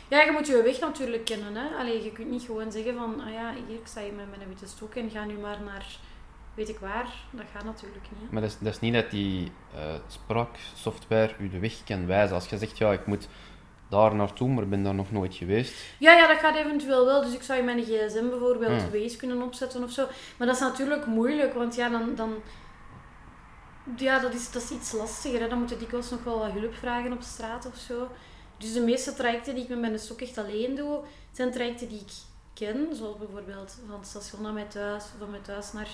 Ja, 0.09 0.23
je 0.23 0.33
moet 0.33 0.47
je 0.47 0.63
weg 0.63 0.81
natuurlijk 0.81 1.25
kennen. 1.25 1.55
Hè. 1.55 1.77
Allee, 1.77 2.05
je 2.05 2.13
kunt 2.13 2.31
niet 2.31 2.43
gewoon 2.43 2.73
zeggen 2.73 2.95
van, 2.95 3.21
ah 3.21 3.33
ja, 3.33 3.55
hier 3.67 3.79
sta 3.85 4.01
je 4.01 4.13
met 4.13 4.37
mijn 4.37 4.49
witte 4.49 4.67
stok 4.67 4.95
en 4.95 5.11
ga 5.11 5.25
nu 5.25 5.39
maar 5.39 5.63
naar 5.63 5.99
weet 6.57 6.69
ik 6.69 6.79
waar. 6.79 7.15
Dat 7.31 7.45
gaat 7.55 7.65
natuurlijk 7.65 8.07
niet. 8.21 8.31
Maar 8.31 8.41
dat 8.41 8.51
is, 8.51 8.59
dat 8.59 8.73
is 8.73 8.81
niet 8.81 8.95
dat 8.95 9.11
die 9.11 9.53
uh, 9.75 9.95
spraaksoftware 10.07 11.35
u 11.39 11.49
de 11.49 11.59
weg 11.59 11.85
kan 11.85 12.07
wijzen. 12.07 12.35
Als 12.35 12.49
je 12.49 12.59
zegt, 12.59 12.79
ja, 12.79 12.93
ik 12.93 13.07
moet 13.07 13.29
daar 13.89 14.15
naartoe, 14.15 14.49
maar 14.49 14.69
ben 14.69 14.83
daar 14.83 14.95
nog 14.95 15.13
nooit 15.13 15.35
geweest. 15.35 15.75
Ja, 15.99 16.13
ja, 16.13 16.27
dat 16.27 16.39
gaat 16.39 16.57
eventueel 16.57 17.05
wel. 17.05 17.23
Dus 17.23 17.35
ik 17.35 17.43
zou 17.43 17.59
je 17.59 17.65
mijn 17.65 17.83
gsm 17.83 18.29
bijvoorbeeld 18.29 18.83
hmm. 18.83 19.01
Waze 19.01 19.17
kunnen 19.17 19.43
opzetten 19.43 19.83
of 19.83 19.91
zo. 19.91 20.07
Maar 20.37 20.47
dat 20.47 20.57
is 20.57 20.63
natuurlijk 20.63 21.07
moeilijk, 21.07 21.55
want 21.55 21.75
ja, 21.75 21.89
dan... 21.89 22.15
dan 22.15 22.35
ja, 23.97 24.19
dat 24.19 24.35
is, 24.35 24.51
dat 24.51 24.63
is 24.63 24.71
iets 24.71 24.93
lastiger. 24.93 25.41
Hè. 25.41 25.49
Dan 25.49 25.59
moet 25.59 25.71
je 25.71 25.77
dikwijls 25.77 26.11
nog 26.11 26.25
wel 26.25 26.39
wat 26.39 26.51
hulp 26.51 26.75
vragen 26.75 27.13
op 27.13 27.23
straat 27.23 27.67
of 27.67 27.77
zo. 27.77 28.09
Dus 28.59 28.73
de 28.73 28.81
meeste 28.81 29.15
trajecten 29.15 29.55
die 29.55 29.63
ik 29.63 29.69
met 29.69 29.81
mijn 29.81 29.99
stok 29.99 30.21
echt 30.21 30.39
alleen 30.39 30.75
doe, 30.75 31.01
zijn 31.33 31.53
trajecten 31.53 31.89
die 31.89 32.01
ik 32.01 32.13
ken. 32.55 32.89
Zoals 32.93 33.17
bijvoorbeeld 33.19 33.79
van 33.89 33.99
het 33.99 34.09
station 34.09 34.43
naar 34.43 34.53
mijn 34.53 34.69
thuis, 34.69 35.05
van 35.19 35.31
mijn 35.31 35.43
thuis 35.43 35.73
naar 35.73 35.89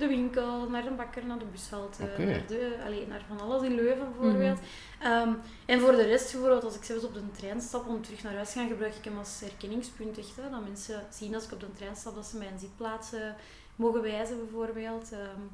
de 0.00 0.06
winkel, 0.06 0.68
naar 0.68 0.82
de 0.82 0.90
bakker, 0.90 1.26
naar 1.26 1.38
de 1.38 1.44
bushalte, 1.44 2.02
okay. 2.02 2.24
naar, 2.24 2.46
de, 2.46 2.76
allee, 2.84 3.06
naar 3.06 3.24
van 3.28 3.40
alles 3.40 3.62
in 3.62 3.74
Leuven 3.74 4.12
bijvoorbeeld. 4.12 4.58
Mm 4.58 4.66
-hmm. 5.00 5.28
um, 5.28 5.40
en 5.66 5.80
voor 5.80 5.92
de 5.92 6.02
rest, 6.02 6.32
bijvoorbeeld 6.32 6.64
als 6.64 6.76
ik 6.76 6.84
zelfs 6.84 7.04
op 7.04 7.14
de 7.14 7.30
trein 7.32 7.60
stap 7.60 7.86
om 7.86 8.02
terug 8.02 8.22
naar 8.22 8.34
huis 8.34 8.52
te 8.52 8.58
gaan, 8.58 8.68
gebruik 8.68 8.94
ik 8.94 9.04
hem 9.04 9.18
als 9.18 9.40
herkenningspunt. 9.40 10.18
Echt, 10.18 10.36
hè, 10.36 10.50
dat 10.50 10.64
mensen 10.64 11.06
zien 11.10 11.34
als 11.34 11.44
ik 11.44 11.52
op 11.52 11.60
de 11.60 11.72
trein 11.72 11.96
stap, 11.96 12.14
dat 12.14 12.26
ze 12.26 12.38
mijn 12.38 12.58
zitplaats 12.58 13.12
uh, 13.14 13.20
mogen 13.76 14.02
wijzen 14.02 14.38
bijvoorbeeld. 14.38 15.12
Um, 15.12 15.50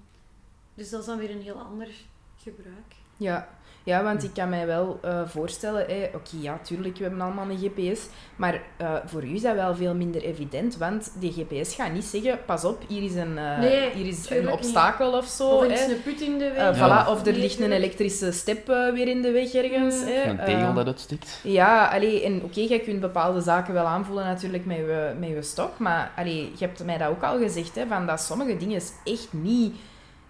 dus 0.75 0.91
dat 0.91 1.01
is 1.01 1.07
dan 1.07 1.19
weer 1.19 1.31
een 1.31 1.43
heel 1.43 1.59
ander 1.59 1.89
gebruik. 2.37 2.95
Ja, 3.17 3.49
ja, 3.87 4.03
want 4.03 4.25
ik 4.25 4.31
kan 4.35 4.49
mij 4.49 4.67
wel 4.67 5.01
uh, 5.05 5.21
voorstellen, 5.27 5.87
oké, 6.15 6.37
ja, 6.41 6.59
tuurlijk, 6.63 6.97
we 6.97 7.03
hebben 7.03 7.21
allemaal 7.21 7.51
een 7.51 7.59
GPS, 7.59 8.01
maar 8.37 8.63
uh, 8.81 8.95
voor 9.05 9.25
u 9.25 9.35
is 9.35 9.43
dat 9.43 9.55
wel 9.55 9.75
veel 9.75 9.95
minder 9.95 10.23
evident, 10.23 10.77
want 10.77 11.13
die 11.19 11.33
GPS 11.33 11.75
gaat 11.75 11.93
niet 11.93 12.05
zeggen, 12.05 12.39
pas 12.47 12.65
op, 12.65 12.83
hier 12.89 13.03
is 13.03 13.15
een, 13.15 13.37
uh, 13.37 13.59
nee, 13.59 13.91
hier 13.91 14.07
is 14.07 14.31
een 14.31 14.51
obstakel 14.51 15.11
niet. 15.11 15.15
of 15.15 15.27
zo. 15.27 15.49
Of 15.49 15.63
er 15.65 15.71
is 15.71 15.87
een 15.87 16.03
put 16.03 16.21
in 16.21 16.39
de 16.39 16.51
weg. 16.51 16.77
Ja. 16.79 17.05
Voilà, 17.05 17.11
of 17.11 17.27
er 17.27 17.33
ligt 17.33 17.61
een 17.61 17.73
elektrische 17.73 18.33
step 18.33 18.67
weer 18.67 19.09
in 19.09 19.23
de 19.23 19.31
weg 19.31 19.55
ergens. 19.55 20.01
Mm. 20.01 20.07
Hè. 20.07 20.23
Een 20.23 20.45
tegel 20.45 20.75
dat 20.75 20.87
uitstikt. 20.87 21.41
Ja, 21.43 21.87
allee, 21.87 22.25
en 22.25 22.37
oké, 22.37 22.45
okay, 22.45 22.69
je 22.69 22.81
kunt 22.81 23.01
bepaalde 23.01 23.41
zaken 23.41 23.75
wel 23.75 23.87
aanvoelen 23.87 24.25
natuurlijk 24.25 24.65
met 24.65 24.77
je, 24.77 25.15
met 25.19 25.29
je 25.29 25.43
stok, 25.43 25.79
maar 25.79 26.13
allee, 26.17 26.53
je 26.57 26.65
hebt 26.65 26.85
mij 26.85 26.99
dat 26.99 27.09
ook 27.09 27.23
al 27.23 27.39
gezegd, 27.39 27.75
hè, 27.75 27.87
van 27.87 28.07
dat 28.07 28.21
sommige 28.21 28.57
dingen 28.57 28.81
echt 29.05 29.29
niet 29.31 29.75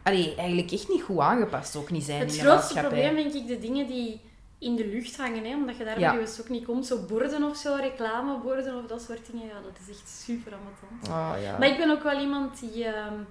allee, 0.06 0.34
eigenlijk 0.34 0.70
echt 0.72 0.88
niet 0.88 1.02
goed 1.02 1.18
aangepast 1.18 1.76
ook 1.76 1.90
niet 1.90 2.04
zijn 2.04 2.20
Het 2.20 2.32
in 2.32 2.38
de 2.38 2.44
grootste 2.44 2.80
probleem 2.80 3.14
denk 3.14 3.32
ik 3.32 3.46
de 3.46 3.58
dingen 3.58 3.86
die 3.86 4.20
in 4.58 4.76
de 4.76 4.86
lucht 4.86 5.16
hangen, 5.16 5.44
hè, 5.44 5.54
omdat 5.54 5.76
je 5.76 5.84
daar 5.84 6.00
ja. 6.00 6.12
je 6.12 6.36
ook 6.40 6.48
niet 6.48 6.64
komt. 6.64 6.86
Zo 6.86 7.04
borden 7.08 7.42
of 7.42 7.56
zo, 7.56 7.74
reclameborden 7.74 8.78
of 8.78 8.86
dat 8.86 9.02
soort 9.02 9.26
dingen. 9.30 9.46
Ja, 9.46 9.54
dat 9.54 9.78
is 9.82 9.96
echt 9.96 10.08
super 10.08 10.52
ambetant. 10.52 11.08
Oh, 11.08 11.42
ja. 11.42 11.58
Maar 11.58 11.68
ik 11.68 11.76
ben 11.76 11.90
ook 11.90 12.02
wel 12.02 12.20
iemand 12.20 12.60
die... 12.60 12.86
Um, 12.86 13.26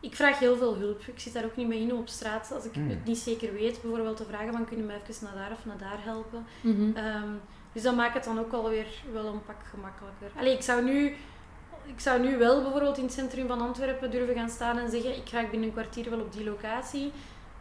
ik 0.00 0.16
vraag 0.16 0.38
heel 0.38 0.56
veel 0.56 0.76
hulp. 0.76 1.00
Ik 1.06 1.20
zit 1.20 1.32
daar 1.32 1.44
ook 1.44 1.56
niet 1.56 1.68
mee 1.68 1.80
in 1.80 1.94
op 1.94 2.08
straat. 2.08 2.52
Als 2.54 2.64
ik 2.64 2.76
Mm. 2.76 2.88
het 2.88 3.04
niet 3.04 3.18
zeker 3.18 3.52
weet, 3.52 3.82
bijvoorbeeld 3.82 4.16
te 4.16 4.24
vragen 4.24 4.52
van 4.52 4.64
kunnen 4.64 4.86
mij 4.86 5.00
even 5.08 5.24
naar 5.24 5.34
daar 5.34 5.52
of 5.52 5.64
naar 5.64 5.78
daar 5.78 5.98
helpen. 6.04 6.46
Mhm. 6.60 6.82
Um, 6.82 7.40
dus 7.72 7.82
dat 7.82 7.96
maakt 7.96 8.14
het 8.14 8.24
dan 8.24 8.38
ook 8.38 8.52
alweer 8.52 8.86
wel 9.12 9.26
een 9.26 9.44
pak 9.44 9.56
gemakkelijker. 9.70 10.30
Allee, 10.36 10.52
ik 10.52 10.62
zou 10.62 10.84
nu 10.84 11.14
ik 11.86 12.00
zou 12.00 12.20
nu 12.20 12.38
wel 12.38 12.62
bijvoorbeeld 12.62 12.98
in 12.98 13.04
het 13.04 13.12
centrum 13.12 13.46
van 13.46 13.60
Antwerpen 13.60 14.10
durven 14.10 14.34
gaan 14.34 14.50
staan 14.50 14.78
en 14.78 14.90
zeggen 14.90 15.16
ik 15.16 15.28
ga 15.28 15.40
binnen 15.50 15.68
een 15.68 15.72
kwartier 15.74 16.10
wel 16.10 16.20
op 16.20 16.32
die 16.32 16.44
locatie. 16.44 17.12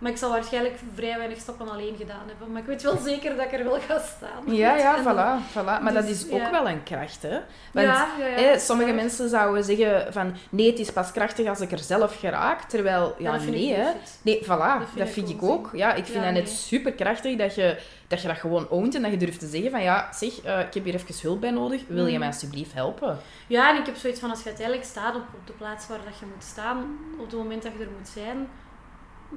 Maar 0.04 0.12
ik 0.12 0.18
zal 0.18 0.30
waarschijnlijk 0.32 0.76
vrij 0.96 1.18
weinig 1.18 1.38
stappen 1.40 1.70
alleen 1.70 1.96
gedaan 1.98 2.28
hebben. 2.28 2.52
Maar 2.52 2.62
ik 2.62 2.68
weet 2.68 2.82
wel 2.82 2.98
zeker 2.98 3.36
dat 3.36 3.46
ik 3.46 3.52
er 3.60 3.64
wel 3.64 3.80
ga 3.88 4.00
staan. 4.18 4.56
Ja, 4.56 4.76
ja, 4.76 4.98
voilà. 5.02 5.52
voilà. 5.52 5.82
Maar 5.82 5.84
Dus, 5.84 5.94
dat 5.94 6.04
is 6.04 6.30
ook 6.30 6.40
ja. 6.40 6.52
wel 6.52 6.70
een 6.70 6.84
kracht, 6.84 7.22
hè. 7.22 7.40
Want 7.72 7.88
ja, 7.88 8.08
ja, 8.20 8.26
hè, 8.26 8.60
sommige 8.60 8.90
waar. 8.90 9.00
mensen 9.02 9.30
zouden 9.30 9.64
zeggen 9.64 10.14
van 10.14 10.36
nee, 10.50 10.70
het 10.70 10.80
is 10.80 10.92
pas 10.92 11.12
krachtig 11.12 11.48
als 11.48 11.60
ik 11.62 11.72
er 11.72 11.80
zelf 11.80 12.20
geraak. 12.20 12.62
Terwijl, 12.62 13.16
ja, 13.18 13.38
nee, 13.38 13.74
hè. 13.74 13.92
Nee, 14.22 14.44
voilà, 14.44 14.48
dat 14.48 14.88
vind 14.94 15.10
vind, 15.10 15.30
ik 15.30 15.44
ook. 15.44 15.70
Ja, 15.74 15.94
ik 15.94 16.06
vind 16.06 16.24
dat 16.24 16.34
net 16.34 16.44
nee. 16.44 16.54
super 16.54 16.92
krachtig 16.94 17.38
dat 17.38 17.56
je, 17.56 17.78
dat 18.08 18.22
je 18.22 18.28
dat 18.28 18.38
gewoon 18.38 18.70
oont 18.70 18.96
en 18.96 19.02
dat 19.02 19.12
je 19.12 19.18
durft 19.18 19.40
te 19.40 19.48
zeggen 19.48 19.72
van 19.72 19.84
ja, 19.84 20.10
zeg, 20.14 20.42
eh, 20.42 20.60
ik 20.60 20.74
heb 20.74 20.84
hier 20.84 20.94
even 20.94 21.16
hulp 21.22 21.42
bij 21.42 21.52
nodig. 21.52 21.82
Wil 21.88 22.04
je 22.06 22.10
Mhm. 22.10 22.20
mij 22.20 22.28
alsjeblieft 22.28 22.74
helpen? 22.74 23.18
Ja, 23.48 23.70
en 23.74 23.80
ik 23.80 23.86
heb 23.86 23.96
zoiets 23.96 24.20
van 24.20 24.30
als 24.30 24.40
je 24.40 24.46
uiteindelijk 24.46 24.86
staat 24.88 25.16
op, 25.16 25.22
op 25.34 25.48
de 25.48 25.54
plaats 25.54 25.88
waar 25.88 26.00
dat 26.06 26.20
je 26.20 26.26
moet 26.34 26.44
staan, 26.44 26.98
op 27.20 27.26
het 27.26 27.36
moment 27.36 27.64
dat 27.64 27.72
je 27.78 27.84
er 27.84 27.90
moet 28.00 28.08
zijn, 28.08 28.48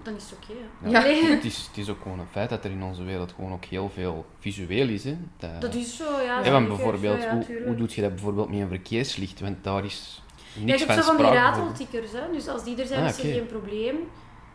dan 0.02 0.14
is 0.16 0.22
het 0.30 0.32
oké. 0.42 0.52
hè. 0.82 0.90
Ja, 0.90 1.02
Het, 1.34 1.44
is, 1.44 1.56
het 1.68 1.76
is 1.78 1.88
ook 1.90 2.02
gewoon 2.02 2.18
een 2.18 2.26
feit 2.30 2.50
dat 2.50 2.64
er 2.64 2.70
in 2.70 2.82
onze 2.82 3.04
wereld 3.04 3.32
gewoon 3.36 3.52
ook 3.52 3.64
heel 3.64 3.90
veel 3.94 4.26
visueel 4.38 4.88
is. 4.88 5.04
Hè. 5.04 5.16
Dat, 5.38 5.60
Dat 5.60 5.74
is 5.74 5.96
zo, 5.96 6.20
ja. 6.20 6.44
Ja, 6.44 6.50
want 6.50 6.68
bijvoorbeeld, 6.68 7.22
Ja, 7.22 7.24
ja, 7.28 7.34
hoe, 7.34 7.62
hoe 7.66 7.74
doe 7.76 7.88
je 7.90 8.00
dat 8.00 8.10
bijvoorbeeld 8.14 8.50
met 8.50 8.60
een 8.60 8.68
verkeerslicht? 8.68 9.40
Want 9.40 9.64
daar 9.64 9.84
is... 9.84 10.22
Ja, 10.52 10.64
niks 10.64 10.80
je 10.80 10.86
hebt 10.86 10.98
van 10.98 11.14
zo 11.14 11.22
van 11.22 11.30
die 11.30 11.40
rateltikkers, 11.40 12.12
hè. 12.12 12.20
Dus 12.32 12.48
als 12.48 12.64
die 12.64 12.76
er 12.80 12.86
zijn, 12.86 13.02
Ah, 13.02 13.08
is 13.08 13.18
er 13.18 13.32
geen 13.32 13.46
probleem. 13.46 13.96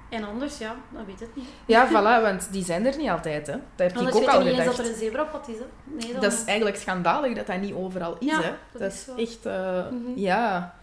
En 0.09 0.23
anders, 0.23 0.57
ja, 0.57 0.75
dan 0.89 1.05
weet 1.05 1.19
het 1.19 1.35
niet. 1.35 1.45
Ja, 1.65 1.87
voilà, 1.91 2.21
want 2.23 2.47
die 2.51 2.63
zijn 2.63 2.85
er 2.85 2.97
niet 2.97 3.09
altijd, 3.09 3.47
hè. 3.47 3.53
Dat 3.53 3.61
heb 3.75 3.91
ik 3.91 3.97
Anders 3.97 4.15
ook 4.15 4.21
weet 4.21 4.31
je 4.31 4.37
al 4.37 4.43
niet 4.43 4.47
eens 4.49 4.57
gedacht. 4.59 4.77
dat 4.77 4.85
er 4.85 4.91
een 4.91 4.97
zebrapad 4.99 5.47
is, 5.47 5.55
hè. 5.57 5.65
Nee. 5.83 6.13
Dat 6.19 6.33
is 6.33 6.43
eigenlijk 6.45 6.77
schandalig 6.77 7.35
dat 7.35 7.47
dat 7.47 7.59
niet 7.61 7.73
overal 7.73 8.15
is, 8.19 8.27
Ja, 8.27 8.41
hè. 8.41 8.51
dat 8.71 8.81
Dat 8.81 8.91
is 9.17 9.29
echt... 9.33 9.45
eh, 9.45 9.89
Mhm. 9.91 10.19
Ja. 10.19 10.75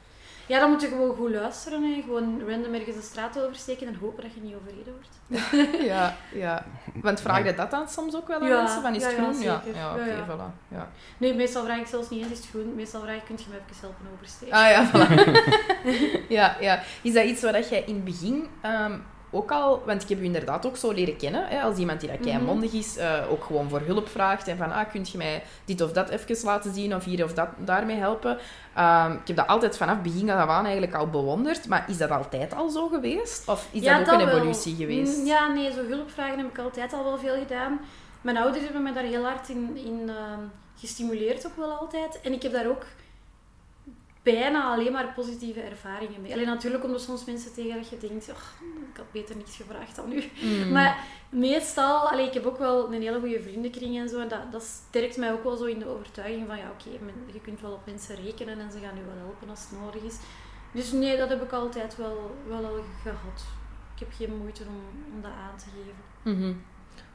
Ja, 0.49 0.59
dan 0.59 0.71
moet 0.71 0.81
je 0.81 0.89
gewoon 0.89 1.15
goed 1.17 1.31
luisteren. 1.31 1.83
Hè. 1.83 2.03
Gewoon 2.03 2.43
random 2.49 2.75
ergens 2.75 2.97
de 2.97 3.03
straat 3.03 3.41
oversteken 3.41 3.87
en 3.87 3.95
hopen 3.95 4.23
dat 4.23 4.35
je 4.35 4.41
niet 4.41 4.55
overreden 4.55 4.93
wordt. 4.93 5.17
ja, 5.93 6.17
ja. 6.33 6.65
Want 6.95 7.21
vraag 7.21 7.45
je 7.45 7.55
dat 7.55 7.71
dan 7.71 7.89
soms 7.89 8.17
ook 8.17 8.29
wel 8.29 8.41
aan 8.41 8.49
Ja, 8.49 8.63
mensen? 8.63 8.83
Van, 8.83 8.95
is 8.95 9.05
het 9.05 9.17
ja, 9.17 9.19
groen? 9.23 9.41
Ja, 9.41 9.63
zeker. 9.65 9.81
ja, 9.81 9.93
oké, 9.93 10.25
voilà. 10.27 10.69
Ja. 10.69 10.89
Nee, 11.19 11.35
meestal 11.35 11.65
vraag 11.65 11.79
ik 11.79 11.87
zelfs 11.87 12.11
niet 12.11 12.23
eens, 12.23 12.33
is 12.33 12.39
het 12.39 12.49
groen? 12.49 12.75
Meestal 12.75 13.01
vraag 13.01 13.17
ik, 13.17 13.25
kunt 13.25 13.43
je 13.43 13.47
me 13.51 13.57
even 13.57 13.81
helpen 13.81 14.07
oversteken? 14.15 14.55
Ah 14.55 14.71
ja, 14.71 14.91
voilà. 14.91 15.15
ja, 16.39 16.57
ja. 16.61 16.83
Is 17.03 17.13
dat 17.13 17.25
iets 17.25 17.43
wat 17.43 17.69
jij 17.69 17.83
in 17.87 17.95
het 17.95 18.05
begin 18.05 18.47
ehm, 18.61 18.99
ook 19.31 19.53
al... 19.53 19.83
Want 19.87 20.03
ik 20.03 20.09
heb 20.09 20.19
u 20.21 20.25
inderdaad 20.25 20.67
ook 20.67 20.77
zo 20.77 20.91
leren 20.93 21.17
kennen, 21.17 21.47
hè, 21.49 21.61
als 21.61 21.77
iemand 21.79 22.01
die 22.01 22.09
dat 22.09 22.21
Mhm. 22.35 22.45
mondig 22.45 22.73
is, 22.73 22.97
eh, 22.97 23.13
ook 23.31 23.45
gewoon 23.45 23.69
voor 23.69 23.81
hulp 23.81 24.09
vraagt 24.09 24.49
en 24.49 24.57
van, 24.57 24.73
ah, 24.73 24.91
kunt 24.91 25.11
je 25.11 25.19
mij 25.19 25.43
dit 25.65 25.81
of 25.81 25.93
dat 25.93 26.09
even 26.09 26.37
laten 26.45 26.75
zien 26.75 26.95
of 26.95 27.05
hier 27.05 27.25
of 27.25 27.33
dat 27.35 27.49
daarmee 27.57 27.97
helpen? 27.97 28.39
Ehm, 28.75 29.13
ik 29.13 29.27
heb 29.27 29.37
dat 29.37 29.47
altijd 29.47 29.77
vanaf 29.77 30.01
begin 30.03 30.31
af 30.31 30.49
aan 30.49 30.65
eigenlijk 30.65 30.95
al 30.95 31.07
bewonderd, 31.07 31.69
maar 31.69 31.85
is 31.89 31.97
dat 31.99 32.11
altijd 32.11 32.55
al 32.55 32.69
zo 32.69 32.89
geweest? 32.89 33.49
Of 33.49 33.69
is 33.71 33.83
dat 33.83 34.01
ook 34.01 34.21
een 34.21 34.27
wel. 34.27 34.37
evolutie 34.37 34.77
geweest? 34.77 35.19
Mm, 35.19 35.27
Ja, 35.27 35.49
nee, 35.53 35.73
zo 35.73 35.85
hulpvragen 35.87 36.39
heb 36.39 36.49
ik 36.49 36.59
altijd 36.59 36.93
al 36.93 37.05
wel 37.05 37.19
veel 37.19 37.37
gedaan. 37.39 37.81
Mijn 38.21 38.37
ouders 38.37 38.65
hebben 38.65 38.83
me 38.83 38.93
daar 38.93 39.03
heel 39.03 39.25
hard 39.25 39.49
in, 39.49 39.77
in 39.85 40.03
ehm, 40.09 40.41
gestimuleerd, 40.81 41.47
ook 41.47 41.57
wel 41.57 41.71
altijd. 41.71 42.21
En 42.21 42.33
ik 42.33 42.43
heb 42.43 42.53
daar 42.53 42.67
ook 42.69 42.85
bijna 44.23 44.73
alleen 44.73 44.93
maar 44.93 45.13
positieve 45.15 45.61
ervaringen 45.61 46.21
mee. 46.21 46.33
Alleen 46.33 46.47
natuurlijk 46.47 46.83
komen 46.83 46.97
er 46.97 47.03
soms 47.03 47.25
mensen 47.25 47.55
tegen 47.55 47.77
dat 47.77 47.89
je 47.89 47.99
denkt, 47.99 48.31
"Och, 48.31 48.55
ik 48.91 48.97
had 48.97 49.13
beter 49.13 49.37
niets 49.37 49.57
gevraagd 49.57 49.97
dan 49.97 50.09
nu. 50.09 50.25
Mm. 50.41 50.73
Maar 50.73 51.05
meestal, 51.31 52.11
allee, 52.11 52.27
ik 52.27 52.35
heb 52.35 52.47
ook 52.47 52.59
wel 52.59 52.93
een 52.95 53.03
hele 53.03 53.21
goede 53.21 53.43
vriendenkring 53.43 53.99
en 53.99 54.09
zo. 54.09 54.21
En 54.21 54.29
dat, 54.29 54.53
dat 54.53 54.63
sterkt 54.63 55.17
mij 55.17 55.33
ook 55.33 55.43
wel 55.43 55.57
zo 55.57 55.65
in 55.65 55.79
de 55.79 55.89
overtuiging 55.89 56.47
van, 56.47 56.57
ja 56.57 56.71
oké, 56.71 56.91
je 57.33 57.41
kunt 57.41 57.61
wel 57.61 57.73
op 57.73 57.87
mensen 57.87 58.17
rekenen 58.17 58.61
en 58.61 58.71
ze 58.71 58.79
gaan 58.79 58.97
je 58.97 59.05
wel 59.05 59.17
helpen 59.17 59.51
als 59.51 59.61
het 59.61 59.81
nodig 59.81 60.03
is. 60.03 60.17
Dus 60.73 60.93
nee, 60.93 61.17
dat 61.17 61.29
heb 61.29 61.43
ik 61.43 61.53
altijd 61.53 61.97
wel, 61.97 62.37
wel 62.47 62.65
al 62.65 62.85
gehad. 63.03 63.45
Ik 63.95 63.99
heb 63.99 64.13
geen 64.13 64.37
moeite 64.37 64.63
om, 64.69 64.81
om 65.15 65.23
dat 65.23 65.31
aan 65.31 65.57
te 65.57 65.65
geven. 65.65 66.39
Mhm. 66.39 66.55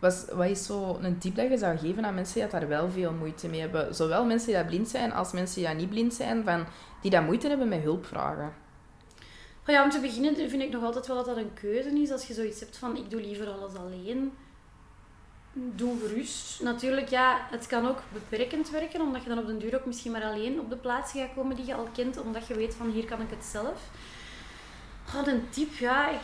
Wat, 0.04 0.26
wat 0.34 0.48
is 0.48 0.66
zo 0.66 0.98
een 1.02 1.18
tip 1.18 1.36
dat 1.36 1.50
je 1.50 1.58
zou 1.58 1.78
geven 1.78 2.06
aan 2.06 2.14
mensen 2.14 2.42
die 2.42 2.50
daar 2.50 2.68
wel 2.68 2.92
veel 2.92 3.12
moeite 3.12 3.48
mee 3.48 3.60
hebben? 3.60 3.96
Zowel 3.96 4.26
mensen 4.26 4.54
die 4.54 4.66
blind 4.66 4.90
zijn 4.90 5.14
als 5.14 5.32
mensen 5.32 5.62
die 5.62 5.74
niet 5.74 5.90
blind 5.90 6.14
zijn, 6.14 6.44
van, 6.44 6.66
die 7.02 7.12
dat 7.12 7.24
moeite 7.24 7.48
hebben 7.48 7.68
met 7.68 7.82
hulp 7.82 8.06
vragen. 8.06 8.54
Maar 9.66 9.76
ja, 9.76 9.84
om 9.84 9.90
te 9.90 10.00
beginnen 10.00 10.36
vind 10.36 10.62
ik 10.62 10.72
nog 10.72 10.84
altijd 10.84 11.08
wel 11.08 11.16
dat 11.16 11.26
dat 11.26 11.38
een 11.38 11.54
keuze 11.54 12.02
is. 12.02 12.12
Als 12.12 12.28
je 12.28 12.34
zoiets 12.34 12.60
hebt 12.60 12.78
van, 12.78 12.98
ik 12.98 13.10
doe 13.10 13.22
liever 13.22 13.48
alles 13.48 13.76
alleen. 13.76 14.34
Doe 15.54 16.00
gerust. 16.00 16.62
Natuurlijk, 16.62 17.10
ja, 17.10 17.48
het 17.52 17.68
kan 17.68 17.88
ook 17.88 18.00
beperkend 18.14 18.70
werken, 18.70 19.02
omdat 19.02 19.24
je 19.24 19.30
dan 19.30 19.40
op 19.40 19.48
den 19.48 19.60
duur 19.60 19.76
ook 19.76 19.86
misschien 19.86 20.12
maar 20.12 20.24
alleen 20.24 20.60
op 20.60 20.70
de 20.70 20.78
plaatsen 20.78 21.20
gaat 21.20 21.34
komen 21.36 21.56
die 21.56 21.66
je 21.66 21.76
al 21.76 21.88
kent, 21.94 22.22
omdat 22.22 22.48
je 22.48 22.54
weet 22.54 22.76
van, 22.76 22.90
hier 22.90 23.06
kan 23.06 23.22
ik 23.22 23.30
het 23.30 23.46
zelf. 23.46 23.90
Oh, 25.16 25.28
een 25.28 25.50
tip, 25.50 25.74
ja, 25.74 26.10
ik... 26.10 26.20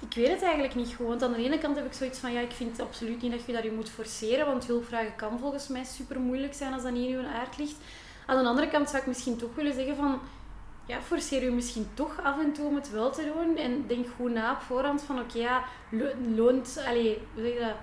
Ik 0.00 0.14
weet 0.14 0.28
het 0.30 0.42
eigenlijk 0.42 0.74
niet 0.74 0.88
gewoon. 0.88 1.10
Want 1.10 1.22
aan 1.22 1.32
de 1.32 1.44
ene 1.44 1.58
kant 1.58 1.76
heb 1.76 1.86
ik 1.86 1.92
zoiets 1.92 2.18
van, 2.18 2.32
ja, 2.32 2.40
ik 2.40 2.52
vind 2.52 2.80
absoluut 2.80 3.22
niet 3.22 3.32
dat 3.32 3.44
je 3.46 3.52
dat 3.52 3.62
je 3.62 3.72
moet 3.72 3.90
forceren, 3.90 4.46
want 4.46 4.66
hulpvragen 4.66 5.16
kan 5.16 5.38
volgens 5.38 5.68
mij 5.68 5.84
super 5.84 6.20
moeilijk 6.20 6.54
zijn 6.54 6.72
als 6.72 6.82
dat 6.82 6.92
niet 6.92 7.04
in 7.04 7.10
je 7.20 7.26
aard 7.26 7.58
ligt. 7.58 7.76
Aan 8.26 8.42
de 8.42 8.48
andere 8.48 8.68
kant 8.68 8.88
zou 8.88 9.00
ik 9.02 9.08
misschien 9.08 9.36
toch 9.36 9.54
willen 9.54 9.74
zeggen 9.74 9.96
van, 9.96 10.20
ja, 10.86 11.00
forceer 11.00 11.42
je 11.44 11.50
misschien 11.50 11.88
toch 11.94 12.22
af 12.22 12.38
en 12.40 12.52
toe 12.52 12.66
om 12.66 12.74
het 12.74 12.90
wel 12.90 13.10
te 13.10 13.32
doen. 13.34 13.56
En 13.56 13.84
denk 13.86 14.06
goed 14.16 14.32
na 14.32 14.52
op 14.52 14.60
voorhand 14.60 15.02
van, 15.02 15.18
oké, 15.20 15.38
ja, 15.38 15.64
lo- 15.90 16.14
loont, 16.34 16.82
allee, 16.86 17.18
hoe 17.34 17.42
zeg 17.42 17.52
je 17.52 17.60
dat? 17.60 17.74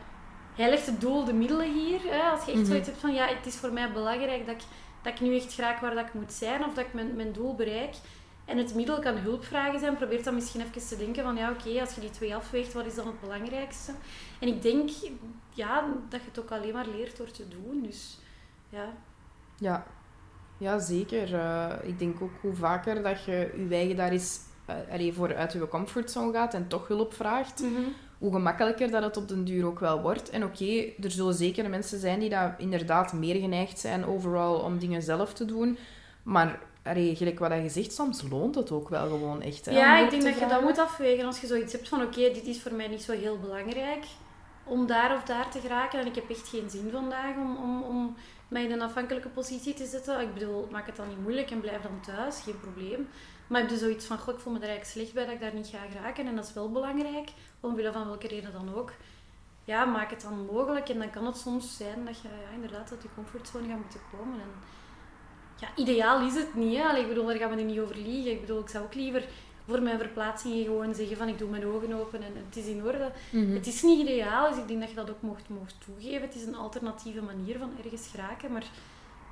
Hij 0.55 0.69
legt 0.69 0.85
het 0.85 1.01
doel 1.01 1.23
de 1.25 1.33
middelen 1.33 1.73
hier. 1.73 1.99
Hè? 2.03 2.21
Als 2.21 2.45
je 2.45 2.51
echt 2.51 2.59
Mhm. 2.59 2.69
zoiets 2.69 2.87
hebt 2.87 2.99
van, 2.99 3.13
ja, 3.13 3.25
het 3.27 3.45
is 3.45 3.55
voor 3.55 3.73
mij 3.73 3.91
belangrijk 3.91 4.45
dat 4.45 4.55
ik, 4.55 4.61
dat 5.01 5.13
ik 5.13 5.19
nu 5.19 5.35
echt 5.35 5.53
graag 5.53 5.79
waar 5.79 5.95
dat 5.95 6.05
ik 6.05 6.13
moet 6.13 6.33
zijn, 6.33 6.65
of 6.65 6.73
dat 6.73 6.85
ik 6.85 6.93
mijn, 6.93 7.15
mijn 7.15 7.31
doel 7.31 7.55
bereik. 7.55 7.93
En 8.45 8.57
het 8.57 8.75
middel 8.75 8.99
kan 8.99 9.17
hulpvragen 9.17 9.79
zijn. 9.79 9.95
Probeer 9.95 10.23
dan 10.23 10.33
misschien 10.33 10.61
even 10.61 10.87
te 10.87 10.97
denken 10.97 11.23
van, 11.23 11.35
ja, 11.35 11.51
oké, 11.51 11.79
als 11.79 11.95
je 11.95 12.01
die 12.01 12.09
twee 12.09 12.35
afweegt, 12.35 12.73
wat 12.73 12.85
is 12.85 12.95
dan 12.95 13.07
het 13.07 13.19
belangrijkste? 13.19 13.91
En 14.39 14.47
ik 14.47 14.61
denk, 14.61 14.89
ja, 15.49 15.85
dat 16.09 16.21
je 16.21 16.27
het 16.27 16.39
ook 16.39 16.51
alleen 16.51 16.73
maar 16.73 16.87
leert 16.87 17.17
door 17.17 17.31
te 17.31 17.47
doen. 17.47 17.81
Dus, 17.83 18.19
ja. 18.69 18.93
Ja, 19.57 19.85
ja 20.57 20.79
zeker. 20.79 21.33
Eh, 21.33 21.73
ik 21.83 21.99
denk 21.99 22.21
ook 22.21 22.33
hoe 22.41 22.55
vaker 22.55 23.03
dat 23.03 23.23
je 23.23 23.65
je 23.69 23.75
eigen 23.75 23.95
daar 23.95 24.11
eens 24.11 24.39
eh, 24.65 24.75
allee, 24.91 25.13
voor 25.13 25.35
uit 25.35 25.53
je 25.53 25.67
comfortzone 25.67 26.33
gaat 26.33 26.53
en 26.53 26.67
toch 26.67 26.87
hulp 26.87 27.13
vraagt, 27.13 27.63
hoe 28.17 28.31
gemakkelijker 28.31 28.91
dat 28.91 29.03
het 29.03 29.17
op 29.17 29.27
den 29.27 29.45
duur 29.45 29.65
ook 29.65 29.79
wel 29.79 30.01
wordt. 30.01 30.29
En 30.29 30.43
oké, 30.43 30.81
er 31.01 31.11
zullen 31.11 31.33
zeker 31.33 31.69
mensen 31.69 31.99
zijn 31.99 32.19
die 32.19 32.29
dat 32.29 32.51
inderdaad 32.57 33.13
meer 33.13 33.35
geneigd 33.35 33.79
zijn 33.79 34.05
overal 34.05 34.59
om 34.59 34.79
dingen 34.79 35.01
zelf 35.01 35.33
te 35.33 35.45
doen. 35.45 35.77
Maar 36.23 36.59
allee, 36.85 37.15
gelijk 37.15 37.39
wat 37.39 37.51
je 37.51 37.69
zegt, 37.69 37.93
soms 37.93 38.23
loont 38.29 38.55
het 38.55 38.71
ook 38.71 38.89
wel 38.89 39.07
gewoon 39.07 39.41
echt. 39.41 39.65
Hè, 39.65 39.71
Ja, 39.71 39.97
ik 39.99 40.09
denk 40.09 40.23
dat 40.23 40.39
je 40.39 40.47
dat 40.47 40.61
moet 40.61 40.77
afwegen. 40.77 41.25
Als 41.25 41.41
je 41.41 41.47
zoiets 41.47 41.73
hebt 41.73 41.87
van, 41.87 42.01
oké, 42.01 42.19
dit 42.19 42.45
is 42.45 42.61
voor 42.61 42.73
mij 42.73 42.87
niet 42.87 43.03
zo 43.03 43.11
heel 43.11 43.39
belangrijk 43.39 44.05
om 44.63 44.87
daar 44.87 45.15
of 45.15 45.23
daar 45.23 45.49
te 45.49 45.59
geraken. 45.59 45.99
En 45.99 46.05
ik 46.05 46.15
heb 46.15 46.29
echt 46.29 46.47
geen 46.47 46.69
zin 46.69 46.89
vandaag 46.91 47.35
om, 47.35 47.55
om, 47.55 47.83
om 47.83 48.15
mij 48.47 48.63
in 48.63 48.71
een 48.71 48.81
afhankelijke 48.81 49.29
positie 49.29 49.73
te 49.73 49.85
zetten. 49.85 50.21
Ik 50.21 50.33
bedoel, 50.33 50.67
maak 50.71 50.85
het 50.85 50.95
dan 50.95 51.07
niet 51.07 51.21
moeilijk 51.21 51.51
en 51.51 51.59
blijf 51.59 51.81
dan 51.81 52.01
thuis, 52.01 52.41
geen 52.41 52.59
probleem. 52.59 53.07
Maar 53.47 53.61
heb 53.61 53.69
je 53.69 53.77
zoiets 53.77 54.05
van, 54.05 54.17
goh, 54.17 54.33
ik 54.33 54.39
voel 54.39 54.53
me 54.53 54.59
er 54.59 54.67
eigenlijk 54.67 54.97
slecht 54.97 55.13
bij 55.13 55.25
dat 55.25 55.33
ik 55.33 55.39
daar 55.39 55.53
niet 55.53 55.67
ga 55.67 55.79
geraken. 55.91 56.27
En 56.27 56.35
dat 56.35 56.45
is 56.45 56.53
wel 56.53 56.71
belangrijk, 56.71 57.29
omwille 57.59 57.91
van 57.91 58.05
welke 58.05 58.27
reden 58.27 58.51
dan 58.51 58.75
ook. 58.75 58.93
Ja, 59.63 59.85
maak 59.85 60.09
het 60.09 60.21
dan 60.21 60.45
mogelijk. 60.45 60.89
En 60.89 60.99
dan 60.99 61.09
kan 61.09 61.25
het 61.25 61.37
soms 61.37 61.77
zijn 61.77 62.05
dat 62.05 62.21
je 62.21 62.27
ja, 62.27 62.53
inderdaad 62.53 62.91
uit 62.91 63.01
je 63.01 63.09
comfortzone 63.15 63.67
gaat 63.67 63.77
moeten 63.77 63.99
komen. 64.11 64.39
En 64.39 64.49
ja, 65.55 65.67
ideaal 65.75 66.27
is 66.27 66.35
het 66.35 66.55
niet. 66.55 66.77
Hè? 66.77 66.83
Allee, 66.83 67.01
ik 67.01 67.07
bedoel, 67.07 67.25
daar 67.25 67.35
gaan 67.35 67.49
we 67.49 67.55
er 67.55 67.63
niet 67.63 67.79
over 67.79 67.97
liegen. 67.97 68.31
Ik 68.31 68.41
bedoel, 68.41 68.59
ik 68.59 68.69
zou 68.69 68.83
ook 68.83 68.93
liever 68.93 69.25
voor 69.67 69.81
mijn 69.81 69.99
verplaatsingen 69.99 70.63
gewoon 70.63 70.93
zeggen 70.93 71.17
van 71.17 71.27
ik 71.27 71.37
doe 71.37 71.49
mijn 71.49 71.65
ogen 71.65 71.93
open 71.93 72.23
en 72.23 72.31
het 72.47 72.55
is 72.55 72.65
in 72.65 72.83
orde. 72.83 73.11
Mhm. 73.31 73.53
Het 73.53 73.67
is 73.67 73.81
niet 73.81 73.99
ideaal, 73.99 74.49
dus 74.49 74.59
ik 74.59 74.67
denk 74.67 74.79
dat 74.79 74.89
je 74.89 74.95
dat 74.95 75.09
ook 75.09 75.21
mocht, 75.21 75.49
mocht 75.49 75.75
toegeven. 75.85 76.21
Het 76.21 76.35
is 76.35 76.45
een 76.45 76.55
alternatieve 76.55 77.21
manier 77.21 77.57
van 77.57 77.71
ergens 77.83 78.07
geraken. 78.07 78.51
Maar 78.51 78.65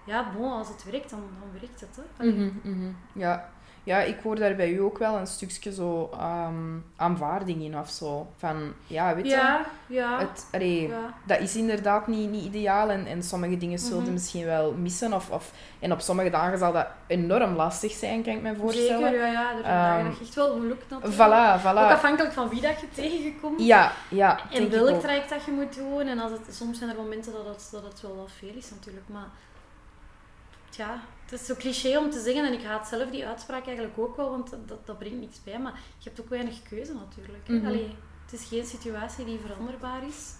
ja, 0.05 0.31
bon, 0.35 0.51
als 0.51 0.67
het 0.67 0.83
werkt, 0.91 1.09
dan, 1.09 1.19
dan 1.39 1.59
werkt 1.59 1.81
het. 1.81 1.99
Hè? 2.17 2.25
Mhm, 2.25 2.51
mhm. 2.63 2.91
Ja. 3.13 3.52
Ja, 3.85 3.99
ik 4.01 4.19
hoor 4.23 4.35
daar 4.35 4.55
bij 4.55 4.71
u 4.71 4.79
ook 4.81 4.97
wel 4.97 5.15
een 5.17 5.27
stukje 5.27 5.73
zo 5.73 6.09
ehm, 6.13 6.77
aanvaarding 6.95 7.61
in 7.63 7.77
of 7.77 7.89
zo. 7.89 8.27
Van, 8.37 8.73
ja, 8.87 9.15
weet 9.15 9.25
je, 9.25 9.31
Ja, 9.31 9.65
ja. 9.87 10.19
het, 10.19 10.47
allee, 10.51 10.87
ja. 10.87 11.13
dat 11.25 11.39
is 11.39 11.55
inderdaad 11.55 12.07
niet, 12.07 12.29
niet 12.29 12.45
ideaal 12.45 12.89
en, 12.89 13.05
en 13.05 13.23
sommige 13.23 13.57
dingen 13.57 13.79
zullen 13.79 14.03
Mhm. 14.03 14.11
misschien 14.13 14.45
wel 14.45 14.71
missen. 14.73 15.13
Of, 15.13 15.29
of, 15.29 15.51
en 15.79 15.91
op 15.91 15.99
sommige 15.99 16.29
dagen 16.29 16.57
zal 16.57 16.71
dat 16.71 16.87
enorm 17.07 17.55
lastig 17.55 17.91
zijn, 17.91 18.23
kan 18.23 18.33
ik 18.33 18.41
me 18.41 18.55
voorstellen. 18.55 19.09
Zeker, 19.09 19.19
ja, 19.27 19.31
ja. 19.31 19.49
Er 19.51 19.63
zijn 19.63 19.63
dagen 19.63 20.05
dat 20.05 20.17
je 20.17 20.23
echt 20.25 20.35
wel 20.35 20.61
lukt 20.61 20.89
natuurlijk. 20.89 21.13
Voilà, 21.15 21.53
Ook 21.55 21.61
voilà. 21.73 21.91
afhankelijk 21.91 22.33
van 22.33 22.49
wie 22.49 22.61
dat 22.61 22.79
je 22.81 22.87
tegenkomt. 22.93 23.61
Ja, 23.61 23.91
ja. 24.09 24.39
En 24.51 24.69
welk 24.69 24.89
ook. 24.89 25.01
traject 25.01 25.29
dat 25.29 25.43
je 25.45 25.51
moet 25.51 25.75
doen. 25.75 26.07
En 26.07 26.19
als 26.19 26.31
het, 26.31 26.55
soms 26.55 26.77
zijn 26.77 26.89
er 26.89 26.95
momenten 26.95 27.31
dat 27.33 27.45
het, 27.45 27.67
dat 27.71 27.83
het 27.83 28.01
wel 28.01 28.15
wat 28.15 28.31
veel 28.39 28.53
is 28.57 28.69
natuurlijk. 28.71 29.05
Maar 29.07 29.27
ja, 30.71 30.99
het 31.23 31.41
is 31.41 31.45
zo 31.45 31.55
cliché 31.55 31.97
om 31.97 32.09
te 32.09 32.21
zeggen. 32.21 32.45
En 32.45 32.53
ik 32.53 32.63
haat 32.63 32.87
zelf 32.87 33.09
die 33.09 33.25
uitspraak 33.25 33.65
eigenlijk 33.65 33.97
ook 33.97 34.15
wel. 34.15 34.29
Want 34.29 34.49
dat, 34.65 34.85
dat 34.85 34.97
brengt 34.97 35.19
niks 35.19 35.43
bij. 35.43 35.59
Maar 35.59 35.73
je 35.97 36.09
hebt 36.09 36.21
ook 36.21 36.29
weinig 36.29 36.61
keuze 36.69 36.93
natuurlijk. 36.93 37.47
Mhm. 37.47 37.65
Allee, 37.65 37.95
het 38.25 38.41
is 38.41 38.47
geen 38.47 38.65
situatie 38.65 39.25
die 39.25 39.39
veranderbaar 39.45 40.07
is. 40.07 40.33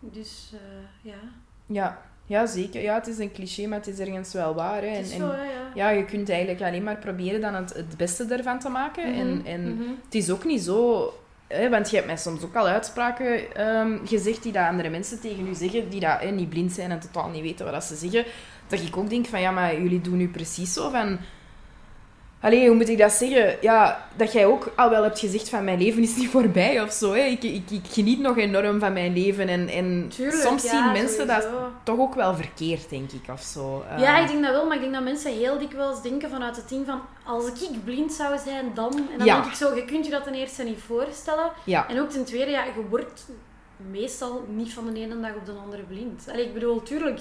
Dus 0.00 0.52
eh, 0.52 1.10
ja, 1.12 1.18
Ja. 1.66 2.02
ja, 2.26 2.46
zeker. 2.46 2.82
Ja, 2.82 2.94
het 2.94 3.06
is 3.06 3.18
een 3.18 3.32
cliché, 3.32 3.66
maar 3.66 3.78
het 3.78 3.86
is 3.86 3.98
ergens 3.98 4.32
wel 4.32 4.54
waar. 4.54 4.82
Hè. 4.82 4.86
En, 4.86 5.06
zo, 5.06 5.26
ja. 5.26 5.70
ja, 5.74 5.88
je 5.88 6.04
kunt 6.04 6.28
eigenlijk 6.30 6.62
alleen 6.62 6.82
maar 6.82 6.98
proberen 6.98 7.40
dan 7.40 7.54
het, 7.54 7.74
het 7.74 7.96
beste 7.96 8.24
ervan 8.24 8.58
te 8.58 8.68
maken. 8.68 9.10
Mhm, 9.10 9.20
En, 9.20 9.42
en 9.44 9.74
mhm. 9.74 9.90
het 10.04 10.14
is 10.14 10.30
ook 10.30 10.44
niet 10.44 10.62
zo... 10.62 11.12
Hè, 11.46 11.68
want 11.68 11.90
je 11.90 11.96
hebt 11.96 12.08
mij 12.08 12.16
soms 12.16 12.42
ook 12.42 12.54
al 12.54 12.66
uitspraken 12.66 13.54
ehm, 13.54 14.06
gezegd 14.06 14.42
die 14.42 14.52
dat 14.52 14.66
andere 14.66 14.88
mensen 14.88 15.20
tegen 15.20 15.46
u 15.46 15.54
zeggen, 15.54 15.88
die 15.88 16.00
dat 16.00 16.20
hè, 16.20 16.30
niet 16.30 16.48
blind 16.48 16.72
zijn 16.72 16.90
en 16.90 17.00
totaal 17.00 17.28
niet 17.28 17.42
weten 17.42 17.64
wat 17.64 17.74
dat 17.74 17.84
ze 17.84 17.96
zeggen. 17.96 18.24
Dat 18.68 18.80
ik 18.80 18.96
ook 18.96 19.10
denk 19.10 19.26
van, 19.26 19.40
ja, 19.40 19.50
maar 19.50 19.80
jullie 19.80 20.00
doen 20.00 20.16
nu 20.16 20.28
precies 20.28 20.72
zo 20.72 20.90
van... 20.90 21.18
Allee, 22.40 22.66
hoe 22.66 22.76
moet 22.76 22.88
ik 22.88 22.98
dat 22.98 23.12
zeggen? 23.12 23.56
Ja, 23.60 24.06
dat 24.16 24.32
jij 24.32 24.46
ook 24.46 24.72
al 24.76 24.90
wel 24.90 25.02
hebt 25.02 25.18
gezegd 25.18 25.48
van 25.48 25.64
mijn 25.64 25.78
leven 25.82 26.02
is 26.02 26.16
niet 26.16 26.28
voorbij 26.36 26.82
of 26.82 26.92
zo. 26.92 27.12
Hè. 27.12 27.20
Ik, 27.20 27.42
ik, 27.42 27.70
ik 27.70 27.84
geniet 27.90 28.20
nog 28.20 28.36
enorm 28.38 28.78
van 28.80 28.92
mijn 28.92 29.12
leven. 29.12 29.48
En, 29.48 29.68
en 29.68 30.08
Tuurlijk, 30.08 30.42
soms 30.42 30.62
ja, 30.62 30.70
zien 30.70 30.92
mensen 30.92 31.26
dat 31.26 31.48
toch 31.82 31.98
ook 31.98 32.14
wel 32.14 32.34
verkeerd, 32.34 32.88
denk 32.90 33.12
ik, 33.12 33.28
of 33.32 33.40
zo. 33.40 33.84
Eh, 33.90 34.00
Ja, 34.00 34.18
ik 34.18 34.28
denk 34.28 34.42
dat 34.42 34.52
wel, 34.52 34.66
maar 34.66 34.74
ik 34.74 34.80
denk 34.80 34.92
dat 34.94 35.02
mensen 35.02 35.32
heel 35.32 35.58
dikwijls 35.58 36.02
denken 36.02 36.30
vanuit 36.30 36.56
het 36.56 36.68
ding 36.68 36.86
van 36.86 37.00
als 37.24 37.46
ik 37.46 37.84
blind 37.84 38.12
zou 38.12 38.38
zijn, 38.38 38.70
dan. 38.74 38.92
En 39.12 39.18
dan 39.18 39.26
Ja. 39.26 39.34
denk 39.34 39.46
ik 39.46 39.54
zo, 39.56 39.74
je 39.74 39.84
kunt 39.84 40.04
je 40.04 40.10
dat 40.10 40.24
ten 40.24 40.34
eerste 40.34 40.62
niet 40.62 40.80
voorstellen. 40.86 41.50
Ja, 41.64 41.88
En 41.88 42.00
ook 42.00 42.10
ten 42.10 42.24
tweede, 42.24 42.50
ja, 42.50 42.64
je 42.64 42.82
wordt 42.90 43.26
meestal 43.90 44.44
niet 44.48 44.72
van 44.72 44.92
de 44.92 45.00
ene 45.00 45.20
dag 45.20 45.34
op 45.34 45.46
de 45.46 45.52
andere 45.64 45.82
blind. 45.82 46.26
Allee, 46.30 46.44
ik 46.44 46.54
bedoel, 46.54 46.82
tuurlijk, 46.82 47.20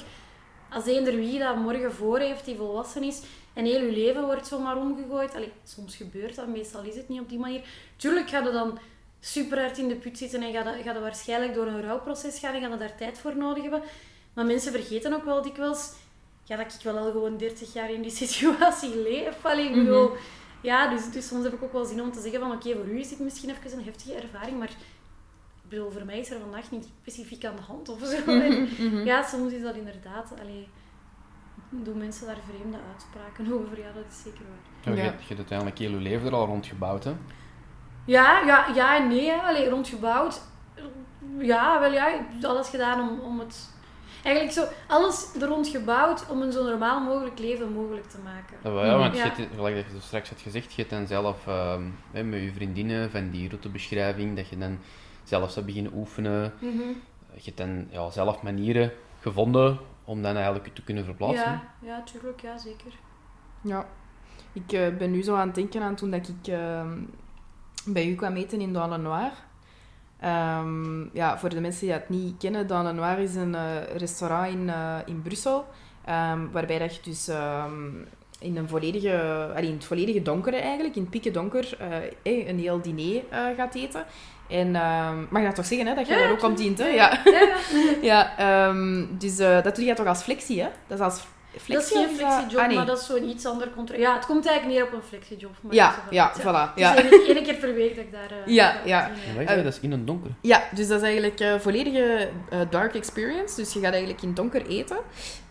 als 0.76 0.86
eender 0.86 1.16
wie 1.16 1.40
dat 1.40 1.56
morgen 1.56 1.94
voor 1.94 2.20
heeft, 2.20 2.46
die 2.46 2.56
volwassen 2.56 3.04
is, 3.04 3.22
en 3.54 3.66
heel 3.66 3.82
je 3.82 3.92
leven 3.92 4.26
wordt 4.26 4.48
zomaar 4.48 4.78
omgegooid. 4.78 5.36
Allee, 5.36 5.52
soms 5.64 5.96
gebeurt 5.96 6.36
dat, 6.36 6.48
meestal 6.48 6.84
is 6.84 6.96
het 6.96 7.10
niet 7.10 7.22
op 7.22 7.30
die 7.30 7.40
manier. 7.40 7.62
Tuurlijk 7.96 8.30
ga 8.30 8.40
je 8.44 8.52
dan 8.52 8.80
super 9.20 9.60
hard 9.60 9.78
in 9.78 9.88
de 9.88 9.96
put 9.96 10.18
zitten 10.18 10.42
en 10.42 10.54
ga 10.54 10.76
je, 10.76 10.84
ga 10.84 10.94
je 10.94 11.00
waarschijnlijk 11.00 11.54
door 11.54 11.68
een 11.68 11.82
rouwproces 11.82 12.40
gaan 12.40 12.54
en 12.54 12.62
ga 12.62 12.68
je 12.68 12.78
daar 12.78 12.96
tijd 12.96 13.18
voor 13.18 13.38
nodig 13.38 13.62
hebben. 13.62 13.82
Maar 14.34 14.46
mensen 14.46 14.72
vergeten 14.72 15.14
ook 15.14 15.24
wel 15.24 15.42
dikwijls 15.42 15.94
ja, 16.44 16.58
dat 16.58 16.74
ik 16.74 16.82
wel 16.82 16.98
al 16.98 17.12
gewoon 17.12 17.38
30 17.38 17.74
jaar 17.74 17.92
in 17.92 18.02
die 18.02 18.12
situatie 18.26 18.98
leef. 19.02 19.46
Allee, 19.46 19.66
ik 19.66 19.74
bedoel, 19.74 20.12
ja, 20.62 20.88
dus, 20.88 21.12
dus 21.12 21.28
soms 21.28 21.44
heb 21.44 21.54
ik 21.54 21.64
ook 21.64 21.74
wel 21.74 21.86
zin 21.86 22.02
om 22.02 22.12
te 22.12 22.22
zeggen 22.22 22.40
van 22.40 22.52
oké, 22.52 22.76
voor 22.76 22.88
u 22.88 23.00
is 23.00 23.10
dit 23.10 23.20
misschien 23.20 23.50
even 23.50 23.78
een 23.78 23.86
heftige 23.86 24.14
ervaring, 24.14 24.58
maar 24.58 24.72
bedoel, 25.70 25.92
voor 25.92 26.06
mij 26.06 26.20
is 26.20 26.32
er 26.32 26.40
vandaag 26.40 26.72
niet 26.72 26.88
specifiek 27.02 27.46
aan 27.46 27.56
de 27.56 27.62
hand 27.62 27.90
of 27.90 28.00
zo. 28.00 28.40
En 28.40 28.70
ja, 29.12 29.24
soms 29.24 29.52
is 29.54 29.62
dat 29.62 29.76
inderdaad, 29.76 30.34
allee, 30.42 30.68
doen 31.70 31.98
mensen 31.98 32.28
daar 32.28 32.38
vreemde 32.56 32.78
uitspraken 32.94 33.54
over. 33.60 33.80
Ja, 33.80 33.92
dat 33.96 34.06
is 34.10 34.22
zeker 34.24 34.42
waar. 34.50 34.84
Ja, 34.84 34.92
je, 34.92 34.98
Ja. 34.98 35.04
hebt- 35.12 35.22
je 35.22 35.28
hebt 35.28 35.40
uiteindelijk 35.40 35.78
heel 35.80 35.90
je 35.92 35.96
leven 35.98 36.28
er 36.28 36.34
al 36.34 36.46
rond 36.46 36.66
gebouwd, 36.66 37.04
hè? 37.04 37.14
Ja, 38.06 38.42
ja, 38.46 38.68
ja 38.76 38.98
en 38.98 39.08
nee. 39.08 39.30
hè. 39.30 39.38
Allee, 39.42 39.70
rondgebouwd. 39.70 40.42
Ja, 41.40 41.80
wel 41.80 41.92
ja. 41.92 42.08
Ik 42.14 42.20
heb 42.34 42.44
alles 42.50 42.70
gedaan 42.70 43.10
om, 43.10 43.20
om 43.20 43.40
het... 43.40 43.74
Eigenlijk 44.24 44.56
zo, 44.56 44.66
alles 44.88 45.34
er 45.42 45.48
rond 45.48 45.68
gebouwd 45.68 46.30
om 46.30 46.42
een 46.42 46.52
zo 46.52 46.64
normaal 46.64 47.00
mogelijk 47.00 47.40
leven 47.40 47.72
mogelijk 47.74 48.10
te 48.10 48.18
maken. 48.24 48.58
Ja, 48.64 48.72
wel, 48.72 48.86
ja, 48.86 48.98
want 48.98 49.16
Ja. 49.18 49.24
je 49.38 49.48
gelijk 49.56 49.76
dat 49.76 49.86
je 49.86 49.92
zo 49.92 50.00
straks 50.00 50.30
had 50.30 50.40
gezegd, 50.42 50.74
je 50.74 50.82
hebt 50.82 50.94
dan 50.94 51.08
zelf 51.08 51.48
ehm, 51.48 51.84
hè, 52.12 52.24
met 52.24 52.42
je 52.42 52.52
vriendinnen 52.54 53.12
van 53.12 53.30
die 53.30 53.50
routebeschrijving, 53.50 54.36
dat 54.36 54.48
je 54.48 54.58
dan 54.58 54.80
zelf 55.26 55.52
zou 55.52 55.66
beginnen 55.66 55.92
oefenen. 55.96 56.54
Mhm. 56.60 56.88
Je 57.34 57.42
hebt 57.44 57.58
dan 57.58 57.88
ja, 57.90 58.10
zelf 58.10 58.42
manieren 58.42 58.92
gevonden 59.20 59.80
om 60.04 60.22
dan 60.22 60.36
eigenlijk 60.36 60.76
te 60.76 60.84
kunnen 60.84 61.06
verplaatsen. 61.06 61.52
Ja, 61.52 61.74
ja, 61.82 62.04
tuurlijk, 62.04 62.42
ja, 62.42 62.58
zeker. 62.58 62.94
Ja. 63.62 63.88
Ik 64.54 64.72
eh, 64.72 64.98
ben 64.98 65.12
nu 65.12 65.24
zo 65.24 65.36
aan 65.36 65.48
het 65.48 65.56
denken 65.56 65.82
aan 65.82 65.96
toen 65.96 66.12
dat 66.12 66.28
ik 66.28 66.48
eh, 66.48 66.92
bij 67.86 68.08
u 68.08 68.16
kwam 68.16 68.36
eten 68.36 68.62
in 68.62 68.74
Dans 68.74 68.90
le 68.90 68.98
Noir. 68.98 69.32
Ehm, 70.20 71.16
ja, 71.16 71.40
voor 71.40 71.50
de 71.50 71.62
mensen 71.62 71.88
die 71.88 71.98
dat 71.98 72.10
niet 72.10 72.38
kennen, 72.38 72.68
Dans 72.68 72.88
le 72.88 72.94
Noir 72.94 73.20
is 73.20 73.36
een 73.36 73.56
eh, 73.56 73.96
restaurant 73.98 74.48
in, 74.48 74.70
eh, 74.70 74.98
in 75.06 75.22
Brussel, 75.22 75.66
ehm, 76.06 76.40
waarbij 76.52 76.80
dat 76.80 76.96
je 76.96 77.02
dus 77.02 77.28
ehm, 77.28 77.90
in, 78.40 78.58
een 78.58 78.70
volledige, 78.70 79.48
allee, 79.56 79.70
in 79.70 79.76
het 79.76 79.86
volledige 79.86 80.22
donkere 80.22 80.56
eigenlijk, 80.56 80.96
in 80.96 81.02
het 81.02 81.12
pikken 81.12 81.34
donker, 81.34 81.78
een 82.24 82.60
heel 82.60 82.82
diner 82.82 83.24
eh, 83.30 83.46
gaat 83.56 83.76
eten. 83.76 84.06
En 84.50 84.76
ehm, 84.76 85.18
mag 85.30 85.42
je 85.42 85.48
dat 85.48 85.56
toch 85.56 85.66
zeggen, 85.66 85.88
hè, 85.88 85.96
dat 85.96 86.08
je 86.08 86.14
Ja, 86.14 86.20
daar 86.20 86.32
ook 86.32 86.44
op 86.44 86.58
dient, 86.58 86.78
hè? 86.78 86.88
Ja, 86.88 87.20
Ja. 87.26 87.48
ja, 88.02 88.38
ehm, 88.68 89.06
dus 89.18 89.40
eh, 89.40 89.64
dat 89.64 89.76
doe 89.76 89.86
je 89.86 89.94
toch 89.94 90.06
als 90.08 90.22
flexie, 90.22 90.62
hè? 90.62 90.68
Dat 90.88 90.98
is 90.98 91.04
als 91.04 91.20
flexie? 91.58 91.74
Dat 91.74 91.84
is 91.84 91.90
geen 91.92 92.18
flexiejob, 92.18 92.62
ah, 92.62 92.68
nee. 92.68 92.76
maar 92.78 92.86
dat 92.86 93.00
is 93.00 93.06
zo'n 93.06 93.30
iets 93.30 93.46
ander 93.46 93.70
contract. 93.76 94.02
Ja, 94.02 94.16
het 94.16 94.26
komt 94.26 94.46
eigenlijk 94.48 94.78
neer 94.80 94.88
op 94.88 94.94
een 95.02 95.08
flexiejob. 95.08 95.52
maar 95.62 95.74
Ja, 95.74 95.96
ja, 96.10 96.32
wel- 96.44 96.54
voilà. 96.54 96.70
Het 96.70 96.80
Ja. 96.80 96.96
is 96.96 97.12
één, 97.12 97.36
één 97.36 97.44
keer 97.44 97.56
per 97.56 97.74
week 97.74 97.96
dat 97.96 98.06
ik 98.06 98.12
daar... 98.12 98.30
eh, 98.46 98.54
Ja, 98.54 98.76
ja. 98.86 99.10
is 99.40 99.64
dat? 99.64 99.66
Is 99.66 99.80
in 99.80 99.92
het 99.92 100.08
donker. 100.08 100.32
Ja, 100.42 100.64
dus 100.72 100.88
dat 100.88 100.98
is 100.98 101.04
eigenlijk 101.06 101.40
een 101.40 101.62
volledige 101.62 102.30
eh, 102.50 102.60
dark 102.70 102.96
experience. 102.96 103.56
Dus 103.56 103.74
je 103.74 103.80
gaat 103.80 103.92
eigenlijk 103.92 104.22
in 104.22 104.28
het 104.28 104.38
donker 104.38 104.66
eten. 104.68 104.98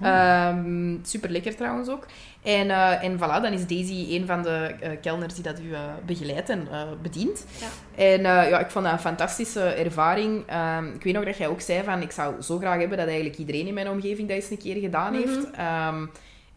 Ehm, 0.00 0.96
super 1.02 1.30
lekker 1.30 1.56
trouwens 1.56 1.88
ook. 1.88 2.06
En, 2.44 2.70
eh, 2.70 3.02
en 3.04 3.16
voilà, 3.18 3.42
dan 3.42 3.52
is 3.52 3.66
Daisy 3.66 4.06
een 4.16 4.26
van 4.26 4.42
de 4.42 4.74
eh, 4.80 4.90
kelners 5.00 5.34
die 5.34 5.42
dat 5.42 5.60
u 5.60 5.72
eh, 5.72 5.80
begeleidt 6.06 6.48
en 6.48 6.68
bedient. 7.02 7.44
Ja. 7.60 7.66
En 8.02 8.20
ja, 8.22 8.58
ik 8.58 8.70
vond 8.70 8.84
dat 8.84 8.94
een 8.94 9.00
fantastische 9.00 9.60
ervaring. 9.62 10.42
Ehm, 10.46 10.86
ik 10.94 11.02
weet 11.02 11.14
nog 11.14 11.24
dat 11.24 11.36
jij 11.36 11.48
ook 11.48 11.60
zei 11.60 11.82
van, 11.82 12.02
ik 12.02 12.10
zou 12.10 12.42
zo 12.42 12.58
graag 12.58 12.78
hebben 12.78 12.98
dat 12.98 13.06
eigenlijk 13.06 13.38
iedereen 13.38 13.66
in 13.66 13.74
mijn 13.74 13.88
omgeving 13.88 14.28
dat 14.28 14.36
eens 14.36 14.50
een 14.50 14.58
keer 14.58 14.76
gedaan 14.80 15.12
Mhm. 15.12 15.22
heeft. 15.22 15.50
Ehm, 15.50 16.06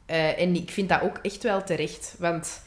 eh, 0.05 0.41
en 0.41 0.55
ik 0.55 0.69
vind 0.69 0.89
dat 0.89 1.01
ook 1.01 1.19
echt 1.21 1.43
wel 1.43 1.63
terecht. 1.63 2.15
Want 2.19 2.61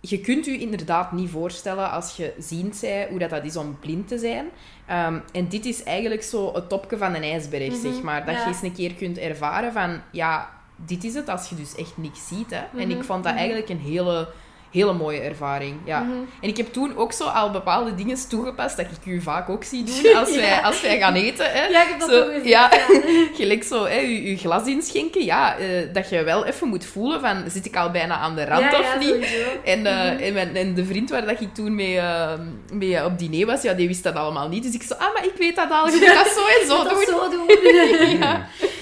je 0.00 0.20
kunt 0.20 0.46
u 0.46 0.60
inderdaad 0.60 1.12
niet 1.12 1.30
voorstellen 1.30 1.90
als 1.90 2.16
je 2.16 2.32
ziend 2.38 2.78
bent 2.80 3.08
hoe 3.08 3.18
dat, 3.18 3.30
dat 3.30 3.44
is 3.44 3.56
om 3.56 3.78
blind 3.80 4.08
te 4.08 4.18
zijn. 4.18 4.46
Ehm, 4.86 5.18
en 5.32 5.48
dit 5.48 5.64
is 5.64 5.82
eigenlijk 5.82 6.22
zo 6.22 6.54
het 6.54 6.68
topje 6.68 6.98
van 6.98 7.14
een 7.14 7.22
ijsberg, 7.22 7.68
Mhm, 7.72 7.80
zeg 7.92 8.02
maar. 8.02 8.24
Dat 8.26 8.34
ja. 8.34 8.40
je 8.40 8.46
eens 8.46 8.62
een 8.62 8.74
keer 8.74 8.94
kunt 8.94 9.18
ervaren 9.18 9.72
van, 9.72 10.00
ja, 10.10 10.50
dit 10.76 11.04
is 11.04 11.14
het 11.14 11.28
als 11.28 11.48
je 11.48 11.54
dus 11.54 11.74
echt 11.74 11.92
niks 11.96 12.20
ziet. 12.28 12.50
Hè. 12.50 12.56
En 12.80 12.88
Mhm, 12.88 12.98
ik 12.98 13.04
vond 13.04 13.22
dat 13.22 13.32
mhm. 13.32 13.40
eigenlijk 13.40 13.68
een 13.70 13.80
hele, 13.80 14.28
hele 14.70 14.92
mooie 14.92 15.20
ervaring. 15.20 15.76
Ja. 15.84 16.00
Mhm. 16.00 16.12
En 16.40 16.48
ik 16.48 16.56
heb 16.56 16.72
toen 16.72 16.96
ook 16.96 17.12
zo 17.12 17.24
al 17.24 17.50
bepaalde 17.50 17.94
dingen 17.94 18.28
toegepast 18.28 18.76
dat 18.76 18.86
ik 18.86 19.06
u 19.12 19.20
vaak 19.22 19.48
ook 19.48 19.64
zie 19.64 19.84
doen 19.84 20.14
als 20.20 20.34
wij, 20.34 20.46
Ja. 20.48 20.60
als 20.60 20.80
wij 20.80 20.98
gaan 20.98 21.14
eten. 21.14 21.46
Hè. 21.52 21.66
Ja, 21.66 21.82
ik 21.82 21.88
heb 21.88 22.00
dat 22.00 22.10
Zo, 22.10 22.24
gezien. 22.24 22.48
ja. 22.48 22.70
Gelijk 23.38 23.64
zo, 23.64 23.84
hè, 23.84 23.98
je, 23.98 24.22
je 24.30 24.36
glas 24.36 24.66
inschenken, 24.66 25.24
ja, 25.24 25.56
eh, 25.58 25.92
dat 25.92 26.08
je 26.08 26.22
wel 26.22 26.44
even 26.44 26.68
moet 26.68 26.84
voelen 26.86 27.20
van, 27.20 27.44
zit 27.50 27.66
ik 27.66 27.76
al 27.76 27.90
bijna 27.90 28.16
aan 28.18 28.34
de 28.34 28.44
rand 28.44 28.60
Ja, 28.72 28.78
of 28.78 28.92
ja, 28.92 28.98
niet? 28.98 29.26
En, 29.64 29.86
eh, 29.86 30.12
Mhm. 30.12 30.22
en, 30.22 30.32
mijn, 30.32 30.56
en 30.56 30.74
de 30.74 30.84
vriend 30.84 31.10
waar 31.10 31.26
dat 31.26 31.40
ik 31.40 31.54
toen 31.54 31.74
mee, 31.74 31.98
eh, 31.98 32.32
mee 32.72 33.04
op 33.04 33.18
diner 33.18 33.46
was, 33.46 33.62
ja, 33.62 33.72
die 33.72 33.86
wist 33.86 34.02
dat 34.02 34.14
allemaal 34.14 34.48
niet. 34.48 34.62
Dus 34.62 34.74
ik 34.74 34.82
zo, 34.82 34.94
ah, 34.94 35.14
maar 35.14 35.24
ik 35.24 35.34
weet 35.38 35.56
dat 35.56 35.70
al, 35.70 35.86
je 35.86 35.92
moet 35.92 36.06
dat 36.06 36.26
zo 36.26 36.46
en 36.60 36.66
zo 36.66 36.88
doen. 36.88 37.04
zo 37.06 37.30
doen. 37.36 37.48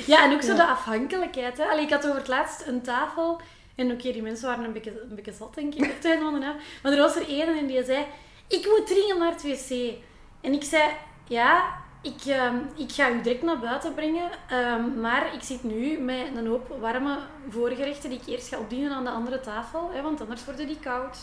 Ja. 0.07 0.25
En 0.25 0.33
ook 0.33 0.43
zo 0.43 0.53
Ja. 0.53 0.57
de 0.57 0.67
afhankelijkheid. 0.67 1.57
Hè. 1.59 1.65
Allee, 1.65 1.85
ik 1.85 1.91
had 1.91 2.05
over 2.07 2.19
het 2.19 2.29
laatst 2.29 2.67
een 2.67 2.83
tafel. 2.83 3.41
En 3.75 3.93
oké, 3.93 4.13
die 4.13 4.23
mensen 4.23 4.49
waren 4.49 4.65
een 4.65 4.73
beetje, 4.73 5.01
een 5.11 5.15
beetje 5.15 5.33
zat, 5.33 5.55
denk 5.55 5.75
ik, 5.75 5.85
op 5.85 5.95
het 5.95 6.05
einde 6.05 6.25
van 6.25 6.41
de. 6.41 6.53
Maar 6.83 6.93
er 6.93 6.99
was 6.99 7.17
er 7.17 7.29
één 7.29 7.59
en 7.59 7.67
die 7.67 7.85
zei... 7.85 8.07
Ik 8.49 8.67
moet 8.67 8.87
dringend 8.87 9.19
naar 9.19 9.31
het 9.33 9.43
wc. 9.43 9.95
En 10.41 10.53
ik 10.53 10.65
zei... 10.65 10.83
Ja, 11.29 11.65
ik, 12.03 12.21
ehm, 12.27 12.57
ik 12.77 12.93
ga 12.93 13.11
u 13.11 13.21
direct 13.21 13.43
naar 13.43 13.59
buiten 13.59 13.95
brengen. 13.95 14.31
ehm, 14.49 15.01
maar 15.01 15.35
ik 15.35 15.43
zit 15.43 15.63
nu 15.63 15.99
met 15.99 16.27
een 16.37 16.47
hoop 16.47 16.77
warme 16.81 17.19
voorgerechten 17.49 18.11
die 18.11 18.19
ik 18.21 18.27
eerst 18.27 18.49
ga 18.49 18.59
opdienen 18.59 18.93
aan 18.93 19.05
de 19.05 19.11
andere 19.11 19.41
tafel. 19.41 19.91
Hè, 19.93 20.03
want 20.03 20.21
anders 20.21 20.45
worden 20.45 20.67
die 20.67 20.79
koud. 20.81 21.19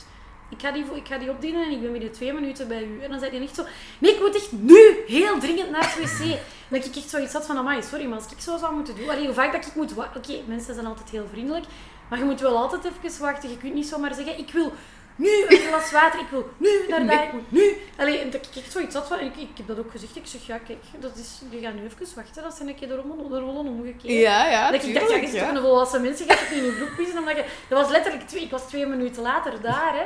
Ik 0.52 0.62
ga, 0.62 0.72
die, 0.72 0.86
ik 0.94 1.08
ga 1.08 1.18
die 1.18 1.30
opdienen 1.30 1.64
en 1.64 1.72
ik 1.72 1.82
ben 1.82 1.92
binnen 1.92 2.12
twee 2.12 2.34
minuten 2.34 2.68
bij 2.68 2.84
u. 2.84 3.02
En 3.02 3.10
dan 3.10 3.20
zei 3.20 3.32
hij 3.32 3.42
echt 3.42 3.56
zo... 3.56 3.64
Nee, 4.00 4.14
ik 4.14 4.20
moet 4.20 4.36
echt 4.36 4.52
nu 4.52 5.04
heel 5.08 5.40
dringend 5.40 5.72
naar 5.72 5.94
het 5.94 6.20
wc. 6.20 6.38
Dat 6.70 6.86
ik 6.86 6.96
echt 6.96 7.10
zoiets 7.10 7.34
had 7.34 7.46
van... 7.46 7.58
Amai, 7.58 7.84
sorry, 7.84 8.06
maar 8.06 8.18
als 8.18 8.32
ik 8.32 8.40
zo 8.40 8.58
zou 8.58 8.76
moeten 8.76 8.96
doen... 8.96 9.10
Allee, 9.10 9.26
hoe 9.26 9.34
vaak 9.34 9.52
dat 9.52 9.66
ik 9.66 9.76
moet. 9.76 9.92
Oké, 9.92 10.40
mensen 10.46 10.74
zijn 10.74 10.86
altijd 10.86 11.10
heel 11.10 11.28
vriendelijk. 11.32 11.66
Maar 12.10 12.20
je 12.20 12.26
moet 12.26 12.40
wel 12.40 12.58
altijd 12.58 12.84
even 12.86 13.22
wachten. 13.22 13.50
Je 13.50 13.58
kunt 13.58 13.74
niet 13.74 13.88
zomaar 13.88 14.14
zeggen... 14.14 14.38
Ik 14.38 14.52
wil 14.52 14.74
nu 15.16 15.30
een 15.48 15.58
glas 15.58 15.92
water. 15.92 16.20
Ik 16.20 16.28
wil 16.30 16.50
nu 16.58 16.70
naar 16.90 17.06
daar. 17.08 17.24
Ik 17.24 17.34
moet 17.34 17.52
nu... 17.52 17.76
Allee, 17.98 18.18
en 18.20 18.30
dat 18.30 18.46
ik 18.46 18.64
echt 18.64 18.72
zoiets 18.72 18.96
had 18.96 19.08
van... 19.08 19.20
Ik, 19.20 19.36
ik 19.36 19.48
heb 19.58 19.68
dat 19.68 19.80
ook 19.80 19.92
gezegd. 19.92 20.16
Ik 20.16 20.26
zeg, 20.26 20.46
ja, 20.48 20.58
kijk. 20.58 20.78
Dat 21.00 21.16
is, 21.16 21.40
die 21.50 21.62
gaan 21.62 21.76
nu 21.76 21.84
even 21.86 22.16
wachten. 22.16 22.44
Dat 22.44 22.54
zijn 22.56 22.68
een 22.68 22.76
keer 22.76 22.88
de 22.88 22.96
rollen, 22.96 23.30
de 23.30 23.40
rollen 23.40 23.66
omgekeerd. 23.72 24.22
Ja, 24.22 24.50
ja, 24.50 24.72
Dat 24.72 24.84
ik 24.84 24.94
dacht, 24.94 25.10
ja, 25.10 25.16
je 25.16 25.28
zit 25.28 25.40
toch 25.40 25.50
een 25.50 25.62
volwassen 25.62 26.02
mensen, 26.02 26.26
je 26.26 26.32
gaat 26.32 26.40
het 26.42 26.50
niet 26.50 26.60
in 26.60 26.66
je 26.66 26.72
broek 26.72 26.96
pissen, 26.96 27.18
omdat 27.20 27.36
je... 27.36 27.46
Dat 27.70 27.82
was 27.82 27.92
letterlijk 27.92 28.28
twee... 28.28 28.44
Ik 28.44 28.52
was 28.52 28.68
twee 28.68 28.86
minuten 28.86 29.22
later 29.22 29.62
daar, 29.62 29.94
hè. 29.96 30.06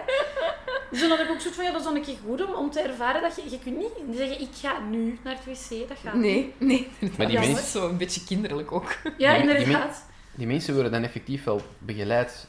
Dus 0.91 0.99
dan 0.99 1.09
had 1.09 1.19
ik 1.19 1.29
ook 1.29 1.39
zoiets 1.39 1.55
van, 1.55 1.63
ja, 1.65 1.71
dat 1.71 1.79
is 1.79 1.85
dan 1.87 1.95
een 1.95 2.01
keer 2.03 2.17
goed 2.27 2.45
om, 2.45 2.53
om 2.53 2.71
te 2.71 2.79
ervaren 2.79 3.21
dat 3.21 3.35
je... 3.35 3.49
Je 3.49 3.59
kunt 3.59 3.77
niet 3.77 4.17
zeggen, 4.17 4.41
ik 4.41 4.49
ga 4.61 4.79
nu 4.89 5.19
naar 5.23 5.35
het 5.43 5.59
wc. 5.59 5.87
Dat 5.89 5.97
gaat 6.03 6.13
niet. 6.13 6.21
Nee, 6.23 6.53
nee. 6.57 6.87
Maar 7.17 7.27
die 7.27 7.35
dat 7.35 7.45
mensen- 7.45 7.63
is 7.63 7.71
zo 7.71 7.87
een 7.89 7.97
beetje 7.97 8.23
kinderlijk 8.25 8.71
ook. 8.71 8.95
Ja, 9.17 9.33
Die- 9.37 9.47
die 9.47 9.55
inderdaad. 9.57 10.05
Die 10.33 10.47
mensen 10.47 10.73
worden 10.73 10.91
dan 10.91 11.03
effectief 11.03 11.43
wel 11.43 11.61
begeleid 11.79 12.47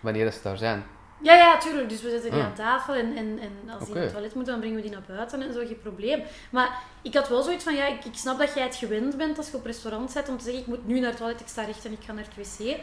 wanneer 0.00 0.32
ze 0.32 0.38
daar 0.42 0.56
zijn. 0.56 0.84
Ja, 1.24 1.34
ja, 1.34 1.58
tuurlijk. 1.58 1.88
Dus 1.88 2.02
we 2.02 2.10
zitten 2.10 2.30
die 2.30 2.40
Ah. 2.40 2.46
aan 2.46 2.54
tafel 2.54 2.94
en, 2.94 3.16
en, 3.16 3.38
en 3.40 3.70
als 3.78 3.84
die 3.84 3.94
naar 3.94 4.02
het 4.02 4.12
toilet 4.12 4.34
moeten, 4.34 4.52
dan 4.52 4.60
brengen 4.60 4.76
we 4.76 4.82
die 4.88 4.92
naar 4.96 5.16
buiten 5.16 5.42
en 5.42 5.52
zo, 5.52 5.58
geen 5.66 5.80
probleem. 5.80 6.22
Maar 6.50 6.78
ik 7.02 7.14
had 7.14 7.28
wel 7.28 7.42
zoiets 7.42 7.64
van, 7.64 7.74
ja, 7.74 7.86
ik, 7.86 8.04
ik 8.04 8.14
snap 8.14 8.38
dat 8.38 8.54
jij 8.54 8.62
het 8.62 8.76
gewend 8.76 9.16
bent 9.16 9.38
als 9.38 9.50
je 9.50 9.56
op 9.56 9.64
restaurant 9.66 10.10
zit 10.10 10.28
om 10.28 10.38
te 10.38 10.44
zeggen, 10.44 10.62
ik 10.62 10.66
moet 10.68 10.86
nu 10.86 10.98
naar 11.00 11.08
het 11.08 11.18
toilet, 11.18 11.40
ik 11.40 11.48
sta 11.48 11.62
recht 11.64 11.84
en 11.84 11.92
ik 11.92 11.98
ga 12.06 12.12
naar 12.12 12.24
het 12.34 12.48
wc. 12.58 12.76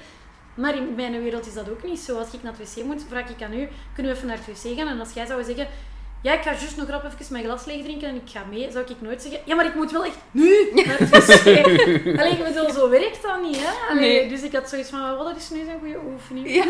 Maar 0.55 0.75
in 0.75 0.95
mijn 0.95 1.21
wereld 1.23 1.47
is 1.47 1.53
dat 1.53 1.69
ook 1.69 1.83
niet 1.83 1.99
zo. 1.99 2.17
Als 2.17 2.31
ik 2.33 2.43
naar 2.43 2.53
het 2.57 2.73
wc 2.75 2.83
moet, 2.83 3.05
vraag 3.09 3.29
ik 3.29 3.41
aan 3.43 3.53
u, 3.53 3.67
kunnen 3.93 4.11
we 4.11 4.17
even 4.17 4.27
naar 4.27 4.37
het 4.45 4.61
wc 4.63 4.77
gaan? 4.77 4.87
En 4.87 4.99
als 4.99 5.13
jij 5.13 5.25
zou 5.25 5.43
zeggen, 5.43 5.67
ja, 6.21 6.33
ik 6.33 6.41
ga 6.41 6.51
juist 6.51 6.77
nog 6.77 6.89
rap 6.89 7.03
even 7.03 7.33
mijn 7.33 7.43
glas 7.43 7.65
leeg 7.65 7.83
drinken 7.83 8.07
en 8.07 8.15
ik 8.15 8.21
ga 8.25 8.43
mee, 8.49 8.71
zou 8.71 8.85
ik 8.89 9.01
nooit 9.01 9.21
zeggen, 9.21 9.41
ja, 9.45 9.55
maar 9.55 9.65
ik 9.65 9.75
moet 9.75 9.91
wel 9.91 10.05
echt 10.05 10.17
nu 10.31 10.49
naar 10.73 10.97
het 10.99 11.09
wc. 11.09 11.45
Allee, 12.19 12.31
ik 12.31 12.43
bedoel, 12.43 12.71
zo 12.71 12.89
werkt 12.89 13.21
dat 13.21 13.41
niet, 13.41 13.57
hè? 13.59 13.89
Allee, 13.89 14.19
Nee. 14.19 14.29
Dus 14.29 14.41
ik 14.41 14.53
had 14.53 14.69
zoiets 14.69 14.89
van, 14.89 14.99
oh, 14.99 15.25
dat 15.25 15.35
is 15.37 15.49
nu 15.49 15.59
een 15.59 15.79
goede 15.79 15.99
oefening. 16.13 16.55
Ja. 16.55 16.65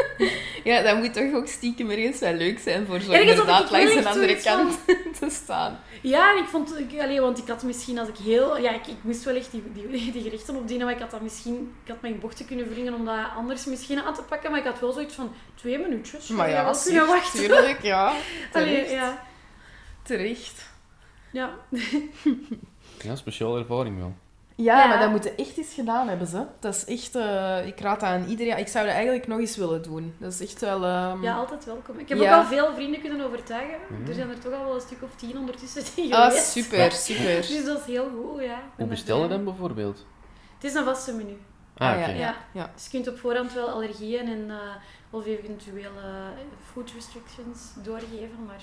ja, 0.70 0.82
dat 0.82 0.96
moet 0.96 1.14
toch 1.14 1.34
ook 1.34 1.46
stiekem 1.46 1.90
er 1.90 1.98
eens 1.98 2.18
wel 2.18 2.32
leuk 2.32 2.58
zijn 2.58 2.86
voor 2.86 3.00
zo 3.00 3.12
Ergens 3.12 3.30
inderdaad 3.30 3.70
langs 3.70 3.94
een 3.94 4.06
andere 4.06 4.36
kant 4.36 4.78
te 5.20 5.26
staan. 5.30 5.80
Ja, 6.00 6.32
en 6.32 6.42
ik 6.42 6.48
vond... 6.48 6.78
Ik, 6.78 7.00
allee, 7.00 7.20
want 7.20 7.38
ik 7.38 7.48
had 7.48 7.62
misschien, 7.62 7.98
als 7.98 8.08
ik 8.08 8.16
heel... 8.16 8.58
Ja, 8.58 8.70
ik, 8.70 8.86
ik 8.86 9.02
moest 9.02 9.24
wel 9.24 9.34
echt 9.34 9.50
die, 9.50 9.62
die, 9.72 9.88
die 10.12 10.22
gerechten 10.22 10.56
opdienen, 10.56 10.86
maar 10.86 10.94
ik 10.94 11.00
had 11.00 11.10
dat 11.10 11.20
misschien... 11.20 11.74
Ik 11.84 11.90
had 11.90 12.00
mijn 12.00 12.18
bochten 12.18 12.46
kunnen 12.46 12.68
wringen 12.68 12.94
om 12.94 13.04
dat 13.04 13.18
anders 13.36 13.64
misschien 13.64 14.00
aan 14.02 14.14
te 14.14 14.22
pakken, 14.22 14.50
maar 14.50 14.60
ik 14.60 14.66
had 14.66 14.80
wel 14.80 14.92
zoiets 14.92 15.14
van 15.14 15.32
twee 15.54 15.78
minuutjes. 15.78 16.28
Maar 16.28 16.50
ja, 16.50 16.74
kunnen 16.84 17.06
wachten. 17.06 17.40
tuurlijk, 17.40 17.82
ja. 17.82 18.06
Allee, 18.52 18.74
Terecht. 18.74 18.90
ja. 18.90 19.22
Terecht. 20.02 20.68
Ja. 21.32 21.50
Ja, 23.02 23.16
speciale 23.16 23.58
ervaring 23.58 23.98
wel. 23.98 24.14
Ja, 24.62 24.78
Ja. 24.78 24.86
maar 24.86 24.98
dat 24.98 25.10
moeten 25.10 25.36
echt 25.36 25.56
eens 25.58 25.74
gedaan 25.74 26.08
hebben 26.08 26.26
ze. 26.26 26.44
Dat 26.58 26.74
is 26.74 26.84
echt... 26.84 27.14
eh, 27.14 27.66
ik 27.66 27.80
raad 27.80 28.02
aan 28.02 28.24
iedereen... 28.28 28.58
Ik 28.58 28.68
zou 28.68 28.84
dat 28.84 28.94
eigenlijk 28.94 29.26
nog 29.26 29.38
eens 29.38 29.56
willen 29.56 29.82
doen. 29.82 30.14
Dat 30.18 30.32
is 30.32 30.40
echt 30.40 30.60
wel... 30.60 30.84
ehm, 30.84 31.22
ja, 31.22 31.34
altijd 31.36 31.64
welkom. 31.64 31.98
Ik 31.98 32.08
heb 32.08 32.18
Ja. 32.18 32.36
ook 32.38 32.42
al 32.42 32.48
veel 32.48 32.74
vrienden 32.74 33.00
kunnen 33.00 33.26
overtuigen. 33.26 33.76
Er 34.08 34.14
zijn 34.14 34.28
er 34.30 34.38
toch 34.38 34.52
al 34.52 34.64
wel 34.64 34.74
een 34.74 34.80
stuk 34.80 35.02
of 35.02 35.10
tien 35.16 35.38
ondertussen 35.38 35.82
die 35.94 36.14
Ah, 36.16 36.24
geweest. 36.26 36.50
super, 36.50 36.92
super. 36.92 37.36
Dus 37.48 37.64
dat 37.64 37.78
is 37.80 37.84
heel 37.86 38.08
goed, 38.10 38.42
ja. 38.42 38.62
Hoe 38.76 38.86
bestel 38.86 39.22
je 39.22 39.28
dan 39.28 39.44
bijvoorbeeld? 39.44 40.06
Het 40.54 40.64
is 40.64 40.74
een 40.74 40.84
vaste 40.84 41.12
menu. 41.14 41.38
Ah, 41.76 41.88
Ah, 41.90 41.96
ja, 41.98 42.02
oké. 42.02 42.10
ja. 42.12 42.18
Ja. 42.18 42.34
ja. 42.52 42.70
Dus 42.74 42.84
je 42.84 42.90
kunt 42.90 43.08
op 43.08 43.18
voorhand 43.18 43.52
wel 43.52 43.68
allergieën 43.68 44.28
en 44.28 44.50
eh, 44.50 44.56
of 45.10 45.26
eventuele 45.26 45.88
food 46.72 46.90
restrictions 46.94 47.60
doorgeven, 47.82 48.44
maar 48.46 48.62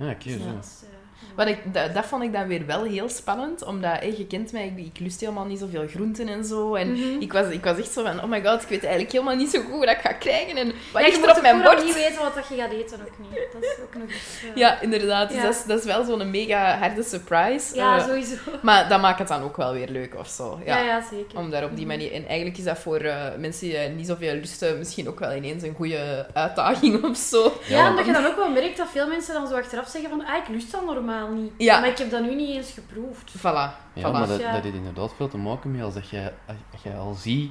Oké, 0.00 0.28
ja, 0.30 0.36
dat 0.54 0.64
is, 0.64 0.82
eh, 0.82 0.96
Wat 1.36 1.46
ik, 1.48 1.58
dat, 1.74 1.94
dat 1.94 2.04
vond 2.06 2.22
ik 2.22 2.32
dan 2.32 2.46
weer 2.46 2.66
wel 2.66 2.84
heel 2.84 3.08
spannend, 3.08 3.64
omdat 3.64 4.00
eh, 4.00 4.18
je 4.18 4.26
kent 4.26 4.52
mij, 4.52 4.72
ik, 4.76 4.86
ik 4.86 4.98
lust 4.98 5.20
helemaal 5.20 5.44
niet 5.44 5.58
zoveel 5.58 5.86
groenten 5.88 6.28
en 6.28 6.44
zo. 6.44 6.74
En 6.74 6.92
Mhm. 6.92 7.20
ik, 7.20 7.32
was, 7.32 7.46
ik 7.50 7.64
was 7.64 7.78
echt 7.78 7.92
zo 7.92 8.04
van, 8.04 8.22
oh 8.22 8.28
my 8.30 8.44
god, 8.44 8.62
ik 8.62 8.68
weet 8.68 8.80
eigenlijk 8.82 9.12
helemaal 9.12 9.36
niet 9.36 9.50
zo 9.50 9.60
goed 9.60 9.78
wat 9.78 9.88
ik 9.90 9.98
ga 10.02 10.12
krijgen 10.12 10.56
en 10.56 10.66
wat 10.92 11.02
Ja, 11.02 11.08
ligt 11.08 11.20
je 11.20 11.26
er 11.30 11.36
op 11.36 11.42
mijn 11.42 11.62
bord. 11.62 11.84
niet 11.84 11.94
weten 11.94 12.22
wat 12.22 12.34
dat 12.34 12.48
je 12.48 12.54
gaat 12.56 12.70
eten 12.72 13.00
ook 13.00 13.18
niet. 13.18 13.46
Dat 13.52 13.62
is 13.62 13.76
ook 13.82 13.94
nog 13.94 14.08
iets... 14.08 14.42
eh, 14.42 14.54
Ja, 14.56 14.80
inderdaad. 14.80 15.28
Dus 15.30 15.42
dat, 15.42 15.54
is, 15.54 15.64
dat 15.64 15.78
is 15.78 15.84
wel 15.84 16.04
zo'n 16.04 16.30
mega 16.30 16.78
harde 16.78 17.02
surprise. 17.02 17.74
ja, 17.74 17.96
Eh, 17.98 18.06
sowieso. 18.06 18.34
maar 18.62 18.88
dat 18.88 19.00
maakt 19.00 19.18
het 19.18 19.28
dan 19.28 19.42
ook 19.42 19.56
wel 19.56 19.72
weer 19.72 19.88
leuk 19.88 20.14
of 20.18 20.28
zo. 20.28 20.60
Ja, 20.64 20.78
Ja. 20.78 20.84
ja, 20.84 21.02
zeker. 21.10 21.38
Om 21.38 21.50
daar 21.50 21.64
op 21.64 21.76
die 21.76 21.86
Mhm. 21.86 21.96
manier... 21.96 22.12
En 22.12 22.26
eigenlijk 22.26 22.58
is 22.58 22.64
dat 22.64 22.78
voor 22.78 23.00
mensen 23.38 23.68
die 23.68 23.78
niet 23.78 24.06
zoveel 24.06 24.34
lusten 24.34 24.78
misschien 24.78 25.08
ook 25.08 25.18
wel 25.18 25.32
ineens 25.34 25.62
een 25.62 25.74
goede 25.74 26.26
uitdaging 26.34 27.04
of 27.10 27.16
zo. 27.16 27.42
Ja, 27.68 27.76
Ja, 27.78 27.90
omdat 27.90 28.06
je 28.06 28.12
dan 28.12 28.26
ook 28.26 28.36
wel 28.36 28.50
merkt 28.50 28.76
dat 28.76 28.88
veel 28.92 29.06
mensen 29.08 29.34
dan 29.34 29.48
zo 29.48 29.54
achteraf 29.56 29.87
zeggen 29.90 30.10
van 30.10 30.24
ah, 30.26 30.36
ik 30.36 30.48
lust 30.48 30.72
dat 30.72 30.84
normaal 30.84 31.28
niet. 31.32 31.52
Ja. 31.56 31.80
Maar 31.80 31.88
ik 31.88 31.98
heb 31.98 32.10
dat 32.10 32.22
nu 32.22 32.34
niet 32.34 32.56
eens 32.56 32.70
geproefd. 32.70 33.38
Voilà. 33.38 33.42
Ja, 33.42 33.72
voilà. 33.94 34.02
maar 34.12 34.26
dat, 34.26 34.40
dat 34.40 34.62
heeft 34.62 34.74
inderdaad 34.74 35.14
veel 35.16 35.28
te 35.28 35.38
maken 35.38 35.70
met 35.70 35.82
als 35.82 35.94
dat 35.94 36.08
je, 36.08 36.32
als 36.72 36.82
je 36.82 36.94
al 36.94 37.14
ziet 37.14 37.50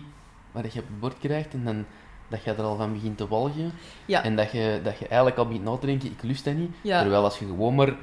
wat 0.52 0.74
je 0.74 0.80
op 0.80 0.88
het 0.88 1.00
bord 1.00 1.20
krijgt 1.20 1.54
en 1.54 1.64
dan 1.64 1.86
dat 2.28 2.44
je 2.44 2.52
er 2.52 2.62
al 2.62 2.76
van 2.76 2.94
begint 2.94 3.18
te 3.18 3.28
walgen. 3.28 3.72
Ja. 4.06 4.24
En 4.24 4.36
dat 4.36 4.52
je, 4.52 4.80
dat 4.84 5.00
je 5.00 5.08
eigenlijk 5.08 5.38
al 5.38 5.46
begint 5.46 5.64
na 5.64 5.78
te 5.78 5.86
denken, 5.86 6.12
ik 6.12 6.24
lust 6.24 6.46
dat 6.46 6.54
niet. 6.54 6.76
Ja. 6.82 7.02
Terwijl 7.02 7.24
als 7.24 7.40
je 7.40 7.46
gewoon 7.46 7.76
maar 7.76 7.96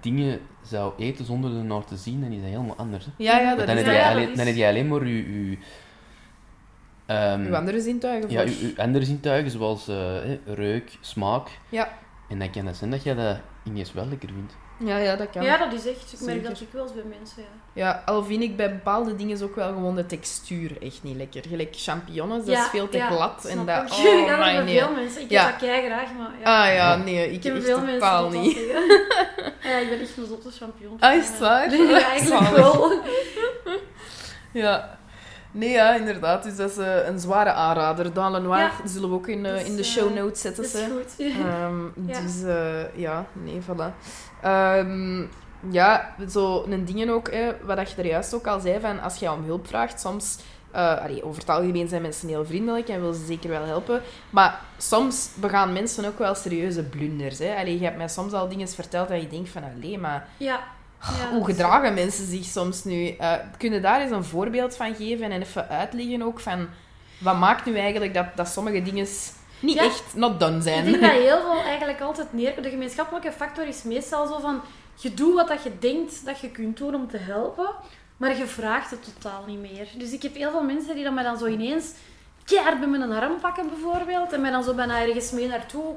dingen 0.00 0.40
zou 0.62 0.92
eten 0.98 1.24
zonder 1.24 1.56
er 1.56 1.64
naar 1.64 1.84
te 1.84 1.96
zien, 1.96 2.20
dan 2.20 2.30
is 2.30 2.40
dat 2.40 2.50
helemaal 2.50 2.76
anders. 2.76 3.04
Hè? 3.04 3.10
Ja, 3.16 3.38
ja, 3.38 3.54
dat 3.54 3.66
dan, 3.66 3.76
is 3.76 3.84
heb 3.84 3.94
je 3.94 4.04
alleen, 4.04 4.30
is- 4.30 4.36
dan 4.36 4.46
heb 4.46 4.56
je 4.56 4.66
alleen 4.66 4.88
maar 4.88 5.06
je... 5.06 5.48
je 5.50 5.58
ehm, 7.06 7.40
Uw 7.46 7.56
andere 7.56 7.80
zintuigen 7.80 8.30
ja, 8.30 8.40
je 8.40 8.72
andere 8.76 9.04
zintuigen, 9.04 9.50
zoals 9.50 9.88
eh, 9.88 9.96
hè, 9.96 10.38
reuk, 10.46 10.98
smaak. 11.00 11.48
Ja. 11.68 11.88
En 12.28 12.38
dan 12.38 12.50
kan 12.50 12.66
het 12.66 12.76
zijn 12.76 12.90
dat 12.90 13.02
je 13.02 13.14
dat 13.14 13.36
ineens 13.70 13.92
wel 13.92 14.06
lekker 14.06 14.28
vindt. 14.28 14.54
Ja, 14.84 14.96
ja, 14.96 15.16
dat 15.16 15.30
kan. 15.30 15.42
Ja, 15.42 15.56
dat 15.56 15.72
is 15.72 15.86
echt. 15.86 16.12
Ik 16.12 16.20
merk 16.20 16.44
dat 16.44 16.60
ik 16.60 16.68
wel 16.72 16.82
eens 16.82 16.94
bij 16.94 17.02
mensen. 17.18 17.42
Ja. 17.42 17.48
Ja, 17.72 18.02
al 18.06 18.24
vind 18.24 18.42
ik 18.42 18.56
bij 18.56 18.70
bepaalde 18.70 19.16
dingen 19.16 19.42
ook 19.42 19.54
wel 19.54 19.68
gewoon 19.68 19.96
de 19.96 20.06
textuur 20.06 20.82
echt 20.82 21.02
niet 21.02 21.16
lekker. 21.16 21.42
Gelijk 21.48 21.74
champignons, 21.76 22.44
dat 22.46 22.54
Ja, 22.54 22.64
is 22.64 22.70
veel 22.70 22.88
te 22.88 22.96
ja, 22.96 23.06
glad. 23.10 23.44
En 23.44 23.66
dat, 23.66 23.82
ik. 23.86 23.92
oh, 23.92 24.26
ja, 24.26 24.54
dat 24.54 24.64
nee. 24.64 24.78
veel 24.78 24.92
mensen. 24.92 25.20
Ik 25.22 25.30
Ja. 25.30 25.42
heb 25.42 25.50
dat 25.60 25.68
kei 25.68 25.86
graag, 25.86 26.08
maar 26.18 26.30
ja. 26.42 26.68
Ah 26.68 26.74
ja, 26.74 26.96
nee, 26.96 27.26
ik, 27.26 27.32
ik 27.32 27.42
heb 27.42 27.54
echt 27.54 27.64
veel 27.64 27.76
mensen 27.80 27.98
totaal 28.00 28.30
niet. 28.30 28.54
ja, 29.62 29.76
ik 29.78 29.88
ben 29.88 30.00
echt 30.00 30.16
een 30.16 30.26
zotte 30.26 30.50
champignon. 30.50 30.96
Ah, 31.00 31.14
is 31.14 31.28
het 31.28 31.38
waar? 31.38 31.70
Ja, 31.76 32.04
eigenlijk 32.10 32.50
wel. 32.56 32.92
Ja. 34.52 34.98
Nee, 35.52 35.70
ja, 35.70 35.94
inderdaad. 35.94 36.42
Dus 36.42 36.56
dat 36.56 36.70
is 36.70 36.76
eh, 36.76 37.06
een 37.06 37.18
zware 37.18 37.52
aanrader. 37.52 38.12
Dans 38.12 38.32
Le 38.36 38.40
Noir 38.40 38.58
Ja. 38.58 38.70
zullen 38.84 39.08
we 39.08 39.14
ook 39.14 39.28
in, 39.28 39.46
eh, 39.46 39.52
Dus, 39.52 39.62
in 39.62 39.76
de 39.76 39.82
eh, 39.82 39.88
show 39.88 40.14
notes 40.14 40.40
zetten. 40.40 40.62
Dat 40.62 40.72
is 40.74 40.80
ze. 40.80 40.88
goed. 40.90 41.26
Ehm, 41.46 41.84
Ja. 42.06 42.20
Dus 42.20 42.42
eh, 42.42 42.96
ja, 42.96 43.26
nee, 43.32 43.60
voilà. 43.60 43.92
Ehm, 44.42 45.22
ja, 45.70 46.14
zo 46.30 46.64
een 46.68 46.84
dingen 46.84 47.08
ook, 47.10 47.30
hè, 47.32 47.52
wat 47.64 47.90
je 47.90 47.96
er 47.96 48.06
juist 48.06 48.34
ook 48.34 48.46
al 48.46 48.60
zei, 48.60 48.80
van 48.80 49.00
als 49.00 49.16
je 49.16 49.32
om 49.32 49.44
hulp 49.44 49.66
vraagt, 49.66 50.00
soms... 50.00 50.38
eh, 50.70 51.02
allee, 51.02 51.24
over 51.24 51.40
het 51.40 51.50
algemeen 51.50 51.88
zijn 51.88 52.02
mensen 52.02 52.28
heel 52.28 52.44
vriendelijk 52.46 52.88
en 52.88 53.00
willen 53.00 53.14
ze 53.14 53.26
zeker 53.26 53.50
wel 53.50 53.64
helpen. 53.64 54.02
Maar 54.30 54.60
soms 54.78 55.28
begaan 55.34 55.72
mensen 55.72 56.04
ook 56.04 56.18
wel 56.18 56.34
serieuze 56.34 56.82
blunders. 56.82 57.38
Hè. 57.38 57.54
Allee, 57.56 57.78
je 57.78 57.84
hebt 57.84 57.96
mij 57.96 58.08
soms 58.08 58.32
al 58.32 58.48
dingen 58.48 58.68
verteld 58.68 59.08
dat 59.08 59.20
je 59.20 59.28
denkt 59.28 59.48
van... 59.48 59.62
Allee, 59.76 59.98
maar 59.98 60.28
Ja. 60.36 60.60
Ja, 61.02 61.30
hoe 61.30 61.44
gedragen 61.44 61.94
mensen 61.94 62.26
zich 62.26 62.44
soms 62.44 62.84
nu? 62.84 63.08
Eh 63.08 63.32
kun 63.58 63.72
je 63.72 63.80
daar 63.80 64.00
eens 64.00 64.10
een 64.10 64.24
voorbeeld 64.24 64.76
van 64.76 64.94
geven 64.94 65.30
en 65.30 65.42
even 65.42 65.68
uitleggen 65.68 66.22
ook 66.22 66.40
van... 66.40 66.68
Wat 67.18 67.38
maakt 67.38 67.64
nu 67.64 67.76
eigenlijk 67.78 68.14
dat, 68.14 68.26
dat 68.34 68.48
sommige 68.48 68.82
dingen 68.82 69.06
niet 69.60 69.74
Ja. 69.76 69.84
echt 69.84 70.14
not 70.14 70.40
done 70.40 70.62
zijn? 70.62 70.86
Ik 70.86 70.90
denk 71.00 71.02
dat 71.02 71.22
heel 71.28 71.40
veel 71.40 71.62
eigenlijk 71.62 72.00
altijd 72.00 72.32
neer... 72.32 72.62
De 72.62 72.70
gemeenschappelijke 72.70 73.32
factor 73.32 73.66
is 73.66 73.82
meestal 73.82 74.26
zo 74.26 74.38
van... 74.38 74.60
Je 74.94 75.14
doet 75.14 75.34
wat 75.34 75.48
dat 75.48 75.62
je 75.62 75.78
denkt 75.78 76.24
dat 76.24 76.40
je 76.40 76.50
kunt 76.50 76.76
doen 76.76 76.94
om 76.94 77.08
te 77.08 77.16
helpen, 77.16 77.70
maar 78.16 78.36
je 78.36 78.46
vraagt 78.46 78.90
het 78.90 79.14
totaal 79.14 79.44
niet 79.46 79.60
meer. 79.60 79.88
Dus 79.96 80.12
ik 80.12 80.22
heb 80.22 80.34
heel 80.34 80.50
veel 80.50 80.62
mensen 80.62 80.94
die 80.94 81.04
dan 81.04 81.14
mij 81.14 81.24
dan 81.24 81.38
zo 81.38 81.46
ineens 81.46 81.92
keihard 82.44 82.78
bij 82.78 82.88
mijn 82.88 83.12
arm 83.12 83.40
pakken 83.40 83.68
bijvoorbeeld 83.68 84.32
en 84.32 84.40
mij 84.40 84.50
dan 84.50 84.64
zo 84.64 84.74
bijna 84.74 85.00
ergens 85.00 85.30
mee 85.30 85.48
naartoe 85.48 85.94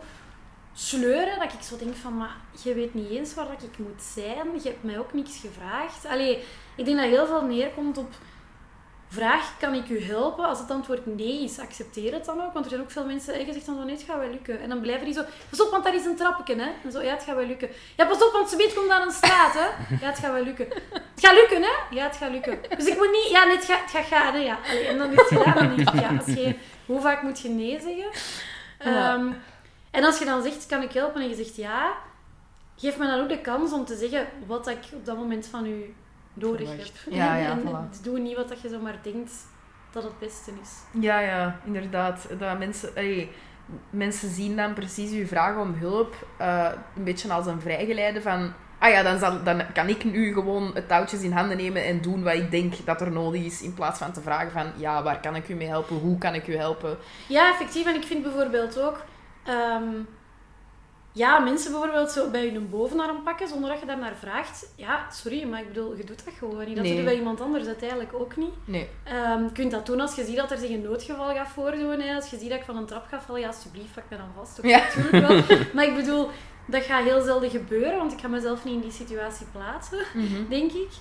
sleuren. 0.73 1.39
Dat 1.39 1.53
ik 1.53 1.61
zo 1.61 1.77
denk 1.77 1.95
van, 1.95 2.17
maar 2.17 2.35
je 2.63 2.73
weet 2.73 2.93
niet 2.93 3.09
eens 3.09 3.33
waar 3.33 3.47
dat 3.47 3.63
ik 3.63 3.77
moet 3.77 4.03
zijn. 4.13 4.61
Je 4.63 4.69
hebt 4.69 4.83
mij 4.83 4.99
ook 4.99 5.13
niks 5.13 5.39
gevraagd. 5.39 6.05
Allee, 6.05 6.43
ik 6.75 6.85
denk 6.85 6.97
dat 6.97 7.07
heel 7.07 7.25
veel 7.25 7.43
neerkomt 7.43 7.97
op... 7.97 8.13
Vraag, 9.07 9.57
kan 9.59 9.73
ik 9.73 9.89
u 9.89 10.03
helpen? 10.03 10.45
Als 10.45 10.59
het 10.59 10.71
antwoord 10.71 11.05
nee 11.05 11.43
is, 11.43 11.59
accepteer 11.59 12.13
het 12.13 12.25
dan 12.25 12.41
ook. 12.41 12.53
Want 12.53 12.65
er 12.65 12.71
zijn 12.71 12.83
ook 12.83 12.91
veel 12.91 13.05
mensen, 13.05 13.33
die 13.33 13.45
zeggen 13.45 13.65
dan 13.65 13.75
zo, 13.75 13.83
nee, 13.83 13.95
het 13.95 14.03
gaat 14.03 14.19
wel 14.19 14.29
lukken. 14.29 14.61
En 14.61 14.69
dan 14.69 14.81
blijven 14.81 15.05
die 15.05 15.13
zo, 15.13 15.23
pas 15.49 15.61
op, 15.61 15.71
want 15.71 15.83
daar 15.83 15.95
is 15.95 16.05
een 16.05 16.15
trappetje, 16.15 16.55
hè. 16.55 16.69
En 16.83 16.91
zo, 16.91 17.01
ja, 17.01 17.13
het 17.13 17.23
gaat 17.23 17.35
wel 17.35 17.45
lukken. 17.45 17.69
Ja, 17.97 18.05
pas 18.05 18.23
op, 18.23 18.31
want 18.31 18.49
ze 18.49 18.55
weet 18.55 18.73
komt 18.73 18.89
aan 18.89 19.01
een 19.01 19.11
straat, 19.11 19.53
hè. 19.53 19.95
Ja, 20.01 20.07
het 20.09 20.19
gaat 20.19 20.31
wel 20.31 20.43
lukken. 20.43 20.67
Het 20.93 21.25
gaat 21.25 21.33
lukken, 21.33 21.61
hè. 21.61 21.95
Ja, 21.95 22.03
het 22.03 22.15
gaat 22.15 22.31
lukken. 22.31 22.59
Dus 22.77 22.85
ik 22.85 22.97
moet 22.97 23.11
niet, 23.11 23.29
ja, 23.29 23.43
nee, 23.43 23.55
het 23.55 23.65
gaat, 23.65 23.81
het 23.81 23.91
gaat 23.91 24.05
gaan, 24.05 24.33
hè. 24.33 24.39
Ja. 24.39 24.59
Allee, 24.69 24.87
en 24.87 24.97
dan 24.97 25.11
is 25.11 25.17
het 25.17 25.27
gedaan. 25.27 25.53
Dan 25.53 25.75
denk 25.75 25.89
ik, 25.89 25.99
ja, 25.99 26.17
als 26.17 26.35
je, 26.35 26.55
hoe 26.85 27.01
vaak 27.01 27.21
moet 27.21 27.39
je 27.39 27.49
nee 27.49 27.79
zeggen? 27.81 28.09
Ja. 28.83 29.19
En 29.93 30.03
als 30.03 30.19
je 30.19 30.25
dan 30.25 30.43
zegt, 30.43 30.65
kan 30.65 30.81
ik 30.81 30.91
helpen? 30.91 31.21
En 31.21 31.29
je 31.29 31.35
zegt 31.35 31.55
ja, 31.55 31.93
geef 32.75 32.97
me 32.97 33.07
dan 33.07 33.19
ook 33.19 33.29
de 33.29 33.41
kans 33.41 33.73
om 33.73 33.85
te 33.85 33.95
zeggen 33.95 34.27
wat 34.47 34.67
ik 34.67 34.79
op 34.93 35.05
dat 35.05 35.17
moment 35.17 35.47
van 35.47 35.65
u 35.65 35.93
nodig 36.33 36.69
heb. 36.69 37.13
Ja, 37.13 37.35
ja, 37.35 37.49
en 37.51 37.61
voilà. 37.61 38.01
doe 38.03 38.19
niet 38.19 38.35
wat 38.35 38.49
dat 38.49 38.61
je 38.61 38.69
zomaar 38.69 38.99
denkt 39.01 39.31
dat 39.91 40.03
het 40.03 40.19
beste 40.19 40.51
is. 40.61 41.01
Ja, 41.01 41.19
ja, 41.19 41.59
inderdaad. 41.65 42.27
Dat 42.39 42.59
mensen, 42.59 42.89
allee, 42.89 43.31
mensen 43.89 44.29
zien 44.29 44.55
dan 44.55 44.73
precies 44.73 45.11
uw 45.11 45.27
vraag 45.27 45.57
om 45.57 45.73
hulp 45.73 46.27
eh, 46.37 46.71
een 46.95 47.03
beetje 47.03 47.33
als 47.33 47.45
een 47.45 47.61
vrijgeleide 47.61 48.21
van... 48.21 48.53
Ah 48.79 48.89
ja, 48.89 49.03
dan, 49.03 49.19
zal, 49.19 49.43
dan 49.43 49.61
kan 49.73 49.87
ik 49.87 50.03
nu 50.03 50.33
gewoon 50.33 50.71
het 50.73 50.87
touwtjes 50.87 51.21
in 51.21 51.31
handen 51.31 51.57
nemen 51.57 51.85
en 51.85 52.01
doen 52.01 52.23
wat 52.23 52.33
ik 52.33 52.51
denk 52.51 52.73
dat 52.85 53.01
er 53.01 53.11
nodig 53.11 53.43
is. 53.43 53.61
In 53.61 53.73
plaats 53.73 53.99
van 53.99 54.11
te 54.11 54.21
vragen 54.21 54.51
van, 54.51 54.71
ja, 54.75 55.03
waar 55.03 55.19
kan 55.19 55.35
ik 55.35 55.49
u 55.49 55.53
mee 55.53 55.67
helpen? 55.67 55.95
Hoe 55.95 56.17
kan 56.17 56.33
ik 56.33 56.47
u 56.47 56.55
helpen? 56.55 56.97
Ja, 57.27 57.51
effectief. 57.51 57.85
En 57.85 57.95
ik 57.95 58.03
vind 58.03 58.23
bijvoorbeeld 58.23 58.79
ook... 58.79 59.01
ehm, 59.45 59.91
ja, 61.11 61.39
mensen 61.39 61.71
bijvoorbeeld 61.71 62.11
zo 62.11 62.29
bij 62.29 62.55
een 62.55 62.69
bovenarm 62.69 63.23
pakken 63.23 63.47
zonder 63.47 63.69
dat 63.69 63.79
je 63.79 63.85
daarnaar 63.85 64.15
vraagt. 64.15 64.73
Ja, 64.75 65.05
sorry, 65.11 65.43
maar 65.43 65.59
ik 65.61 65.67
bedoel, 65.67 65.95
je 65.97 66.03
doet 66.03 66.25
dat 66.25 66.33
gewoon 66.33 66.65
niet. 66.65 66.75
Dat 66.75 66.83
Nee. 66.83 66.87
doe 66.93 67.01
je 67.01 67.07
bij 67.07 67.15
iemand 67.17 67.41
anders 67.41 67.65
uiteindelijk 67.67 68.13
ook 68.13 68.35
niet. 68.35 68.53
Nee. 68.65 68.89
Ehm, 69.03 69.43
je 69.43 69.51
kunt 69.51 69.71
dat 69.71 69.85
doen 69.85 69.99
als 69.99 70.15
je 70.15 70.23
ziet 70.25 70.35
dat 70.37 70.51
er 70.51 70.57
zich 70.57 70.69
een 70.69 70.81
noodgeval 70.81 71.33
gaat 71.33 71.47
voordoen. 71.47 71.99
Hè. 71.99 72.15
Als 72.15 72.29
je 72.29 72.37
ziet 72.37 72.49
dat 72.49 72.59
ik 72.59 72.65
van 72.65 72.77
een 72.77 72.85
trap 72.85 73.05
ga 73.09 73.21
vallen, 73.21 73.41
ja, 73.41 73.47
alsjeblieft, 73.47 73.93
pak 73.93 74.03
me 74.09 74.17
dan 74.17 74.29
vast. 74.35 74.59
Oké, 74.59 74.67
Ja. 74.67 74.77
natuurlijk 74.95 75.27
wel. 75.27 75.57
Maar 75.73 75.85
ik 75.85 75.95
bedoel, 75.95 76.29
dat 76.65 76.83
gaat 76.83 77.03
heel 77.03 77.21
zelden 77.21 77.49
gebeuren, 77.49 77.97
want 77.97 78.11
ik 78.11 78.19
ga 78.19 78.27
mezelf 78.27 78.63
niet 78.63 78.73
in 78.73 78.81
die 78.81 78.91
situatie 78.91 79.45
plaatsen, 79.51 79.99
denk 80.49 80.71
ik. 80.71 80.91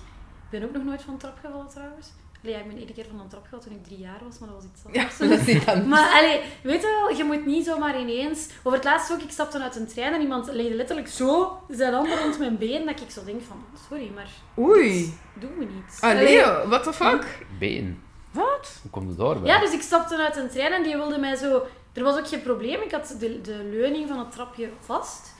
Ik 0.51 0.59
ben 0.59 0.63
ook 0.63 0.73
nog 0.73 0.83
nooit 0.83 1.01
van 1.01 1.13
een 1.13 1.19
trap 1.19 1.37
gevallen 1.41 1.67
trouwens. 1.69 2.11
Allee, 2.43 2.55
ja, 2.55 2.61
ik 2.61 2.67
ben 2.67 2.77
één 2.77 2.93
keer 2.93 3.05
van 3.09 3.19
een 3.19 3.27
trap 3.27 3.43
gevallen 3.43 3.65
toen 3.65 3.75
ik 3.75 3.83
drie 3.83 3.97
jaar 3.97 4.19
was, 4.27 4.39
maar 4.39 4.49
dat 4.49 4.57
was 4.57 4.71
iets 4.71 4.81
Ja, 4.91 5.01
anders. 5.01 5.17
dat 5.47 5.47
is 5.47 5.65
dan... 5.65 5.87
Maar 5.87 6.11
allee, 6.19 6.41
weet 6.63 6.81
je 6.81 7.05
wel, 7.07 7.17
je 7.17 7.23
moet 7.23 7.45
niet 7.45 7.65
zomaar 7.65 7.99
ineens... 7.99 8.47
Over 8.63 8.77
het 8.77 8.87
laatst 8.87 9.11
ook, 9.11 9.21
ik 9.21 9.31
stapte 9.31 9.59
uit 9.61 9.75
een 9.75 9.87
trein 9.87 10.13
en 10.13 10.21
iemand 10.21 10.51
legde 10.51 10.75
letterlijk 10.75 11.07
zo 11.07 11.57
zijn 11.69 11.93
handen 11.93 12.19
rond 12.19 12.39
mijn 12.39 12.57
been, 12.57 12.85
dat 12.85 13.01
ik 13.01 13.11
zo 13.11 13.23
denk 13.23 13.41
van, 13.41 13.63
sorry, 13.89 14.11
maar 14.15 14.29
Oei. 14.57 15.17
doen 15.33 15.57
we 15.57 15.65
niet. 15.65 15.97
Allee, 16.01 16.41
what 16.65 16.83
the 16.83 16.93
fuck? 16.93 17.45
Been. 17.59 18.01
Wat? 18.31 18.79
Hoe 18.81 18.91
komt 18.91 19.07
het 19.07 19.17
daarbij? 19.17 19.51
Ja, 19.51 19.59
dus 19.59 19.73
ik 19.73 19.81
stapte 19.81 20.17
uit 20.17 20.35
een 20.35 20.49
trein 20.49 20.73
en 20.73 20.83
die 20.83 20.95
wilde 20.95 21.17
mij 21.17 21.35
zo... 21.35 21.61
Er 21.93 22.03
was 22.03 22.17
ook 22.17 22.27
geen 22.27 22.41
probleem, 22.41 22.81
ik 22.81 22.91
had 22.91 23.15
de, 23.19 23.41
de 23.41 23.69
leuning 23.71 24.07
van 24.07 24.19
het 24.19 24.31
trapje 24.31 24.69
vast. 24.79 25.32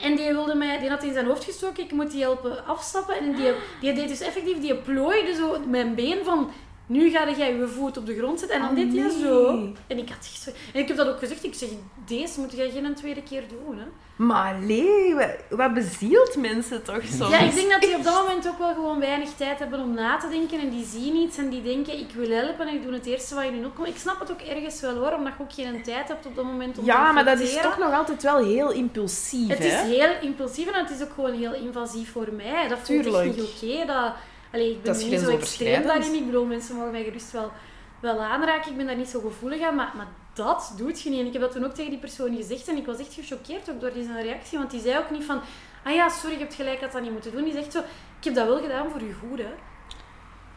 En 0.00 0.16
die, 0.16 0.32
wilde 0.32 0.54
mij, 0.54 0.78
die 0.78 0.88
had 0.88 1.02
in 1.02 1.12
zijn 1.12 1.26
hoofd 1.26 1.44
gestoken, 1.44 1.84
ik 1.84 1.92
moet 1.92 2.10
die 2.10 2.22
helpen 2.22 2.66
afstappen. 2.66 3.18
En 3.18 3.34
die, 3.34 3.52
die 3.80 3.92
deed 3.92 4.08
dus 4.08 4.20
effectief, 4.20 4.60
die 4.60 4.76
plooide 4.76 5.34
zo 5.34 5.58
mijn 5.66 5.94
been 5.94 6.24
van... 6.24 6.50
Nu 6.88 7.10
ga 7.10 7.30
jij 7.36 7.54
je 7.56 7.66
voet 7.66 7.96
op 7.96 8.06
de 8.06 8.16
grond 8.18 8.38
zetten. 8.38 8.56
En 8.56 8.62
dan 8.62 8.70
Oh, 8.70 8.76
deed 8.76 8.92
hij 8.92 9.08
nee. 9.12 9.20
zo. 9.22 9.58
En 9.86 9.98
ik 9.98 10.08
had 10.08 10.18
echt 10.18 10.42
zo... 10.42 10.50
En 10.72 10.80
ik 10.80 10.88
heb 10.88 10.96
dat 10.96 11.08
ook 11.08 11.18
gezegd. 11.18 11.44
Ik 11.44 11.54
zeg, 11.54 11.68
deze 12.06 12.40
moet 12.40 12.52
jij 12.52 12.70
geen 12.70 12.94
tweede 12.94 13.22
keer 13.22 13.42
doen, 13.48 13.78
hè. 13.78 13.84
Maar 14.16 14.54
allee, 14.54 15.14
wat, 15.14 15.58
wat 15.58 15.74
bezielt 15.74 16.36
mensen 16.36 16.82
toch 16.82 17.02
soms? 17.18 17.30
Ja, 17.30 17.38
ik 17.38 17.54
denk 17.54 17.70
dat 17.70 17.80
die 17.80 17.96
op 17.96 18.04
dat 18.04 18.14
moment 18.26 18.48
ook 18.48 18.58
wel 18.58 18.74
gewoon 18.74 19.00
weinig 19.00 19.30
tijd 19.36 19.58
hebben 19.58 19.80
om 19.80 19.94
na 19.94 20.16
te 20.16 20.28
denken. 20.28 20.60
En 20.60 20.70
die 20.70 20.84
zien 20.84 21.14
iets 21.16 21.36
en 21.36 21.48
die 21.48 21.62
denken, 21.62 21.98
ik 21.98 22.10
wil 22.14 22.30
helpen 22.30 22.68
en 22.68 22.74
ik 22.74 22.82
doe 22.82 22.92
het 22.92 23.06
eerste 23.06 23.34
wat 23.34 23.44
je 23.44 23.50
nu 23.50 23.64
opkomt. 23.64 23.88
Ik 23.88 23.96
snap 23.96 24.20
het 24.20 24.30
ook 24.30 24.40
ergens 24.40 24.80
wel 24.80 24.94
hoor, 24.94 25.12
omdat 25.12 25.32
je 25.38 25.42
ook 25.42 25.52
geen 25.52 25.82
tijd 25.82 26.08
hebt 26.08 26.26
op 26.26 26.34
dat 26.34 26.44
moment 26.44 26.78
om 26.78 26.84
te 26.84 26.90
Ja, 26.90 27.12
maar 27.12 27.24
dat 27.24 27.40
is 27.40 27.60
toch 27.60 27.78
nog 27.78 27.92
altijd 27.92 28.22
wel 28.22 28.44
heel 28.44 28.70
impulsief, 28.72 29.48
Het 29.48 29.64
is 29.64 29.80
heel 29.80 30.10
impulsief 30.20 30.66
en 30.66 30.80
het 30.84 30.90
is 30.90 31.02
ook 31.02 31.12
gewoon 31.14 31.32
heel 31.34 31.54
invasief 31.54 32.12
voor 32.12 32.28
mij. 32.32 32.68
Dat 32.68 32.78
voelt 32.78 32.98
echt 33.06 33.14
Tuurlijk. 33.14 33.36
niet 33.36 33.44
oké. 33.62 33.86
Dat, 33.86 34.12
allee, 34.52 34.70
ik 34.70 34.82
ben 34.82 34.92
Dat 34.92 35.02
niet 35.02 35.20
zo 35.20 35.30
extreem 35.30 35.82
daarin. 35.82 36.14
Ik 36.14 36.26
bedoel, 36.26 36.44
mensen 36.44 36.76
mogen 36.76 36.90
mij 36.90 37.04
gerust 37.04 37.32
wel, 37.32 37.52
wel 38.00 38.20
aanraken. 38.20 38.70
Ik 38.70 38.76
ben 38.76 38.86
daar 38.86 38.96
niet 38.96 39.08
zo 39.08 39.20
gevoelig 39.20 39.62
aan, 39.62 39.74
maar, 39.74 39.92
maar 39.96 40.08
dat 40.32 40.72
doet 40.76 41.00
je 41.00 41.10
niet. 41.10 41.20
En 41.20 41.26
ik 41.26 41.32
heb 41.32 41.42
dat 41.42 41.52
toen 41.52 41.64
ook 41.64 41.74
tegen 41.74 41.90
die 41.90 42.00
persoon 42.00 42.36
gezegd 42.36 42.68
en 42.68 42.76
ik 42.76 42.86
was 42.86 42.98
echt 42.98 43.14
gechoqueerd 43.14 43.70
ook 43.70 43.80
door 43.80 43.90
zijn 43.94 44.22
reactie. 44.22 44.58
Want 44.58 44.70
die 44.70 44.80
zei 44.80 44.98
ook 44.98 45.10
niet 45.10 45.24
van, 45.24 45.40
ah 45.84 45.94
ja, 45.94 46.08
sorry, 46.08 46.34
je 46.34 46.42
hebt 46.42 46.54
gelijk, 46.54 46.80
had 46.80 46.92
dat 46.92 47.02
niet 47.02 47.12
moeten 47.12 47.32
doen. 47.32 47.44
Die 47.44 47.52
zegt 47.52 47.72
zo, 47.72 47.78
ik 48.18 48.24
heb 48.24 48.34
dat 48.34 48.46
wel 48.46 48.60
gedaan 48.60 48.90
voor 48.90 49.02
je 49.02 49.12
goed, 49.12 49.38
hè. 49.38 49.52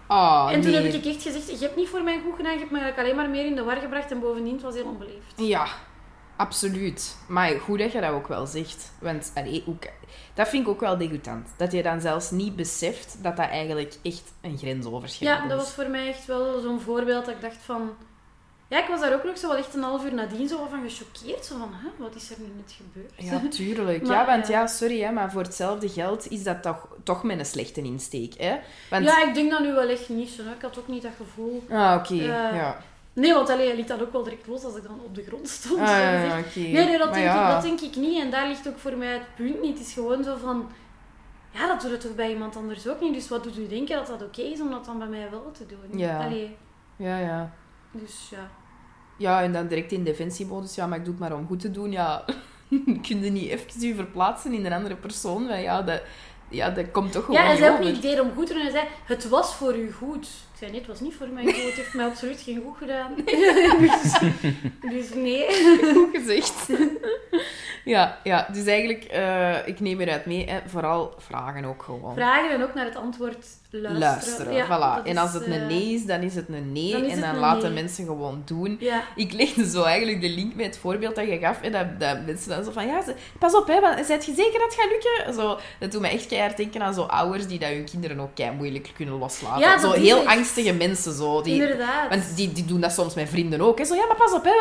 Oh, 0.07 0.49
en 0.51 0.61
toen 0.61 0.71
nee. 0.71 0.81
heb 0.81 0.93
ik 0.93 1.05
echt 1.05 1.21
gezegd, 1.21 1.49
je 1.49 1.65
hebt 1.65 1.75
niet 1.75 1.89
voor 1.89 2.03
mij 2.03 2.21
goed 2.23 2.35
gedaan, 2.35 2.53
je 2.53 2.59
hebt 2.59 2.71
me 2.71 2.93
alleen 2.95 3.15
maar 3.15 3.29
meer 3.29 3.45
in 3.45 3.55
de 3.55 3.63
war 3.63 3.77
gebracht 3.77 4.11
en 4.11 4.19
bovendien, 4.19 4.53
het 4.53 4.61
was 4.61 4.73
heel 4.73 4.85
onbeleefd. 4.85 5.33
Ja, 5.35 5.67
absoluut. 6.41 7.15
Maar 7.27 7.49
goed 7.59 7.79
dat 7.79 7.91
je 7.91 8.01
dat 8.01 8.11
ook 8.11 8.27
wel 8.27 8.45
zegt. 8.45 8.91
Want 8.99 9.31
allee, 9.35 9.63
ook, 9.67 9.83
dat 10.33 10.47
vind 10.47 10.63
ik 10.63 10.69
ook 10.69 10.79
wel 10.79 10.97
degoutant. 10.97 11.47
Dat 11.57 11.71
je 11.71 11.83
dan 11.83 12.01
zelfs 12.01 12.31
niet 12.31 12.55
beseft 12.55 13.17
dat 13.23 13.37
dat 13.37 13.47
eigenlijk 13.49 13.95
echt 14.03 14.23
een 14.41 14.57
grensoverschrijding 14.57 15.39
Ja, 15.41 15.43
is. 15.45 15.55
dat 15.55 15.65
was 15.65 15.73
voor 15.75 15.89
mij 15.89 16.07
echt 16.07 16.25
wel 16.25 16.59
zo'n 16.61 16.79
voorbeeld 16.81 17.25
dat 17.25 17.33
ik 17.35 17.41
dacht 17.41 17.57
van... 17.65 17.89
Ja, 18.67 18.79
ik 18.83 18.87
was 18.89 18.99
daar 18.99 19.13
ook 19.13 19.23
nog 19.23 19.37
zo 19.37 19.47
wel 19.47 19.57
echt 19.57 19.73
een 19.73 19.81
half 19.83 20.05
uur 20.05 20.13
nadien 20.13 20.47
zo 20.47 20.67
van 20.69 20.89
gechoqueerd. 20.89 21.45
Zo 21.45 21.57
van, 21.57 21.69
hè, 21.73 21.89
wat 21.97 22.15
is 22.15 22.29
er 22.31 22.35
nu 22.39 22.45
net 22.55 22.75
gebeurd? 22.77 23.13
Ja, 23.17 23.49
tuurlijk. 23.57 24.01
Maar, 24.07 24.17
ja, 24.17 24.25
want 24.25 24.47
ja. 24.47 24.59
ja, 24.59 24.67
sorry, 24.67 25.01
hè, 25.01 25.11
maar 25.11 25.31
voor 25.31 25.41
hetzelfde 25.41 25.89
geld 25.89 26.27
is 26.31 26.43
dat 26.43 26.61
toch, 26.63 26.87
toch 27.03 27.23
met 27.23 27.39
een 27.39 27.45
slechte 27.45 27.81
insteek. 27.81 28.33
Hè? 28.37 28.57
Want, 28.89 29.05
Ja, 29.05 29.23
ik 29.27 29.33
denk 29.33 29.51
dat 29.51 29.59
nu 29.59 29.73
wel 29.73 29.89
echt 29.89 30.09
niet 30.09 30.29
zo. 30.29 30.43
hè. 30.43 30.51
Ik 30.51 30.61
had 30.61 30.79
ook 30.79 30.87
niet 30.87 31.01
dat 31.01 31.11
gevoel. 31.17 31.63
Ah, 31.69 31.95
oké. 31.99 32.13
Eh, 32.13 32.27
ja. 32.55 32.81
Nee, 33.13 33.33
want 33.33 33.49
allee, 33.49 33.67
hij 33.67 33.75
liet 33.75 33.87
dat 33.87 34.01
ook 34.01 34.11
wel 34.11 34.23
direct 34.23 34.47
los 34.47 34.63
als 34.63 34.75
ik 34.75 34.83
dan 34.83 34.99
op 35.05 35.15
de 35.15 35.23
grond 35.23 35.49
stond. 35.49 35.79
Ah, 35.79 35.87
ja. 35.87 36.39
Nee, 36.55 36.71
nee 36.71 36.97
dat, 36.97 37.13
denk 37.13 37.25
ja. 37.25 37.47
ik, 37.47 37.53
dat 37.53 37.61
denk 37.61 37.81
ik 37.81 37.95
niet. 37.95 38.21
En 38.21 38.31
daar 38.31 38.47
ligt 38.47 38.67
ook 38.67 38.77
voor 38.77 38.95
mij 38.97 39.13
het 39.13 39.35
punt 39.35 39.61
niet. 39.61 39.77
Het 39.77 39.87
is 39.87 39.93
gewoon 39.93 40.23
zo 40.23 40.35
van... 40.37 40.69
Ja, 41.51 41.67
dat 41.67 41.81
doet 41.81 41.91
het 41.91 42.01
toch 42.01 42.15
bij 42.15 42.29
iemand 42.29 42.55
anders 42.55 42.87
ook 42.87 43.01
niet. 43.01 43.13
Dus 43.13 43.29
wat 43.29 43.43
doet 43.43 43.57
u 43.57 43.67
denken 43.67 43.95
dat 43.95 44.07
dat 44.07 44.23
oké 44.23 44.41
is 44.41 44.61
om 44.61 44.71
dat 44.71 44.85
dan 44.85 44.97
bij 44.97 45.07
mij 45.07 45.29
wel 45.31 45.51
te 45.51 45.65
doen? 45.65 45.99
Ja. 45.99 46.25
Allee, 46.25 46.57
Ja, 46.95 47.17
ja. 47.17 47.53
dus 47.91 48.27
ja. 48.29 48.49
Ja, 49.17 49.41
en 49.41 49.53
dan 49.53 49.67
direct 49.67 49.91
in 49.91 50.03
defensiemodus. 50.03 50.75
Ja, 50.75 50.87
maar 50.87 50.97
ik 50.97 51.05
doe 51.05 51.13
het 51.13 51.23
maar 51.23 51.39
om 51.39 51.47
goed 51.47 51.59
te 51.59 51.71
doen. 51.71 51.91
Ja, 51.91 52.25
kun 53.07 53.23
je 53.23 53.31
niet 53.31 53.49
even 53.49 53.87
je 53.87 53.95
verplaatsen 53.95 54.53
in 54.53 54.65
een 54.65 54.73
andere 54.73 54.95
persoon? 54.95 55.45
Maar 55.45 55.61
ja, 55.61 55.81
dat, 55.81 56.01
ja, 56.49 56.69
dat 56.69 56.91
komt 56.91 57.11
toch 57.11 57.25
gewoon 57.25 57.41
Ja, 57.41 57.49
niet 57.49 57.59
zei 57.59 57.73
ook 57.73 57.83
niet, 57.83 58.01
deed 58.01 58.19
om 58.19 58.31
goed 58.35 58.47
te 58.47 58.53
doen. 58.53 58.61
Hij 58.61 58.71
zei, 58.71 58.87
het 59.05 59.29
was 59.29 59.55
voor 59.55 59.77
u 59.77 59.91
goed. 59.91 60.27
Zei, 60.61 60.73
nee, 60.73 60.81
het 60.81 60.89
was 60.89 60.99
niet 60.99 61.15
voor 61.15 61.27
mij 61.27 61.43
goed. 61.43 61.63
Het 61.63 61.73
heeft 61.73 61.93
mij 61.93 62.05
absoluut 62.05 62.41
geen 62.41 62.61
goed 62.65 62.77
gedaan. 62.77 63.15
dus, 63.79 64.19
dus 64.93 65.13
nee. 65.13 65.45
Goed 65.93 66.09
gezegd. 66.17 66.67
ja, 67.85 68.19
ja, 68.23 68.47
dus 68.51 68.65
eigenlijk, 68.65 69.03
eh, 69.03 69.67
ik 69.67 69.79
neem 69.79 69.99
eruit 70.01 70.25
mee, 70.25 70.49
hè, 70.49 70.59
vooral 70.65 71.13
vragen 71.17 71.65
ook 71.65 71.83
gewoon. 71.83 72.13
Vragen 72.13 72.49
en 72.49 72.63
ook 72.63 72.73
naar 72.73 72.85
het 72.85 72.95
antwoord 72.95 73.45
luisteren. 73.71 73.99
Luisteren, 73.99 74.53
Ja, 74.53 74.65
voilà. 74.65 75.05
En 75.05 75.17
als 75.17 75.33
het 75.33 75.45
een 75.45 75.67
nee 75.67 75.93
is, 75.93 76.05
dan 76.05 76.21
is 76.21 76.35
het 76.35 76.49
een 76.49 76.71
nee. 76.71 76.91
dan 76.91 77.03
en 77.03 77.21
dan 77.21 77.37
laten 77.37 77.73
nee. 77.73 77.81
mensen 77.81 78.05
gewoon 78.05 78.41
doen. 78.45 78.77
Ja, 78.79 79.03
Ik 79.15 79.33
legde 79.33 79.69
zo 79.69 79.83
eigenlijk 79.83 80.21
de 80.21 80.29
link 80.29 80.55
met 80.55 80.65
het 80.65 80.77
voorbeeld 80.77 81.15
dat 81.15 81.25
je 81.27 81.37
gaf. 81.37 81.61
Hè, 81.61 81.69
dat, 81.69 81.85
dat 81.99 82.25
mensen 82.25 82.49
dan 82.49 82.63
zo 82.63 82.71
van, 82.71 82.87
ja, 82.87 83.03
ze- 83.03 83.15
pas 83.39 83.55
op, 83.55 83.67
hè, 83.67 83.79
want, 83.79 84.05
zijt 84.05 84.25
je 84.25 84.33
zeker 84.33 84.59
dat 84.59 84.63
het 84.63 84.73
gaat 84.73 84.89
lukken? 84.89 85.33
Zo, 85.33 85.59
dat 85.79 85.91
doet 85.91 86.01
me 86.01 86.07
echt 86.07 86.25
keihard 86.27 86.57
denken 86.57 86.81
aan 86.81 86.93
zo 86.93 87.01
ouders 87.01 87.47
die 87.47 87.59
dat 87.59 87.69
hun 87.69 87.85
kinderen 87.91 88.19
ook 88.19 88.35
kei 88.35 88.51
moeilijk 88.51 88.89
kunnen 88.95 89.17
loslaten. 89.17 89.59
Ja, 89.59 89.79
zo 89.79 89.91
heel 89.91 90.17
echt. 90.17 90.27
angstige 90.27 90.73
mensen. 90.73 91.13
Zo, 91.13 91.41
die, 91.41 91.53
inderdaad. 91.53 92.09
want 92.09 92.35
die, 92.35 92.51
die 92.51 92.65
doen 92.65 92.81
dat 92.81 92.91
soms 92.91 93.13
met 93.13 93.29
vrienden 93.29 93.61
ook. 93.61 93.77
Hè. 93.77 93.85
Zo, 93.85 93.95
ja, 93.95 94.05
maar 94.05 94.15
pas 94.15 94.33
op, 94.33 94.43
hè. 94.43 94.51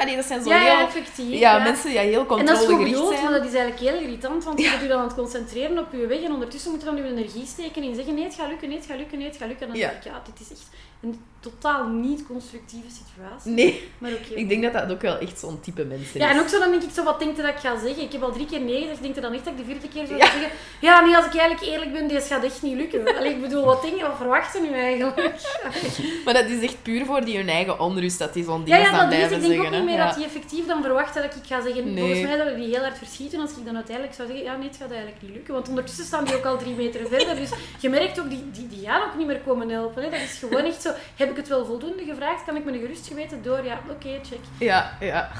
Allee, 0.00 0.16
dat 0.16 0.24
zijn 0.24 0.42
zo 0.42 0.48
ja, 0.48 0.58
heel... 0.58 0.66
ja, 0.66 0.86
effectief. 0.86 1.38
Ja, 1.38 1.58
mensen 1.58 1.90
die 1.90 1.98
heel 1.98 2.38
En 2.38 2.46
dat 2.46 2.60
is 2.60 2.66
controlegericht 2.66 3.18
zijn. 3.18 3.32
dat 3.32 3.44
is 3.44 3.54
eigenlijk 3.54 3.78
heel 3.80 4.00
irritant, 4.00 4.44
want 4.44 4.60
je 4.60 4.70
moet 4.70 4.80
je 4.80 4.88
dan 4.88 4.98
aan 4.98 5.04
het 5.06 5.14
concentreren 5.14 5.78
op 5.78 5.86
je 5.92 6.06
weg 6.06 6.22
en 6.22 6.32
ondertussen 6.32 6.70
moet 6.70 6.80
je 6.80 6.86
dan 6.86 6.96
je 6.96 7.02
energie 7.04 7.46
steken 7.46 7.82
in 7.82 7.94
zeggen 7.94 8.14
nee, 8.14 8.24
het 8.24 8.34
gaat 8.34 8.38
lukken, 8.38 8.52
nee, 8.60 8.76
het 8.76 8.86
gaat 8.86 8.96
lukken, 8.96 9.18
nee, 9.18 9.26
het 9.26 9.36
gaat 9.36 9.48
lukken. 9.48 9.66
En 9.66 9.72
dan 9.72 9.80
Ja. 9.82 9.88
denk 9.88 10.04
ik, 10.04 10.10
ja, 10.10 10.22
dit 10.24 10.40
is 10.40 10.50
echt 10.50 10.68
een 11.00 11.20
totaal 11.50 11.86
niet 11.86 12.26
constructieve 12.26 12.86
situatie. 12.88 13.50
Nee, 13.52 13.88
Maar 13.98 14.10
oké. 14.12 14.34
ik 14.34 14.48
denk 14.48 14.62
dat 14.62 14.72
dat 14.72 14.90
ook 14.90 15.00
wel 15.00 15.18
echt 15.18 15.38
zo'n 15.38 15.60
type 15.60 15.84
mensen 15.84 16.20
Ja, 16.20 16.26
is. 16.28 16.34
en 16.34 16.40
ook 16.40 16.48
zo 16.48 16.58
dan 16.58 16.70
denk 16.70 16.82
ik 16.82 16.90
zo, 16.94 17.02
wat 17.04 17.18
denkt 17.18 17.36
je 17.36 17.42
dat 17.42 17.50
ik 17.50 17.58
ga 17.60 17.78
zeggen? 17.78 18.02
Ik 18.02 18.12
heb 18.12 18.22
al 18.22 18.32
drie 18.32 18.46
keer 18.46 18.60
nee 18.60 18.80
gezegd, 18.82 19.02
denk 19.02 19.14
je 19.14 19.20
dan 19.20 19.32
echt 19.32 19.44
dat 19.44 19.52
ik 19.52 19.58
de 19.58 19.64
vierde 19.64 19.88
keer 19.88 20.06
zou 20.06 20.18
Ja. 20.18 20.24
zeggen? 20.30 20.50
Ja, 20.80 21.00
nee, 21.04 21.16
als 21.16 21.26
ik 21.26 21.34
eigenlijk 21.36 21.70
eerlijk 21.72 21.92
ben, 21.92 22.08
deze 22.08 22.26
gaat 22.26 22.44
echt 22.44 22.62
niet 22.62 22.76
lukken. 22.76 23.16
Allee, 23.16 23.30
ik 23.30 23.40
bedoel, 23.40 23.64
wat 23.64 23.82
denk 23.82 23.96
je, 23.96 24.02
wat 24.02 24.16
verwachten 24.16 24.62
nu 24.62 24.72
eigenlijk? 24.72 25.30
Maar 26.24 26.34
dat 26.34 26.44
is 26.44 26.62
echt 26.62 26.82
puur 26.82 27.04
voor 27.04 27.24
die 27.24 27.36
hun 27.36 27.48
eigen 27.48 27.80
onrust, 27.80 28.18
dat 28.18 28.32
die 28.34 28.44
zo'n 28.44 28.62
Ja, 28.64 28.76
ja, 28.76 28.90
dan 28.90 28.92
dat 28.92 29.02
is. 29.02 29.08
blijven 29.16 29.36
Ik 29.36 29.42
denk 29.42 29.52
zeggen. 29.54 29.66
ook 29.72 29.78
niet 29.80 29.84
meer 29.90 29.98
Ja. 29.98 30.06
dat 30.06 30.14
die 30.16 30.24
effectief 30.24 30.66
dan 30.66 30.82
verwacht 30.82 31.14
dat 31.14 31.24
ik 31.24 31.32
ga 31.46 31.62
zeggen. 31.62 31.84
Nee. 31.84 31.98
Volgens 31.98 32.20
mij 32.20 32.36
zouden 32.36 32.56
die 32.60 32.68
heel 32.68 32.80
hard 32.82 32.98
verschieten 32.98 33.40
als 33.40 33.50
ik 33.50 33.64
dan 33.64 33.74
uiteindelijk 33.74 34.16
zou 34.16 34.28
zeggen, 34.28 34.44
ja 34.46 34.56
nee, 34.56 34.68
het 34.68 34.76
gaat 34.76 34.90
eigenlijk 34.90 35.22
niet 35.22 35.30
lukken. 35.34 35.54
Want 35.54 35.68
ondertussen 35.68 36.04
staan 36.04 36.24
die 36.24 36.34
ook 36.36 36.44
al 36.44 36.56
drie 36.58 36.74
meter 36.74 37.00
verder. 37.08 37.36
Dus 37.36 37.50
je 37.80 37.88
merkt 37.88 38.20
ook, 38.20 38.30
die, 38.30 38.44
die, 38.52 38.68
die 38.68 38.86
gaan 38.86 39.02
ook 39.02 39.14
niet 39.16 39.26
meer 39.26 39.40
komen 39.46 39.68
helpen. 39.68 40.02
Hè. 40.02 40.10
Dat 40.10 40.20
is 40.20 40.36
gewoon 40.38 40.64
echt 40.64 40.82
zo, 40.82 40.90
heb 41.16 41.30
ik 41.36 41.40
het 41.40 41.48
wel 41.48 41.66
voldoende 41.66 42.04
gevraagd? 42.04 42.44
Kan 42.44 42.56
ik 42.56 42.64
me 42.64 42.72
een 42.72 42.80
gerust 42.80 43.06
geweten 43.06 43.42
door? 43.42 43.64
Ja, 43.64 43.78
oké, 43.90 44.08
check. 44.22 44.38
Ja, 44.58 44.96
ja, 45.00 45.30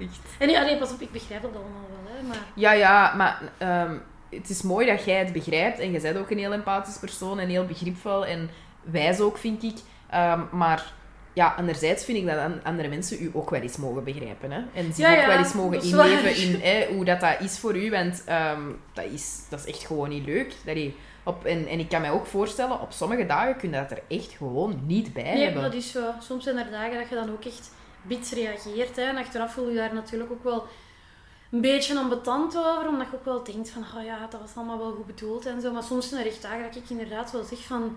echt. 0.00 0.20
En 0.38 0.46
nee, 0.46 0.58
allee, 0.58 0.78
pas 0.78 0.92
op, 0.92 1.00
ik 1.00 1.12
begrijp 1.12 1.42
dat 1.42 1.50
allemaal 1.54 1.88
wel, 1.88 2.16
hè, 2.16 2.22
maar... 2.26 2.36
Ja, 2.54 2.72
ja, 2.72 3.14
maar 3.14 3.40
ehm, 3.58 3.94
het 4.30 4.50
is 4.50 4.62
mooi 4.62 4.86
dat 4.86 5.04
jij 5.04 5.18
het 5.18 5.32
begrijpt. 5.32 5.78
En 5.78 5.92
je 5.92 6.00
bent 6.00 6.16
ook 6.16 6.30
een 6.30 6.38
heel 6.38 6.52
empathisch 6.52 6.98
persoon 6.98 7.38
en 7.38 7.48
heel 7.48 7.64
begripvol 7.66 8.26
en 8.26 8.50
wijs 8.82 9.20
ook, 9.20 9.38
vind 9.38 9.62
ik. 9.62 9.76
Ehm, 10.10 10.40
maar 10.52 10.92
ja, 11.32 11.54
anderzijds 11.56 12.04
vind 12.04 12.18
ik 12.18 12.26
dat 12.26 12.38
an- 12.38 12.60
andere 12.64 12.88
mensen 12.88 13.22
u 13.22 13.30
ook 13.32 13.50
wel 13.50 13.60
eens 13.60 13.76
mogen 13.76 14.04
begrijpen. 14.04 14.50
Hè? 14.50 14.60
En 14.74 14.84
zich 14.94 14.96
Ja, 14.96 15.12
ook 15.12 15.20
ja, 15.20 15.26
wel 15.26 15.38
eens 15.38 15.52
mogen 15.52 15.82
inleven 15.82 16.36
in 16.36 16.60
hè, 16.62 16.86
hoe 16.94 17.04
dat, 17.04 17.20
dat 17.20 17.40
is 17.40 17.58
voor 17.58 17.76
u. 17.76 17.90
Want 17.90 18.22
ehm, 18.26 18.60
dat, 18.92 19.04
is, 19.04 19.38
dat 19.48 19.58
is 19.58 19.66
echt 19.74 19.86
gewoon 19.86 20.08
niet 20.08 20.26
leuk. 20.26 20.54
Dat 20.64 20.76
je 20.76 20.92
op, 21.24 21.44
en, 21.44 21.66
en 21.66 21.78
ik 21.78 21.88
kan 21.88 22.00
mij 22.00 22.10
ook 22.10 22.26
voorstellen, 22.26 22.80
op 22.80 22.92
sommige 22.92 23.26
dagen 23.26 23.56
kun 23.56 23.70
je 23.70 23.76
dat 23.76 23.90
er 23.90 24.02
echt 24.08 24.32
gewoon 24.32 24.80
niet 24.86 25.12
bij 25.12 25.22
Nee, 25.22 25.44
hebben. 25.44 25.62
dat 25.62 25.74
is 25.74 25.90
zo. 25.90 26.10
Soms 26.20 26.44
zijn 26.44 26.56
er 26.58 26.70
dagen 26.70 26.98
dat 26.98 27.08
je 27.08 27.14
dan 27.14 27.30
ook 27.30 27.44
echt 27.44 27.70
bits 28.02 28.32
reageert. 28.32 28.96
Hè. 28.96 29.02
En 29.02 29.16
achteraf 29.16 29.52
voel 29.52 29.68
je 29.68 29.76
daar 29.76 29.94
natuurlijk 29.94 30.32
ook 30.32 30.44
wel 30.44 30.66
een 31.50 31.60
beetje 31.60 31.98
ambetant 31.98 32.56
over. 32.56 32.88
Omdat 32.88 33.06
je 33.10 33.16
ook 33.16 33.24
wel 33.24 33.44
denkt 33.44 33.70
van, 33.70 33.82
oh 33.96 34.04
ja, 34.04 34.26
dat 34.30 34.40
was 34.40 34.54
allemaal 34.56 34.78
wel 34.78 34.92
goed 34.92 35.06
bedoeld 35.06 35.46
en 35.46 35.60
zo. 35.60 35.72
Maar 35.72 35.82
soms 35.82 36.08
zijn 36.08 36.20
er 36.20 36.26
echt 36.26 36.42
dagen 36.42 36.62
dat 36.62 36.76
ik 36.76 36.90
inderdaad 36.90 37.32
wel 37.32 37.44
zeg 37.44 37.58
van... 37.58 37.96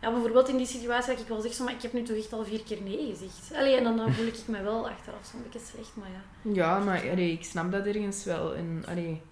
Ja, 0.00 0.10
bijvoorbeeld 0.12 0.48
in 0.48 0.56
die 0.56 0.66
situatie 0.66 1.10
dat 1.12 1.20
ik 1.20 1.28
wel 1.28 1.40
zeg, 1.40 1.52
zo, 1.52 1.64
maar 1.64 1.72
ik 1.72 1.82
heb 1.82 1.92
nu 1.92 2.02
toch 2.02 2.16
echt 2.16 2.32
al 2.32 2.44
vier 2.44 2.62
keer 2.62 2.82
nee 2.82 3.06
gezegd. 3.10 3.50
Allee, 3.54 3.76
en 3.76 3.84
dan, 3.84 3.96
dan 3.96 4.12
voel 4.12 4.26
ik 4.26 4.34
me 4.46 4.62
wel 4.62 4.88
achteraf 4.88 5.18
zo'n 5.30 5.42
beetje 5.42 5.66
slecht, 5.72 5.92
maar 5.94 6.08
ja. 6.08 6.52
Ja, 6.52 6.78
maar 6.78 7.00
allee, 7.10 7.32
ik 7.32 7.44
snap 7.44 7.72
dat 7.72 7.86
ergens 7.86 8.24
wel. 8.24 8.54
En, 8.54 8.84
allee, 8.88 9.22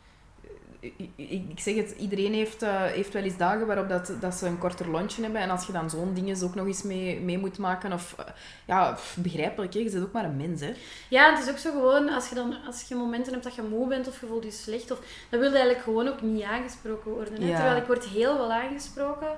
ik, 1.17 1.61
zeg 1.61 1.75
het, 1.75 1.95
iedereen 1.99 2.33
heeft, 2.33 2.63
eh, 2.63 2.83
heeft 2.83 3.13
wel 3.13 3.23
eens 3.23 3.37
dagen 3.37 3.67
waarop 3.67 3.89
dat, 3.89 4.13
dat 4.21 4.35
ze 4.35 4.47
een 4.47 4.59
korter 4.59 4.91
lunchje 4.91 5.23
hebben. 5.23 5.41
En 5.41 5.51
als 5.51 5.67
je 5.67 5.73
dan 5.73 5.91
zo'n 5.91 6.15
dingen 6.15 6.43
ook 6.43 6.55
nog 6.55 6.67
eens 6.67 6.83
mee, 6.83 7.21
mee 7.21 7.39
moet 7.39 7.59
maken, 7.59 7.93
of 7.93 8.15
eh, 8.19 8.25
ja, 8.67 8.99
begrijpelijk, 9.17 9.75
hè? 9.75 9.81
je 9.81 9.91
bent 9.91 10.05
ook 10.05 10.13
maar 10.13 10.25
een 10.25 10.37
mens. 10.37 10.61
Hè? 10.61 10.75
Ja, 11.09 11.35
het 11.35 11.45
is 11.45 11.51
ook 11.51 11.59
zo 11.59 11.71
gewoon, 11.71 12.09
als 12.09 12.29
je 12.29 12.35
dan 12.35 12.57
als 12.67 12.83
je 12.89 12.95
momenten 12.95 13.33
hebt 13.33 13.45
dat 13.45 13.55
je 13.55 13.63
moe 13.63 13.89
bent 13.89 14.09
of 14.09 14.21
je 14.21 14.27
voelt 14.27 14.45
je 14.45 14.51
slecht, 14.51 14.91
of, 14.91 14.99
dan 15.31 15.41
wil 15.41 15.51
je 15.51 15.57
eigenlijk 15.57 15.85
gewoon 15.85 16.09
ook 16.09 16.23
niet 16.23 16.43
aangesproken 16.43 17.11
worden. 17.11 17.43
Hè? 17.43 17.49
Ja. 17.49 17.57
Terwijl 17.57 17.81
ik 17.81 17.87
word 17.87 18.05
heel 18.05 18.37
wel 18.37 18.53
aangesproken 18.53 19.37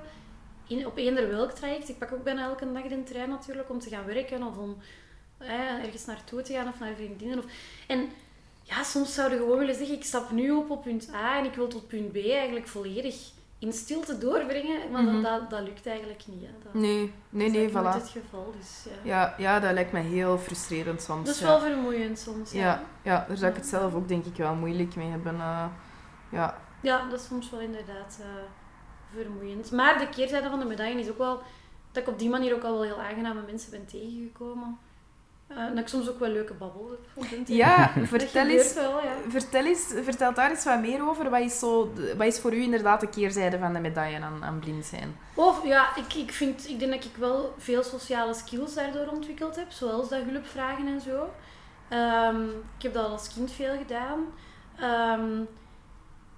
in, 0.67 0.85
op 0.85 0.97
eender 0.97 1.29
welk 1.29 1.51
traject. 1.51 1.89
Ik 1.89 1.97
pak 1.97 2.13
ook 2.13 2.23
bijna 2.23 2.43
elke 2.43 2.71
dag 2.73 2.83
de 2.83 3.03
trein 3.03 3.29
natuurlijk 3.29 3.69
om 3.69 3.79
te 3.79 3.89
gaan 3.89 4.05
werken 4.05 4.43
of 4.43 4.57
om 4.57 4.77
eh, 5.37 5.83
ergens 5.83 6.05
naartoe 6.05 6.41
te 6.41 6.53
gaan 6.53 6.67
of 6.67 6.79
naar 6.79 6.95
vriendinnen. 6.95 7.37
Of, 7.37 7.45
en 7.87 8.09
ja, 8.67 8.83
soms 8.83 9.13
zouden 9.13 9.37
gewoon 9.37 9.57
willen 9.59 9.75
zeggen, 9.75 9.95
ik 9.95 10.03
stap 10.03 10.31
nu 10.31 10.51
op 10.51 10.69
op 10.69 10.81
punt 10.83 11.09
A 11.13 11.37
en 11.37 11.45
ik 11.45 11.53
wil 11.53 11.67
tot 11.67 11.87
punt 11.87 12.11
B 12.11 12.15
eigenlijk 12.15 12.67
volledig 12.67 13.15
in 13.59 13.73
stilte 13.73 14.17
doorbrengen. 14.17 14.91
Maar 14.91 15.03
Mhm. 15.03 15.21
dat, 15.21 15.23
dat, 15.23 15.49
dat 15.49 15.61
lukt 15.61 15.87
eigenlijk 15.87 16.23
niet. 16.27 16.41
Hè. 16.41 16.51
Dat, 16.63 16.73
Nee, 16.73 17.11
nee, 17.29 17.51
dat 17.51 17.55
nee, 17.55 17.69
voilà. 17.69 17.95
het 18.01 18.09
geval. 18.09 18.53
Dus, 18.59 18.83
ja. 18.85 18.91
Ja, 19.03 19.33
ja, 19.37 19.59
dat 19.59 19.73
lijkt 19.73 19.91
me 19.91 19.99
heel 19.99 20.37
frustrerend 20.37 21.01
soms. 21.01 21.25
Dat 21.25 21.35
is 21.35 21.41
ja. 21.41 21.47
wel 21.47 21.59
vermoeiend 21.59 22.19
soms. 22.19 22.51
Ja. 22.51 22.59
ja, 22.61 22.83
ja, 23.01 23.25
daar 23.27 23.37
zou 23.37 23.51
ik 23.51 23.57
het 23.57 23.65
zelf 23.67 23.93
ook 23.93 24.07
denk 24.07 24.25
ik 24.25 24.35
wel 24.35 24.55
moeilijk 24.55 24.95
mee 24.95 25.09
hebben. 25.09 25.33
eh, 25.35 25.65
ja. 26.31 26.61
Ja, 26.81 27.09
dat 27.09 27.19
is 27.19 27.25
soms 27.25 27.49
wel 27.49 27.59
inderdaad 27.59 28.17
eh, 28.21 28.27
vermoeiend. 29.21 29.71
Maar 29.71 29.99
de 29.99 30.09
keerzijde 30.09 30.49
van 30.49 30.59
de 30.59 30.65
medaille 30.65 30.99
is 30.99 31.09
ook 31.09 31.17
wel 31.17 31.41
dat 31.91 32.03
ik 32.03 32.09
op 32.09 32.19
die 32.19 32.29
manier 32.29 32.53
ook 32.55 32.63
al 32.63 32.71
wel 32.73 32.83
heel 32.83 33.01
aangename 33.01 33.41
mensen 33.45 33.71
ben 33.71 33.85
tegengekomen. 33.85 34.77
Eh, 35.47 35.67
dat 35.67 35.77
ik 35.77 35.87
soms 35.87 36.09
ook 36.09 36.19
wel 36.19 36.29
leuke 36.29 36.53
babbel 36.53 36.89
heb. 36.89 37.47
ja, 37.47 37.91
vertel 38.03 38.47
eens, 38.47 38.73
Wel, 38.73 39.03
ja. 39.03 39.15
vertel, 39.27 39.65
eens, 39.65 39.93
vertel 40.03 40.33
daar 40.33 40.49
eens 40.49 40.63
wat 40.63 40.79
meer 40.81 41.09
over. 41.09 41.29
Wat 41.29 41.39
is, 41.39 41.59
zo, 41.59 41.93
wat 42.17 42.27
is 42.27 42.39
voor 42.39 42.53
u 42.53 42.61
inderdaad 42.61 42.99
de 42.99 43.09
keerzijde 43.09 43.57
van 43.59 43.73
de 43.73 43.79
medaille 43.79 44.21
aan, 44.21 44.43
aan 44.43 44.59
blind 44.59 44.85
zijn? 44.85 45.15
Of 45.33 45.65
ja, 45.65 45.95
ik, 45.95 46.13
ik, 46.13 46.31
vind, 46.31 46.69
ik 46.69 46.79
denk 46.79 46.91
dat 46.91 47.05
ik 47.05 47.15
wel 47.17 47.53
veel 47.57 47.83
sociale 47.83 48.33
skills 48.33 48.73
daardoor 48.73 49.07
ontwikkeld 49.07 49.55
heb. 49.55 49.71
Zoals 49.71 50.09
dat 50.09 50.21
hulpvragen 50.23 50.87
en 50.87 51.01
zo. 51.01 51.29
Ehm, 51.89 52.43
ik 52.77 52.83
heb 52.83 52.93
dat 52.93 53.05
al 53.05 53.11
als 53.11 53.33
kind 53.33 53.51
veel 53.51 53.77
gedaan. 53.77 54.19
Ehm, 54.79 55.41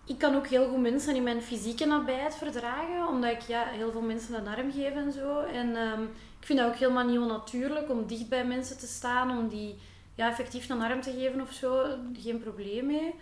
ik 0.06 0.18
kan 0.18 0.36
ook 0.36 0.48
heel 0.48 0.70
goed 0.70 0.82
mensen 0.82 1.16
in 1.16 1.24
mijn 1.24 1.42
fysieke 1.42 1.86
nabijheid 1.86 2.36
verdragen. 2.36 3.08
Omdat 3.08 3.32
ik 3.32 3.42
ja, 3.42 3.64
heel 3.66 3.92
veel 3.92 4.02
mensen 4.02 4.34
een 4.34 4.48
arm 4.48 4.72
geef 4.72 4.94
en 4.96 5.12
zo. 5.12 5.40
En 5.40 5.76
ehm, 5.76 6.02
ik 6.40 6.46
vind 6.46 6.60
dat 6.60 6.68
ook 6.68 6.76
helemaal 6.76 7.06
niet 7.06 7.20
onnatuurlijk 7.20 7.90
om 7.90 8.08
dicht 8.08 8.30
bij 8.30 8.46
mensen 8.46 8.78
te 8.78 8.88
staan. 8.88 9.38
Om 9.38 9.48
die 9.48 9.78
ja, 10.16 10.30
effectief 10.30 10.70
een 10.70 10.82
arm 10.82 11.02
te 11.02 11.12
geven 11.12 11.42
of 11.42 11.52
zo. 11.52 11.86
Geen 12.14 12.40
probleem 12.40 12.86
mee. 12.86 13.16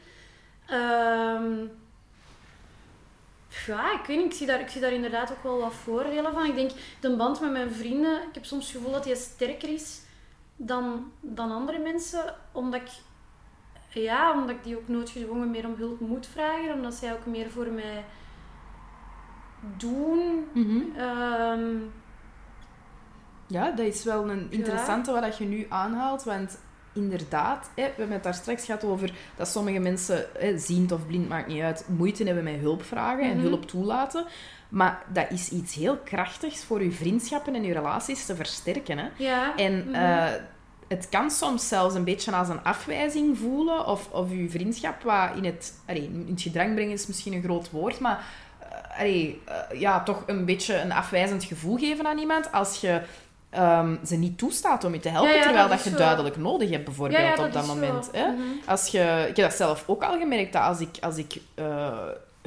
Ehm, 0.67 1.65
ja, 3.65 3.99
ik 3.99 4.05
weet 4.05 4.17
niet. 4.17 4.25
Ik 4.25 4.33
zie, 4.33 4.47
daar, 4.47 4.59
ik 4.59 4.69
zie 4.69 4.81
daar 4.81 4.91
inderdaad 4.91 5.31
ook 5.31 5.43
wel 5.43 5.59
wat 5.59 5.73
voordelen 5.73 6.33
van. 6.33 6.45
Ik 6.45 6.55
denk, 6.55 6.71
de 6.99 7.15
band 7.15 7.41
met 7.41 7.51
mijn 7.51 7.71
vrienden, 7.71 8.21
ik 8.21 8.33
heb 8.33 8.45
soms 8.45 8.67
het 8.67 8.75
gevoel 8.75 8.91
dat 8.91 9.03
die 9.03 9.15
sterker 9.15 9.69
is 9.69 10.01
dan, 10.55 11.11
dan 11.19 11.51
andere 11.51 11.79
mensen. 11.79 12.35
Omdat 12.51 12.81
ik, 12.81 12.89
ja, 14.01 14.33
omdat 14.33 14.49
ik 14.55 14.63
die 14.63 14.77
ook 14.77 14.87
noodgedwongen 14.87 15.51
meer 15.51 15.65
om 15.65 15.75
hulp 15.75 15.99
moet 15.99 16.27
vragen. 16.27 16.73
Omdat 16.73 16.93
zij 16.93 17.13
ook 17.13 17.25
meer 17.25 17.49
voor 17.49 17.67
mij 17.67 18.05
doen. 19.77 20.47
Ehm, 20.97 21.75
Ja, 23.47 23.71
dat 23.71 23.85
is 23.85 24.03
wel 24.03 24.29
een 24.29 24.47
interessante 24.49 25.11
wat 25.11 25.37
je 25.37 25.45
nu 25.45 25.65
aanhaalt, 25.69 26.23
want 26.23 26.57
inderdaad, 26.93 27.69
hè, 27.75 27.83
we 27.83 27.93
hebben 27.97 28.11
het 28.11 28.23
daar 28.23 28.33
straks 28.33 28.65
gehad 28.65 28.83
over 28.83 29.11
dat 29.35 29.47
sommige 29.47 29.79
mensen, 29.79 30.25
hè, 30.39 30.57
ziend 30.57 30.91
of 30.91 31.07
blind, 31.07 31.29
maakt 31.29 31.47
niet 31.47 31.61
uit, 31.61 31.85
moeite 31.87 32.23
hebben 32.23 32.43
met 32.43 32.59
hulp 32.59 32.83
vragen 32.83 33.23
en 33.23 33.37
Mhm. 33.37 33.47
hulp 33.47 33.67
toelaten. 33.67 34.25
Maar 34.69 35.03
dat 35.13 35.25
is 35.31 35.49
iets 35.49 35.73
heel 35.75 35.97
krachtigs 35.97 36.63
voor 36.63 36.83
je 36.83 36.91
vriendschappen 36.91 37.55
en 37.55 37.63
je 37.63 37.73
relaties 37.73 38.25
te 38.25 38.35
versterken. 38.35 38.97
Hè? 38.97 39.07
Ja. 39.15 39.55
En 39.55 39.83
mhm. 39.85 39.93
eh, 39.93 40.25
het 40.87 41.09
kan 41.09 41.31
soms 41.31 41.67
zelfs 41.67 41.95
een 41.95 42.03
beetje 42.03 42.31
als 42.31 42.49
een 42.49 42.63
afwijzing 42.63 43.37
voelen, 43.37 43.85
of, 43.87 44.09
of 44.11 44.31
je 44.31 44.49
vriendschap 44.49 45.01
wat 45.03 45.29
in 45.35 45.45
het, 45.45 45.73
allee, 45.85 46.03
in 46.03 46.27
het 46.29 46.41
gedrang 46.41 46.73
brengen 46.73 46.93
is 46.93 47.07
misschien 47.07 47.33
een 47.33 47.43
groot 47.43 47.71
woord, 47.71 47.99
maar 47.99 48.25
eh, 48.59 48.99
allee, 48.99 49.41
eh, 49.45 49.79
ja, 49.79 50.03
toch 50.03 50.23
een 50.25 50.45
beetje 50.45 50.79
een 50.79 50.91
afwijzend 50.91 51.43
gevoel 51.43 51.77
geven 51.77 52.07
aan 52.07 52.17
iemand 52.17 52.51
als 52.51 52.81
je 52.81 53.01
ehm, 53.49 53.95
ze 54.05 54.15
niet 54.15 54.37
toestaat 54.37 54.83
om 54.83 54.93
je 54.93 54.99
te 54.99 55.09
helpen, 55.09 55.29
Ja, 55.31 55.37
ja, 55.37 55.43
terwijl 55.43 55.67
dat 55.67 55.83
je 55.83 55.89
zo. 55.89 55.97
duidelijk 55.97 56.37
nodig 56.37 56.69
hebt, 56.69 56.85
bijvoorbeeld, 56.85 57.37
Ja, 57.37 57.45
op 57.45 57.53
dat 57.53 57.67
moment. 57.67 58.09
Hè? 58.11 58.27
Mhm. 58.31 58.41
Als 58.65 58.87
je, 58.87 59.25
ik 59.29 59.35
heb 59.35 59.49
dat 59.49 59.53
zelf 59.57 59.83
ook 59.87 60.03
al 60.03 60.19
gemerkt, 60.19 60.53
dat 60.53 60.61
als 60.61 60.79
ik, 60.79 60.97
als 61.01 61.17
ik 61.17 61.41
eh, 61.55 61.97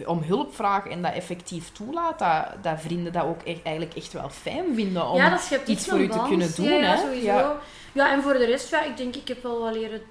om 0.07 0.23
hulp 0.23 0.55
vraag 0.55 0.87
en 0.87 1.03
dat 1.03 1.13
effectief 1.13 1.73
toelaat, 1.73 2.19
dat, 2.19 2.45
dat 2.63 2.81
vrienden 2.81 3.13
dat 3.13 3.25
ook 3.25 3.43
echt, 3.43 3.63
eigenlijk 3.63 3.97
echt 3.97 4.13
wel 4.13 4.29
fijn 4.31 4.75
vinden 4.75 5.09
om 5.09 5.23
iets 5.67 5.89
voor 5.89 6.01
u 6.01 6.09
te 6.09 6.23
kunnen 6.29 6.55
doen. 6.57 6.69
Ja, 6.69 6.81
hè? 6.81 6.97
sowieso. 6.97 7.27
Ja. 7.27 7.57
Ja. 7.93 8.13
en 8.13 8.23
voor 8.23 8.33
de 8.33 8.45
rest, 8.45 8.71
ja, 8.71 8.83
ik 8.83 8.97
denk, 8.97 9.17
ik 9.17 9.29
heb 9.29 9.43
wel 9.43 9.61
wat 9.61 9.75
leren 9.75 10.03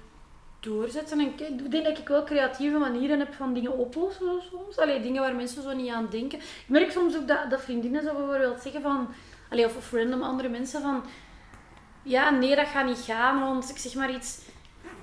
doorzetten. 0.60 1.20
En 1.20 1.26
ik 1.26 1.40
ik 1.40 1.70
denk 1.70 1.84
dat 1.84 1.98
ik 1.98 2.08
wel 2.08 2.24
creatieve 2.24 2.78
manieren 2.78 3.18
heb 3.18 3.34
van 3.34 3.54
dingen 3.54 3.78
oplossen 3.78 4.42
soms. 4.50 4.78
Allee, 4.78 5.00
dingen 5.00 5.22
waar 5.22 5.34
mensen 5.34 5.62
zo 5.62 5.72
niet 5.72 5.92
aan 5.92 6.06
denken. 6.10 6.38
Ik 6.38 6.64
merk 6.66 6.90
soms 6.90 7.16
ook 7.16 7.28
dat, 7.28 7.50
dat 7.50 7.60
vriendinnen 7.60 8.02
zo 8.02 8.14
bijvoorbeeld 8.14 8.62
zeggen 8.62 8.82
van... 8.82 9.08
Allee, 9.50 9.64
of, 9.66 9.76
of 9.76 9.92
random 9.92 10.22
andere 10.22 10.48
mensen 10.48 10.82
van... 10.82 11.04
Ja, 12.02 12.30
nee, 12.30 12.56
dat 12.56 12.66
gaat 12.66 12.86
niet 12.86 12.98
gaan, 13.00 13.40
want 13.40 13.70
ik 13.70 13.78
zeg 13.78 13.94
maar 13.94 14.10
iets... 14.14 14.38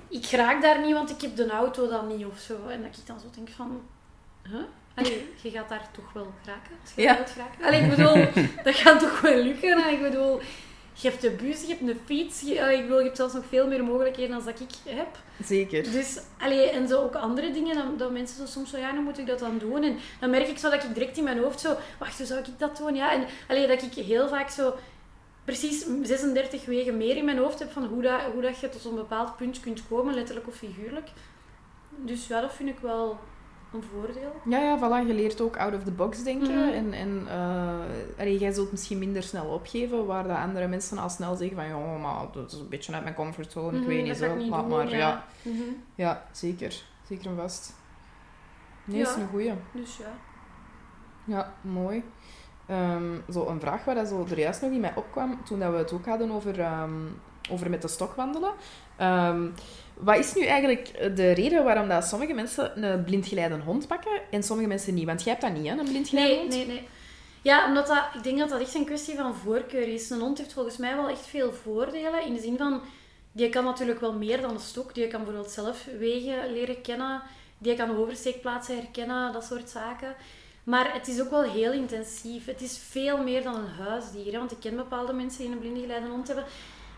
Ik 0.08 0.24
raak 0.30 0.62
daar 0.62 0.80
niet, 0.80 0.92
want 0.94 1.10
ik 1.10 1.20
heb 1.20 1.36
de 1.36 1.50
auto 1.50 1.88
dan 1.88 2.06
niet 2.16 2.26
of 2.26 2.38
zo. 2.38 2.66
En 2.68 2.82
dat 2.82 2.96
ik 2.96 3.06
dan 3.06 3.20
zo 3.20 3.26
denk 3.34 3.48
van... 3.48 3.80
Huh? 4.48 4.60
Allee, 4.94 5.34
je 5.42 5.50
gaat 5.50 5.68
daar 5.68 5.88
toch 5.92 6.12
wel 6.12 6.32
geraken? 6.42 6.70
Als 6.82 6.92
je 6.94 7.02
Ja. 7.02 7.16
wilt 7.16 7.30
geraken. 7.30 7.64
Allee, 7.64 7.80
ik 7.82 7.88
bedoel, 7.96 8.14
dat 8.64 8.74
gaat 8.74 9.00
toch 9.00 9.20
wel 9.20 9.42
lukken? 9.42 9.84
En 9.84 9.92
ik 9.92 10.00
bedoel, 10.02 10.40
je 11.00 11.08
hebt 11.08 11.20
de 11.20 11.30
bus, 11.30 11.60
je 11.60 11.66
hebt 11.66 11.80
een 11.80 12.00
fiets. 12.04 12.40
Je, 12.40 12.62
allee, 12.62 12.76
ik 12.76 12.82
bedoel, 12.82 12.98
je 12.98 13.04
hebt 13.04 13.16
zelfs 13.16 13.34
nog 13.34 13.44
veel 13.48 13.66
meer 13.66 13.84
mogelijkheden 13.84 14.36
dan 14.36 14.44
dat 14.44 14.60
ik 14.60 14.94
heb. 14.96 15.18
Zeker. 15.44 15.82
Dus, 15.82 16.20
allee, 16.38 16.70
en 16.70 16.88
zo 16.88 17.02
ook 17.02 17.14
andere 17.14 17.50
dingen, 17.50 17.76
dan, 17.76 17.96
dat 17.96 18.12
mensen 18.12 18.36
zo 18.36 18.46
soms 18.46 18.70
zo, 18.70 18.78
ja, 18.78 18.92
dan 18.92 19.04
moet 19.04 19.18
ik 19.18 19.26
dat 19.26 19.38
dan 19.38 19.58
doen. 19.58 19.82
En 19.82 19.96
dan 20.20 20.30
merk 20.30 20.48
ik 20.48 20.58
zo 20.58 20.70
dat 20.70 20.84
ik 20.84 20.94
direct 20.94 21.16
in 21.16 21.24
mijn 21.24 21.38
hoofd 21.38 21.60
zo, 21.60 21.76
wacht, 21.98 22.18
hoe 22.18 22.26
zou 22.26 22.40
ik 22.40 22.58
dat 22.58 22.76
doen? 22.76 22.94
Ja, 22.94 23.12
en 23.12 23.24
allee, 23.48 23.66
dat 23.66 23.82
ik 23.82 23.94
heel 23.94 24.28
vaak 24.28 24.50
zo 24.50 24.74
precies 25.44 25.86
36 26.02 26.64
wegen 26.64 26.96
meer 26.96 27.16
in 27.16 27.24
mijn 27.24 27.38
hoofd 27.38 27.58
heb 27.58 27.70
van 27.70 27.84
hoe, 27.84 28.02
dat, 28.02 28.20
hoe 28.32 28.42
dat 28.42 28.60
je 28.60 28.68
tot 28.68 28.84
een 28.84 28.94
bepaald 28.94 29.36
punt 29.36 29.60
kunt 29.60 29.82
komen, 29.88 30.14
letterlijk 30.14 30.46
of 30.46 30.54
figuurlijk. 30.54 31.08
Dus 31.90 32.26
ja, 32.26 32.40
dat 32.40 32.54
vind 32.54 32.68
ik 32.68 32.78
wel 32.78 33.18
een 33.72 33.82
voordeel. 33.82 34.32
Ja, 34.44 34.58
ja, 34.58 34.78
voilà. 34.78 35.06
Je 35.06 35.14
leert 35.14 35.40
ook 35.40 35.56
out 35.56 35.74
of 35.74 35.82
the 35.84 35.90
box 35.90 36.22
denken. 36.22 36.54
Mhm. 36.66 36.68
En, 36.74 36.92
en 36.92 37.22
eh, 37.28 38.20
allee, 38.20 38.38
jij 38.38 38.52
zult 38.52 38.70
misschien 38.70 38.98
minder 38.98 39.22
snel 39.22 39.46
opgeven, 39.46 40.06
waar 40.06 40.22
de 40.26 40.36
andere 40.36 40.66
mensen 40.68 40.98
al 40.98 41.08
snel 41.08 41.36
zeggen 41.36 41.56
van, 41.56 41.66
ja, 41.66 41.96
maar 41.96 42.26
dat 42.32 42.52
is 42.52 42.58
een 42.58 42.68
beetje 42.68 42.92
uit 42.92 43.02
mijn 43.02 43.14
comfortzone, 43.14 43.72
ik 43.76 43.78
Mhm, 43.78 43.88
weet 43.88 44.04
niet 44.04 44.16
zo. 44.16 44.34
niet 44.34 44.48
Laat 44.48 44.60
doen, 44.68 44.76
maar, 44.78 44.96
ja. 44.96 45.24
Mhm. 45.42 45.62
Ja, 45.94 46.24
zeker. 46.32 46.82
Zeker 47.08 47.26
en 47.30 47.36
vast. 47.36 47.74
Nee, 48.84 48.98
Ja. 48.98 49.08
is 49.08 49.14
een 49.16 49.28
goeie. 49.28 49.52
Dus 49.72 49.96
ja. 49.96 50.12
Ja, 51.24 51.52
mooi. 51.60 52.04
Ehm, 52.66 53.12
zo 53.32 53.46
een 53.46 53.60
vraag 53.60 53.84
waar 53.84 53.94
dat 53.94 54.08
zo 54.08 54.26
er 54.30 54.38
juist 54.38 54.60
nog 54.62 54.70
in 54.70 54.80
mij 54.80 54.92
opkwam, 54.96 55.44
toen 55.44 55.58
dat 55.58 55.70
we 55.72 55.76
het 55.78 55.92
ook 55.92 56.06
hadden 56.06 56.30
over, 56.30 56.60
ehm, 56.60 56.92
over 57.50 57.70
met 57.70 57.82
de 57.82 57.88
stok 57.88 58.14
wandelen. 58.14 58.52
Ehm, 58.96 59.46
wat 60.00 60.16
is 60.16 60.34
nu 60.34 60.44
eigenlijk 60.44 61.16
de 61.16 61.30
reden 61.30 61.64
waarom 61.64 61.88
dat 61.88 62.04
sommige 62.04 62.32
mensen 62.32 62.82
een 62.84 63.04
blindgeleide 63.04 63.58
hond 63.58 63.86
pakken 63.86 64.20
en 64.30 64.42
sommige 64.42 64.68
mensen 64.68 64.94
niet? 64.94 65.04
Want 65.06 65.22
jij 65.22 65.32
hebt 65.32 65.44
dat 65.44 65.54
niet, 65.62 65.70
hè, 65.72 65.78
een 65.78 65.84
blindgeleide 65.88 66.32
Nee, 66.32 66.40
hond? 66.40 66.50
nee, 66.54 66.66
nee. 66.66 66.88
Ja, 67.42 67.66
omdat 67.66 67.86
dat, 67.86 68.04
ik 68.14 68.22
denk 68.22 68.38
dat 68.38 68.48
dat 68.48 68.60
echt 68.60 68.74
een 68.74 68.84
kwestie 68.84 69.16
van 69.16 69.34
voorkeur 69.34 69.88
is. 69.88 70.10
Een 70.10 70.20
hond 70.20 70.38
heeft 70.38 70.52
volgens 70.52 70.76
mij 70.76 70.96
wel 70.96 71.08
echt 71.08 71.26
veel 71.26 71.52
voordelen. 71.52 72.24
In 72.24 72.34
de 72.34 72.40
zin 72.40 72.56
van, 72.56 72.80
die 73.32 73.48
kan 73.48 73.64
natuurlijk 73.64 74.00
wel 74.00 74.12
meer 74.12 74.40
dan 74.40 74.50
een 74.50 74.60
stok. 74.60 74.94
Die 74.94 75.06
kan 75.08 75.24
bijvoorbeeld 75.24 75.52
zelf 75.52 75.84
wegen 75.98 76.52
leren 76.52 76.80
kennen. 76.80 77.22
Die 77.58 77.76
kan 77.76 77.96
oversteekplaatsen 77.96 78.76
herkennen, 78.76 79.32
dat 79.32 79.44
soort 79.44 79.70
zaken. 79.70 80.14
Maar 80.64 80.92
het 80.92 81.08
is 81.08 81.20
ook 81.20 81.30
wel 81.30 81.42
heel 81.42 81.72
intensief. 81.72 82.46
Het 82.46 82.62
is 82.62 82.78
veel 82.90 83.22
meer 83.22 83.42
dan 83.42 83.54
een 83.54 83.84
huisdier. 83.86 84.32
Hè? 84.32 84.38
Want 84.38 84.52
ik 84.52 84.60
ken 84.60 84.76
bepaalde 84.76 85.12
mensen 85.12 85.42
die 85.42 85.52
een 85.52 85.58
blindgeleide 85.58 86.06
hond 86.08 86.26
hebben. 86.26 86.44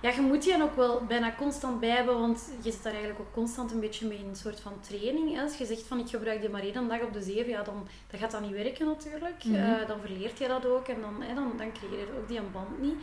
Ja, 0.02 0.10
je 0.10 0.20
moet 0.20 0.42
die 0.42 0.52
dan 0.52 0.62
ook 0.62 0.76
wel 0.76 1.04
bijna 1.04 1.34
constant 1.38 1.80
bij 1.80 1.88
hebben, 1.88 2.20
want 2.20 2.50
je 2.62 2.70
zit 2.70 2.82
daar 2.82 2.92
eigenlijk 2.92 3.20
ook 3.20 3.32
constant 3.32 3.72
een 3.72 3.80
beetje 3.80 4.06
mee 4.06 4.18
in 4.18 4.28
een 4.28 4.36
soort 4.36 4.60
van 4.60 4.80
training. 4.80 5.40
Als 5.40 5.56
je 5.56 5.66
zegt 5.66 5.82
van 5.82 5.98
ik 5.98 6.08
gebruik 6.08 6.40
die 6.40 6.48
maar 6.50 6.62
één 6.62 6.88
dag 6.88 7.00
op 7.02 7.12
de 7.12 7.22
zeven, 7.22 7.50
ja, 7.50 7.62
dan, 7.62 7.86
dan 8.10 8.20
gaat 8.20 8.30
dat 8.30 8.40
niet 8.40 8.50
werken 8.50 8.86
natuurlijk. 8.86 9.44
Mhm. 9.44 9.54
Eh, 9.54 9.86
dan 9.88 10.00
verleert 10.00 10.38
je 10.38 10.48
dat 10.48 10.66
ook 10.66 10.88
en 10.88 11.00
dan, 11.00 11.14
dan, 11.34 11.52
dan 11.56 11.72
creëer 11.72 11.98
je 12.06 12.18
ook 12.20 12.28
die 12.28 12.38
een 12.38 12.52
band 12.52 12.80
niet. 12.80 12.94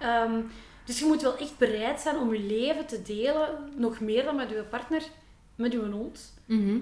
Ehm, 0.00 0.40
dus 0.84 0.98
je 0.98 1.04
moet 1.06 1.22
wel 1.22 1.36
echt 1.36 1.58
bereid 1.58 2.00
zijn 2.00 2.16
om 2.18 2.34
je 2.34 2.40
leven 2.40 2.86
te 2.86 3.02
delen, 3.02 3.72
nog 3.76 4.00
meer 4.00 4.24
dan 4.24 4.36
met 4.36 4.50
je 4.50 4.62
partner, 4.70 5.02
met 5.54 5.72
je 5.72 5.78
hond. 5.78 6.34
Mhm. 6.44 6.78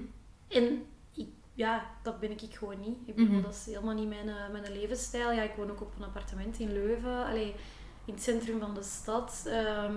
En 0.48 0.86
ik, 1.14 1.26
ja, 1.54 1.84
dat 2.02 2.20
ben 2.20 2.30
ik 2.30 2.40
gewoon 2.50 2.80
niet. 2.80 2.96
Ik 3.04 3.14
bedoel, 3.14 3.34
Mhm. 3.34 3.42
dat 3.42 3.54
is 3.54 3.74
helemaal 3.74 3.94
niet 3.94 4.08
mijn, 4.08 4.28
eh, 4.28 4.50
mijn 4.52 4.72
levensstijl. 4.72 5.32
Ja, 5.32 5.42
ik 5.42 5.54
woon 5.56 5.70
ook 5.70 5.80
op 5.80 5.92
een 5.98 6.04
appartement 6.04 6.58
in 6.58 6.72
Leuven, 6.72 7.24
allee, 7.26 7.54
in 8.04 8.14
het 8.14 8.22
centrum 8.22 8.60
van 8.60 8.74
de 8.74 8.82
stad. 8.82 9.42
Ehm, 9.46 9.94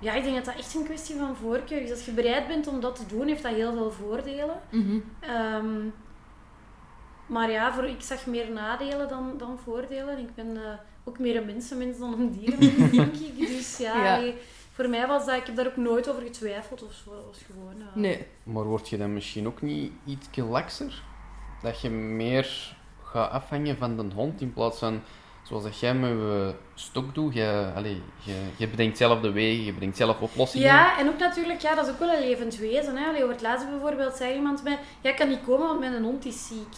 ja, 0.00 0.12
ik 0.14 0.22
denk 0.22 0.34
dat 0.36 0.44
dat 0.44 0.56
echt 0.56 0.74
een 0.74 0.84
kwestie 0.84 1.16
van 1.16 1.36
voorkeur 1.36 1.82
is. 1.82 1.90
Als 1.90 2.04
je 2.04 2.12
bereid 2.12 2.46
bent 2.46 2.66
om 2.66 2.80
dat 2.80 2.96
te 2.96 3.06
doen, 3.06 3.26
heeft 3.28 3.42
dat 3.42 3.54
heel 3.54 3.72
veel 3.72 3.90
voordelen. 3.92 4.60
Mhm. 4.70 4.98
Ehm, 5.20 5.78
maar 7.26 7.50
ja, 7.50 7.72
voor, 7.74 7.84
ik 7.84 8.00
zag 8.00 8.26
meer 8.26 8.50
nadelen 8.50 9.08
dan, 9.08 9.34
dan 9.38 9.58
voordelen. 9.64 10.18
Ik 10.18 10.34
ben 10.34 10.56
eh, 10.56 10.72
ook 11.04 11.18
meer 11.18 11.36
een 11.36 11.46
mensenmens 11.46 11.98
dan 11.98 12.12
een 12.12 12.30
dierenmens, 12.30 12.90
denk 12.96 13.14
ik. 13.14 13.36
Dus 13.38 13.78
ja, 13.78 14.20
voor 14.72 14.88
mij 14.88 15.06
was 15.06 15.26
dat... 15.26 15.36
Ik 15.36 15.46
heb 15.46 15.56
daar 15.56 15.66
ook 15.66 15.76
nooit 15.76 16.08
over 16.10 16.22
getwijfeld 16.22 16.82
of 16.82 16.92
zo. 16.92 17.10
Was 17.26 17.42
gewoon... 17.46 17.80
eh, 17.80 17.94
Nee. 17.94 18.26
Maar 18.42 18.64
word 18.64 18.88
je 18.88 18.96
dan 18.98 19.12
misschien 19.12 19.46
ook 19.46 19.62
niet 19.62 19.92
iets 20.04 20.28
lakser? 20.36 21.02
Dat 21.62 21.80
je 21.80 21.90
meer 21.90 22.76
gaat 23.02 23.30
afhangen 23.30 23.76
van 23.76 23.96
de 23.96 24.14
hond 24.14 24.40
in 24.40 24.52
plaats 24.52 24.78
van 24.78 25.00
zoals 25.50 25.64
dat 25.64 25.78
jij 25.78 25.94
met 25.94 26.10
je 26.10 26.54
stok 26.74 27.14
doet. 27.14 27.34
Je, 27.34 27.72
allee, 27.74 28.02
je, 28.24 28.34
je 28.56 28.68
bedenkt 28.68 28.96
zelf 28.96 29.20
de 29.20 29.30
wegen, 29.32 29.64
je 29.64 29.72
bedenkt 29.72 29.96
zelf 29.96 30.20
oplossingen. 30.20 30.66
Ja, 30.66 30.98
en 30.98 31.08
ook 31.08 31.18
natuurlijk, 31.18 31.60
ja, 31.60 31.74
dat 31.74 31.86
is 31.86 31.92
ook 31.92 31.98
wel 31.98 32.12
een 32.12 32.20
levend 32.28 32.56
wezen. 32.56 32.96
Hè. 32.96 33.06
Allee, 33.08 33.22
over 33.22 33.34
het 33.34 33.42
laatste 33.42 33.68
bijvoorbeeld 33.70 34.16
zei 34.16 34.34
iemand 34.34 34.62
mij, 34.62 34.78
ja, 35.00 35.10
ik 35.10 35.16
kan 35.16 35.28
niet 35.28 35.44
komen, 35.46 35.66
want 35.66 35.80
mijn 35.80 36.02
hond 36.02 36.24
is 36.24 36.46
ziek. 36.46 36.74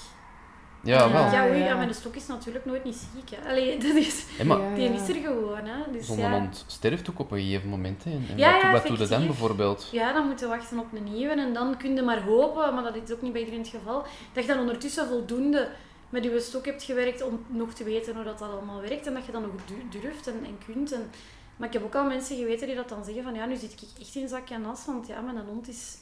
Ja, 0.84 1.12
wel. 1.12 1.30
Ja, 1.30 1.46
oei, 1.48 1.58
Ja. 1.58 1.64
ja, 1.64 1.76
mijn 1.76 1.94
stok 1.94 2.16
is 2.16 2.26
natuurlijk 2.26 2.64
nooit 2.64 2.84
niet 2.84 3.06
ziek. 3.14 3.38
Hè. 3.38 3.50
Allee, 3.50 3.78
dat 3.86 3.94
is, 3.94 4.24
Ja, 4.38 4.44
maar 4.44 4.74
die 4.74 4.88
is 4.88 5.08
er 5.08 5.14
gewoon. 5.14 5.64
Hè. 5.64 5.92
Dus 5.92 6.06
zo'n 6.06 6.18
ja. 6.18 6.30
hond 6.30 6.64
sterft 6.66 7.10
ook 7.10 7.18
op 7.18 7.30
een 7.30 7.38
gegeven 7.38 7.68
moment. 7.68 8.04
Hè. 8.04 8.10
En 8.10 8.26
Ja, 8.36 8.52
wat, 8.52 8.62
ja, 8.62 8.72
wat 8.72 8.82
doe 8.82 8.90
je 8.92 8.96
dan 8.98 9.06
effectief. 9.06 9.26
bijvoorbeeld? 9.26 9.88
Ja, 9.92 10.12
dan 10.12 10.26
moeten 10.26 10.48
we 10.50 10.56
wachten 10.56 10.78
op 10.78 10.86
een 10.92 11.04
nieuwe. 11.12 11.34
En 11.34 11.52
dan 11.52 11.76
kun 11.76 11.94
je 11.94 12.02
maar 12.02 12.22
hopen, 12.22 12.74
maar 12.74 12.82
dat 12.82 12.96
is 13.04 13.12
ook 13.12 13.22
niet 13.22 13.32
bij 13.32 13.40
iedereen 13.40 13.62
het 13.62 13.70
geval, 13.70 14.04
dat 14.32 14.44
je 14.44 14.50
dan 14.50 14.60
ondertussen 14.60 15.06
voldoende 15.08 15.68
met 16.12 16.24
je 16.24 16.40
stok 16.40 16.64
hebt 16.66 16.82
gewerkt 16.82 17.22
om 17.22 17.44
nog 17.48 17.72
te 17.72 17.84
weten 17.84 18.14
hoe 18.14 18.24
dat, 18.24 18.38
dat 18.38 18.50
allemaal 18.50 18.80
werkt. 18.80 19.06
En 19.06 19.14
dat 19.14 19.26
je 19.26 19.32
dan 19.32 19.42
nog 19.42 19.50
du- 19.66 20.00
durft 20.00 20.26
en, 20.26 20.44
en 20.44 20.58
kunt. 20.66 20.92
En, 20.92 21.10
maar 21.56 21.68
ik 21.68 21.74
heb 21.74 21.84
ook 21.84 21.94
al 21.94 22.04
mensen 22.04 22.36
geweten 22.36 22.66
die 22.66 22.76
dat 22.76 22.88
dan 22.88 23.04
zeggen 23.04 23.22
van 23.22 23.34
ja, 23.34 23.46
nu 23.46 23.56
zit 23.56 23.72
ik 23.72 24.00
echt 24.00 24.14
in 24.14 24.28
zak 24.28 24.48
en 24.50 24.64
as, 24.66 24.84
want 24.86 25.06
ja, 25.06 25.20
mijn 25.20 25.38
hond 25.46 25.68
is, 25.68 25.96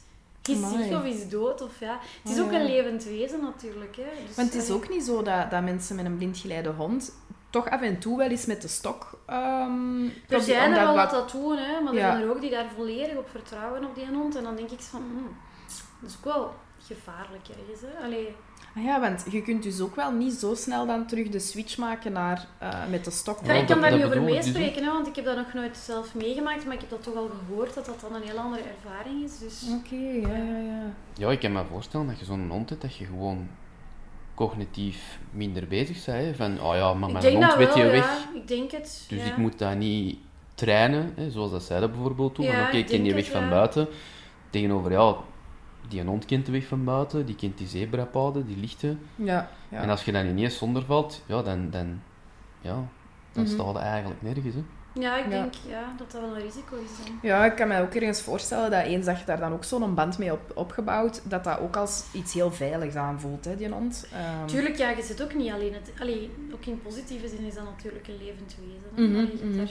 is 0.45 0.55
Amai. 0.55 0.83
ziek 0.83 0.93
of 0.93 1.03
is 1.05 1.29
dood. 1.29 1.61
Of, 1.61 1.79
ja. 1.79 1.99
Het 2.23 2.31
is 2.31 2.39
Oh, 2.39 2.45
ook 2.45 2.51
een 2.51 2.65
levend 2.65 3.03
wezen 3.03 3.41
natuurlijk. 3.41 3.95
Hè. 3.95 4.25
Dus, 4.27 4.35
Want 4.35 4.53
het 4.53 4.63
is 4.63 4.69
allee, 4.69 4.81
ook 4.83 4.89
niet 4.89 5.03
zo 5.03 5.21
dat, 5.23 5.51
dat 5.51 5.63
mensen 5.63 5.95
met 5.95 6.05
een 6.05 6.17
blindgeleide 6.17 6.69
hond 6.69 7.13
toch 7.49 7.69
af 7.69 7.81
en 7.81 7.99
toe 7.99 8.17
wel 8.17 8.27
eens 8.29 8.45
met 8.45 8.61
de 8.61 8.67
stok... 8.67 9.19
ehm 9.25 10.05
Er 10.29 10.41
zijn 10.41 10.71
er 10.73 10.85
wel 10.85 10.95
wat- 10.95 11.09
dat 11.11 11.31
doen, 11.31 11.57
hè, 11.57 11.81
maar 11.81 11.93
Ja. 11.93 12.05
er 12.05 12.11
zijn 12.11 12.23
er 12.23 12.29
ook 12.35 12.41
die 12.41 12.49
daar 12.49 12.69
volledig 12.75 13.17
op 13.17 13.29
vertrouwen 13.29 13.85
op 13.85 13.95
die 13.95 14.07
hond. 14.07 14.35
En 14.35 14.43
dan 14.43 14.55
denk 14.55 14.69
ik 14.69 14.79
van, 14.79 15.01
hmm, 15.01 15.35
dat 16.01 16.09
is 16.09 16.15
ook 16.17 16.23
wel 16.33 16.53
gevaarlijk 16.87 17.47
ergens. 17.47 17.81
Hè. 17.81 18.03
Allee, 18.05 18.35
Ah 18.75 18.83
ja, 18.83 18.99
want 18.99 19.25
je 19.29 19.41
kunt 19.41 19.63
dus 19.63 19.79
ook 19.79 19.95
wel 19.95 20.11
niet 20.11 20.33
zo 20.33 20.55
snel 20.55 20.85
dan 20.85 21.07
terug 21.07 21.29
de 21.29 21.39
switch 21.39 21.77
maken 21.77 22.11
naar 22.11 22.47
eh, 22.57 22.87
met 22.89 23.05
de 23.05 23.11
stok. 23.11 23.39
Ja, 23.45 23.53
Ja, 23.53 23.59
ik 23.59 23.67
kan 23.67 23.81
daar 23.81 23.95
niet 23.95 24.03
over 24.03 24.19
dus, 24.19 24.33
meespreken, 24.33 24.83
hè, 24.83 24.91
want 24.91 25.07
ik 25.07 25.15
heb 25.15 25.25
dat 25.25 25.35
nog 25.35 25.53
nooit 25.53 25.77
zelf 25.77 26.15
meegemaakt, 26.15 26.65
maar 26.65 26.73
ik 26.73 26.79
heb 26.79 26.89
dat 26.89 27.03
toch 27.03 27.15
al 27.15 27.29
gehoord 27.47 27.73
dat 27.73 27.85
dat 27.85 27.99
dan 28.01 28.15
een 28.15 28.27
heel 28.27 28.37
andere 28.37 28.63
ervaring 28.63 29.23
is. 29.23 29.39
Dus 29.39 29.63
Oké, 29.77 30.29
ja, 30.29 30.37
ja, 30.37 30.57
ja. 30.57 30.93
Ja, 31.13 31.31
ik 31.31 31.39
kan 31.39 31.51
me 31.51 31.63
voorstellen 31.69 32.07
dat 32.07 32.19
je 32.19 32.25
zo'n 32.25 32.49
hond 32.49 32.69
hebt, 32.69 32.81
dat 32.81 32.95
je 32.95 33.05
gewoon 33.05 33.47
cognitief 34.35 35.19
minder 35.31 35.67
bezig 35.67 36.05
bent. 36.05 36.35
Van, 36.35 36.61
oh 36.61 36.75
ja, 36.75 36.93
maar 36.93 37.11
mijn 37.11 37.35
hond 37.35 37.55
weet 37.55 37.73
je 37.73 37.83
ja. 37.83 37.91
weg. 37.91 38.27
Ik 38.33 38.47
denk 38.47 38.71
het. 38.71 39.05
Dus 39.07 39.19
ja. 39.19 39.25
ik 39.25 39.37
moet 39.37 39.59
dat 39.59 39.75
niet 39.75 40.17
trainen, 40.55 41.13
hè, 41.15 41.31
zoals 41.31 41.51
dat 41.51 41.63
zij 41.63 41.79
dat 41.79 41.91
bijvoorbeeld 41.91 42.35
doen. 42.35 42.45
Ja, 42.45 42.51
van 42.51 42.61
oké, 42.61 42.77
ik 42.77 42.89
ik 42.89 42.97
ken 42.97 43.05
het, 43.05 43.15
weg 43.15 43.31
van 43.31 43.43
ja. 43.43 43.49
buiten. 43.49 43.87
Tegenover, 44.49 44.91
ja, 44.91 45.15
die 45.87 46.03
hond 46.03 46.25
kent 46.25 46.45
de 46.45 46.51
weg 46.51 46.65
van 46.67 46.83
buiten, 46.83 47.25
die 47.25 47.35
kent 47.35 47.57
die 47.57 47.67
zebrapaden, 47.67 48.45
die 48.45 48.57
lichten. 48.57 48.99
Ja, 49.15 49.49
ja. 49.69 49.81
En 49.81 49.89
als 49.89 50.05
je 50.05 50.11
dan 50.11 50.25
ineens 50.25 50.57
zonder 50.57 50.85
valt, 50.85 51.21
ja, 51.25 51.41
dan, 51.41 51.69
dan, 51.69 52.01
ja, 52.61 52.73
dan 53.31 53.43
Mhm. 53.43 53.47
staat 53.53 53.73
het 53.73 53.83
eigenlijk 53.83 54.21
nergens. 54.21 54.55
Hè. 54.55 54.63
Ja, 54.93 55.17
ik 55.17 55.29
denk 55.29 55.53
ja, 55.67 55.93
dat 55.97 56.11
dat 56.11 56.21
wel 56.21 56.35
een 56.35 56.41
risico 56.41 56.75
is. 56.75 57.05
Dan. 57.05 57.19
Ja, 57.21 57.45
ik 57.45 57.55
kan 57.55 57.67
me 57.67 57.81
ook 57.81 57.93
ergens 57.93 58.21
voorstellen 58.21 58.71
dat 58.71 58.83
eens 58.85 59.05
dat 59.05 59.19
je 59.19 59.25
daar 59.25 59.39
dan 59.39 59.53
ook 59.53 59.63
zo'n 59.63 59.95
band 59.95 60.17
mee 60.17 60.31
op, 60.31 60.51
opgebouwd, 60.55 61.21
dat 61.29 61.43
dat 61.43 61.59
ook 61.59 61.75
als 61.75 62.05
iets 62.13 62.33
heel 62.33 62.51
veiligs 62.51 62.95
aanvoelt, 62.95 63.45
hè, 63.45 63.55
die 63.55 63.69
hond. 63.69 64.07
Ehm, 64.13 64.45
Tuurlijk, 64.47 64.75
ja, 64.75 64.89
je 64.89 65.03
zit 65.03 65.23
ook 65.23 65.33
niet 65.35 65.51
alleen. 65.51 65.73
Het, 65.73 65.91
allee, 65.99 66.31
ook 66.53 66.65
in 66.65 66.81
positieve 66.81 67.27
zin 67.27 67.45
is 67.45 67.53
dat 67.53 67.63
natuurlijk 67.63 68.07
een 68.07 68.17
levend 68.17 68.55
wezen. 68.59 68.89
Mhm, 69.09 69.19
Allee, 69.19 69.31
je, 69.31 69.37
hebt 69.37 69.43
mhm. 69.43 69.57
daar, 69.57 69.67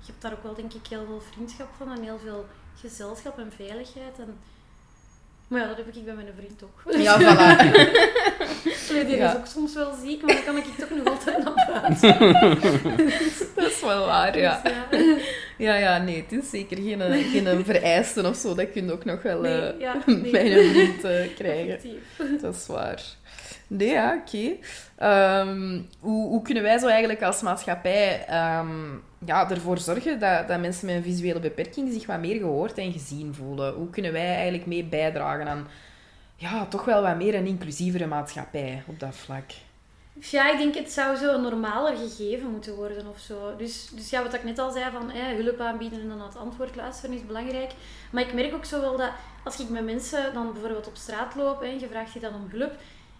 je 0.00 0.06
hebt 0.06 0.22
daar 0.22 0.32
ook 0.32 0.42
wel, 0.42 0.54
denk 0.54 0.72
ik, 0.72 0.86
heel 0.86 1.04
veel 1.06 1.20
vriendschap 1.20 1.68
van 1.76 1.90
en 1.96 2.02
heel 2.02 2.18
veel 2.18 2.46
gezelschap 2.74 3.38
en 3.38 3.52
veiligheid. 3.52 4.18
En... 4.18 4.36
Maar 5.52 5.60
ja, 5.60 5.66
dat 5.66 5.76
heb 5.76 5.94
ik 5.94 6.04
bij 6.04 6.14
mijn 6.14 6.26
vriend 6.38 6.62
ook. 6.62 6.94
Ja, 7.02 7.20
voilà. 7.20 7.70
Die 9.06 9.16
Ja. 9.16 9.30
is 9.30 9.36
ook 9.36 9.46
soms 9.46 9.74
wel 9.74 9.92
ziek, 10.04 10.22
maar 10.22 10.34
dan 10.34 10.44
kan 10.44 10.56
ik 10.56 10.64
toch 10.78 10.90
nog 10.90 11.06
altijd 11.06 11.44
naar 11.44 11.52
buiten. 11.80 12.32
dat 13.56 13.70
is 13.70 13.80
wel 13.80 14.06
waar, 14.06 14.38
ja. 14.38 14.62
Dus, 14.90 15.02
ja. 15.66 15.76
Ja, 15.76 15.98
nee, 15.98 16.24
het 16.28 16.42
is 16.42 16.50
zeker 16.50 16.76
geen, 16.76 17.00
eh, 17.00 17.30
geen 17.32 17.64
vereiste 17.64 18.28
of 18.28 18.36
zo. 18.36 18.54
Dat 18.54 18.72
kun 18.72 18.84
je 18.86 18.92
ook 18.92 19.04
nog 19.04 19.22
wel 19.22 19.40
Nee, 19.40 19.60
eh, 19.60 19.80
ja, 19.80 19.96
nee. 20.06 20.30
bij 20.30 20.58
een 20.58 20.70
vriend 20.70 21.04
eh, 21.04 21.34
krijgen. 21.36 21.74
Effectief. 21.74 22.40
Dat 22.40 22.54
is 22.54 22.66
waar. 22.66 23.02
Nee, 23.66 23.88
ja, 23.88 24.16
oké. 24.20 24.56
Ehm, 24.96 25.80
hoe, 26.00 26.28
hoe 26.28 26.42
kunnen 26.42 26.62
wij 26.62 26.78
zo 26.78 26.86
eigenlijk 26.86 27.22
als 27.22 27.42
maatschappij 27.42 28.24
ehm, 28.26 28.96
ja, 29.24 29.50
ervoor 29.50 29.78
zorgen 29.78 30.18
dat, 30.18 30.48
dat 30.48 30.60
mensen 30.60 30.86
met 30.86 30.94
een 30.94 31.02
visuele 31.02 31.40
beperking 31.40 31.92
zich 31.92 32.06
wat 32.06 32.20
meer 32.20 32.36
gehoord 32.36 32.78
en 32.78 32.92
gezien 32.92 33.34
voelen? 33.34 33.74
Hoe 33.74 33.90
kunnen 33.90 34.12
wij 34.12 34.34
eigenlijk 34.34 34.66
mee 34.66 34.84
bijdragen 34.84 35.48
aan 35.48 35.66
ja, 36.36 36.66
toch 36.66 36.84
wel 36.84 37.02
wat 37.02 37.16
meer 37.16 37.34
een 37.34 37.46
inclusievere 37.46 38.06
maatschappij 38.06 38.82
op 38.86 39.00
dat 39.00 39.16
vlak? 39.16 39.50
Ja, 40.14 40.52
ik 40.52 40.58
denk 40.58 40.74
het 40.74 40.92
zou 40.92 41.16
zo 41.16 41.40
normaler 41.40 41.96
gegeven 41.96 42.50
moeten 42.50 42.74
worden 42.74 43.06
of 43.06 43.18
zo. 43.18 43.56
Dus, 43.56 43.90
dus 43.94 44.10
ja, 44.10 44.22
wat 44.22 44.34
ik 44.34 44.44
net 44.44 44.58
al 44.58 44.70
zei, 44.70 44.90
van 44.90 45.10
hulp 45.10 45.60
aanbieden 45.60 46.00
en 46.00 46.08
dan 46.08 46.22
het 46.22 46.36
antwoord 46.36 46.76
luisteren 46.76 47.16
is 47.16 47.26
belangrijk. 47.26 47.72
Maar 48.10 48.22
ik 48.22 48.32
merk 48.32 48.54
ook 48.54 48.64
zo 48.64 48.80
wel 48.80 48.96
dat 48.96 49.10
als 49.44 49.60
ik 49.60 49.68
met 49.68 49.84
mensen 49.84 50.34
dan 50.34 50.52
bijvoorbeeld 50.52 50.86
op 50.86 50.96
straat 50.96 51.34
loop 51.34 51.62
en 51.62 51.78
je 51.78 51.88
vraagt 51.88 52.12
die 52.12 52.22
dan 52.22 52.34
om 52.34 52.48
hulp, 52.50 52.72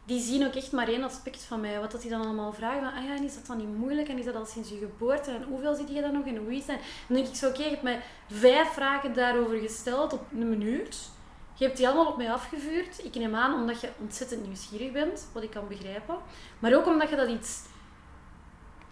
die 0.04 0.20
zien 0.20 0.46
ook 0.46 0.54
echt 0.54 0.72
maar 0.72 0.88
één 0.88 1.02
aspect 1.02 1.42
van 1.42 1.60
mij. 1.60 1.80
Wat 1.80 1.90
dat 1.90 2.00
die 2.00 2.10
dan 2.10 2.20
allemaal 2.20 2.52
vragen, 2.52 2.80
van, 2.80 2.92
ah 2.92 3.04
ja, 3.04 3.16
en 3.16 3.24
is 3.24 3.34
dat 3.34 3.46
dan 3.46 3.56
niet 3.56 3.76
moeilijk? 3.76 4.08
En 4.08 4.18
is 4.18 4.24
dat 4.24 4.34
al 4.34 4.46
sinds 4.46 4.68
je 4.68 4.78
geboorte? 4.78 5.30
En 5.30 5.42
hoeveel 5.42 5.74
zit 5.74 5.88
je 5.88 6.00
dan 6.00 6.12
nog? 6.12 6.26
En 6.26 6.36
hoe 6.36 6.54
is 6.54 6.66
dat? 6.66 6.78
Dan 7.06 7.16
denk 7.16 7.28
ik 7.28 7.34
zo, 7.34 7.48
oké, 7.48 7.62
je 7.62 7.68
hebt 7.68 7.82
mij 7.82 8.00
vijf 8.30 8.68
vragen 8.68 9.14
daarover 9.14 9.58
gesteld 9.58 10.12
op 10.12 10.26
een 10.32 10.48
minuut. 10.48 11.10
Je 11.54 11.64
hebt 11.64 11.76
die 11.76 11.86
allemaal 11.86 12.06
op 12.06 12.16
mij 12.16 12.32
afgevuurd. 12.32 13.04
Ik 13.04 13.14
neem 13.14 13.34
aan 13.34 13.54
omdat 13.54 13.80
je 13.80 13.88
ontzettend 14.00 14.46
nieuwsgierig 14.46 14.92
bent, 14.92 15.28
wat 15.32 15.42
ik 15.42 15.50
kan 15.50 15.68
begrijpen. 15.68 16.16
Maar 16.58 16.74
ook 16.74 16.86
omdat 16.86 17.08
je 17.08 17.16
dat 17.16 17.28
iets 17.28 17.60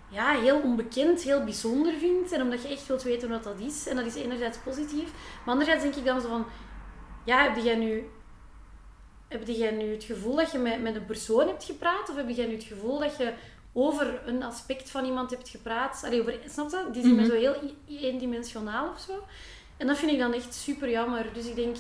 ja, 0.09 0.31
heel 0.31 0.61
onbekend, 0.61 1.23
heel 1.23 1.45
bijzonder 1.45 1.93
vindt. 1.99 2.33
En 2.33 2.43
omdat 2.43 2.63
je 2.63 2.69
echt 2.69 2.87
wilt 2.87 3.03
weten 3.03 3.29
wat 3.29 3.45
dat 3.45 3.59
is. 3.59 3.87
En 3.87 3.97
dat 3.97 4.07
is 4.07 4.15
enerzijds 4.15 4.59
positief. 4.59 5.13
Maar 5.45 5.53
anderzijds 5.55 5.83
denk 5.83 5.95
ik 5.95 6.05
dan 6.05 6.21
zo 6.21 6.29
van... 6.29 6.47
Ja, 7.25 7.43
heb 7.43 7.57
jij 7.57 7.77
nu... 7.77 8.11
Heb 9.31 9.47
jij 9.47 9.71
nu 9.71 9.93
het 9.93 10.05
gevoel 10.05 10.37
dat 10.37 10.51
je 10.53 10.59
met, 10.59 10.83
met 10.83 10.95
een 10.97 11.07
persoon 11.07 11.47
hebt 11.47 11.65
gepraat? 11.65 12.11
Of 12.11 12.17
heb 12.17 12.29
jij 12.29 12.47
nu 12.47 12.55
het 12.55 12.65
gevoel 12.65 12.99
dat 12.99 13.17
je 13.17 13.33
over 13.73 14.21
een 14.27 14.43
aspect 14.43 14.91
van 14.91 15.05
iemand 15.05 15.31
hebt 15.31 15.49
gepraat? 15.49 16.03
Allee, 16.05 16.21
over, 16.21 16.35
snap 16.49 16.71
je? 16.71 16.85
Die 16.93 17.03
zien 17.03 17.15
me 17.15 17.21
Mhm. 17.21 17.31
zo 17.31 17.37
heel 17.37 17.55
eendimensionaal 17.89 18.89
of 18.89 19.01
zo. 19.01 19.13
En 19.77 19.87
dat 19.87 19.99
vind 19.99 20.13
ik 20.13 20.19
dan 20.19 20.33
echt 20.33 20.55
super 20.55 20.91
jammer. 20.91 21.27
Dus 21.33 21.47
ik 21.47 21.55
denk... 21.55 21.77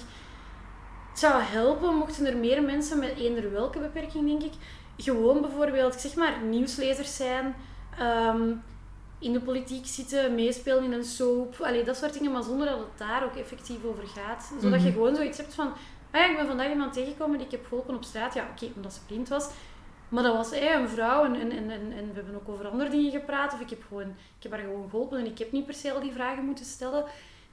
Het 1.10 1.18
zou 1.18 1.42
helpen 1.42 1.94
mochten 1.94 2.26
er 2.26 2.36
meer 2.36 2.62
mensen 2.62 2.98
met 2.98 3.18
eender 3.18 3.52
welke 3.52 3.78
beperking, 3.78 4.26
denk 4.28 4.42
ik, 4.42 4.52
gewoon 4.96 5.40
bijvoorbeeld, 5.40 5.94
ik 5.94 6.00
zeg 6.00 6.14
maar, 6.14 6.42
nieuwslezers 6.42 7.16
zijn, 7.16 7.54
ehm, 7.98 8.52
in 9.18 9.32
de 9.32 9.40
politiek 9.40 9.86
zitten, 9.86 10.34
meespelen 10.34 10.84
in 10.84 10.92
een 10.92 11.04
soap, 11.04 11.60
allee, 11.60 11.84
dat 11.84 11.96
soort 11.96 12.12
dingen, 12.12 12.32
maar 12.32 12.42
zonder 12.42 12.66
dat 12.66 12.78
het 12.78 12.98
daar 12.98 13.24
ook 13.24 13.36
effectief 13.36 13.84
over 13.84 14.06
gaat. 14.06 14.52
Zodat 14.60 14.80
je 14.80 14.86
Mhm. 14.86 14.94
gewoon 14.96 15.14
zoiets 15.16 15.38
hebt 15.38 15.54
van, 15.54 15.72
ah 16.10 16.20
ja, 16.20 16.30
ik 16.30 16.36
ben 16.36 16.46
vandaag 16.46 16.70
iemand 16.70 16.92
tegengekomen 16.92 17.36
die 17.38 17.46
ik 17.46 17.52
heb 17.52 17.66
geholpen 17.68 17.94
op 17.94 18.04
straat. 18.04 18.34
Ja, 18.34 18.48
oké, 18.52 18.72
omdat 18.76 18.92
ze 18.92 19.00
blind 19.06 19.28
was. 19.28 19.48
Maar 20.08 20.22
dat 20.22 20.36
was 20.36 20.50
hey, 20.50 20.74
een 20.74 20.88
vrouw 20.88 21.24
en, 21.24 21.34
en, 21.40 21.50
en, 21.52 21.70
en, 21.70 22.08
we 22.08 22.14
hebben 22.14 22.34
ook 22.34 22.48
over 22.48 22.68
andere 22.68 22.90
dingen 22.90 23.10
gepraat. 23.10 23.52
Of 23.52 23.60
ik 23.60 23.70
heb, 23.70 23.82
gewoon, 23.88 24.08
ik 24.36 24.42
heb 24.42 24.52
haar 24.52 24.60
gewoon 24.60 24.90
geholpen 24.90 25.18
en 25.18 25.26
ik 25.26 25.38
heb 25.38 25.52
niet 25.52 25.66
per 25.66 25.74
se 25.74 25.92
al 25.92 26.00
die 26.00 26.12
vragen 26.12 26.44
moeten 26.44 26.64
stellen. 26.64 27.04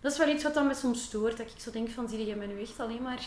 Dat 0.01 0.11
is 0.11 0.17
wel 0.17 0.27
iets 0.27 0.43
wat 0.43 0.53
dan 0.53 0.67
me 0.67 0.73
soms 0.73 1.03
stoort. 1.03 1.37
Dat 1.37 1.45
ik 1.51 1.59
zo 1.59 1.71
denk 1.71 1.89
van, 1.89 2.09
zie 2.09 2.25
jij 2.25 2.35
mij 2.35 2.47
nu 2.47 2.61
echt 2.61 2.79
alleen 2.79 3.01
maar 3.01 3.19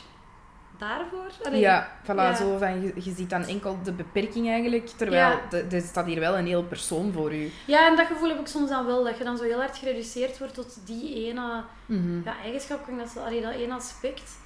daarvoor? 0.79 1.27
Allee, 1.43 1.61
ja, 1.61 1.89
voilà, 2.03 2.15
ja. 2.15 2.35
zo 2.35 2.57
van, 2.59 2.83
je, 2.83 2.93
je 2.95 3.13
ziet 3.15 3.31
dan 3.31 3.43
enkel 3.45 3.79
de 3.85 3.93
beperking 3.93 4.49
eigenlijk, 4.49 4.87
terwijl 4.87 5.31
Ja. 5.31 5.41
de- 5.51 5.67
er 5.77 5.81
staat 5.83 6.07
hier 6.07 6.21
wel 6.21 6.39
een 6.39 6.47
heel 6.47 6.65
persoon 6.65 7.13
voor 7.13 7.35
u. 7.35 7.51
Ja, 7.67 7.87
en 7.89 7.97
dat 7.97 8.07
gevoel 8.07 8.29
heb 8.29 8.41
ik 8.41 8.47
soms 8.47 8.69
dan 8.69 8.87
wel. 8.87 9.05
Dat 9.05 9.19
je 9.19 9.25
dan 9.25 9.37
zo 9.37 9.45
heel 9.45 9.59
hard 9.59 9.79
gereduceerd 9.79 10.39
wordt 10.39 10.55
tot 10.55 10.87
die 10.87 11.27
ene 11.27 11.65
Mhm. 11.87 12.21
ja, 12.25 12.37
eigenschap. 12.43 12.87
Dat, 12.99 13.17
allee, 13.25 13.41
dat 13.43 13.53
ene 13.53 13.75
aspect. 13.75 14.39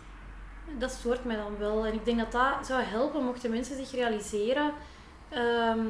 Dat 0.78 0.90
stoort 0.90 1.24
mij 1.24 1.36
dan 1.36 1.58
wel. 1.58 1.86
En 1.86 1.92
ik 1.94 2.04
denk 2.04 2.18
dat 2.18 2.32
dat 2.32 2.66
zou 2.66 2.82
helpen 2.82 3.24
mochten 3.24 3.50
mensen 3.50 3.76
zich 3.76 3.90
realiseren... 3.92 4.72
ehm, 5.28 5.86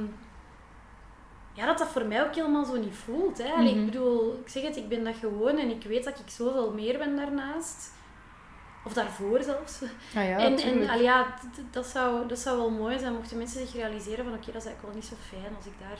ja, 1.52 1.66
dat 1.66 1.78
dat 1.78 1.88
voor 1.88 2.04
mij 2.04 2.22
ook 2.26 2.34
helemaal 2.34 2.64
zo 2.64 2.76
niet 2.76 2.94
voelt. 2.94 3.38
Hè. 3.38 3.52
Allee, 3.52 3.70
Mhm. 3.74 3.78
Ik 3.78 3.84
bedoel, 3.90 4.32
ik 4.44 4.48
zeg 4.48 4.62
het, 4.62 4.76
ik 4.76 4.88
ben 4.88 5.04
dat 5.04 5.14
gewoon 5.20 5.58
en 5.58 5.70
ik 5.70 5.82
weet 5.84 6.04
dat 6.04 6.18
ik 6.18 6.28
zoveel 6.30 6.72
meer 6.72 6.98
ben 6.98 7.16
daarnaast. 7.16 7.92
Of 8.84 8.92
daarvoor 8.92 9.42
zelfs. 9.42 9.82
Ah 10.16 10.28
ja, 10.28 10.38
en 10.38 10.58
en 10.58 10.88
allee, 10.88 11.02
ja, 11.02 11.26
dat, 11.70 11.86
zou, 11.86 12.28
dat 12.28 12.38
zou 12.38 12.56
wel 12.58 12.70
mooi 12.70 12.98
zijn 12.98 13.12
mochten 13.14 13.38
mensen 13.38 13.66
zich 13.66 13.74
realiseren 13.74 14.24
van 14.24 14.34
oké, 14.34 14.52
dat 14.52 14.62
is 14.62 14.66
eigenlijk 14.68 14.82
wel 14.82 14.94
niet 14.94 15.04
zo 15.04 15.14
fijn 15.28 15.56
als 15.56 15.66
ik 15.66 15.72
daar 15.80 15.98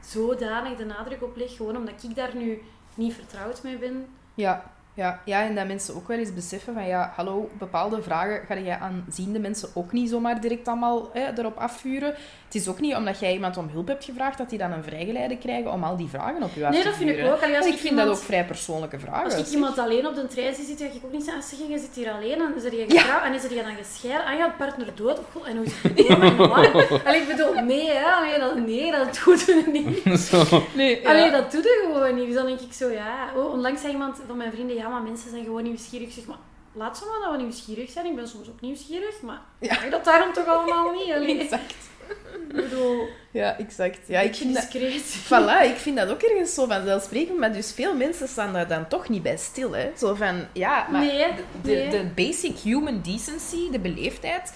zodanig 0.00 0.76
de 0.76 0.84
nadruk 0.84 1.22
op 1.22 1.36
leg. 1.36 1.56
Gewoon 1.56 1.76
omdat 1.76 2.02
ik 2.02 2.14
daar 2.14 2.36
nu 2.36 2.62
niet 2.94 3.14
vertrouwd 3.14 3.62
mee 3.62 3.78
ben. 3.78 4.06
Ja, 4.34 4.74
ja, 4.96 5.20
ja, 5.24 5.42
en 5.42 5.54
dat 5.54 5.66
mensen 5.66 5.94
ook 5.94 6.08
wel 6.08 6.18
eens 6.18 6.34
beseffen 6.34 6.74
van 6.74 6.86
ja, 6.86 7.12
hallo, 7.16 7.50
bepaalde 7.58 8.02
vragen 8.02 8.40
ga 8.46 8.58
jij 8.58 8.78
aanziende 8.78 9.38
mensen 9.38 9.68
ook 9.74 9.92
niet 9.92 10.10
zomaar 10.10 10.40
direct 10.40 10.68
allemaal 10.68 11.10
hè, 11.12 11.38
erop 11.38 11.56
afvuren. 11.56 12.14
Het 12.44 12.54
is 12.54 12.68
ook 12.68 12.80
niet 12.80 12.94
omdat 12.94 13.18
jij 13.18 13.32
iemand 13.32 13.56
om 13.56 13.68
hulp 13.72 13.88
hebt 13.88 14.04
gevraagd 14.04 14.38
dat 14.38 14.50
die 14.50 14.58
dan 14.58 14.72
een 14.72 14.82
vrijgeleide 14.84 15.38
krijgen 15.38 15.72
om 15.72 15.84
al 15.84 15.96
die 15.96 16.08
vragen 16.08 16.42
op 16.42 16.50
je 16.54 16.66
af 16.66 16.72
Nee, 16.72 16.82
te 16.82 16.88
dat 16.88 16.96
vind 16.96 17.10
ik 17.10 17.24
ook. 17.26 17.42
Allee, 17.42 17.56
als 17.56 17.66
ik 17.66 17.72
ik 17.72 17.78
vind 17.78 17.90
iemand- 17.90 18.08
dat 18.08 18.16
ook 18.16 18.22
vrij 18.22 18.44
persoonlijke 18.44 18.98
vragen. 18.98 19.24
Als 19.24 19.34
ik 19.34 19.44
zeg. 19.44 19.54
iemand 19.54 19.78
alleen 19.78 20.06
op 20.06 20.14
de 20.14 20.26
trein 20.26 20.54
zie 20.54 20.64
zitten, 20.64 20.86
ga 20.90 20.94
ik 20.96 21.04
ook 21.04 21.12
niet 21.12 21.24
zeggen, 21.24 21.42
zeg, 21.42 21.58
je 21.68 21.78
zit 21.78 21.94
hier 21.94 22.10
alleen 22.12 22.40
en 22.40 22.52
is 22.56 22.64
er 22.64 22.74
je 22.74 22.84
getrouwd 22.88 23.22
en 23.24 23.34
is 23.34 23.44
er 23.44 23.54
je 23.54 23.62
dan 23.62 23.74
gescheiden? 23.84 24.26
Ah 24.26 24.38
ja, 24.38 24.54
partner 24.58 24.86
dood? 24.94 25.18
Of, 25.18 25.46
en 25.46 25.56
hoe 25.56 25.64
is 25.66 25.72
het 25.82 25.92
gekomen? 26.06 26.36
En? 26.38 27.04
Allee, 27.04 27.20
ik 27.20 27.28
bedoel, 27.28 27.52
nee, 27.64 27.90
hè. 27.90 28.04
Allee, 28.04 28.38
dat, 28.38 28.56
nee, 28.66 28.90
dat 28.90 29.20
doen 29.24 29.36
we 29.36 29.70
niet. 29.72 30.18
Zo. 30.28 30.62
Nee, 30.74 31.00
ja. 31.02 31.08
Allee, 31.08 31.30
dat 31.30 31.52
doe 31.52 31.62
je 31.62 31.88
gewoon 31.92 32.14
niet. 32.14 32.26
Dus 32.26 32.34
dan 32.34 32.46
denk 32.46 32.60
ik 32.60 32.72
zo, 32.72 32.90
ja... 32.90 33.28
Oh, 33.36 33.52
onlangs 33.52 33.80
zei 33.80 33.92
iemand 33.92 34.18
van 34.26 34.36
mijn 34.36 34.52
vrienden, 34.52 34.76
ja, 34.76 34.85
maar 34.88 35.02
mensen 35.02 35.30
zijn 35.30 35.44
gewoon 35.44 35.62
nieuwsgierig. 35.62 36.08
Ik 36.08 36.14
zeg, 36.14 36.24
maar 36.26 36.36
laat 36.72 36.98
ze 36.98 37.04
maar 37.04 37.28
dat 37.28 37.36
we 37.36 37.42
nieuwsgierig 37.42 37.90
zijn. 37.90 38.06
Ik 38.06 38.14
ben 38.14 38.28
soms 38.28 38.48
ook 38.48 38.60
nieuwsgierig, 38.60 39.20
maar 39.22 39.40
Ja. 39.60 39.78
ja. 39.84 39.90
dat 39.90 40.04
daarom 40.04 40.32
toch 40.32 40.46
allemaal 40.46 40.90
niet? 40.92 41.12
Allee, 41.14 41.38
Exact. 41.40 41.74
ik 42.48 42.54
bedoel, 42.54 43.08
Ja, 43.30 43.58
exact. 43.58 43.98
Ja, 44.08 44.20
ik 44.20 44.34
vind 44.34 44.54
dat... 44.54 44.70
discreet. 44.72 45.16
Voilà, 45.24 45.64
ik 45.70 45.76
vind 45.76 45.96
dat 45.96 46.08
ook 46.10 46.22
ergens 46.22 46.54
zo 46.54 46.66
vanzelfsprekend, 46.66 47.38
maar 47.38 47.52
dus 47.52 47.72
veel 47.72 47.94
mensen 47.94 48.28
staan 48.28 48.52
daar 48.52 48.68
dan 48.68 48.88
toch 48.88 49.08
niet 49.08 49.22
bij 49.22 49.36
stil. 49.36 49.72
Hè? 49.72 49.90
Zo 49.96 50.14
van, 50.14 50.46
ja, 50.52 50.86
maar 50.90 51.00
Nee, 51.00 51.26
de, 51.62 51.70
nee. 51.70 51.88
de 51.90 52.04
basic 52.14 52.58
human 52.58 53.00
decency, 53.02 53.70
de 53.70 53.78
beleefdheid, 53.80 54.52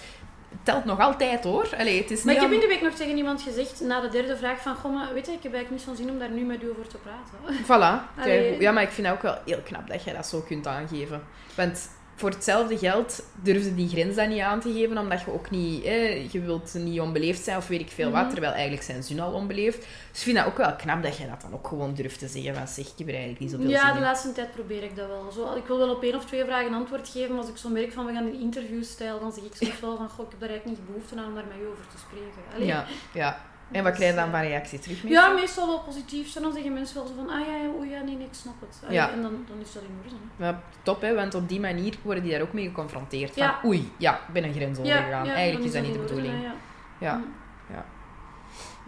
telt 0.63 0.85
nog 0.85 1.01
altijd 1.01 1.45
hoor. 1.45 1.69
Allee, 1.79 2.01
het 2.01 2.11
is 2.11 2.23
Maar 2.23 2.35
ik 2.35 2.41
heb 2.41 2.53
in 2.53 2.61
de 2.61 2.67
week 2.67 2.83
nog 2.83 2.95
tegen 2.95 3.17
iemand 3.17 3.43
gezegd, 3.43 3.81
na 3.81 4.01
de 4.01 4.09
derde 4.09 4.37
vraag, 4.37 4.61
van, 4.61 4.75
goh, 4.75 4.95
maar 4.95 5.15
weet 5.15 5.27
je, 5.27 5.33
ik 5.33 5.43
heb 5.43 5.55
eigenlijk 5.55 5.71
niet 5.71 5.83
zo'n 5.83 6.05
zin 6.07 6.11
om 6.11 6.19
daar 6.19 6.31
nu 6.31 6.45
met 6.45 6.63
u 6.63 6.71
over 6.71 6.87
te 6.87 6.97
praten. 6.97 7.65
Voilà. 7.65 8.07
Allee. 8.23 8.61
Ja, 8.61 8.73
maar 8.73 8.83
ik 8.83 8.91
vind 8.91 9.07
het 9.07 9.17
ook 9.17 9.23
wel 9.23 9.39
heel 9.45 9.61
knap 9.65 9.89
dat 9.89 10.05
jij 10.05 10.15
dat 10.15 10.27
zo 10.27 10.41
kunt 10.41 10.67
aangeven. 10.67 11.23
Want 11.55 11.89
voor 12.21 12.31
hetzelfde 12.31 12.79
geld 12.79 13.23
durfde 13.43 13.75
die 13.75 13.89
grens 13.89 14.15
dan 14.17 14.29
niet 14.29 14.41
aan 14.41 14.61
te 14.61 14.73
geven, 14.73 14.99
omdat 14.99 15.21
je 15.21 15.33
ook 15.33 15.51
niet... 15.51 15.85
Eh, 15.85 16.31
je 16.31 16.41
wilt 16.41 16.75
niet 16.75 17.01
onbeleefd 17.01 17.45
zijn 17.45 17.57
of 17.57 17.69
weet 17.69 17.81
ik 17.81 17.91
veel 17.91 18.11
wat, 18.11 18.23
Mhm. 18.23 18.31
terwijl 18.31 18.53
eigenlijk 18.53 18.83
zijn 18.83 19.03
ze 19.03 19.23
al 19.23 19.33
onbeleefd. 19.33 19.79
Dus 19.79 20.19
ik 20.19 20.25
vind 20.25 20.37
dat 20.37 20.47
ook 20.47 20.57
wel 20.57 20.77
knap 20.77 21.03
dat 21.03 21.17
jij 21.17 21.27
dat 21.29 21.41
dan 21.41 21.53
ook 21.53 21.67
gewoon 21.69 21.95
durft 21.95 22.19
te 22.19 22.29
zeggen. 22.29 22.55
Van, 22.55 22.69
zeg, 22.69 22.87
ik 22.87 22.93
heb 22.97 23.07
er 23.07 23.13
eigenlijk 23.13 23.41
niet 23.43 23.51
zoveel 23.51 23.69
Ja, 23.69 23.87
zin 23.87 23.95
de 23.95 24.01
laatste 24.01 24.33
tijd 24.33 24.53
probeer 24.53 24.83
ik 24.83 24.97
dat 24.97 25.07
wel. 25.07 25.31
Zo, 25.33 25.55
ik 25.57 25.67
wil 25.67 25.79
wel 25.79 25.91
op 25.95 26.03
één 26.03 26.15
of 26.17 26.25
twee 26.25 26.45
vragen 26.45 26.75
antwoord 26.75 27.09
geven, 27.09 27.31
maar 27.31 27.41
als 27.41 27.49
ik 27.51 27.57
zo 27.57 27.69
merk 27.69 27.93
van 27.93 28.07
we 28.07 28.13
gaan 28.13 28.27
in 28.27 28.41
interviewstijl, 28.41 29.21
dan 29.21 29.33
zeg 29.33 29.45
ik 29.45 29.55
soms 29.55 29.81
wel 29.81 29.97
van 29.97 30.09
goh, 30.09 30.25
ik 30.25 30.31
heb 30.31 30.41
daar 30.41 30.49
eigenlijk 30.49 30.79
niet 30.79 30.89
behoefte 30.89 31.17
aan 31.17 31.27
om 31.27 31.35
daar 31.35 31.45
met 31.49 31.57
u 31.63 31.67
over 31.67 31.85
te 31.93 31.99
spreken. 31.99 32.41
Allee. 32.55 32.67
Ja, 32.67 32.85
ja. 33.15 33.49
En 33.73 33.85
wat 33.85 33.93
krijg 33.95 34.11
je 34.11 34.17
dan 34.21 34.31
van 34.31 34.41
reactie 34.41 34.79
terug? 34.79 35.03
Ja, 35.09 35.29
meestal 35.29 35.67
wel 35.67 35.81
positief. 35.81 36.33
Dan 36.33 36.53
zeggen 36.53 36.73
mensen 36.73 36.97
wel 36.97 37.07
zo 37.07 37.13
van, 37.17 37.29
ah 37.31 37.41
ja, 37.47 37.69
oei, 37.79 37.91
ja, 37.91 38.01
nee, 38.03 38.17
nee, 38.17 38.27
ik 38.27 38.35
snap 38.35 38.61
het. 38.61 38.79
Allee, 38.83 38.95
Ja. 38.95 39.11
En 39.11 39.23
dan, 39.23 39.45
dan 39.49 39.57
is 39.61 39.73
dat 39.73 39.83
in 39.83 39.89
orde. 40.05 40.17
hè. 40.37 40.47
Ja, 40.47 40.63
top, 40.83 41.01
hè, 41.01 41.15
want 41.15 41.35
op 41.35 41.49
die 41.49 41.61
manier 41.61 41.95
worden 42.03 42.23
die 42.23 42.33
daar 42.33 42.41
ook 42.41 42.53
mee 42.53 42.67
geconfronteerd. 42.67 43.33
Van, 43.33 43.43
Ja. 43.43 43.61
oei, 43.65 43.93
ja, 43.97 44.15
ik 44.15 44.33
ben 44.33 44.45
een 44.45 44.53
grens 44.55 44.79
overgegaan. 44.79 45.25
ja, 45.27 45.35
Eigenlijk 45.35 45.67
is 45.67 45.73
dat 45.73 45.83
niet 45.83 45.93
de 45.93 45.99
bedoeling. 45.99 46.43
ja. 46.43 46.55
Ja, 46.99 47.15
Mm. 47.17 47.35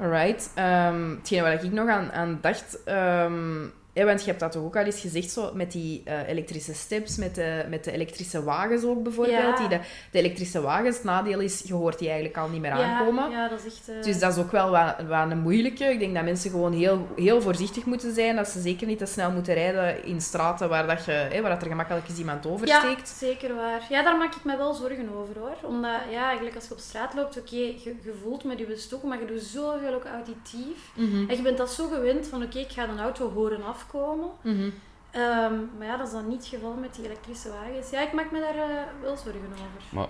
Alright. 0.01 0.51
Ehm 0.55 1.11
hetgene 1.11 1.43
waar 1.43 1.65
ik 1.65 1.73
nog 1.73 1.89
aan, 1.89 2.13
aan 2.13 2.39
dacht, 2.41 2.83
ehm, 2.85 3.65
want 3.95 4.21
je 4.21 4.27
hebt 4.27 4.41
dat 4.41 4.53
toch 4.53 4.63
ook 4.63 4.77
al 4.77 4.85
eens 4.85 5.01
gezegd, 5.01 5.31
zo, 5.31 5.51
met 5.55 5.73
die 5.73 6.03
eh, 6.05 6.29
elektrische 6.29 6.75
steps, 6.75 7.17
met 7.17 7.35
de, 7.35 7.65
met 7.69 7.85
de 7.85 7.93
elektrische 7.93 8.45
wagens 8.45 8.85
ook 8.85 9.03
bijvoorbeeld. 9.03 9.39
Ja. 9.39 9.57
Die 9.57 9.69
de, 9.69 9.81
de 10.11 10.19
elektrische 10.19 10.61
wagens, 10.61 10.97
het 10.97 11.05
nadeel 11.05 11.41
is, 11.41 11.63
je 11.67 11.75
hoort 11.75 11.99
die 11.99 12.07
eigenlijk 12.09 12.39
al 12.39 12.49
niet 12.49 12.61
meer 12.61 12.71
Ja, 12.77 12.99
aankomen. 12.99 13.31
ja, 13.31 13.49
dat 13.49 13.59
is 13.59 13.65
echt... 13.65 13.89
eh, 13.89 14.03
Dus 14.03 14.19
dat 14.19 14.37
is 14.37 14.43
ook 14.43 14.51
wel 14.51 14.71
wat, 14.71 14.95
wat 15.09 15.31
een 15.31 15.39
moeilijke. 15.41 15.85
Ik 15.85 15.99
denk 15.99 16.15
dat 16.15 16.25
mensen 16.25 16.51
gewoon 16.51 16.73
heel, 16.73 17.07
heel 17.17 17.41
voorzichtig 17.43 17.85
moeten 17.85 18.15
zijn. 18.15 18.37
Dat 18.37 18.49
ze 18.49 18.61
zeker 18.61 18.87
niet 18.87 18.99
te 18.99 19.07
snel 19.07 19.31
moeten 19.31 19.55
rijden 19.55 20.05
in 20.05 20.21
straten 20.21 20.69
waar, 20.69 20.87
dat 20.87 21.05
je, 21.05 21.11
hè, 21.13 21.41
waar 21.41 21.51
dat 21.51 21.63
er 21.63 21.69
gemakkelijk 21.69 22.09
eens 22.09 22.19
iemand 22.19 22.45
Ja, 22.45 22.51
oversteekt. 22.51 23.09
zeker 23.09 23.55
waar. 23.55 23.87
Ja, 23.89 24.03
daar 24.03 24.17
maak 24.17 24.35
ik 24.35 24.45
me 24.45 24.57
wel 24.57 24.75
zorgen 24.75 25.09
over 25.15 25.39
hoor. 25.39 25.57
Omdat, 25.71 25.91
ja, 26.11 26.25
eigenlijk 26.27 26.55
als 26.57 26.65
je 26.69 26.73
op 26.73 26.79
straat 26.81 27.15
loopt, 27.15 27.39
oké, 27.39 27.57
je, 27.57 27.75
je 27.85 28.15
voelt 28.23 28.45
met 28.45 28.59
je 28.59 28.77
stok, 28.77 29.03
maar 29.03 29.21
je 29.21 29.27
doet 29.27 29.43
zoveel 29.43 29.95
ook 29.95 30.05
auditief. 30.05 30.91
Mhm, 30.95 31.31
En 31.31 31.37
je 31.37 31.43
bent 31.43 31.59
dat 31.59 31.71
zo 31.71 31.89
gewend 31.89 32.27
van, 32.27 32.43
oké, 32.43 32.59
ik 32.59 32.71
ga 32.71 32.89
een 32.89 33.01
auto 33.01 33.31
horen 33.33 33.63
afkomen. 33.83 34.31
mhm. 34.43 34.71
Ehm, 35.11 35.55
maar 35.79 35.87
ja, 35.87 35.97
dat 35.97 36.07
is 36.07 36.13
dan 36.13 36.29
niet 36.29 36.39
het 36.39 36.47
geval 36.47 36.75
met 36.75 36.95
die 36.95 37.05
elektrische 37.05 37.49
wagens. 37.51 37.91
Ja, 37.91 38.01
ik 38.01 38.13
maak 38.13 38.31
me 38.31 38.41
daar 38.41 38.55
eh, 38.55 38.85
wel 39.03 39.17
zorgen 39.17 39.53
over. 39.53 39.83
Maar 39.91 40.09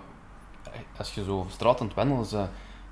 eh, 0.73 0.81
als 0.99 1.15
je 1.15 1.24
zo 1.24 1.39
over 1.39 1.51
straat 1.53 1.81
aan 1.81 1.86
het 1.86 1.97
wandelen 1.97 2.27
eh, 2.32 2.44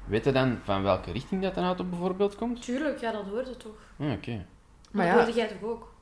weet 0.06 0.24
je 0.24 0.32
dan 0.32 0.58
van 0.64 0.82
welke 0.82 1.12
richting 1.12 1.42
dat 1.42 1.56
een 1.56 1.64
auto 1.64 1.84
bijvoorbeeld 1.84 2.36
komt? 2.36 2.62
Tuurlijk, 2.62 3.00
ja, 3.00 3.12
dat 3.12 3.24
hoorde 3.24 3.56
toch. 3.56 3.72
Ah, 3.98 4.12
Oké. 4.12 4.30
Maar 4.30 4.44
Maar 4.90 5.06
ja. 5.06 5.14
dat 5.14 5.24
hoorde 5.24 5.38
jij 5.38 5.48
toch 5.48 5.70
ook? 5.70 5.92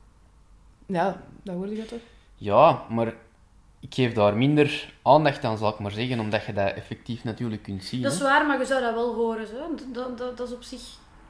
Ja, 0.85 1.21
dat 1.43 1.55
hoorde 1.55 1.75
je 1.75 1.85
toch? 1.85 1.99
Ja, 2.35 2.83
maar 2.89 3.13
ik 3.79 3.93
geef 3.93 4.13
daar 4.13 4.37
minder 4.37 4.93
aandacht 5.01 5.43
aan, 5.43 5.57
zal 5.57 5.73
ik 5.73 5.79
maar 5.79 5.91
zeggen, 5.91 6.19
omdat 6.19 6.45
je 6.45 6.53
dat 6.53 6.73
effectief 6.73 7.23
natuurlijk 7.23 7.63
kunt 7.63 7.83
zien. 7.83 8.01
Dat 8.01 8.11
is 8.11 8.17
hè. 8.19 8.23
waar, 8.23 8.45
maar 8.45 8.59
je 8.59 8.65
zou 8.65 8.81
dat 8.81 8.93
wel 8.93 9.15
horen. 9.15 9.47
Zo. 9.47 9.75
Dat, 9.91 10.17
dat, 10.17 10.37
dat 10.37 10.47
is 10.47 10.53
op 10.55 10.63
zich... 10.63 10.81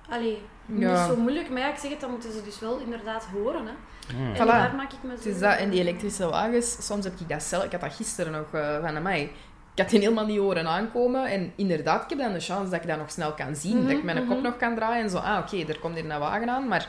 Allee, 0.09 0.41
Ja. 0.75 0.89
niet 0.89 1.15
zo 1.15 1.21
moeilijk. 1.21 1.49
Maar 1.49 1.59
ja, 1.59 1.69
ik 1.69 1.77
zeg 1.77 1.91
het, 1.91 1.99
dan 1.99 2.09
moeten 2.09 2.31
ze 2.31 2.43
dus 2.43 2.59
wel 2.59 2.77
inderdaad 2.77 3.27
horen. 3.33 3.65
Hè. 3.65 3.71
En 4.17 4.35
Voilà. 4.35 4.47
daar 4.47 4.75
maak 4.75 4.93
ik 4.93 5.03
me 5.03 5.09
Het 5.11 5.21
zorgen 5.21 5.41
is 5.41 5.47
dat, 5.47 5.57
en 5.57 5.69
die 5.69 5.79
elektrische 5.79 6.29
wagens, 6.29 6.85
soms 6.85 7.03
heb 7.03 7.19
ik 7.19 7.29
dat 7.29 7.43
zelf... 7.43 7.63
Ik 7.63 7.71
had 7.71 7.81
dat 7.81 7.93
gisteren 7.93 8.31
nog 8.31 8.53
eh, 8.53 8.81
van 8.81 9.01
mij. 9.01 9.21
Ik 9.73 9.85
had 9.85 9.89
die 9.89 9.99
helemaal 9.99 10.25
niet 10.25 10.39
horen 10.39 10.67
aankomen. 10.67 11.25
En 11.25 11.53
inderdaad, 11.55 12.03
ik 12.03 12.09
heb 12.09 12.19
dan 12.19 12.33
de 12.33 12.39
chance 12.39 12.71
dat 12.71 12.81
ik 12.81 12.87
dat 12.87 12.97
nog 12.97 13.11
snel 13.11 13.33
kan 13.33 13.55
zien. 13.55 13.77
Mhm, 13.77 13.87
dat 13.87 13.97
ik 13.97 14.03
mijn 14.03 14.17
kop 14.17 14.35
mhm. 14.35 14.41
nog 14.41 14.57
kan 14.57 14.75
draaien 14.75 15.03
en 15.03 15.09
zo... 15.09 15.17
Ah, 15.17 15.37
oké, 15.37 15.57
er 15.67 15.79
komt 15.79 15.95
hier 15.95 16.11
een 16.11 16.19
wagen 16.19 16.49
aan. 16.49 16.67
Maar 16.67 16.87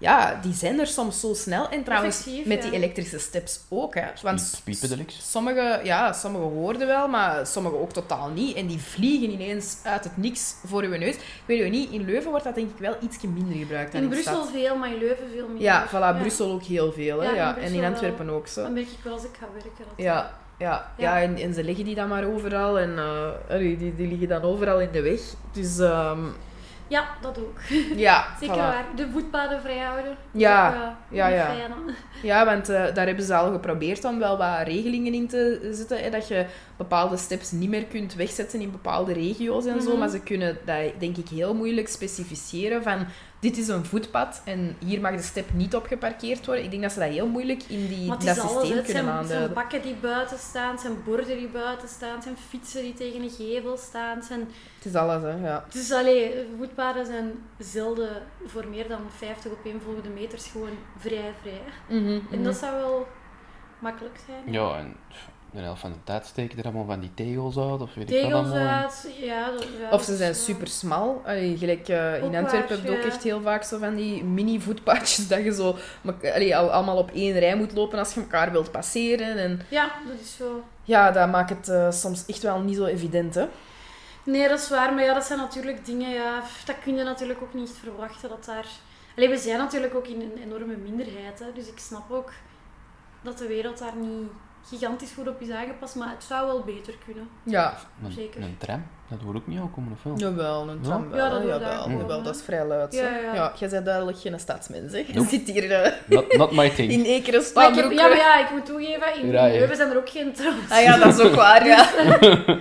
ja, 0.00 0.38
die 0.42 0.54
zijn 0.54 0.80
er 0.80 0.86
soms 0.86 1.20
zo 1.20 1.34
snel. 1.34 1.68
En 1.68 1.84
trouwens, 1.84 2.18
Effectief, 2.18 2.46
met 2.46 2.62
ja. 2.62 2.70
die 2.70 2.78
elektrische 2.78 3.18
steps 3.18 3.60
ook. 3.68 3.94
Hè. 3.94 4.02
Want 4.22 4.62
sommige, 5.06 5.80
ja, 5.84 6.12
sommige 6.12 6.44
hoorden 6.44 6.86
wel, 6.86 7.08
maar 7.08 7.46
sommige 7.46 7.76
ook 7.76 7.92
totaal 7.92 8.28
niet. 8.28 8.56
En 8.56 8.66
die 8.66 8.78
vliegen 8.78 9.30
ineens 9.30 9.76
uit 9.82 10.04
het 10.04 10.16
niks 10.16 10.54
voor 10.66 10.82
uw 10.82 10.96
neus. 10.96 11.14
Ik 11.14 11.22
weet 11.46 11.62
het 11.62 11.70
niet, 11.70 11.90
in 11.90 12.04
Leuven 12.04 12.30
wordt 12.30 12.44
dat 12.44 12.54
denk 12.54 12.70
ik 12.70 12.78
wel 12.78 12.96
iets 13.00 13.22
minder 13.22 13.56
gebruikt 13.56 13.92
dan 13.92 14.00
In 14.00 14.06
in, 14.06 14.12
Brussel 14.12 14.42
stad. 14.42 14.50
veel, 14.52 14.76
maar 14.76 14.92
in 14.92 14.98
Leuven 14.98 15.30
veel 15.34 15.48
meer. 15.48 15.62
Ja, 15.62 15.88
voilà, 15.88 16.20
Brussel 16.20 16.50
ook 16.52 16.62
heel 16.62 16.92
veel. 16.92 17.20
Hè, 17.20 17.28
Ja, 17.28 17.34
ja, 17.34 17.56
in 17.56 17.62
En 17.62 17.72
in 17.72 17.80
wel. 17.80 17.90
Antwerpen 17.90 18.30
ook 18.30 18.46
zo. 18.46 18.62
Dan 18.62 18.72
merk 18.72 18.88
ik 18.88 18.98
wel 19.02 19.12
als 19.12 19.24
ik 19.24 19.36
ga 19.40 19.46
werken. 19.52 19.70
Dat 19.76 19.86
Ja, 19.96 20.38
ja, 20.58 20.92
ja. 20.96 21.16
Ja. 21.16 21.22
en, 21.22 21.36
en 21.36 21.54
ze 21.54 21.64
leggen 21.64 21.84
die 21.84 21.94
dan 21.94 22.08
maar 22.08 22.24
overal 22.24 22.78
en 22.78 22.98
eh, 22.98 23.58
die, 23.58 23.94
die 23.96 24.08
liggen 24.08 24.28
dan 24.28 24.42
overal 24.42 24.80
in 24.80 24.88
de 24.92 25.02
weg. 25.02 25.20
Dus 25.52 25.78
ehm, 25.78 26.20
Ja, 26.90 27.08
dat 27.20 27.38
ook. 27.38 27.58
ja, 27.96 28.26
Zeker 28.40 28.54
voilà. 28.54 28.58
waar. 28.58 28.84
De 28.96 29.08
voetpaden 29.12 29.60
vrijhouden. 29.60 30.16
Ja, 30.30 30.68
ook, 30.68 30.74
eh, 30.74 31.16
ja, 31.16 31.28
ja. 31.28 31.48
Ja, 32.22 32.44
want 32.44 32.68
eh, 32.68 32.94
daar 32.94 33.06
hebben 33.06 33.24
ze 33.24 33.34
al 33.34 33.52
geprobeerd 33.52 34.04
om 34.04 34.18
wel 34.18 34.38
wat 34.38 34.62
regelingen 34.64 35.14
in 35.14 35.28
te 35.28 35.68
zetten. 35.72 36.02
Hè, 36.02 36.10
dat 36.10 36.28
je 36.28 36.46
bepaalde 36.76 37.16
steps 37.16 37.50
niet 37.50 37.68
meer 37.68 37.84
kunt 37.84 38.14
wegzetten 38.14 38.60
in 38.60 38.70
bepaalde 38.70 39.12
regio's 39.12 39.66
en 39.66 39.82
zo. 39.82 39.90
Mhm. 39.90 39.98
Maar 39.98 40.08
ze 40.08 40.20
kunnen 40.20 40.58
dat 40.64 40.76
denk 40.98 41.16
ik 41.16 41.28
heel 41.28 41.54
moeilijk 41.54 41.88
specificeren 41.88 42.82
van 42.82 43.06
dit 43.40 43.56
is 43.56 43.68
een 43.68 43.84
voetpad 43.84 44.42
en 44.44 44.76
hier 44.78 45.00
mag 45.00 45.16
de 45.16 45.22
step 45.22 45.52
niet 45.52 45.74
op 45.74 45.86
geparkeerd 45.86 46.46
worden. 46.46 46.64
Ik 46.64 46.70
denk 46.70 46.82
dat 46.82 46.92
ze 46.92 46.98
dat 46.98 47.08
heel 47.08 47.28
moeilijk 47.28 47.62
in 47.62 47.86
die, 47.86 48.06
Maar 48.06 48.16
het 48.16 48.26
dat 48.26 48.36
is 48.36 48.42
alles, 48.42 48.60
systeem 48.60 48.76
het 48.76 48.84
kunnen 48.84 49.04
zijn, 49.04 49.18
het 49.18 49.28
zijn 49.28 49.52
bakken 49.52 49.82
die 49.82 49.94
buiten 49.94 50.38
staan, 50.38 50.70
het 50.70 50.80
zijn 50.80 51.02
borden 51.04 51.38
die 51.38 51.48
buiten 51.48 51.88
staan, 51.88 52.14
het 52.14 52.22
zijn 52.22 52.36
fietsen 52.48 52.82
die 52.82 52.94
tegen 52.94 53.22
een 53.22 53.30
gevel 53.30 53.76
staan. 53.76 54.16
Het, 54.16 54.24
zijn... 54.24 54.40
Het 54.76 54.84
is 54.84 54.94
alles, 54.94 55.22
hè. 55.22 55.46
Ja. 55.48 55.64
Dus 55.72 55.92
allee, 55.92 56.46
voetpaden 56.58 57.06
zijn 57.06 57.32
zelden 57.58 58.22
voor 58.46 58.66
meer 58.68 58.88
dan 58.88 59.00
50 59.16 59.52
opeenvolgende 59.52 60.08
meters 60.08 60.46
gewoon 60.46 60.78
vrij 60.98 61.32
vrij. 61.40 61.62
Mhm, 61.98 62.08
En 62.08 62.22
mhm. 62.30 62.42
dat 62.42 62.56
zou 62.56 62.76
wel 62.76 63.06
makkelijk 63.78 64.18
zijn. 64.26 64.52
Ja, 64.52 64.78
en 64.78 64.96
de 65.52 65.60
helft 65.60 65.80
van 65.80 65.92
de 65.92 65.98
tijd 66.04 66.26
steken 66.26 66.58
er 66.58 66.64
allemaal 66.64 66.84
van 66.84 67.00
die 67.00 67.14
tegels 67.14 67.58
uit, 67.58 67.80
of 67.80 67.94
weet 67.94 68.10
ik 68.10 68.32
wat 68.32 68.52
uit, 68.52 69.08
ja. 69.20 69.50
Of 69.90 70.02
ze 70.02 70.16
zijn 70.16 70.34
super 70.34 70.66
smal. 70.68 71.22
Allee, 71.24 71.56
gelijk 71.56 71.88
eh, 71.88 72.22
in 72.22 72.34
Antwerpen 72.36 72.76
heb 72.76 72.84
je 72.84 72.90
ook 72.98 73.04
echt 73.04 73.22
heel 73.22 73.40
vaak 73.40 73.62
zo 73.62 73.78
van 73.78 73.94
die 73.94 74.24
mini 74.24 74.60
voetpadjes 74.60 75.28
dat 75.28 75.44
je 75.44 75.52
zo 75.54 75.76
mak- 76.02 76.24
allee, 76.34 76.56
al, 76.56 76.70
allemaal 76.72 76.96
op 76.96 77.10
één 77.10 77.38
rij 77.38 77.56
moet 77.56 77.72
lopen 77.72 77.98
als 77.98 78.14
je 78.14 78.20
elkaar 78.20 78.50
wilt 78.52 78.70
passeren. 78.70 79.36
En 79.38 79.60
Ja, 79.68 79.90
dat 80.06 80.20
is 80.20 80.36
zo. 80.36 80.64
ja, 80.84 81.10
dat 81.10 81.28
maakt 81.30 81.50
het 81.50 81.68
eh, 81.68 81.90
soms 81.90 82.26
echt 82.26 82.42
wel 82.42 82.60
niet 82.60 82.76
zo 82.76 82.84
evident, 82.84 83.34
hè. 83.34 83.46
Nee, 84.24 84.48
dat 84.48 84.58
is 84.58 84.68
waar. 84.68 84.94
Maar 84.94 85.04
ja, 85.04 85.14
dat 85.14 85.24
zijn 85.24 85.38
natuurlijk 85.38 85.84
dingen, 85.86 86.10
ja, 86.10 86.42
dat 86.64 86.76
kun 86.84 86.96
je 86.96 87.02
natuurlijk 87.04 87.42
ook 87.42 87.54
niet 87.54 87.70
verwachten 87.82 88.28
dat 88.28 88.44
daar... 88.44 88.66
Allee, 89.16 89.28
we 89.28 89.36
zijn 89.38 89.58
natuurlijk 89.58 89.94
ook 89.94 90.06
in 90.06 90.20
een 90.20 90.42
enorme 90.42 90.76
minderheid, 90.76 91.38
hè, 91.38 91.46
dus 91.54 91.66
ik 91.68 91.78
snap 91.78 92.10
ook 92.10 92.32
dat 93.22 93.38
de 93.38 93.46
wereld 93.46 93.78
daar 93.78 93.96
niet 93.96 94.28
gigantisch 94.68 95.12
goed 95.12 95.28
op 95.28 95.40
is 95.40 95.50
aangepast, 95.50 95.94
maar 95.94 96.08
het 96.10 96.24
zou 96.24 96.46
wel 96.46 96.62
beter 96.64 96.94
kunnen. 97.04 97.28
Ja, 97.42 97.74
Een, 98.04 98.12
Zeker. 98.12 98.42
een 98.42 98.56
tram, 98.58 98.86
dat 99.08 99.22
wordt 99.22 99.38
ook 99.38 99.46
niet 99.46 99.60
aankomen, 99.60 99.92
of 99.92 100.02
wel? 100.02 100.16
jawel, 100.16 100.68
een 100.68 100.80
tram 100.80 101.10
wel. 101.10 101.18
Ja, 101.24 101.28
dat 101.30 101.42
jawel, 101.42 101.58
daar 101.58 101.90
jawel, 101.90 102.22
dat 102.22 102.34
is 102.36 102.42
vrij 102.42 102.66
luid. 102.66 102.92
Ja, 102.94 103.16
ja. 103.16 103.34
ja, 103.34 103.52
jij 103.58 103.68
bent 103.68 103.84
duidelijk 103.84 104.18
geen 104.18 104.40
stadsmens, 104.40 104.92
hè. 104.92 104.98
Je 104.98 105.12
Nope. 105.14 105.28
zit 105.28 105.48
hier 105.50 105.70
eh, 105.72 105.92
Not, 106.06 106.36
not 106.36 106.52
my 106.52 106.70
thing. 106.70 106.90
in 106.92 107.04
één 107.04 107.22
keer 107.22 107.34
een 107.34 107.44
Maar 107.54 107.68
ik 107.68 107.74
heb, 107.74 107.84
staanbroek. 107.84 107.92
ja, 108.00 108.08
maar 108.08 108.16
ja, 108.16 108.44
ik 108.44 108.50
moet 108.50 108.66
toegeven, 108.66 109.14
in, 109.20 109.30
Ja, 109.30 109.44
ja. 109.44 109.58
Leuven 109.58 109.76
zijn 109.76 109.90
er 109.90 109.96
ook 109.96 110.08
geen 110.10 110.32
trams. 110.32 110.70
Ah 110.70 110.82
ja, 110.82 110.96
dat 110.98 111.18
is 111.18 111.24
ook 111.26 111.34
waar, 111.34 111.66
ja. 111.66 111.88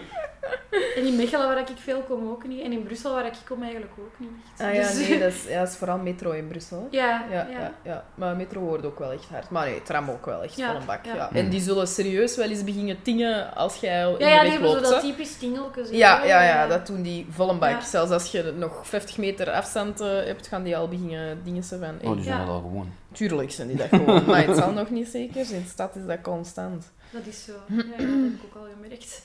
En 0.95 1.05
in 1.05 1.15
Mechelen, 1.15 1.47
waar 1.47 1.59
ik 1.59 1.67
veel 1.75 2.01
kom, 2.01 2.29
ook 2.29 2.47
niet. 2.47 2.61
En 2.63 2.71
in 2.71 2.83
Brussel, 2.83 3.13
waar 3.13 3.25
ik 3.25 3.33
kom, 3.47 3.61
eigenlijk 3.61 3.91
ook 3.99 4.19
niet. 4.19 4.29
echt. 4.51 4.67
Ah 4.69 4.73
ja, 4.75 4.81
Dus- 4.81 5.07
nee, 5.07 5.19
dat 5.19 5.31
is, 5.31 5.43
ja, 5.47 5.59
dat 5.59 5.67
is 5.69 5.75
vooral 5.75 5.97
metro 5.97 6.31
in 6.31 6.47
Brussel. 6.47 6.87
Ja, 6.91 7.25
Ja, 7.31 7.47
ja. 7.51 7.73
Ja, 7.83 8.03
maar 8.15 8.35
metro 8.35 8.61
hoort 8.61 8.85
ook 8.85 8.99
wel 8.99 9.11
echt 9.11 9.25
hard. 9.29 9.49
Maar 9.49 9.65
nee, 9.69 9.81
tram 9.81 10.09
ook 10.09 10.25
wel 10.25 10.43
echt 10.43 10.55
Ja, 10.55 10.75
een 10.75 10.85
bak. 10.85 11.05
Ja. 11.05 11.15
ja. 11.15 11.29
En 11.33 11.49
die 11.49 11.61
zullen 11.61 11.87
serieus 11.87 12.35
wel 12.35 12.49
eens 12.49 12.63
beginnen 12.63 13.01
tingen 13.01 13.55
als 13.55 13.75
jij 13.75 14.05
al 14.05 14.17
in 14.17 14.25
Ja, 14.27 14.31
ja, 14.33 14.43
de 14.43 14.49
die 14.49 14.59
weg 14.59 14.59
hebben 14.59 14.69
zo 14.69 14.75
loopt. 14.75 14.89
dat 14.93 15.01
hè. 15.01 15.07
typisch 15.09 15.37
tingeltjes. 15.37 15.89
Ja, 15.89 16.23
ja, 16.23 16.43
ja, 16.43 16.67
dat 16.67 16.87
doen 16.87 17.01
die 17.01 17.27
vol 17.29 17.49
een 17.49 17.59
bak. 17.59 17.69
Ja. 17.69 17.81
Zelfs 17.81 18.11
als 18.11 18.31
je 18.31 18.53
nog 18.57 18.87
50 18.87 19.17
meter 19.17 19.51
afstand 19.51 20.01
eh, 20.01 20.07
hebt, 20.07 20.47
gaan 20.47 20.63
die 20.63 20.77
al 20.77 20.87
beginnen 20.87 21.43
dingen 21.43 21.63
ze 21.63 21.77
van... 21.79 22.09
Oh, 22.09 22.15
die 22.15 22.23
zijn 22.23 22.39
Ja. 22.39 22.45
wel 22.45 22.53
al 22.53 22.61
gewoon. 22.61 22.91
Tuurlijk 23.11 23.51
zijn 23.51 23.67
die 23.67 23.77
dat 23.77 23.87
gewoon, 23.89 24.25
maar 24.25 24.45
het 24.47 24.57
zal 24.57 24.71
nog 24.81 24.89
niet 24.89 25.07
zeker. 25.07 25.39
In 25.51 25.61
de 25.63 25.69
stad 25.69 25.95
is 25.95 26.05
dat 26.05 26.21
constant. 26.21 26.91
Dat 27.11 27.21
is 27.25 27.43
zo. 27.43 27.51
Ja, 27.67 27.75
ja, 27.75 27.83
dat 27.83 27.97
heb 27.97 28.33
ik 28.33 28.41
ook 28.45 28.55
al 28.61 28.67
gemerkt. 28.81 29.21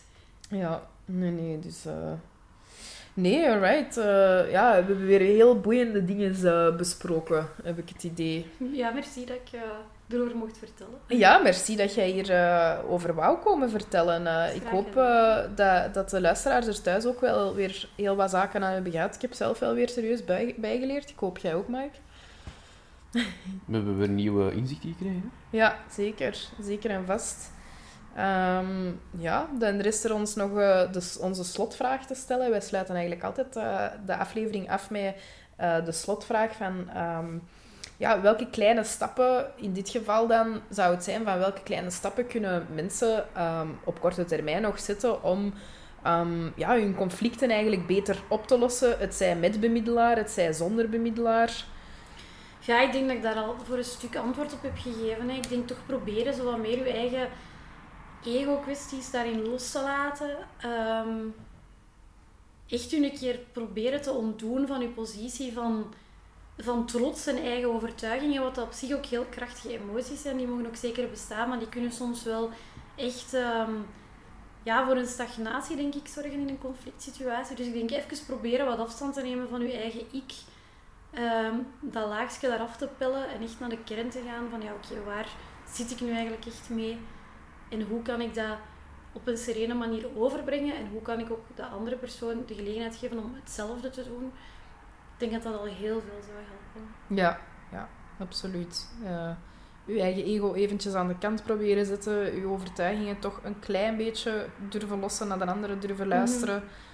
Ja, 0.50 0.82
nee, 1.04 1.30
nee, 1.30 1.58
dus... 1.58 1.86
eh, 1.86 2.12
Nee, 3.16 3.50
alright. 3.50 3.96
eh, 3.96 4.50
ja, 4.50 4.70
we 4.70 4.74
hebben 4.76 5.06
weer 5.06 5.20
heel 5.20 5.60
boeiende 5.60 6.04
dingen 6.04 6.34
eh, 6.44 6.76
besproken, 6.76 7.46
heb 7.62 7.78
ik 7.78 7.88
het 7.88 8.04
idee. 8.04 8.46
Ja, 8.72 8.90
merci 8.90 9.24
dat 9.24 9.36
ik 9.36 9.60
erover 10.08 10.36
mocht 10.36 10.58
vertellen. 10.58 10.98
Ja, 11.06 11.38
merci 11.38 11.76
dat 11.76 11.94
jij 11.94 12.08
hier 12.10 12.30
eh, 12.30 12.78
over 12.88 13.14
wou 13.14 13.38
komen 13.38 13.70
vertellen. 13.70 14.26
Eh, 14.26 14.54
ik 14.54 14.62
hoop 14.62 14.96
eh, 14.96 15.36
dat, 15.54 15.94
dat 15.94 16.10
de 16.10 16.20
luisteraars 16.20 16.66
er 16.66 16.82
thuis 16.82 17.06
ook 17.06 17.20
wel 17.20 17.54
weer 17.54 17.88
heel 17.96 18.16
wat 18.16 18.30
zaken 18.30 18.64
aan 18.64 18.72
hebben 18.72 18.92
gehad. 18.92 19.14
Ik 19.14 19.22
heb 19.22 19.32
zelf 19.32 19.58
wel 19.58 19.74
weer 19.74 19.88
serieus 19.88 20.24
bij, 20.24 20.54
bijgeleerd. 20.58 21.10
Ik 21.10 21.18
hoop 21.18 21.38
jij 21.38 21.54
ook, 21.54 21.68
Mike. 21.68 21.96
We 23.66 23.74
hebben 23.76 23.98
weer 23.98 24.08
nieuwe 24.08 24.52
inzichten 24.52 24.88
gekregen. 24.88 25.32
Ja, 25.50 25.76
zeker. 25.90 26.48
Zeker 26.60 26.90
en 26.90 27.06
vast. 27.06 27.50
Ehm, 28.14 28.92
ja, 29.18 29.48
dan 29.58 29.80
rest 29.80 30.04
er 30.04 30.14
ons 30.14 30.34
nog 30.34 30.58
eh, 30.58 30.88
onze 31.20 31.44
slotvraag 31.44 32.06
te 32.06 32.14
stellen. 32.14 32.50
Wij 32.50 32.60
sluiten 32.60 32.94
eigenlijk 32.94 33.24
altijd 33.24 33.56
eh, 33.56 33.84
de 34.06 34.16
aflevering 34.16 34.70
af 34.70 34.90
met 34.90 35.16
eh, 35.56 35.84
de 35.84 35.92
slotvraag 35.92 36.52
van... 36.52 36.90
ehm, 36.94 37.38
ja, 37.96 38.20
welke 38.20 38.50
kleine 38.50 38.84
stappen, 38.84 39.46
in 39.56 39.72
dit 39.72 39.88
geval 39.88 40.26
dan, 40.26 40.60
zou 40.70 40.94
het 40.94 41.04
zijn 41.04 41.24
van 41.24 41.38
welke 41.38 41.62
kleine 41.62 41.90
stappen 41.90 42.26
kunnen 42.26 42.66
mensen 42.74 43.24
ehm, 43.34 43.68
op 43.84 44.00
korte 44.00 44.24
termijn 44.24 44.62
nog 44.62 44.80
zetten 44.80 45.22
om 45.22 45.54
ja, 46.54 46.74
hun 46.74 46.94
conflicten 46.94 47.50
eigenlijk 47.50 47.86
beter 47.86 48.22
op 48.28 48.46
te 48.46 48.58
lossen? 48.58 48.98
Het 48.98 49.14
zij 49.14 49.36
met 49.36 49.60
bemiddelaar, 49.60 50.16
het 50.16 50.30
zij 50.30 50.52
zonder 50.52 50.88
bemiddelaar. 50.88 51.64
Ja, 52.60 52.80
ik 52.80 52.92
denk 52.92 53.06
dat 53.06 53.16
ik 53.16 53.22
daar 53.22 53.34
al 53.34 53.54
voor 53.64 53.76
een 53.76 53.84
stuk 53.84 54.16
antwoord 54.16 54.52
op 54.52 54.62
heb 54.62 54.76
gegeven. 54.76 55.28
Hè. 55.28 55.36
Ik 55.36 55.48
denk 55.48 55.66
toch 55.66 55.86
proberen 55.86 56.34
zo 56.34 56.44
wat 56.44 56.58
meer 56.58 56.86
je 56.86 56.92
eigen 56.92 57.28
ego-kwesties 58.26 59.10
daarin 59.10 59.48
los 59.48 59.70
te 59.70 59.82
laten. 59.82 60.36
Ehm, 60.58 61.18
echt 62.68 62.92
een 62.92 63.12
keer 63.18 63.38
proberen 63.52 64.02
te 64.02 64.12
ontdoen 64.12 64.66
van 64.66 64.80
uw 64.80 64.92
positie 64.92 65.52
van, 65.52 65.94
van 66.58 66.86
trots 66.86 67.26
en 67.26 67.36
eigen 67.42 67.72
overtuigingen, 67.74 68.42
wat 68.42 68.58
op 68.58 68.72
zich 68.72 68.92
ook 68.92 69.04
heel 69.04 69.24
krachtige 69.30 69.78
emoties 69.78 70.22
zijn. 70.22 70.36
Die 70.36 70.46
mogen 70.46 70.66
ook 70.66 70.76
zeker 70.76 71.10
bestaan, 71.10 71.48
maar 71.48 71.58
die 71.58 71.68
kunnen 71.68 71.92
soms 71.92 72.22
wel 72.22 72.50
echt 72.96 73.34
ehm, 73.34 73.72
ja, 74.62 74.86
voor 74.86 74.96
een 74.96 75.06
stagnatie, 75.06 75.76
denk 75.76 75.94
ik, 75.94 76.08
zorgen 76.08 76.32
in 76.32 76.48
een 76.48 76.58
conflict 76.58 77.02
situatie. 77.02 77.56
Dus 77.56 77.66
ik 77.66 77.72
denk 77.72 77.90
even 77.90 78.26
proberen 78.26 78.66
wat 78.66 78.78
afstand 78.78 79.14
te 79.14 79.22
nemen 79.22 79.48
van 79.48 79.60
uw 79.60 79.70
eigen 79.70 80.04
ik. 80.12 80.32
ehm, 81.10 81.54
dat 81.80 82.08
laagje 82.08 82.48
daaraf 82.48 82.76
te 82.76 82.88
pellen 82.98 83.28
en 83.28 83.42
echt 83.42 83.60
naar 83.60 83.68
de 83.68 83.84
kern 83.84 84.10
te 84.10 84.22
gaan 84.26 84.50
van 84.50 84.60
ja, 84.60 84.72
oké, 84.72 85.04
waar 85.04 85.28
zit 85.72 85.90
ik 85.90 86.00
nu 86.00 86.10
eigenlijk 86.10 86.46
echt 86.46 86.68
mee? 86.68 86.98
En 87.68 87.82
hoe 87.82 88.02
kan 88.02 88.20
ik 88.20 88.34
dat 88.34 88.56
op 89.12 89.26
een 89.26 89.36
serene 89.36 89.74
manier 89.74 90.06
overbrengen? 90.16 90.76
En 90.76 90.88
hoe 90.88 91.02
kan 91.02 91.20
ik 91.20 91.30
ook 91.30 91.44
de 91.54 91.66
andere 91.66 91.96
persoon 91.96 92.42
de 92.46 92.54
gelegenheid 92.54 92.96
geven 92.96 93.18
om 93.18 93.34
hetzelfde 93.34 93.90
te 93.90 94.04
doen? 94.04 94.24
Ik 95.12 95.20
denk 95.20 95.32
dat 95.32 95.42
dat 95.42 95.60
al 95.60 95.64
heel 95.64 96.00
veel 96.00 96.22
zou 96.22 96.36
helpen. 96.36 96.94
Ja, 97.06 97.40
ja, 97.72 97.88
absoluut. 98.18 98.88
Uh, 99.02 99.30
uw 99.86 99.98
eigen 99.98 100.24
ego 100.24 100.54
eventjes 100.54 100.94
aan 100.94 101.08
de 101.08 101.18
kant 101.18 101.42
proberen 101.42 101.86
zetten, 101.86 102.32
uw 102.32 102.50
overtuigingen 102.50 103.18
toch 103.18 103.40
een 103.42 103.58
klein 103.58 103.96
beetje 103.96 104.46
durven 104.68 105.00
lossen, 105.00 105.28
naar 105.28 105.38
de 105.38 105.46
andere 105.46 105.78
durven 105.78 106.06
luisteren. 106.06 106.62
Mm 106.62 106.92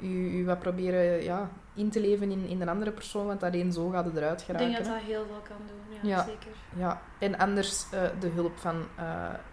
u, 0.00 0.38
u 0.38 0.44
wat 0.44 0.58
proberen 0.58 1.22
ja, 1.22 1.50
in 1.76 1.90
te 1.90 2.00
leven 2.00 2.30
in, 2.30 2.46
in 2.48 2.60
een 2.60 2.68
andere 2.68 2.90
persoon, 2.90 3.26
want 3.26 3.42
alleen 3.42 3.72
zo 3.72 3.88
gaat 3.88 4.04
het 4.04 4.16
eruit 4.16 4.42
geraken. 4.42 4.66
Ik 4.66 4.72
denk 4.72 4.84
dat 4.84 4.94
dat 4.94 5.04
heel 5.06 5.24
veel 5.26 5.42
kan 5.48 5.56
doen, 5.66 6.10
ja, 6.10 6.24
zeker. 6.24 6.50
Ja, 6.76 7.02
en 7.18 7.38
anders 7.38 7.84
uh, 7.94 8.00
de 8.20 8.28
hulp 8.28 8.58
van 8.58 8.76
uh, 8.98 9.04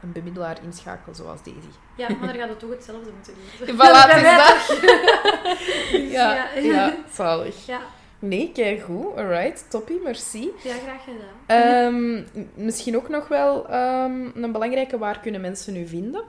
een 0.02 0.12
bemiddelaar 0.12 0.58
inschakelen, 0.64 1.16
zoals 1.16 1.44
Daisy. 1.44 1.68
Ja, 1.98 2.08
maar 2.10 2.28
dan 2.28 2.38
gaat 2.38 2.50
het 2.50 2.60
toch 2.60 2.70
hetzelfde 2.70 3.12
moeten 3.12 3.34
doen. 3.34 3.76
Voilà, 3.78 4.10
het 4.10 4.24
is 4.24 4.38
dat. 4.38 4.82
ja, 6.12 6.34
ja, 6.34 6.60
ja, 6.62 6.96
zalig. 7.14 7.66
Ja. 7.66 7.80
Nee, 8.20 8.52
kijk 8.52 8.82
goed. 8.82 9.16
Alright, 9.16 9.70
toppie, 9.70 10.00
merci. 10.04 10.52
Ja, 10.64 10.74
graag 10.74 11.04
gedaan. 11.04 11.94
Um, 11.94 12.28
misschien 12.54 12.96
ook 12.96 13.10
nog 13.10 13.28
wel 13.28 13.74
um, 13.74 14.32
een 14.36 14.52
belangrijke, 14.52 14.98
waar 14.98 15.20
kunnen 15.20 15.42
mensen 15.42 15.76
u 15.76 15.88
vinden? 15.88 16.24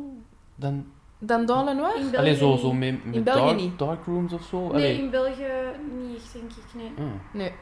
Dan... 0.55 0.87
Dan 1.19 1.47
Dans 1.47 1.69
le 1.69 1.75
Noir? 1.75 2.17
Allee, 2.17 2.37
zo, 2.37 2.57
zo 2.57 2.73
met, 2.73 3.05
met 3.05 3.15
in 3.15 3.23
België 3.23 3.41
dark, 3.41 3.57
niet. 3.57 3.79
dark 3.79 4.05
rooms 4.05 4.33
of 4.33 4.43
zo? 4.43 4.73
Nee, 4.73 4.99
in 4.99 5.11
België 5.11 5.53
niet 5.97 6.17
echt, 6.17 6.33
denk 6.33 6.51
ik. 6.51 6.75
Nee. 6.75 7.07
Ah. 7.07 7.13
Nee. 7.33 7.53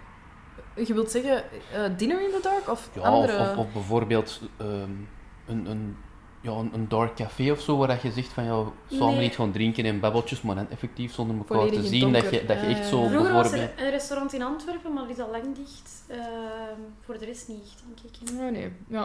Je 0.87 0.95
wilt 0.95 1.11
zeggen 1.11 1.43
uh, 1.75 1.97
Dinner 1.97 2.23
in 2.23 2.31
the 2.31 2.41
Dark 2.43 2.69
of 2.71 2.91
Ja, 2.95 3.01
andere... 3.01 3.39
of, 3.39 3.51
of, 3.51 3.57
of 3.57 3.73
bijvoorbeeld 3.73 4.41
um, 4.61 5.09
een, 5.47 5.71
een, 5.71 5.97
ja, 6.41 6.51
een, 6.51 6.71
een 6.75 6.89
dark 6.89 7.15
café 7.15 7.51
of 7.51 7.61
zo, 7.61 7.77
waar 7.77 7.89
dat 7.89 8.03
je 8.03 8.11
zegt 8.13 8.29
van 8.29 8.45
ja, 8.45 8.65
samen 8.91 9.15
Nee. 9.15 9.23
niet 9.23 9.35
gaan 9.35 9.53
drinken 9.53 9.85
en 9.85 10.01
babbeltjes, 10.01 10.43
maar 10.43 10.55
dan 10.55 10.71
effectief 10.71 11.13
zonder 11.13 11.37
elkaar 11.37 11.57
Volledig 11.57 11.81
te 11.81 11.87
zien, 11.87 12.13
dat 12.13 12.31
je, 12.31 12.45
dat 12.45 12.61
je 12.61 12.67
echt 12.67 12.87
zo 12.89 13.07
Vroeger 13.07 13.33
was 13.33 13.51
bijvoorbeeld... 13.51 13.79
er 13.79 13.85
een 13.85 13.91
restaurant 13.91 14.33
in 14.33 14.43
Antwerpen, 14.43 14.93
maar 14.93 15.03
die 15.03 15.13
is 15.13 15.21
al 15.21 15.31
lang 15.31 15.57
dicht. 15.57 16.05
Ehm, 16.09 16.81
voor 17.01 17.19
de 17.19 17.25
rest 17.25 17.49
niet 17.49 17.75
denk 17.87 18.15
ik. 18.15 18.31
Oh, 18.39 18.51
nee. 18.51 18.73
Ja. 18.89 19.01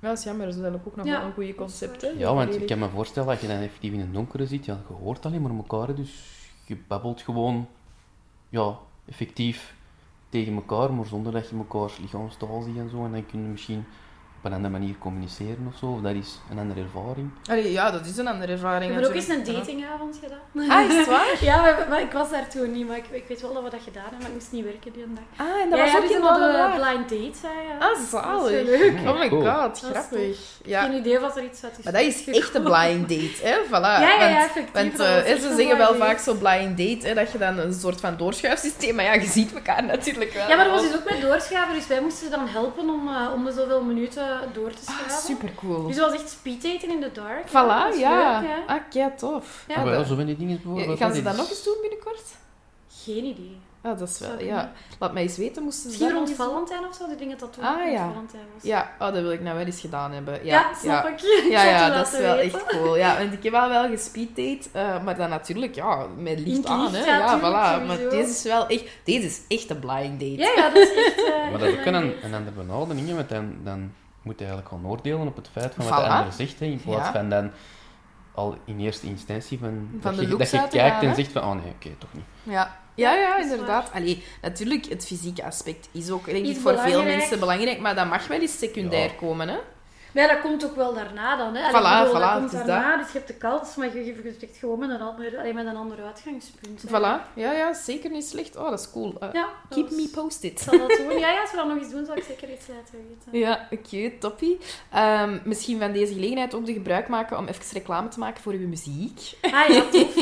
ja, 0.00 0.08
dat 0.08 0.18
is 0.18 0.24
jammer. 0.24 0.46
Dat 0.46 0.54
is 0.54 0.60
eigenlijk 0.60 0.86
ook 0.88 0.96
nog 0.96 1.06
Ja, 1.06 1.18
wel 1.18 1.26
een 1.26 1.34
goede 1.34 1.54
concept. 1.54 2.02
Hè? 2.02 2.08
Ja, 2.08 2.34
want 2.34 2.54
ik 2.54 2.66
kan 2.66 2.78
me 2.78 2.88
voorstellen 2.88 3.28
dat 3.28 3.40
je 3.40 3.46
dan 3.46 3.56
effectief 3.56 3.92
in 3.92 4.00
het 4.00 4.12
donkere 4.14 4.46
zit, 4.46 4.64
ja, 4.64 4.80
je 4.88 4.94
hoort 4.94 5.26
alleen 5.26 5.42
maar 5.42 5.54
elkaar, 5.54 5.94
dus 5.94 6.30
je 6.66 6.76
babbelt 6.88 7.22
gewoon, 7.22 7.68
ja, 8.48 8.78
effectief 9.04 9.74
tegen 10.28 10.54
elkaar, 10.54 10.92
maar 10.92 11.06
zonder 11.06 11.32
dat 11.32 11.48
je 11.48 11.56
elkaars 11.56 11.98
lichaamstaal 11.98 12.62
ziet 12.62 12.76
en 12.76 12.90
zo, 12.90 13.04
en 13.04 13.12
dan 13.12 13.26
kun 13.26 13.42
je 13.42 13.48
misschien 13.48 13.84
op 14.42 14.50
een 14.50 14.56
andere 14.56 14.72
manier 14.78 14.94
communiceren 14.98 15.66
of 15.72 15.78
zo, 15.78 15.86
of 15.86 16.00
dat 16.00 16.14
is 16.14 16.38
een 16.50 16.58
andere 16.58 16.80
ervaring. 16.80 17.30
Allee, 17.50 17.72
ja, 17.72 17.90
dat 17.90 18.06
is 18.06 18.16
een 18.16 18.28
andere 18.28 18.52
ervaring. 18.52 18.86
We 18.86 18.92
hebben 18.92 19.10
ook 19.10 19.16
eens 19.16 19.28
een 19.28 19.44
datingavond 19.54 20.18
gedaan. 20.22 20.38
Ja. 20.66 20.78
Ah, 20.82 20.90
is 20.90 20.96
het 20.96 21.06
waar? 21.06 21.36
Ja, 21.50 21.86
maar 21.88 22.00
ik 22.00 22.12
was 22.12 22.30
daar 22.30 22.48
toen 22.48 22.72
niet, 22.72 22.88
maar 22.88 22.96
ik, 22.96 23.04
ik 23.10 23.24
weet 23.28 23.40
wel 23.40 23.52
dat 23.54 23.62
we 23.62 23.70
dat 23.70 23.80
gedaan 23.84 24.02
hebben, 24.02 24.18
maar 24.20 24.28
ik 24.28 24.34
moest 24.34 24.52
niet 24.52 24.64
werken 24.64 24.92
die 24.92 25.04
dag. 25.14 25.46
Ah, 25.46 25.60
en 25.62 25.70
dat 25.70 25.78
ja, 25.78 25.84
was 25.84 25.92
ja, 25.92 25.98
ook 25.98 26.02
dus 26.08 26.16
in 26.16 26.24
een 26.24 26.40
Noir. 26.40 26.70
blind 26.80 27.08
date, 27.08 27.38
zei 27.40 27.52
ja. 27.68 27.86
Ah, 27.86 27.98
zalig. 28.10 28.64
leuk. 28.64 28.98
Oh 29.08 29.18
my 29.18 29.28
god, 29.28 29.78
grappig. 29.78 30.10
Geen 30.10 30.34
Ja. 30.64 30.90
idee 30.92 31.18
wat 31.18 31.36
er 31.36 31.44
iets 31.44 31.64
uit 31.64 31.78
is. 31.78 31.84
Maar 31.84 31.92
dat 31.92 32.02
is 32.02 32.24
echt 32.30 32.54
een 32.54 32.62
blind 32.62 33.08
date, 33.08 33.46
hè? 33.48 33.54
Voilà. 33.66 33.70
Ja, 33.70 34.00
ja, 34.00 34.08
ja, 34.14 34.28
Want- 34.30 34.44
effectief. 34.44 34.72
Want 34.72 34.96
dat 34.96 35.24
eh, 35.24 35.34
ze 35.40 35.54
zeggen 35.56 35.78
wel 35.78 35.94
vaak 35.94 36.18
zo 36.18 36.34
blind 36.34 36.78
date, 36.78 37.06
hè, 37.08 37.14
dat 37.14 37.32
je 37.32 37.38
dan 37.38 37.58
een 37.58 37.72
soort 37.74 38.00
van 38.00 38.16
doorschuifsysteem... 38.16 38.94
Maar 38.94 39.04
ja, 39.04 39.12
je 39.14 39.26
ziet 39.26 39.54
elkaar 39.54 39.84
natuurlijk 39.84 40.32
wel. 40.32 40.48
Ja, 40.48 40.56
maar 40.56 40.64
dat 40.64 40.74
was 40.74 40.90
dus 40.90 40.96
ook 41.00 41.10
met 41.10 41.20
doorschuiven, 41.20 41.74
dus 41.74 41.86
wij 41.86 42.00
moesten 42.00 42.30
dan 42.30 42.46
helpen 42.48 42.88
om, 42.90 43.08
eh, 43.08 43.32
om 43.34 43.44
de 43.44 43.52
zoveel 43.52 43.82
minuten 43.82 44.31
door 44.52 44.70
te 44.70 44.76
Ah, 44.86 44.94
schuiven. 44.94 45.18
super 45.18 45.50
cool. 45.54 45.86
Dus 45.86 45.96
het 45.96 46.04
was 46.04 46.14
echt 46.14 46.30
speed 46.30 46.62
dating 46.62 46.92
in 46.92 47.00
the 47.00 47.12
dark. 47.12 47.48
Voilà, 47.48 47.90
dat 47.90 47.98
ja. 47.98 48.40
Leuk? 48.40 48.50
Ah, 48.66 48.76
kei 48.90 49.10
tof. 49.16 49.64
Ja, 49.68 49.74
Ah, 49.74 49.80
Ah, 49.80 49.88
wel, 49.88 49.98
dat- 49.98 50.06
zo 50.06 50.14
van 50.14 50.26
die 50.26 50.36
dingen 50.36 50.60
bijvoorbeeld. 50.62 50.98
Gaan 50.98 51.14
ze 51.14 51.22
dat 51.22 51.36
nog 51.36 51.48
eens 51.50 51.64
doen 51.64 51.76
binnenkort? 51.80 52.22
Geen 53.04 53.24
idee. 53.24 53.56
Ah, 53.84 53.98
dat 53.98 54.08
is 54.08 54.18
wel... 54.18 54.40
Ja. 54.42 54.72
Laat 54.98 55.12
mij 55.12 55.22
eens 55.22 55.36
weten, 55.36 55.62
moesten 55.62 55.82
ze 55.82 55.88
Misschien 55.88 56.08
dat 56.08 56.18
rond? 56.18 56.32
Valentijn 56.36 56.84
of 56.88 56.94
zo, 56.94 57.10
ik 57.10 57.18
denk 57.18 57.30
dat 57.30 57.40
dat 57.40 57.52
toen 57.52 57.64
Ah, 57.64 57.76
rond 57.78 57.92
ja. 57.92 58.08
Valentijn 58.12 58.42
was. 58.54 58.62
Ja, 58.62 58.90
oh, 58.98 59.06
dat 59.12 59.22
wil 59.22 59.30
ik 59.30 59.40
nou 59.40 59.56
wel 59.56 59.66
eens 59.66 59.80
gedaan 59.80 60.12
hebben. 60.12 60.34
Ja, 60.44 60.60
Ja, 60.60 60.74
snap 60.74 61.06
ik. 61.08 61.20
Ik 61.44 61.50
Ja, 61.50 61.64
ja, 61.64 61.90
dat 61.90 62.12
is 62.12 62.18
wel 62.18 62.36
weten. 62.36 62.58
echt 62.60 62.66
cool. 62.68 62.96
Ja, 62.96 63.18
want 63.18 63.32
ik 63.32 63.42
heb 63.42 63.52
wel 63.52 63.68
wel 63.68 63.88
gespeeddate, 63.88 64.68
eh 64.72 65.04
maar 65.04 65.16
dan 65.16 65.28
natuurlijk, 65.30 65.74
ja, 65.74 66.06
met 66.16 66.38
licht 66.40 66.66
aan, 66.66 66.90
licht, 66.90 67.04
hè. 67.04 67.16
ja, 67.16 67.18
Ja, 67.18 67.38
voilà. 67.38 67.86
Maar 67.86 67.98
deze 68.10 68.30
is 68.30 68.42
wel 68.42 68.66
echt, 68.66 68.84
deze 69.04 69.26
is 69.26 69.40
echt 69.48 69.70
een 69.70 69.78
blind 69.78 70.20
date. 70.20 70.36
Ja, 70.36 70.50
ja, 70.56 70.68
dat 70.70 70.82
is 70.82 70.94
echt... 70.94 71.24
eh, 71.32 71.50
Maar 71.50 71.58
dat 71.58 71.68
is 71.68 71.78
ook 71.78 71.84
een, 71.84 71.94
een 71.94 72.34
andere 72.34 72.50
benadering, 72.56 73.14
want 73.14 73.28
dan, 73.28 73.54
dan 73.64 73.92
moet 74.22 74.38
je 74.38 74.44
eigenlijk 74.44 74.74
gaan 74.74 74.90
oordelen 74.90 75.26
op 75.26 75.36
het 75.36 75.48
feit 75.52 75.74
van 75.74 75.84
wat 75.88 76.00
Voilà. 76.00 76.04
de 76.04 76.08
ander 76.10 76.32
zegt, 76.32 76.58
hè, 76.60 76.66
in 76.66 76.80
plaats 76.82 77.06
Ja. 77.06 77.12
van 77.12 77.28
dan 77.28 77.50
al 78.34 78.56
in 78.64 78.80
eerste 78.80 79.06
instantie 79.06 79.58
van, 79.58 79.88
Van 80.00 80.16
dat, 80.16 80.20
de 80.24 80.28
je, 80.30 80.36
dat 80.36 80.50
je 80.50 80.56
kijkt 80.68 80.96
gaan, 80.96 81.08
en 81.08 81.14
zegt 81.14 81.32
van, 81.32 81.42
oh 81.42 81.52
nee, 81.52 81.72
oké, 81.74 81.90
toch 81.98 82.12
niet. 82.12 82.24
Ja, 82.42 82.76
ja, 82.94 83.14
ja, 83.14 83.38
inderdaad. 83.40 83.90
Allee, 83.92 84.24
natuurlijk, 84.42 84.86
het 84.86 85.06
fysieke 85.06 85.44
aspect 85.44 85.88
is 85.92 86.10
ook, 86.10 86.24
denk 86.24 86.36
ik, 86.36 86.44
Is 86.56 86.58
voor 86.58 86.78
veel 86.78 87.02
mensen 87.02 87.38
belangrijk, 87.38 87.80
maar 87.80 87.94
dat 87.94 88.08
mag 88.08 88.26
wel 88.26 88.40
eens 88.40 88.58
secundair 88.58 89.04
Ja. 89.10 89.16
komen, 89.18 89.48
hè. 89.48 89.56
Maar 90.12 90.22
ja, 90.22 90.32
dat 90.32 90.40
komt 90.40 90.64
ook 90.64 90.76
wel 90.76 90.94
daarna 90.94 91.36
dan. 91.36 91.54
Hè. 91.54 91.62
Allee, 91.72 91.80
Voilà, 91.82 91.98
bedoel, 92.06 92.20
voilà, 92.20 92.24
dat 92.24 92.32
komt 92.38 92.50
het 92.52 92.60
is 92.60 92.66
daarna, 92.66 92.96
dus 92.96 93.06
je 93.06 93.12
hebt 93.12 93.26
de 93.28 93.34
kans, 93.34 93.74
maar 93.76 93.96
je, 93.96 94.34
gewoon 94.52 94.78
met 94.78 94.90
een 94.90 95.00
ander, 95.00 95.38
allee, 95.38 95.54
met 95.54 95.66
een 95.66 95.76
ander 95.76 96.02
uitgangspunt. 96.04 96.82
hè. 96.82 96.88
Voilà. 96.88 97.32
Ja, 97.34 97.52
ja, 97.52 97.74
zeker 97.74 98.10
niet 98.10 98.24
slecht. 98.24 98.56
Oh, 98.56 98.70
dat 98.70 98.80
is 98.80 98.90
cool. 98.90 99.14
Eh, 99.20 99.28
Ja, 99.32 99.48
keep 99.70 99.88
was- 99.88 99.98
me 99.98 100.08
posted. 100.14 100.60
zal 100.60 100.78
dat 100.78 100.96
doen. 100.96 101.18
Ja, 101.18 101.30
ja, 101.30 101.40
als 101.40 101.50
we 101.50 101.56
dat 101.56 101.66
nog 101.68 101.78
eens 101.78 101.90
doen, 101.90 102.04
zal 102.06 102.16
ik 102.16 102.22
zeker 102.24 102.52
iets 102.52 102.66
laten 102.68 102.94
weten. 103.08 103.38
Ja, 103.38 103.68
oké, 103.70 104.18
toppie. 104.18 104.58
Ehm, 104.92 105.38
misschien 105.44 105.78
van 105.80 105.92
deze 105.92 106.12
gelegenheid 106.12 106.54
ook 106.54 106.66
de 106.66 106.72
gebruik 106.72 107.08
maken 107.08 107.38
om 107.38 107.46
even 107.46 107.64
reclame 107.72 108.08
te 108.08 108.18
maken 108.18 108.42
voor 108.42 108.52
uw 108.52 108.68
muziek. 108.68 109.20
Ah 109.40 109.68
ja, 109.68 109.82
tof. 109.92 110.14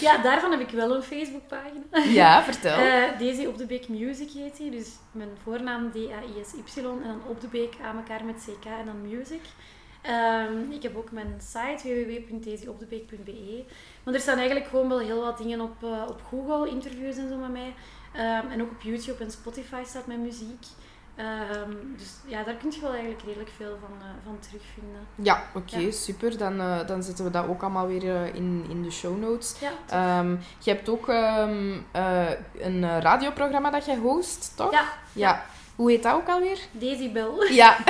ja, 0.00 0.18
daarvan 0.22 0.50
heb 0.50 0.60
ik 0.60 0.70
wel 0.70 0.94
een 0.96 1.02
Facebookpagina. 1.02 1.82
Ja, 2.12 2.42
vertel. 2.42 2.76
Eh 2.78 3.18
Daisy 3.18 3.44
op 3.46 3.58
de 3.58 3.66
Beek 3.66 3.88
Music 3.88 4.30
heet 4.30 4.56
die. 4.56 4.70
Dus 4.70 4.88
mijn 5.12 5.28
voornaam 5.42 5.90
D-A-I-S-Y 5.90 6.78
en 6.78 6.82
dan 7.06 7.20
op 7.28 7.40
de 7.40 7.46
beek 7.46 7.74
aan 7.84 7.96
elkaar 7.96 8.24
met 8.24 8.34
CK 8.46 8.64
en 8.64 8.86
dan 8.86 8.93
music. 9.02 9.40
Ehm, 10.02 10.70
ik 10.70 10.82
heb 10.82 10.96
ook 10.96 11.10
mijn 11.10 11.34
site 11.38 11.82
www.daisyopdebeek.be. 11.88 13.64
Maar 14.04 14.14
er 14.14 14.20
staan 14.20 14.36
eigenlijk 14.36 14.66
gewoon 14.68 14.88
wel 14.88 14.98
heel 14.98 15.20
wat 15.24 15.38
dingen 15.38 15.60
op, 15.60 15.82
eh, 15.82 16.04
op 16.08 16.20
Google, 16.28 16.68
interviews 16.70 17.16
en 17.16 17.28
zo 17.28 17.36
met 17.36 17.52
mij. 17.52 17.74
Ehm, 18.12 18.50
en 18.50 18.62
ook 18.62 18.70
op 18.70 18.80
YouTube 18.80 19.24
en 19.24 19.30
Spotify 19.30 19.82
staat 19.86 20.06
mijn 20.06 20.22
muziek. 20.22 20.66
Ehm, 21.16 21.70
dus 21.96 22.16
ja, 22.26 22.42
daar 22.42 22.54
kun 22.54 22.70
je 22.70 22.80
wel 22.80 22.90
eigenlijk 22.92 23.22
redelijk 23.22 23.50
veel 23.56 23.78
van, 23.80 23.90
eh, 24.00 24.06
van 24.24 24.38
terugvinden. 24.38 25.06
Ja, 25.14 25.42
oké, 25.54 25.78
Ja. 25.78 25.90
super. 25.90 26.38
Dan, 26.38 26.60
eh, 26.60 26.86
dan 26.86 27.02
zetten 27.02 27.24
we 27.24 27.30
dat 27.30 27.46
ook 27.46 27.62
allemaal 27.62 27.86
weer 27.86 28.34
in, 28.34 28.64
in 28.68 28.82
de 28.82 28.90
show 28.90 29.18
notes. 29.18 29.56
Ja, 29.60 30.22
je 30.58 30.70
hebt 30.70 30.88
ook 30.88 31.08
een 31.08 33.00
radioprogramma 33.00 33.70
dat 33.70 33.84
jij 33.84 33.96
host, 33.96 34.52
toch? 34.56 34.72
Ja. 34.72 34.84
ja. 35.12 35.44
Hoe 35.76 35.90
heet 35.90 36.02
dat 36.02 36.14
ook 36.14 36.28
alweer? 36.28 36.58
Bell. 37.12 37.52
Ja. 37.52 37.76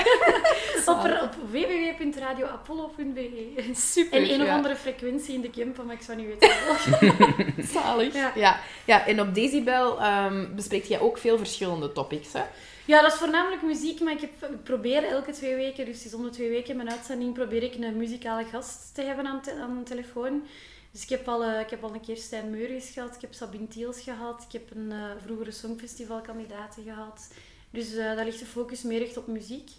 Op, 0.86 0.96
op 1.22 1.34
www.radioapollo.be. 1.50 3.70
Super. 3.74 4.22
En 4.22 4.30
een 4.34 4.42
of 4.42 4.48
andere 4.48 4.76
frequentie 4.76 5.34
in 5.34 5.40
de 5.40 5.50
Kempen, 5.50 5.86
maar 5.86 5.94
ik 5.94 6.02
zou 6.02 6.18
niet 6.18 6.26
weten 6.26 6.50
welke. 6.66 7.46
Zalig. 7.72 8.14
Ja. 8.14 8.32
Ja. 8.34 8.60
Ja. 8.84 9.06
en 9.06 9.20
op 9.20 9.34
Decibel 9.34 10.00
ehm 10.00 10.54
bespreekt 10.54 10.88
jij 10.88 11.00
ook 11.00 11.18
veel 11.18 11.38
verschillende 11.38 11.92
topics, 11.92 12.32
hè? 12.32 12.42
Ja, 12.84 13.02
dat 13.02 13.12
is 13.12 13.18
voornamelijk 13.18 13.62
muziek, 13.62 14.00
maar 14.00 14.12
ik, 14.12 14.20
heb, 14.20 14.50
ik 14.50 14.62
probeer 14.62 15.04
elke 15.04 15.32
twee 15.32 15.54
weken, 15.54 15.84
dus 15.84 15.96
het 15.96 16.04
is 16.06 16.14
om 16.14 16.22
de 16.22 16.30
twee 16.30 16.50
weken 16.50 16.76
mijn 16.76 16.90
uitzending, 16.90 17.34
probeer 17.34 17.62
ik 17.62 17.74
een 17.74 17.96
muzikale 17.96 18.44
gast 18.44 18.94
te 18.94 19.02
hebben 19.02 19.26
aan, 19.26 19.40
te- 19.42 19.54
aan 19.60 19.78
de 19.78 19.82
telefoon. 19.82 20.42
Dus 20.90 21.02
ik 21.02 21.08
heb, 21.08 21.28
al, 21.28 21.44
eh, 21.44 21.60
ik 21.60 21.70
heb 21.70 21.84
al 21.84 21.94
een 21.94 22.00
keer 22.00 22.16
Stijn 22.16 22.50
Meuris 22.50 22.90
gehad, 22.90 23.14
ik 23.14 23.20
heb 23.20 23.34
Sabine 23.34 23.68
Tiels 23.68 24.00
gehad, 24.00 24.42
ik 24.46 24.52
heb 24.52 24.70
een 24.74 24.92
eh, 24.92 24.98
vroegere 25.24 25.50
songfestivalkandidaat 25.50 26.76
gehad. 26.84 27.28
Dus 27.74 27.94
eh, 27.94 28.16
daar 28.16 28.24
ligt 28.24 28.38
de 28.38 28.46
focus 28.46 28.82
meer 28.82 29.02
echt 29.02 29.16
op 29.16 29.26
muziek. 29.26 29.70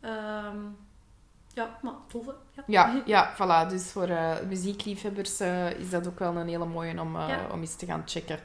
Ehm, 0.00 0.58
Ja, 1.54 1.78
maar 1.82 1.92
tof, 2.08 2.24
ja. 2.52 2.62
Ja, 2.66 3.02
ja, 3.14 3.34
voilà. 3.34 3.70
Dus 3.70 3.90
voor 3.92 4.08
eh, 4.08 4.32
muziekliefhebbers 4.48 5.40
eh, 5.40 5.70
is 5.78 5.90
dat 5.90 6.06
ook 6.06 6.18
wel 6.18 6.36
een 6.36 6.48
hele 6.48 6.66
mooie 6.66 7.00
om, 7.00 7.16
eh, 7.16 7.28
Ja. 7.28 7.46
om 7.52 7.60
eens 7.60 7.76
te 7.76 7.86
gaan 7.86 8.02
checken. 8.06 8.38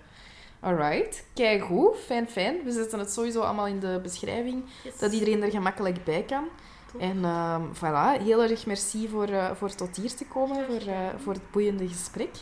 Alright, 0.59 1.25
kijk 1.33 1.63
goed, 1.63 1.95
fijn, 1.97 2.27
fijn. 2.29 2.63
We 2.63 2.71
zetten 2.71 2.99
het 2.99 3.11
sowieso 3.11 3.41
allemaal 3.41 3.67
in 3.67 3.79
de 3.79 3.99
beschrijving, 4.03 4.63
Yes. 4.83 4.97
dat 4.97 5.11
iedereen 5.13 5.43
er 5.43 5.49
gemakkelijk 5.51 6.03
bij 6.03 6.23
kan. 6.23 6.47
Tof. 6.91 7.01
En 7.01 7.23
ehm, 7.25 7.61
voilà, 7.73 8.21
heel 8.23 8.41
erg 8.43 8.65
merci 8.65 9.07
voor, 9.09 9.27
eh, 9.27 9.51
voor 9.55 9.75
tot 9.75 9.95
hier 9.95 10.15
te 10.15 10.25
komen, 10.25 10.65
voor, 10.65 10.87
eh, 10.93 11.07
voor 11.17 11.33
het 11.33 11.51
boeiende 11.51 11.87
gesprek. 11.87 12.35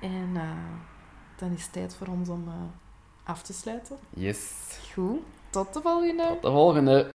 En 0.00 0.30
eh, 0.34 0.50
dan 1.36 1.52
is 1.52 1.62
het 1.62 1.72
tijd 1.72 1.94
voor 1.94 2.06
ons 2.06 2.28
om 2.28 2.48
eh, 2.48 2.54
af 3.30 3.42
te 3.42 3.52
sluiten. 3.52 3.96
Yes. 4.10 4.40
Goed, 4.94 5.20
tot 5.52 5.74
de 5.74 5.80
volgende! 5.80 6.26
Tot 6.26 6.42
de 6.42 6.50
volgende. 6.50 7.08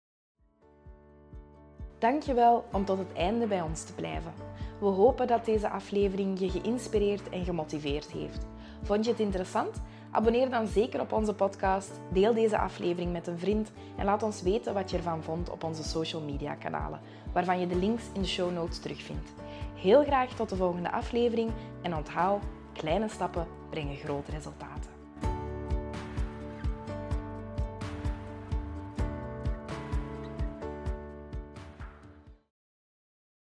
Dankjewel 1.99 2.65
om 2.71 2.85
tot 2.85 2.97
het 2.97 3.13
einde 3.13 3.47
bij 3.47 3.61
ons 3.61 3.83
te 3.83 3.93
blijven. 3.93 4.33
We 4.79 4.85
hopen 4.85 5.27
dat 5.27 5.45
deze 5.45 5.69
aflevering 5.69 6.39
je 6.39 6.49
geïnspireerd 6.49 7.29
en 7.29 7.45
gemotiveerd 7.45 8.11
heeft. 8.11 8.45
Vond 8.81 9.05
je 9.05 9.11
het 9.11 9.19
interessant? 9.19 9.81
Abonneer 10.11 10.49
dan 10.49 10.67
zeker 10.67 10.99
op 10.99 11.11
onze 11.11 11.33
podcast, 11.33 11.91
deel 12.11 12.33
deze 12.33 12.57
aflevering 12.57 13.11
met 13.11 13.27
een 13.27 13.39
vriend 13.39 13.71
en 13.97 14.05
laat 14.05 14.23
ons 14.23 14.41
weten 14.41 14.73
wat 14.73 14.89
je 14.89 14.97
ervan 14.97 15.23
vond 15.23 15.49
op 15.49 15.63
onze 15.63 15.83
social 15.83 16.21
media 16.21 16.55
kanalen, 16.55 16.99
waarvan 17.33 17.59
je 17.59 17.67
de 17.67 17.75
links 17.75 18.03
in 18.13 18.21
de 18.21 18.27
show 18.27 18.53
notes 18.53 18.79
terugvindt. 18.79 19.33
Heel 19.75 20.03
graag 20.03 20.33
tot 20.33 20.49
de 20.49 20.55
volgende 20.55 20.91
aflevering 20.91 21.51
en 21.81 21.95
onthoud, 21.95 22.43
kleine 22.73 23.09
stappen 23.09 23.47
brengen 23.69 23.95
grote 23.95 24.31
resultaten. 24.31 24.94